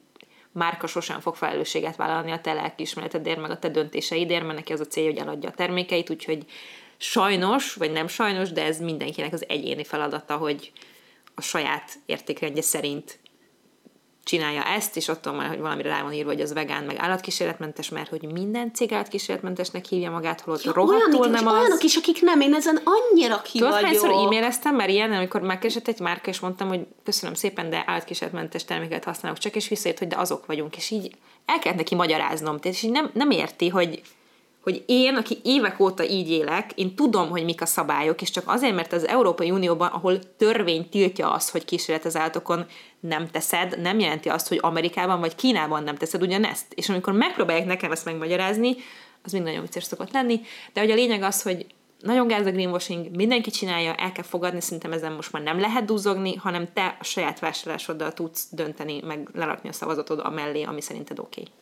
márka 0.51 0.87
sosem 0.87 1.19
fog 1.19 1.35
felelősséget 1.35 1.95
vállalni 1.95 2.31
a 2.31 2.41
te 2.41 2.53
lelkiismeretedért, 2.53 3.41
meg 3.41 3.51
a 3.51 3.59
te 3.59 3.69
döntéseidért, 3.69 4.43
mert 4.43 4.55
neki 4.55 4.73
az 4.73 4.79
a 4.79 4.87
cél, 4.87 5.05
hogy 5.05 5.17
eladja 5.17 5.49
a 5.49 5.53
termékeit, 5.53 6.09
úgyhogy 6.09 6.45
sajnos, 6.97 7.73
vagy 7.73 7.91
nem 7.91 8.07
sajnos, 8.07 8.51
de 8.51 8.63
ez 8.63 8.79
mindenkinek 8.79 9.33
az 9.33 9.45
egyéni 9.47 9.83
feladata, 9.83 10.37
hogy 10.37 10.71
a 11.35 11.41
saját 11.41 11.91
értékrendje 12.05 12.61
szerint 12.61 13.19
csinálja 14.27 14.63
ezt, 14.63 14.95
és 14.95 15.09
attól 15.09 15.33
már, 15.33 15.47
hogy 15.47 15.59
valamire 15.59 15.89
rá 15.89 16.01
van 16.03 16.13
írva, 16.13 16.31
hogy 16.31 16.41
az 16.41 16.53
vegán, 16.53 16.83
meg 16.83 16.95
állatkísérletmentes, 16.99 17.89
mert 17.89 18.09
hogy 18.09 18.31
minden 18.31 18.73
cég 18.73 18.93
állatkísérletmentesnek 18.93 19.85
hívja 19.85 20.11
magát, 20.11 20.41
holott 20.41 20.63
ja, 20.63 20.73
rohadtul 20.73 21.19
olyanok, 21.19 21.41
nem 21.41 21.47
az. 21.47 21.59
Olyanok 21.59 21.83
is, 21.83 21.95
akik 21.95 22.21
nem, 22.21 22.41
én 22.41 22.53
ezen 22.53 22.81
annyira 22.83 23.41
ki 23.41 23.59
Tudod, 23.59 23.73
hányszor 23.73 24.09
e-maileztem 24.09 24.75
mert 24.75 24.89
ilyen, 24.89 25.11
amikor 25.11 25.41
megkeresett 25.41 25.87
egy 25.87 25.99
márka, 25.99 26.29
és 26.29 26.39
mondtam, 26.39 26.67
hogy 26.67 26.85
köszönöm 27.03 27.35
szépen, 27.35 27.69
de 27.69 27.83
állatkísérletmentes 27.85 28.65
terméket 28.65 29.03
használok 29.03 29.37
csak, 29.37 29.55
és 29.55 29.67
visszajött, 29.67 29.99
hogy 29.99 30.07
de 30.07 30.17
azok 30.17 30.45
vagyunk, 30.45 30.77
és 30.77 30.91
így 30.91 31.11
el 31.45 31.59
kellett 31.59 31.77
neki 31.77 31.95
magyaráznom, 31.95 32.57
és 32.61 32.83
így 32.83 32.91
nem, 32.91 33.09
nem 33.13 33.29
érti, 33.29 33.69
hogy 33.69 34.01
hogy 34.67 34.83
én, 34.85 35.15
aki 35.15 35.37
évek 35.43 35.79
óta 35.79 36.05
így 36.05 36.29
élek, 36.29 36.71
én 36.75 36.95
tudom, 36.95 37.29
hogy 37.29 37.43
mik 37.43 37.61
a 37.61 37.65
szabályok, 37.65 38.21
és 38.21 38.29
csak 38.29 38.43
azért, 38.47 38.75
mert 38.75 38.93
az 38.93 39.07
Európai 39.07 39.51
Unióban, 39.51 39.87
ahol 39.87 40.19
törvény 40.37 40.89
tiltja 40.89 41.31
azt, 41.31 41.51
hogy 41.51 41.65
kísérletezállatokon 41.65 42.65
nem 42.99 43.27
teszed, 43.27 43.81
nem 43.81 43.99
jelenti 43.99 44.29
azt, 44.29 44.47
hogy 44.47 44.59
Amerikában 44.61 45.19
vagy 45.19 45.35
Kínában 45.35 45.83
nem 45.83 45.95
teszed 45.95 46.21
ugyanezt. 46.21 46.73
És 46.73 46.89
amikor 46.89 47.13
megpróbálják 47.13 47.65
nekem 47.65 47.91
ezt 47.91 48.05
megmagyarázni, 48.05 48.75
az 49.23 49.31
mind 49.31 49.43
nagyon 49.43 49.61
vicces 49.61 49.83
szokott 49.83 50.11
lenni, 50.11 50.41
de 50.73 50.79
hogy 50.79 50.91
a 50.91 50.95
lényeg 50.95 51.21
az, 51.21 51.41
hogy 51.41 51.65
nagyon 51.99 52.27
gáz 52.27 52.45
a 52.45 52.51
greenwashing, 52.51 53.15
mindenki 53.15 53.51
csinálja, 53.51 53.95
el 53.95 54.11
kell 54.11 54.23
fogadni, 54.23 54.61
szerintem 54.61 54.91
ezen 54.91 55.11
most 55.11 55.31
már 55.31 55.43
nem 55.43 55.59
lehet 55.59 55.85
duzzogni, 55.85 56.35
hanem 56.35 56.67
te 56.73 56.97
a 56.99 57.03
saját 57.03 57.39
vásárlásoddal 57.39 58.13
tudsz 58.13 58.47
dönteni, 58.51 59.01
meg 59.05 59.29
lerakni 59.33 59.69
a 59.69 59.73
szavazatod 59.73 60.19
a 60.19 60.29
mellé, 60.29 60.63
ami 60.63 60.81
szerinted 60.81 61.19
oké. 61.19 61.41
Okay. 61.41 61.53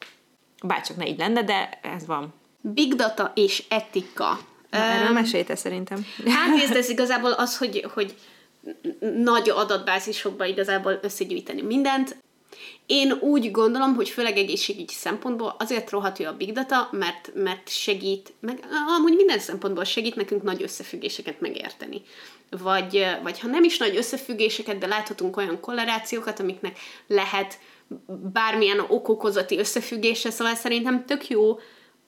Bárcsak 0.64 0.98
ne 0.98 1.08
így 1.08 1.18
lenne, 1.18 1.44
de 1.44 1.80
ez 1.82 2.06
van. 2.06 2.34
Big 2.62 2.94
data 2.94 3.32
és 3.36 3.64
etika. 3.70 4.40
Na, 4.70 4.78
erről 4.78 5.08
um, 5.08 5.14
mesélte 5.14 5.56
szerintem. 5.56 6.06
Hát 6.26 6.56
nézd, 6.56 6.76
ez 6.76 6.90
igazából 6.90 7.32
az, 7.32 7.58
hogy, 7.58 7.88
hogy 7.94 8.16
nagy 9.00 9.50
adatbázisokba 9.50 10.46
igazából 10.46 11.00
összegyűjteni 11.02 11.62
mindent. 11.62 12.24
Én 12.86 13.12
úgy 13.12 13.52
gondolom, 13.52 13.96
hogy 13.96 14.10
főleg 14.10 14.38
egészségügyi 14.38 14.94
szempontból 14.94 15.56
azért 15.60 15.90
rohadt 15.90 16.20
a 16.20 16.36
big 16.38 16.52
data, 16.52 16.90
mert, 16.92 17.32
mert 17.34 17.70
segít, 17.70 18.34
meg 18.40 18.60
amúgy 18.98 19.16
minden 19.16 19.40
szempontból 19.40 19.84
segít 19.84 20.16
nekünk 20.16 20.44
nagy 20.44 20.64
összefüggéseket 20.64 21.42
megérteni. 21.42 22.02
Vagy, 22.50 23.06
vagy 23.24 23.40
ha 23.40 23.48
nem 23.48 23.64
is 23.64 23.78
nagy 23.78 23.96
összefüggéseket, 23.96 24.78
de 24.78 24.88
láthatunk 24.88 25.38
olyan 25.38 25.60
korrelációkat, 25.60 26.40
amiknek 26.40 26.78
lehet 27.08 27.60
bármilyen 28.34 28.80
okokozati 28.80 29.58
összefüggése, 29.58 30.30
szóval 30.30 30.56
szerintem 30.56 31.06
tök 31.06 31.28
jó 31.28 31.60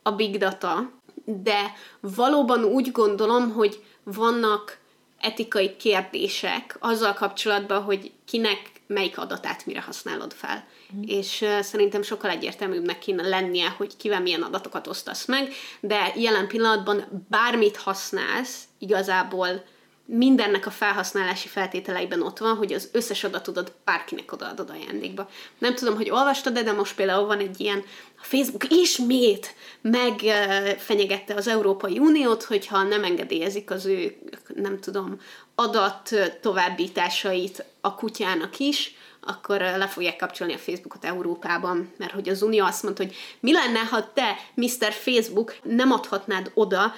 a 0.04 0.12
big 0.12 0.38
data, 0.38 0.92
de 1.26 1.74
valóban 2.00 2.64
úgy 2.64 2.92
gondolom, 2.92 3.52
hogy 3.52 3.84
vannak 4.04 4.80
etikai 5.20 5.76
kérdések 5.76 6.78
azzal 6.80 7.14
kapcsolatban, 7.14 7.84
hogy 7.84 8.12
kinek 8.26 8.62
melyik 8.88 9.18
adatát 9.18 9.66
mire 9.66 9.82
használod 9.82 10.34
fel. 10.34 10.68
Mm. 10.96 11.02
És 11.06 11.42
uh, 11.42 11.60
szerintem 11.60 12.02
sokkal 12.02 12.30
egyértelműbbnek 12.30 13.00
kéne 13.00 13.28
lennie, 13.28 13.70
hogy 13.70 13.98
kivel 13.98 14.22
milyen 14.22 14.42
adatokat 14.42 14.88
osztasz 14.88 15.26
meg, 15.26 15.54
de 15.80 16.14
jelen 16.16 16.48
pillanatban 16.48 17.26
bármit 17.30 17.78
használsz, 17.78 18.64
igazából 18.80 19.64
mindennek 20.10 20.66
a 20.66 20.72
felhasználási 20.72 21.48
feltételeiben 21.48 22.22
ott 22.22 22.38
van, 22.38 22.56
hogy 22.56 22.74
az 22.74 22.90
összes 22.92 23.24
adatodat 23.24 23.74
bárkinek 23.86 24.32
odaadod 24.32 24.70
ajándékba. 24.70 25.30
Nem 25.58 25.76
tudom, 25.76 25.96
hogy 25.96 26.10
olvastad 26.10 26.60
de 26.60 26.72
most 26.72 26.96
például 26.96 27.26
van 27.26 27.40
egy 27.40 27.60
ilyen, 27.60 27.84
a 28.20 28.24
Facebook 28.24 28.72
ismét 28.72 29.56
megfenyegette 29.82 31.34
az 31.34 31.48
Európai 31.48 32.00
Uniót, 32.00 32.44
hogyha 32.44 32.84
nem 32.84 33.04
engedélyezik 33.04 33.72
az 33.72 33.86
ő, 33.86 34.18
nem 34.56 34.80
tudom, 34.80 35.20
adat 35.56 36.16
továbbításait 36.42 37.66
a 37.82 37.96
kutyának 37.96 38.60
is, 38.60 38.96
akkor 39.22 39.60
le 39.60 39.88
fogják 39.88 40.16
kapcsolni 40.16 40.54
a 40.54 40.58
Facebookot 40.58 41.06
Európában, 41.06 41.94
mert 41.98 42.12
hogy 42.12 42.30
az 42.30 42.42
Unió 42.42 42.66
azt 42.66 42.84
mondta, 42.84 43.04
hogy 43.04 43.16
mi 43.40 43.54
lenne, 43.54 43.80
ha 43.80 44.14
te, 44.14 44.36
Mr. 44.54 44.92
Facebook, 44.92 45.56
nem 45.64 45.92
adhatnád 45.92 46.52
oda 46.54 46.94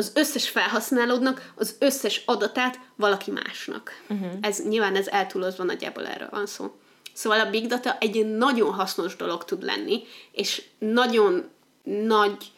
az 0.00 0.12
összes 0.14 0.48
felhasználódnak 0.48 1.52
az 1.54 1.76
összes 1.78 2.22
adatát 2.24 2.80
valaki 2.96 3.30
másnak. 3.30 4.02
Uh-huh. 4.08 4.30
Ez 4.40 4.62
nyilván 4.68 4.96
ez 4.96 5.06
eltúlozva 5.06 5.64
nagyjából 5.64 6.06
erről 6.06 6.28
van 6.30 6.46
szó. 6.46 6.74
Szóval 7.12 7.40
a 7.40 7.50
big 7.50 7.66
data 7.66 7.96
egy 7.98 8.26
nagyon 8.26 8.72
hasznos 8.72 9.16
dolog 9.16 9.44
tud 9.44 9.62
lenni, 9.62 10.02
és 10.32 10.62
nagyon 10.78 11.48
nagy 11.82 12.52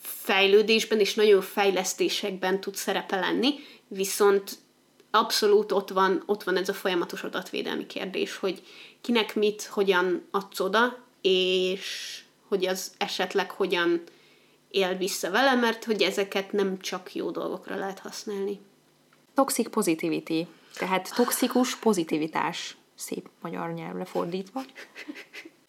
fejlődésben 0.00 0.98
és 0.98 1.14
nagyon 1.14 1.42
fejlesztésekben 1.42 2.60
tud 2.60 2.74
szerepe 2.74 3.16
lenni, 3.18 3.54
viszont 3.88 4.58
abszolút 5.10 5.72
ott 5.72 5.90
van, 5.90 6.22
ott 6.26 6.42
van 6.42 6.56
ez 6.56 6.68
a 6.68 6.74
folyamatos 6.74 7.22
adatvédelmi 7.22 7.86
kérdés, 7.86 8.36
hogy 8.36 8.62
kinek 9.00 9.34
mit, 9.34 9.64
hogyan 9.64 10.26
adsz 10.30 10.60
oda, 10.60 10.98
és 11.22 12.18
hogy 12.48 12.66
az 12.66 12.92
esetleg 12.98 13.50
hogyan 13.50 14.02
él 14.74 14.96
vissza 14.96 15.30
vele, 15.30 15.54
mert 15.54 15.84
hogy 15.84 16.02
ezeket 16.02 16.52
nem 16.52 16.78
csak 16.78 17.14
jó 17.14 17.30
dolgokra 17.30 17.76
lehet 17.76 17.98
használni. 17.98 18.60
Toxic 19.34 19.70
positivity, 19.70 20.46
tehát 20.78 21.14
toxikus 21.14 21.76
pozitivitás, 21.76 22.76
szép 22.94 23.28
magyar 23.40 23.72
nyelvre 23.72 24.04
fordítva. 24.04 24.62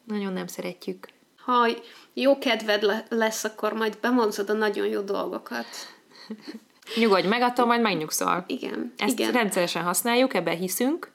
Nagyon 0.04 0.34
nem 0.34 0.48
szeretjük. 0.48 1.08
Ha 1.38 1.68
jó 2.14 2.38
kedved 2.38 3.06
lesz, 3.10 3.44
akkor 3.44 3.74
majd 3.74 3.98
bemondod 4.02 4.50
a 4.50 4.54
nagyon 4.54 4.88
jó 4.88 5.02
dolgokat. 5.02 5.66
Nyugodj 6.96 7.28
meg, 7.28 7.42
attól 7.42 7.66
majd 7.66 7.82
megnyugszol. 7.82 8.44
Igen. 8.48 8.94
Ezt 8.98 9.20
igen. 9.20 9.32
rendszeresen 9.32 9.84
használjuk, 9.84 10.34
ebben 10.34 10.58
hiszünk, 10.58 11.12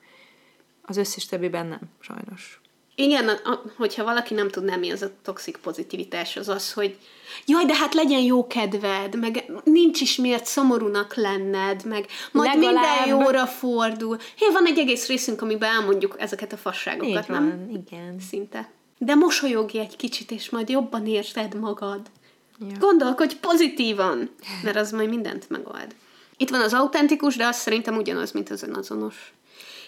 az 0.82 0.96
összes 0.96 1.26
többiben 1.26 1.66
nem, 1.66 1.80
sajnos. 2.00 2.60
Igen, 2.94 3.28
a, 3.28 3.62
hogyha 3.76 4.04
valaki 4.04 4.34
nem 4.34 4.48
tudná, 4.48 4.76
mi 4.76 4.90
az 4.90 5.02
a 5.02 5.10
toxik 5.22 5.56
pozitivitás, 5.56 6.36
az 6.36 6.48
az, 6.48 6.72
hogy 6.72 6.98
jaj, 7.46 7.64
de 7.64 7.74
hát 7.74 7.94
legyen 7.94 8.20
jó 8.20 8.46
kedved, 8.46 9.18
meg 9.18 9.52
nincs 9.64 10.00
is 10.00 10.16
miért 10.16 10.46
szomorúnak 10.46 11.14
lenned, 11.14 11.84
meg 11.84 12.06
majd 12.32 12.54
Legalább... 12.54 12.74
minden 12.74 13.08
jóra 13.08 13.46
fordul. 13.46 14.18
Hé, 14.36 14.46
van 14.52 14.66
egy 14.66 14.78
egész 14.78 15.06
részünk, 15.06 15.42
amiben 15.42 15.70
elmondjuk 15.70 16.14
ezeket 16.18 16.52
a 16.52 16.56
fasságokat, 16.56 17.22
Így 17.22 17.28
nem? 17.28 17.70
igen. 17.86 18.20
Szinte. 18.30 18.70
De 18.98 19.14
mosolyogj 19.14 19.78
egy 19.78 19.96
kicsit, 19.96 20.30
és 20.30 20.50
majd 20.50 20.68
jobban 20.68 21.06
érzed 21.06 21.54
magad. 21.54 22.00
Ja. 22.58 22.78
Gondolkodj 22.78 23.34
pozitívan, 23.40 24.30
mert 24.62 24.76
az 24.76 24.90
majd 24.90 25.08
mindent 25.08 25.50
megold. 25.50 25.94
Itt 26.36 26.50
van 26.50 26.60
az 26.60 26.74
autentikus, 26.74 27.36
de 27.36 27.46
az 27.46 27.56
szerintem 27.56 27.96
ugyanaz, 27.96 28.32
mint 28.32 28.50
az 28.50 28.62
önazonos. 28.62 29.32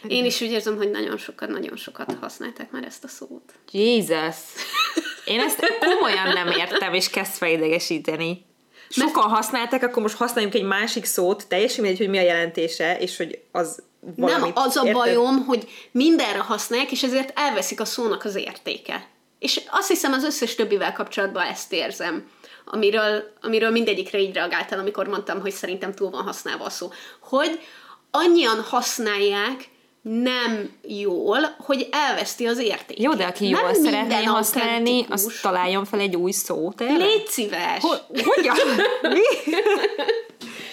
Én 0.06 0.24
is 0.24 0.40
úgy 0.40 0.50
érzem, 0.50 0.76
hogy 0.76 0.90
nagyon 0.90 1.16
sokat, 1.16 1.48
nagyon 1.48 1.76
sokat 1.76 2.16
használták 2.20 2.70
már 2.70 2.84
ezt 2.84 3.04
a 3.04 3.08
szót. 3.08 3.52
Jesus! 3.70 4.36
Én 5.24 5.40
ezt 5.40 5.78
komolyan 5.80 6.28
nem 6.32 6.46
értem, 6.46 6.94
és 6.94 7.10
kezd 7.10 7.32
felidegesíteni. 7.32 8.44
Sokan 8.88 9.30
használták, 9.30 9.82
akkor 9.82 10.02
most 10.02 10.16
használjunk 10.16 10.54
egy 10.54 10.62
másik 10.62 11.04
szót, 11.04 11.46
teljesen 11.48 11.80
mindegy, 11.80 12.00
hogy 12.00 12.08
mi 12.08 12.18
a 12.18 12.22
jelentése, 12.22 12.98
és 12.98 13.16
hogy 13.16 13.42
az 13.52 13.82
valamit, 14.16 14.54
Nem, 14.54 14.64
az 14.64 14.76
a 14.76 14.80
érted? 14.80 14.94
bajom, 14.94 15.44
hogy 15.44 15.68
mindenre 15.90 16.38
használják, 16.38 16.90
és 16.90 17.02
ezért 17.02 17.38
elveszik 17.38 17.80
a 17.80 17.84
szónak 17.84 18.24
az 18.24 18.34
értéke. 18.34 19.06
És 19.38 19.60
azt 19.70 19.88
hiszem 19.88 20.12
az 20.12 20.24
összes 20.24 20.54
többivel 20.54 20.92
kapcsolatban 20.92 21.46
ezt 21.46 21.72
érzem, 21.72 22.30
amiről, 22.64 23.32
amiről 23.40 23.70
mindegyikre 23.70 24.18
így 24.18 24.34
reagáltál, 24.34 24.78
amikor 24.78 25.06
mondtam, 25.06 25.40
hogy 25.40 25.52
szerintem 25.52 25.94
túl 25.94 26.10
van 26.10 26.22
használva 26.22 26.64
a 26.64 26.70
szó. 26.70 26.90
Hogy 27.20 27.60
annyian 28.10 28.60
használják, 28.60 29.68
nem 30.02 30.70
jól, 30.86 31.38
hogy 31.58 31.88
elveszti 31.90 32.46
az 32.46 32.58
értékét. 32.58 33.04
Jó, 33.04 33.14
de 33.14 33.24
aki 33.24 33.48
jól 33.48 33.74
szeretné 33.74 34.24
használni, 34.24 35.06
az 35.08 35.38
találjon 35.42 35.84
fel 35.84 36.00
egy 36.00 36.16
új 36.16 36.30
szót. 36.30 36.80
Légy 36.80 37.26
szíves! 37.26 37.82
Ho- 37.82 38.06
hogyan? 38.24 38.56
Mi? 39.14 39.52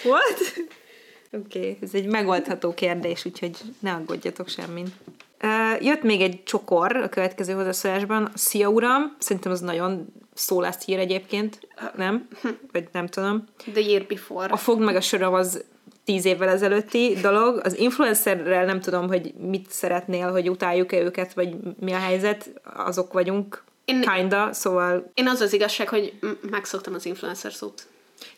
What? 0.04 0.68
Oké, 1.32 1.60
okay, 1.60 1.78
ez 1.82 1.90
egy 1.94 2.06
megoldható 2.06 2.74
kérdés, 2.74 3.26
úgyhogy 3.26 3.58
ne 3.80 3.92
aggódjatok 3.92 4.50
semmin. 4.50 4.94
Uh, 5.44 5.84
jött 5.84 6.04
még 6.04 6.22
egy 6.22 6.44
csokor 6.44 6.96
a 6.96 7.10
következő 7.10 7.54
hozzászólásban. 7.54 8.32
Szia 8.36 8.68
uram, 8.68 9.16
szerintem 9.20 9.52
az 9.52 9.60
nagyon 9.60 10.14
szó 10.34 10.62
lesz 10.62 10.84
hír 10.86 11.00
egyébként, 11.00 11.60
nem? 11.96 12.28
Vagy 12.72 12.88
nem 12.92 13.08
tudom. 13.08 13.44
The 13.74 13.82
year 13.82 14.06
before. 14.06 14.54
A 14.54 14.58
fog 14.58 14.80
meg 14.82 14.96
a 14.96 15.02
söröm 15.02 15.34
az 15.34 15.64
tíz 16.10 16.26
évvel 16.26 16.50
ezelőtti 16.50 17.18
dolog. 17.22 17.62
Az 17.64 17.78
influencerrel 17.78 18.66
nem 18.66 18.82
tudom, 18.82 19.08
hogy 19.08 19.34
mit 19.34 19.72
szeretnél, 19.72 20.32
hogy 20.32 20.50
utáljuk-e 20.50 21.00
őket, 21.00 21.34
vagy 21.34 21.56
mi 21.80 21.92
a 21.92 21.98
helyzet, 21.98 22.50
azok 22.64 23.14
vagyunk, 23.14 23.64
én, 23.86 24.02
kinda, 24.02 24.54
szóval... 24.54 25.12
Én 25.14 25.28
az 25.28 25.42
az 25.42 25.54
igazság, 25.54 25.90
hogy 25.90 26.14
megszoktam 26.50 26.94
az 26.94 27.06
influencer 27.06 27.54
szót. 27.54 27.88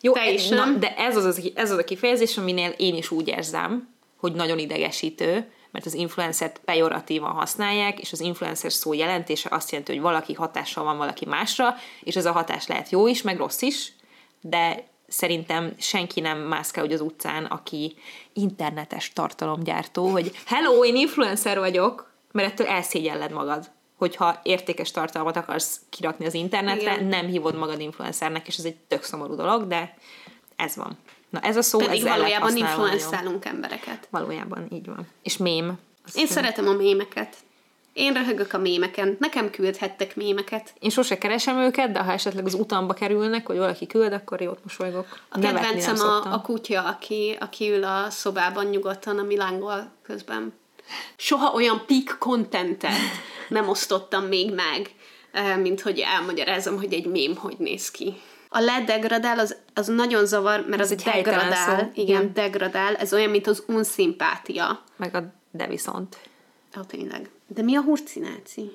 Jó, 0.00 0.12
Te 0.12 0.32
is, 0.32 0.48
na, 0.48 0.64
de 0.78 0.96
ez 0.96 1.16
az, 1.16 1.24
az, 1.24 1.50
ez 1.54 1.70
az 1.70 1.78
a 1.78 1.84
kifejezés, 1.84 2.38
aminél 2.38 2.74
én 2.76 2.94
is 2.94 3.10
úgy 3.10 3.28
érzem, 3.28 3.88
hogy 4.16 4.32
nagyon 4.32 4.58
idegesítő, 4.58 5.50
mert 5.70 5.86
az 5.86 5.94
influencert 5.94 6.60
pejoratívan 6.64 7.32
használják, 7.32 8.00
és 8.00 8.12
az 8.12 8.20
influencer 8.20 8.72
szó 8.72 8.92
jelentése 8.92 9.48
azt 9.52 9.70
jelenti, 9.70 9.92
hogy 9.92 10.02
valaki 10.02 10.32
hatással 10.32 10.84
van 10.84 10.96
valaki 10.96 11.24
másra, 11.24 11.74
és 12.02 12.16
ez 12.16 12.26
a 12.26 12.32
hatás 12.32 12.66
lehet 12.66 12.90
jó 12.90 13.06
is, 13.06 13.22
meg 13.22 13.36
rossz 13.36 13.62
is, 13.62 13.92
de 14.40 14.90
szerintem 15.12 15.74
senki 15.78 16.20
nem 16.20 16.38
mászkál 16.38 16.84
úgy 16.84 16.92
az 16.92 17.00
utcán, 17.00 17.44
aki 17.44 17.96
internetes 18.32 19.12
tartalomgyártó, 19.12 20.06
hogy 20.08 20.32
hello, 20.46 20.84
én 20.84 20.96
influencer 20.96 21.58
vagyok, 21.58 22.12
mert 22.32 22.52
ettől 22.52 22.66
elszégyelled 22.66 23.32
magad 23.32 23.70
hogyha 24.02 24.40
értékes 24.42 24.90
tartalmat 24.90 25.36
akarsz 25.36 25.80
kirakni 25.90 26.26
az 26.26 26.34
internetre, 26.34 26.94
Igen. 26.94 27.04
nem 27.04 27.26
hívod 27.26 27.56
magad 27.56 27.80
influencernek, 27.80 28.46
és 28.46 28.56
ez 28.56 28.64
egy 28.64 28.76
tök 28.76 29.02
szomorú 29.02 29.34
dolog, 29.34 29.66
de 29.66 29.94
ez 30.56 30.76
van. 30.76 30.98
Na 31.30 31.40
ez 31.40 31.56
a 31.56 31.62
szó, 31.62 31.78
Pedig 31.78 32.06
ez 32.06 32.08
valójában 32.08 32.56
influencálunk 32.56 33.44
embereket. 33.44 34.08
Valójában, 34.10 34.66
így 34.72 34.86
van. 34.86 35.08
És 35.22 35.36
mém. 35.36 35.66
Én 35.66 36.26
szem. 36.26 36.26
szeretem 36.26 36.68
a 36.68 36.72
mémeket. 36.72 37.36
Én 37.92 38.12
röhögök 38.12 38.52
a 38.52 38.58
mémeken. 38.58 39.16
Nekem 39.18 39.50
küldhettek 39.50 40.16
mémeket. 40.16 40.74
Én 40.78 40.90
sose 40.90 41.18
keresem 41.18 41.58
őket, 41.58 41.92
de 41.92 41.98
ha 41.98 42.12
esetleg 42.12 42.46
az 42.46 42.54
utamba 42.54 42.94
kerülnek, 42.94 43.46
hogy 43.46 43.56
valaki 43.56 43.86
küld, 43.86 44.12
akkor 44.12 44.40
jót 44.40 44.58
mosolygok. 44.62 45.18
A 45.28 45.38
kedvencem 45.38 46.00
a, 46.00 46.32
a 46.32 46.40
kutya, 46.40 46.82
aki, 46.82 47.36
aki 47.40 47.70
ül 47.70 47.84
a 47.84 48.10
szobában 48.10 48.64
nyugodtan 48.66 49.18
a 49.18 49.22
Milángol 49.22 49.92
közben. 50.02 50.52
Soha 51.16 51.52
olyan 51.52 51.82
peak 51.86 52.16
contentet 52.18 52.92
nem 53.48 53.68
osztottam 53.68 54.24
még 54.24 54.54
meg, 54.54 54.90
mint 55.62 55.80
hogy 55.80 55.98
elmagyarázom, 55.98 56.76
hogy 56.76 56.92
egy 56.92 57.06
mém 57.06 57.36
hogy 57.36 57.56
néz 57.58 57.90
ki. 57.90 58.14
A 58.48 58.60
ledegradál 58.60 59.38
az, 59.38 59.56
az 59.74 59.86
nagyon 59.86 60.26
zavar, 60.26 60.64
mert 60.68 60.82
ez 60.82 60.90
az 60.90 61.02
degradál. 61.02 61.52
Szó. 61.52 61.72
Igen, 61.72 61.90
igen, 61.94 62.32
degradál. 62.32 62.94
Ez 62.94 63.12
olyan, 63.12 63.30
mint 63.30 63.46
az 63.46 63.64
unszimpátia. 63.66 64.82
Meg 64.96 65.14
a 65.14 65.32
de 65.50 65.66
viszont. 65.66 66.16
Ó, 66.78 66.80
tényleg. 66.80 67.30
De 67.54 67.62
mi 67.62 67.76
a 67.76 67.82
hurcináci? 67.82 68.70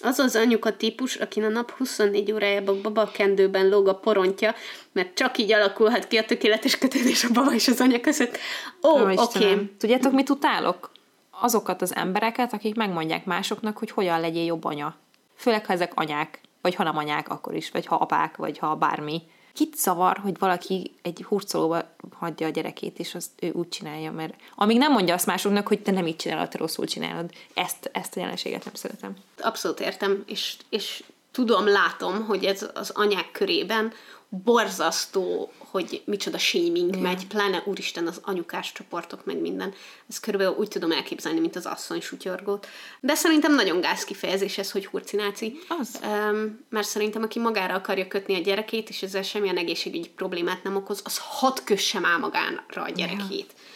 Az 0.00 0.18
az 0.18 0.36
anyuka 0.36 0.76
típus, 0.76 1.16
akin 1.16 1.44
a 1.44 1.48
nap 1.48 1.70
24 1.70 2.32
órájában 2.32 2.82
babakendőben 2.82 3.68
lóg 3.68 3.88
a 3.88 3.94
porontja, 3.94 4.54
mert 4.92 5.14
csak 5.14 5.38
így 5.38 5.52
alakulhat 5.52 6.06
ki 6.06 6.16
a 6.16 6.24
tökéletes 6.24 6.78
kötődés 6.78 7.24
a 7.24 7.28
baba 7.32 7.54
és 7.54 7.68
az 7.68 7.80
anya 7.80 8.00
között. 8.00 8.38
Ó, 8.82 9.00
oké. 9.00 9.52
Okay. 9.52 9.70
Tudjátok, 9.78 10.12
mit 10.12 10.30
utálok? 10.30 10.90
azokat 11.40 11.82
az 11.82 11.94
embereket, 11.94 12.52
akik 12.52 12.74
megmondják 12.74 13.24
másoknak, 13.24 13.78
hogy 13.78 13.90
hogyan 13.90 14.20
legyél 14.20 14.44
jobb 14.44 14.64
anya. 14.64 14.96
Főleg, 15.36 15.66
ha 15.66 15.72
ezek 15.72 15.92
anyák, 15.94 16.40
vagy 16.62 16.74
ha 16.74 16.82
nem 16.82 16.96
anyák, 16.96 17.28
akkor 17.28 17.54
is, 17.54 17.70
vagy 17.70 17.86
ha 17.86 17.94
apák, 17.94 18.36
vagy 18.36 18.58
ha 18.58 18.76
bármi. 18.76 19.22
Kit 19.58 19.76
szavar, 19.76 20.16
hogy 20.16 20.38
valaki 20.38 20.90
egy 21.02 21.24
hurcolóba 21.28 21.94
hagyja 22.18 22.46
a 22.46 22.50
gyerekét, 22.50 22.98
és 22.98 23.14
azt 23.14 23.30
ő 23.40 23.50
úgy 23.52 23.68
csinálja, 23.68 24.12
mert 24.12 24.34
amíg 24.54 24.78
nem 24.78 24.92
mondja 24.92 25.14
azt 25.14 25.26
másoknak, 25.26 25.68
hogy 25.68 25.82
te 25.82 25.90
nem 25.90 26.06
így 26.06 26.16
csinálod, 26.16 26.48
te 26.48 26.58
rosszul 26.58 26.86
csinálod. 26.86 27.30
Ezt, 27.54 27.90
ezt 27.92 28.16
a 28.16 28.20
jelenséget 28.20 28.64
nem 28.64 28.74
szeretem. 28.74 29.16
Abszolút 29.40 29.80
értem, 29.80 30.22
és, 30.26 30.56
és 30.68 31.04
tudom, 31.30 31.68
látom, 31.68 32.24
hogy 32.24 32.44
ez 32.44 32.70
az 32.74 32.90
anyák 32.90 33.30
körében 33.30 33.92
borzasztó, 34.28 35.52
hogy 35.58 36.02
micsoda 36.04 36.38
shaming 36.38 36.90
yeah. 36.90 37.02
megy, 37.02 37.26
pláne 37.26 37.62
úristen 37.64 38.06
az 38.06 38.20
anyukás 38.22 38.72
csoportok, 38.72 39.24
meg 39.24 39.40
minden. 39.40 39.74
Ez 40.08 40.20
körülbelül 40.20 40.54
úgy 40.54 40.68
tudom 40.68 40.92
elképzelni, 40.92 41.40
mint 41.40 41.56
az 41.56 41.66
asszony 41.66 42.00
sutyorgót. 42.00 42.66
De 43.00 43.14
szerintem 43.14 43.54
nagyon 43.54 43.80
gáz 43.80 44.04
kifejezés 44.04 44.58
ez, 44.58 44.70
hogy 44.70 44.86
hurcináci. 44.86 45.58
Az. 45.68 46.00
Um, 46.02 46.64
mert 46.68 46.86
szerintem, 46.86 47.22
aki 47.22 47.38
magára 47.38 47.74
akarja 47.74 48.08
kötni 48.08 48.34
a 48.34 48.40
gyerekét, 48.40 48.88
és 48.88 49.02
ezzel 49.02 49.22
semmilyen 49.22 49.56
egészségügyi 49.56 50.08
problémát 50.08 50.62
nem 50.62 50.76
okoz, 50.76 51.00
az 51.04 51.18
hat 51.18 51.64
kössem 51.64 52.04
áll 52.04 52.18
magára 52.18 52.82
a 52.82 52.90
gyerekét. 52.90 53.30
Yeah. 53.30 53.66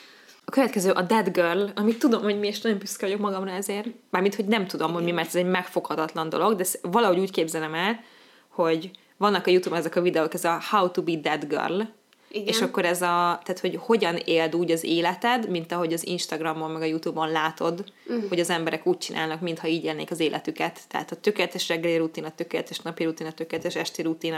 A 0.45 0.51
következő 0.51 0.91
a 0.91 1.03
Dead 1.03 1.29
Girl, 1.29 1.65
amit 1.75 1.99
tudom, 1.99 2.23
hogy 2.23 2.39
mi, 2.39 2.47
és 2.47 2.61
nagyon 2.61 2.79
büszke 2.79 3.07
vagyok 3.07 3.21
magamra 3.21 3.51
ezért. 3.51 3.87
Mármint, 4.11 4.35
hogy 4.35 4.45
nem 4.45 4.67
tudom, 4.67 4.93
hogy 4.93 5.05
mi, 5.05 5.11
mert 5.11 5.29
ez 5.29 5.35
egy 5.35 5.47
megfoghatatlan 5.47 6.29
dolog, 6.29 6.57
de 6.57 6.65
valahogy 6.83 7.19
úgy 7.19 7.31
képzelem 7.31 7.75
el, 7.75 8.05
hogy 8.49 8.91
vannak 9.23 9.47
a 9.47 9.51
Youtube 9.51 9.77
ezek 9.77 9.97
a 9.97 10.01
videók, 10.01 10.35
ez 10.35 10.45
a 10.45 10.63
How 10.71 10.91
to 10.91 11.03
be 11.03 11.17
Dead 11.17 11.45
Girl, 11.49 11.83
igen. 12.35 12.47
És 12.47 12.61
akkor 12.61 12.85
ez 12.85 13.03
a, 13.03 13.41
tehát 13.45 13.59
hogy 13.61 13.79
hogyan 13.81 14.17
éld 14.17 14.55
úgy 14.55 14.71
az 14.71 14.85
életed, 14.85 15.49
mint 15.49 15.73
ahogy 15.73 15.93
az 15.93 16.07
Instagramon 16.07 16.71
meg 16.71 16.83
a 16.83 16.85
Youtube-on 16.85 17.31
látod, 17.31 17.85
uh-huh. 18.07 18.29
hogy 18.29 18.41
az 18.41 18.51
emberek 18.51 18.87
úgy 18.87 18.99
csinálnak, 18.99 19.41
mintha 19.41 19.67
így 19.67 19.85
élnék 19.85 20.11
az 20.11 20.21
életüket. 20.21 20.81
Tehát 20.89 21.11
a 21.11 21.17
tökéletes 21.17 21.69
reggeli 21.69 21.97
rutin, 21.97 22.25
a 22.25 22.35
tökéletes 22.35 22.79
napi 22.79 23.05
rutin, 23.05 23.27
a 23.27 23.33
tökéletes 23.33 23.77
esti 23.77 24.03
rutin, 24.03 24.33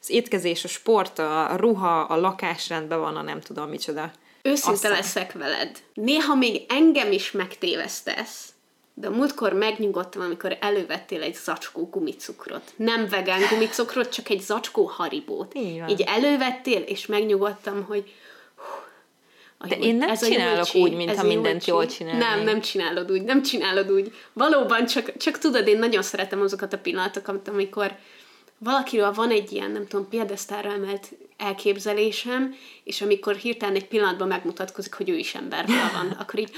az 0.00 0.10
étkezés, 0.10 0.64
a 0.64 0.68
sport, 0.68 1.18
a 1.18 1.52
ruha, 1.56 2.00
a 2.00 2.20
lakásrendben 2.20 3.00
van, 3.00 3.16
a 3.16 3.22
nem 3.22 3.40
tudom 3.40 3.68
micsoda. 3.68 4.12
Őszinte 4.42 4.72
Aztán... 4.72 4.90
leszek 4.90 5.32
veled. 5.32 5.78
Néha 5.94 6.34
még 6.34 6.62
engem 6.68 7.12
is 7.12 7.30
megtévesztesz, 7.30 8.51
de 8.94 9.08
múltkor 9.08 9.52
megnyugodtam, 9.52 10.22
amikor 10.22 10.56
elővettél 10.60 11.22
egy 11.22 11.34
zacskó 11.34 11.88
gumicukrot. 11.88 12.72
Nem 12.76 13.08
vegán 13.08 13.40
gumicukrot, 13.50 14.12
csak 14.12 14.28
egy 14.28 14.40
zacskó 14.40 14.84
haribót. 14.84 15.54
Így 15.88 16.00
elővettél, 16.06 16.80
és 16.80 17.06
megnyugodtam, 17.06 17.84
hogy 17.84 18.12
de 19.68 19.76
én 19.76 19.96
nem 19.96 20.08
ez 20.08 20.28
csinálok 20.28 20.56
jócsi, 20.56 20.80
úgy, 20.80 20.96
mint 20.96 21.16
ha 21.16 21.22
mindent 21.22 21.66
jól 21.66 21.86
csinálnék. 21.86 22.22
Nem, 22.22 22.40
nem 22.40 22.60
csinálod 22.60 23.10
úgy, 23.10 23.22
nem 23.22 23.42
csinálod 23.42 23.90
úgy. 23.90 24.14
Valóban, 24.32 24.86
csak, 24.86 25.16
csak 25.16 25.38
tudod, 25.38 25.66
én 25.66 25.78
nagyon 25.78 26.02
szeretem 26.02 26.40
azokat 26.40 26.72
a 26.72 26.78
pillanatokat, 26.78 27.48
amikor 27.48 27.96
valakiről 28.58 29.12
van 29.12 29.30
egy 29.30 29.52
ilyen, 29.52 29.70
nem 29.70 29.86
tudom, 29.86 30.08
piedesztára 30.08 30.72
emelt 30.72 31.08
elképzelésem, 31.42 32.54
és 32.84 33.00
amikor 33.00 33.34
hirtelen 33.34 33.74
egy 33.74 33.86
pillanatban 33.86 34.28
megmutatkozik, 34.28 34.94
hogy 34.94 35.08
ő 35.08 35.16
is 35.16 35.34
emberről 35.34 35.90
van, 35.92 36.10
akkor 36.20 36.38
így, 36.38 36.50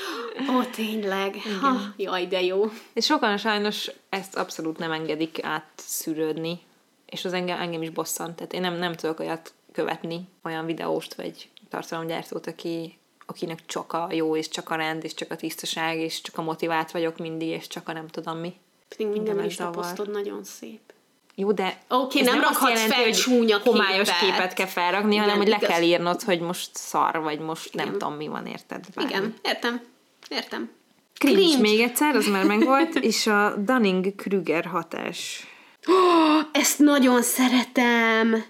ó, 0.51 0.62
tényleg, 0.62 1.36
ha, 1.61 1.81
jaj, 1.97 2.27
de 2.27 2.43
jó. 2.43 2.70
És 2.93 3.05
sokan 3.05 3.36
sajnos 3.36 3.90
ezt 4.09 4.36
abszolút 4.36 4.78
nem 4.78 4.93
engedik 4.93 5.44
átszűrődni, 5.44 6.61
és 7.06 7.24
az 7.24 7.32
engem, 7.32 7.61
engem 7.61 7.82
is 7.82 7.90
bosszant, 7.90 8.36
tehát 8.36 8.52
én 8.52 8.61
nem, 8.61 8.74
nem 8.74 8.94
tudok 8.94 9.20
olyat 9.20 9.52
követni, 9.73 10.28
olyan 10.43 10.66
videóst, 10.66 11.15
vagy 11.15 11.48
tartalomgyártót, 11.69 12.47
aki, 12.47 12.98
akinek 13.27 13.66
csak 13.66 13.93
a 13.93 14.09
jó, 14.11 14.36
és 14.36 14.48
csak 14.48 14.70
a 14.70 14.74
rend, 14.74 15.05
és 15.05 15.15
csak 15.15 15.31
a 15.31 15.36
tisztaság, 15.36 15.98
és 15.98 16.20
csak 16.20 16.39
a 16.39 16.43
motivált 16.43 16.90
vagyok 16.90 17.19
mindig, 17.19 17.48
és 17.48 17.66
csak 17.66 17.89
a 17.89 17.93
nem 17.93 18.09
tudom 18.09 18.39
mi. 18.39 18.55
Pedig 18.89 19.06
minden 19.06 19.43
Insta 19.43 19.70
posztod 19.70 20.11
nagyon 20.11 20.44
szép. 20.44 20.94
Jó, 21.36 21.52
de 21.52 21.78
Oké, 21.89 22.05
okay, 22.19 22.23
nem, 22.23 22.35
nem 22.35 22.43
rakhatsz 22.43 22.70
jelenti, 22.70 22.94
fel 22.94 23.12
csúnya 23.12 23.59
homályos 23.59 24.09
képet. 24.09 24.31
képet 24.31 24.52
kell 24.52 24.66
felrakni, 24.66 25.12
Igen, 25.12 25.23
hanem 25.24 25.36
hogy 25.36 25.48
igaz. 25.48 25.61
le 25.61 25.66
kell 25.66 25.82
írnod, 25.82 26.23
hogy 26.23 26.40
most 26.40 26.70
szar, 26.73 27.20
vagy 27.20 27.39
most 27.39 27.74
Igen. 27.74 27.86
nem 27.86 27.98
tudom, 27.98 28.15
mi 28.15 28.28
van, 28.28 28.47
érted? 28.47 28.85
Bármi. 28.94 29.11
Igen, 29.11 29.35
értem. 29.43 29.81
Értem. 30.28 30.70
Cringe, 31.19 31.40
Cringe 31.40 31.61
még 31.61 31.81
egyszer, 31.81 32.16
az 32.16 32.27
már 32.27 32.44
megvolt, 32.44 32.94
és 33.11 33.27
a 33.27 33.55
Dunning-Kruger 33.56 34.65
hatás. 34.65 35.47
Oh, 35.86 36.43
ezt 36.52 36.78
nagyon 36.78 37.23
szeretem! 37.23 38.44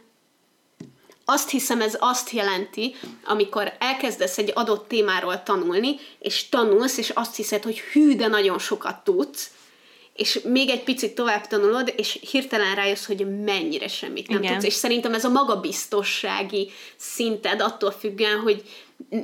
Azt 1.24 1.50
hiszem, 1.50 1.80
ez 1.80 1.96
azt 2.00 2.30
jelenti, 2.30 2.94
amikor 3.24 3.72
elkezdesz 3.78 4.38
egy 4.38 4.52
adott 4.54 4.88
témáról 4.88 5.42
tanulni, 5.42 5.96
és 6.18 6.48
tanulsz, 6.48 6.98
és 6.98 7.10
azt 7.10 7.36
hiszed, 7.36 7.62
hogy 7.62 7.80
hű, 7.80 8.16
de 8.16 8.26
nagyon 8.26 8.58
sokat 8.58 9.04
tudsz, 9.04 9.50
és 10.14 10.40
még 10.44 10.68
egy 10.68 10.82
picit 10.82 11.14
tovább 11.14 11.46
tanulod, 11.46 11.92
és 11.96 12.18
hirtelen 12.30 12.74
rájössz, 12.74 13.06
hogy 13.06 13.42
mennyire 13.44 13.88
semmit 13.88 14.28
nem 14.28 14.42
Igen. 14.42 14.52
tudsz. 14.52 14.64
És 14.64 14.72
szerintem 14.72 15.14
ez 15.14 15.24
a 15.24 15.28
magabiztossági 15.28 16.70
szinted 16.96 17.60
attól 17.60 17.90
függően, 17.90 18.38
hogy 18.38 18.62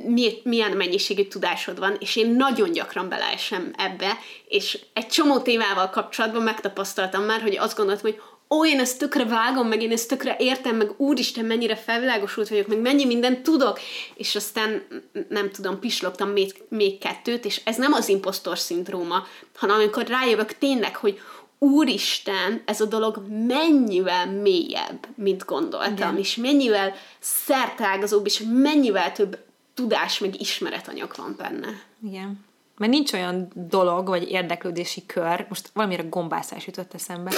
mi, 0.05 0.33
milyen 0.43 0.71
mennyiségű 0.71 1.23
tudásod 1.23 1.79
van, 1.79 1.97
és 1.99 2.15
én 2.15 2.35
nagyon 2.35 2.71
gyakran 2.71 3.09
beleesem 3.09 3.73
ebbe, 3.77 4.17
és 4.47 4.79
egy 4.93 5.07
csomó 5.07 5.39
témával 5.39 5.89
kapcsolatban 5.89 6.41
megtapasztaltam 6.41 7.23
már, 7.23 7.41
hogy 7.41 7.57
azt 7.57 7.77
gondoltam, 7.77 8.11
hogy 8.11 8.21
ó, 8.55 8.65
én 8.65 8.79
ezt 8.79 8.99
tökre 8.99 9.25
vágom, 9.25 9.67
meg 9.67 9.81
én 9.81 9.91
ezt 9.91 10.07
tökre 10.07 10.35
értem, 10.39 10.75
meg 10.75 10.91
úristen, 10.97 11.45
mennyire 11.45 11.75
felvilágosult 11.75 12.49
vagyok, 12.49 12.67
meg 12.67 12.79
mennyi 12.79 13.05
mindent 13.05 13.43
tudok, 13.43 13.79
és 14.15 14.35
aztán 14.35 14.83
nem 15.29 15.51
tudom, 15.51 15.79
pislogtam 15.79 16.29
még, 16.29 16.63
még 16.69 16.97
kettőt, 16.97 17.45
és 17.45 17.61
ez 17.63 17.77
nem 17.77 17.93
az 17.93 18.09
impostor 18.09 18.57
szindróma, 18.57 19.23
hanem 19.55 19.75
amikor 19.75 20.07
rájövök 20.07 20.57
tényleg, 20.57 20.95
hogy 20.95 21.19
úristen, 21.59 22.61
ez 22.65 22.81
a 22.81 22.85
dolog 22.85 23.25
mennyivel 23.47 24.31
mélyebb, 24.31 25.07
mint 25.15 25.45
gondoltam, 25.45 25.93
Igen. 25.93 26.17
és 26.17 26.35
mennyivel 26.35 26.93
szertágazóbb, 27.19 28.25
és 28.25 28.43
mennyivel 28.51 29.11
több 29.11 29.37
tudás, 29.73 30.19
meg 30.19 30.41
ismeretanyag 30.41 31.13
van 31.17 31.35
benne. 31.37 31.81
Igen. 32.07 32.49
Mert 32.81 32.93
nincs 32.93 33.13
olyan 33.13 33.47
dolog, 33.55 34.07
vagy 34.07 34.31
érdeklődési 34.31 35.05
kör, 35.05 35.45
most 35.49 35.69
valamire 35.73 36.03
gombászás 36.03 36.65
jutott 36.65 36.93
eszembe. 36.93 37.31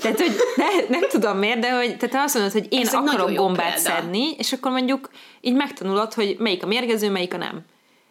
Tehát, 0.00 0.20
hogy 0.20 0.32
ne, 0.56 0.64
nem 0.98 1.08
tudom 1.08 1.38
miért, 1.38 1.58
de 1.58 1.76
hogy 1.76 1.96
tehát 1.96 2.24
azt 2.26 2.34
mondod, 2.34 2.52
hogy 2.52 2.66
én 2.70 2.80
Ez 2.80 2.94
akarok 2.94 3.34
gombát 3.34 3.74
példa. 3.74 3.90
szedni, 3.90 4.30
és 4.38 4.52
akkor 4.52 4.70
mondjuk 4.70 5.10
így 5.40 5.54
megtanulod, 5.54 6.12
hogy 6.14 6.36
melyik 6.38 6.62
a 6.62 6.66
mérgező, 6.66 7.10
melyik 7.10 7.34
a 7.34 7.36
nem. 7.36 7.60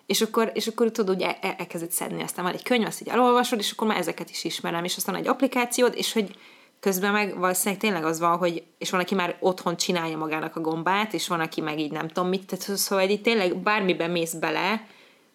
És 0.05 0.21
akkor, 0.21 0.51
és 0.53 0.67
akkor 0.67 0.91
tudod, 0.91 1.15
hogy 1.15 1.23
el- 1.23 1.37
el- 1.41 1.55
elkezded 1.57 1.91
szedni, 1.91 2.23
aztán 2.23 2.45
van 2.45 2.53
egy 2.53 2.63
könyv, 2.63 2.85
azt 2.85 3.01
így 3.01 3.07
elolvasod, 3.07 3.59
és 3.59 3.71
akkor 3.71 3.87
már 3.87 3.97
ezeket 3.97 4.29
is 4.29 4.43
ismerem, 4.43 4.83
és 4.83 4.95
aztán 4.97 5.15
egy 5.15 5.27
applikációd, 5.27 5.93
és 5.95 6.13
hogy 6.13 6.35
közben 6.79 7.11
meg 7.11 7.37
valószínűleg 7.39 7.79
tényleg 7.79 8.05
az 8.05 8.19
van, 8.19 8.37
hogy 8.37 8.63
és 8.77 8.89
van, 8.89 8.99
aki 8.99 9.15
már 9.15 9.37
otthon 9.39 9.77
csinálja 9.77 10.17
magának 10.17 10.55
a 10.55 10.61
gombát, 10.61 11.13
és 11.13 11.27
van, 11.27 11.39
aki 11.39 11.61
meg 11.61 11.79
így 11.79 11.91
nem 11.91 12.07
tudom 12.07 12.29
mit, 12.29 12.45
tehát 12.45 12.77
szóval 12.77 13.09
így 13.09 13.21
tényleg 13.21 13.57
bármiben 13.57 14.11
mész 14.11 14.33
bele, 14.33 14.81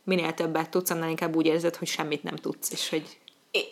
minél 0.04 0.34
többet 0.34 0.70
tudsz, 0.70 0.90
annál 0.90 1.08
inkább 1.08 1.36
úgy 1.36 1.46
érzed, 1.46 1.76
hogy 1.76 1.88
semmit 1.88 2.22
nem 2.22 2.36
tudsz, 2.36 2.72
és 2.72 2.88
hogy 2.88 3.02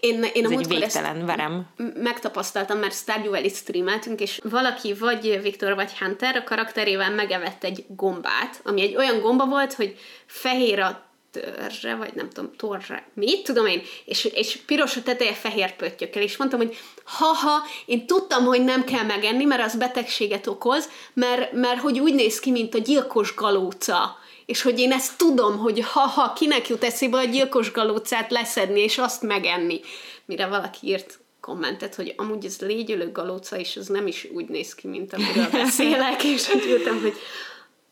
Én, 0.00 0.24
én, 0.34 0.46
a 0.46 0.52
ez 0.52 0.58
egy 0.58 0.68
végtelen 0.68 1.26
verem. 1.26 1.66
megtapasztaltam, 1.94 2.78
mert 2.78 2.94
Stardew 2.94 3.30
Valley 3.30 3.48
streameltünk, 3.48 4.20
és 4.20 4.40
valaki, 4.44 4.94
vagy 4.94 5.40
Viktor, 5.42 5.74
vagy 5.74 5.98
Hunter 5.98 6.36
a 6.36 6.44
karakterével 6.44 7.10
megevett 7.10 7.64
egy 7.64 7.84
gombát, 7.88 8.60
ami 8.64 8.82
egy 8.82 8.96
olyan 8.96 9.20
gomba 9.20 9.46
volt, 9.46 9.74
hogy 9.74 9.98
fehér 10.26 10.78
a 10.78 11.10
törzse, 11.32 11.94
vagy 11.94 12.14
nem 12.14 12.30
tudom, 12.30 12.50
torre, 12.56 13.08
mit 13.14 13.44
tudom 13.44 13.66
én, 13.66 13.82
és, 14.04 14.24
és 14.24 14.56
piros 14.56 14.96
a 14.96 15.02
teteje 15.02 15.34
fehér 15.34 15.76
pöttyökkel, 15.76 16.22
és 16.22 16.36
mondtam, 16.36 16.60
hogy 16.60 16.76
haha, 17.04 17.62
én 17.86 18.06
tudtam, 18.06 18.44
hogy 18.44 18.64
nem 18.64 18.84
kell 18.84 19.04
megenni, 19.04 19.44
mert 19.44 19.62
az 19.64 19.76
betegséget 19.76 20.46
okoz, 20.46 20.88
mert, 21.12 21.52
mert 21.52 21.80
hogy 21.80 21.98
úgy 21.98 22.14
néz 22.14 22.40
ki, 22.40 22.50
mint 22.50 22.74
a 22.74 22.78
gyilkos 22.78 23.34
galóca, 23.34 24.16
és 24.52 24.62
hogy 24.62 24.78
én 24.78 24.92
ezt 24.92 25.18
tudom, 25.18 25.58
hogy 25.58 25.80
ha-ha, 25.80 26.32
kinek 26.32 26.68
jut 26.68 26.84
eszébe 26.84 27.18
a 27.18 27.24
gyilkos 27.24 27.72
galócát 27.72 28.30
leszedni, 28.30 28.80
és 28.80 28.98
azt 28.98 29.22
megenni. 29.22 29.80
Mire 30.24 30.46
valaki 30.46 30.86
írt 30.86 31.18
kommentet, 31.40 31.94
hogy 31.94 32.14
amúgy 32.16 32.44
ez 32.44 32.60
légyölő 32.60 33.12
galóca, 33.12 33.56
és 33.56 33.76
ez 33.76 33.86
nem 33.86 34.06
is 34.06 34.28
úgy 34.34 34.48
néz 34.48 34.74
ki, 34.74 34.88
mint 34.88 35.12
amiről 35.12 35.50
beszélek, 35.62 36.24
és 36.24 36.54
úgy 36.54 36.66
ültem, 36.66 37.00
hogy 37.00 37.14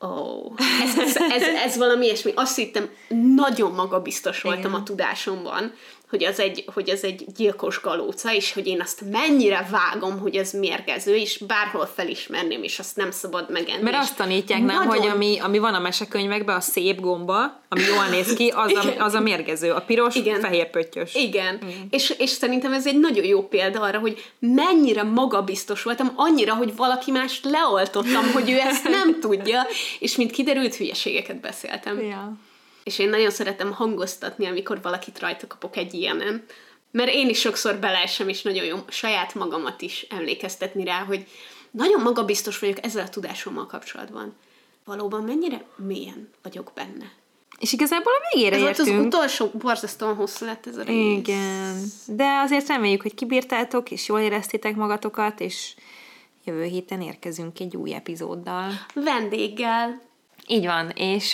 oh, 0.01 0.53
ez, 0.83 0.99
ez, 0.99 1.17
ez, 1.17 1.43
ez 1.65 1.77
valami 1.77 2.05
ilyesmi. 2.05 2.33
Azt 2.35 2.57
hittem, 2.57 2.89
nagyon 3.35 3.73
magabiztos 3.73 4.43
voltam 4.43 4.71
Igen. 4.71 4.81
a 4.81 4.83
tudásomban, 4.83 5.73
hogy 6.11 6.25
az, 6.25 6.41
egy, 6.41 6.65
hogy 6.75 6.91
az 6.91 7.05
egy 7.05 7.25
gyilkos 7.37 7.81
galóca, 7.81 8.35
és 8.35 8.53
hogy 8.53 8.67
én 8.67 8.81
azt 8.81 9.01
mennyire 9.11 9.69
vágom, 9.71 10.19
hogy 10.19 10.37
ez 10.37 10.53
mérgező, 10.53 11.17
és 11.17 11.39
bárhol 11.39 11.91
felismerném, 11.95 12.63
és 12.63 12.79
azt 12.79 12.97
nem 12.97 13.11
szabad 13.11 13.51
megenni. 13.51 13.83
Mert 13.83 13.97
azt 13.97 14.17
tanítják, 14.17 14.59
nem, 14.59 14.77
nagyon- 14.77 14.89
hogy 14.89 15.07
ami, 15.07 15.39
ami 15.39 15.59
van 15.59 15.75
a 15.75 15.79
mesekönyvekben, 15.79 16.57
a 16.57 16.61
szép 16.61 17.01
gomba, 17.01 17.61
ami 17.69 17.83
jól 17.83 18.07
néz 18.11 18.33
ki, 18.33 18.49
az 18.49 18.73
a, 18.73 19.05
az 19.05 19.15
a 19.15 19.21
mérgező. 19.21 19.71
A 19.71 19.81
piros, 19.81 20.15
Igen. 20.15 20.41
fehér 20.41 20.71
pöttyös. 20.71 21.15
Igen, 21.15 21.61
mm. 21.65 21.69
és, 21.91 22.15
és 22.19 22.31
szerintem 22.31 22.73
ez 22.73 22.87
egy 22.87 22.99
nagyon 22.99 23.25
jó 23.25 23.49
példa 23.49 23.81
arra, 23.81 23.99
hogy 23.99 24.33
mennyire 24.39 25.03
magabiztos 25.03 25.83
voltam, 25.83 26.13
annyira, 26.17 26.55
hogy 26.55 26.77
valaki 26.77 27.11
mást 27.11 27.45
leoltottam, 27.45 28.33
hogy 28.33 28.51
ő 28.51 28.59
ezt 28.59 28.89
nem 28.89 29.21
tudja, 29.21 29.67
és 29.99 30.17
mint 30.17 30.31
kiderült, 30.31 30.75
hülyeségeket 30.75 31.41
beszéltem. 31.41 32.01
Ja. 32.01 32.37
És 32.85 32.99
én 32.99 33.09
nagyon 33.09 33.31
szeretem 33.31 33.73
hangoztatni, 33.73 34.47
amikor 34.47 34.83
valakit 34.83 35.19
rajta 35.19 35.47
kapok 35.47 35.77
egy 35.77 35.95
ilyenen. 35.95 36.45
Mert 36.91 37.13
én 37.13 37.29
is 37.29 37.41
sokszor 37.41 37.77
beleesem, 37.77 38.29
és 38.29 38.43
nagyon 38.43 38.65
jó 38.65 38.77
saját 38.89 39.35
magamat 39.35 39.83
is 39.83 40.07
emlékeztetni 40.11 40.85
rá, 40.85 41.05
hogy 41.05 41.27
nagyon 41.71 42.03
magabiztos 42.03 42.59
vagyok 42.59 42.85
ezzel 42.85 43.05
a 43.05 43.09
tudásommal 43.09 43.67
kapcsolatban. 43.67 44.37
Valóban 44.85 45.23
mennyire 45.23 45.65
mélyen 45.77 46.31
vagyok 46.43 46.73
benne. 46.75 47.13
És 47.59 47.73
igazából 47.73 48.13
a 48.13 48.35
végére 48.35 48.57
Ez 48.57 48.63
volt 48.63 48.79
az 48.79 48.87
értünk. 48.87 49.07
utolsó, 49.07 49.51
borzasztóan 49.53 50.15
hosszú 50.15 50.45
lett 50.45 50.67
ez 50.67 50.77
a 50.77 50.83
rész. 50.83 51.19
Igen. 51.19 51.83
De 52.07 52.41
azért 52.45 52.69
reméljük, 52.69 53.03
hogy 53.03 53.15
kibírtátok, 53.15 53.91
és 53.91 54.09
jól 54.09 54.21
éreztétek 54.21 54.77
magatokat, 54.77 55.41
és 55.41 55.75
jövő 56.45 56.65
héten 56.65 57.01
érkezünk 57.01 57.61
egy 57.61 57.77
új 57.77 57.95
epizóddal. 57.95 58.71
Vendéggel. 58.95 60.01
Így 60.47 60.67
van, 60.67 60.89
és 60.89 61.33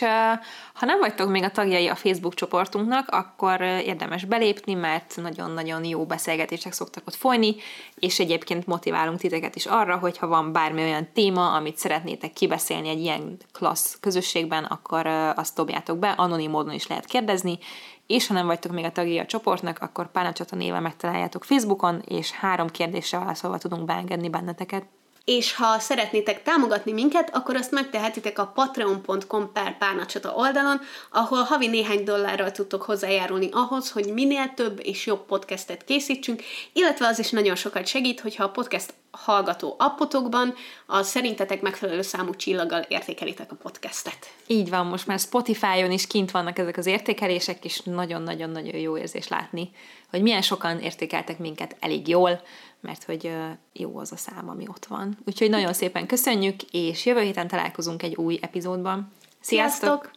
ha 0.74 0.86
nem 0.86 0.98
vagytok 0.98 1.28
még 1.28 1.42
a 1.42 1.50
tagjai 1.50 1.86
a 1.86 1.94
Facebook 1.94 2.34
csoportunknak, 2.34 3.08
akkor 3.08 3.60
érdemes 3.60 4.24
belépni, 4.24 4.74
mert 4.74 5.16
nagyon-nagyon 5.22 5.84
jó 5.84 6.06
beszélgetések 6.06 6.72
szoktak 6.72 7.06
ott 7.06 7.14
folyni, 7.14 7.54
és 7.94 8.18
egyébként 8.18 8.66
motiválunk 8.66 9.18
titeket 9.18 9.56
is 9.56 9.66
arra, 9.66 9.96
hogy 9.96 10.18
ha 10.18 10.26
van 10.26 10.52
bármi 10.52 10.82
olyan 10.82 11.08
téma, 11.12 11.54
amit 11.54 11.76
szeretnétek 11.76 12.32
kibeszélni 12.32 12.88
egy 12.88 13.00
ilyen 13.00 13.36
klassz 13.52 13.98
közösségben, 14.00 14.64
akkor 14.64 15.06
azt 15.36 15.54
dobjátok 15.54 15.98
be, 15.98 16.10
anonim 16.10 16.50
módon 16.50 16.74
is 16.74 16.86
lehet 16.86 17.04
kérdezni, 17.04 17.58
és 18.06 18.26
ha 18.26 18.34
nem 18.34 18.46
vagytok 18.46 18.72
még 18.72 18.84
a 18.84 18.92
tagjai 18.92 19.18
a 19.18 19.26
csoportnak, 19.26 19.78
akkor 19.78 20.10
Pálnacsata 20.10 20.56
néven 20.56 20.82
megtaláljátok 20.82 21.44
Facebookon, 21.44 22.02
és 22.08 22.30
három 22.30 22.68
kérdésre 22.68 23.18
válaszolva 23.18 23.58
tudunk 23.58 23.84
beengedni 23.84 24.28
benneteket. 24.28 24.86
És 25.26 25.54
ha 25.54 25.78
szeretnétek 25.78 26.42
támogatni 26.42 26.92
minket, 26.92 27.34
akkor 27.34 27.56
azt 27.56 27.70
megtehetitek 27.70 28.38
a 28.38 28.46
patreon.com 28.46 29.52
per 29.52 29.78
párnacsata 29.78 30.34
oldalon, 30.34 30.80
ahol 31.10 31.42
havi 31.42 31.66
néhány 31.66 32.04
dollárral 32.04 32.52
tudtok 32.52 32.82
hozzájárulni 32.82 33.48
ahhoz, 33.52 33.90
hogy 33.90 34.12
minél 34.12 34.52
több 34.54 34.80
és 34.82 35.06
jobb 35.06 35.26
podcastet 35.26 35.84
készítsünk, 35.84 36.42
illetve 36.72 37.06
az 37.06 37.18
is 37.18 37.30
nagyon 37.30 37.54
sokat 37.54 37.86
segít, 37.86 38.20
hogyha 38.20 38.44
a 38.44 38.50
podcast 38.50 38.94
hallgató 39.10 39.74
appotokban 39.78 40.54
a 40.86 41.02
szerintetek 41.02 41.60
megfelelő 41.60 42.02
számú 42.02 42.34
csillaggal 42.34 42.80
értékelitek 42.88 43.52
a 43.52 43.56
podcastet. 43.62 44.34
Így 44.46 44.70
van, 44.70 44.86
most 44.86 45.06
már 45.06 45.18
Spotify-on 45.18 45.90
is 45.90 46.06
kint 46.06 46.30
vannak 46.30 46.58
ezek 46.58 46.76
az 46.76 46.86
értékelések, 46.86 47.64
és 47.64 47.80
nagyon-nagyon-nagyon 47.84 48.76
jó 48.76 48.98
érzés 48.98 49.28
látni, 49.28 49.70
hogy 50.10 50.22
milyen 50.22 50.42
sokan 50.42 50.78
értékeltek 50.78 51.38
minket 51.38 51.76
elég 51.80 52.08
jól, 52.08 52.40
mert 52.86 53.04
hogy 53.04 53.32
jó 53.72 53.98
az 53.98 54.12
a 54.12 54.16
szám, 54.16 54.48
ami 54.48 54.64
ott 54.68 54.86
van. 54.86 55.18
Úgyhogy 55.26 55.50
nagyon 55.50 55.72
szépen 55.72 56.06
köszönjük, 56.06 56.62
és 56.62 57.06
jövő 57.06 57.20
héten 57.20 57.48
találkozunk 57.48 58.02
egy 58.02 58.14
új 58.14 58.38
epizódban. 58.42 59.12
Sziasztok! 59.40 59.88
Sziasztok! 59.88 60.10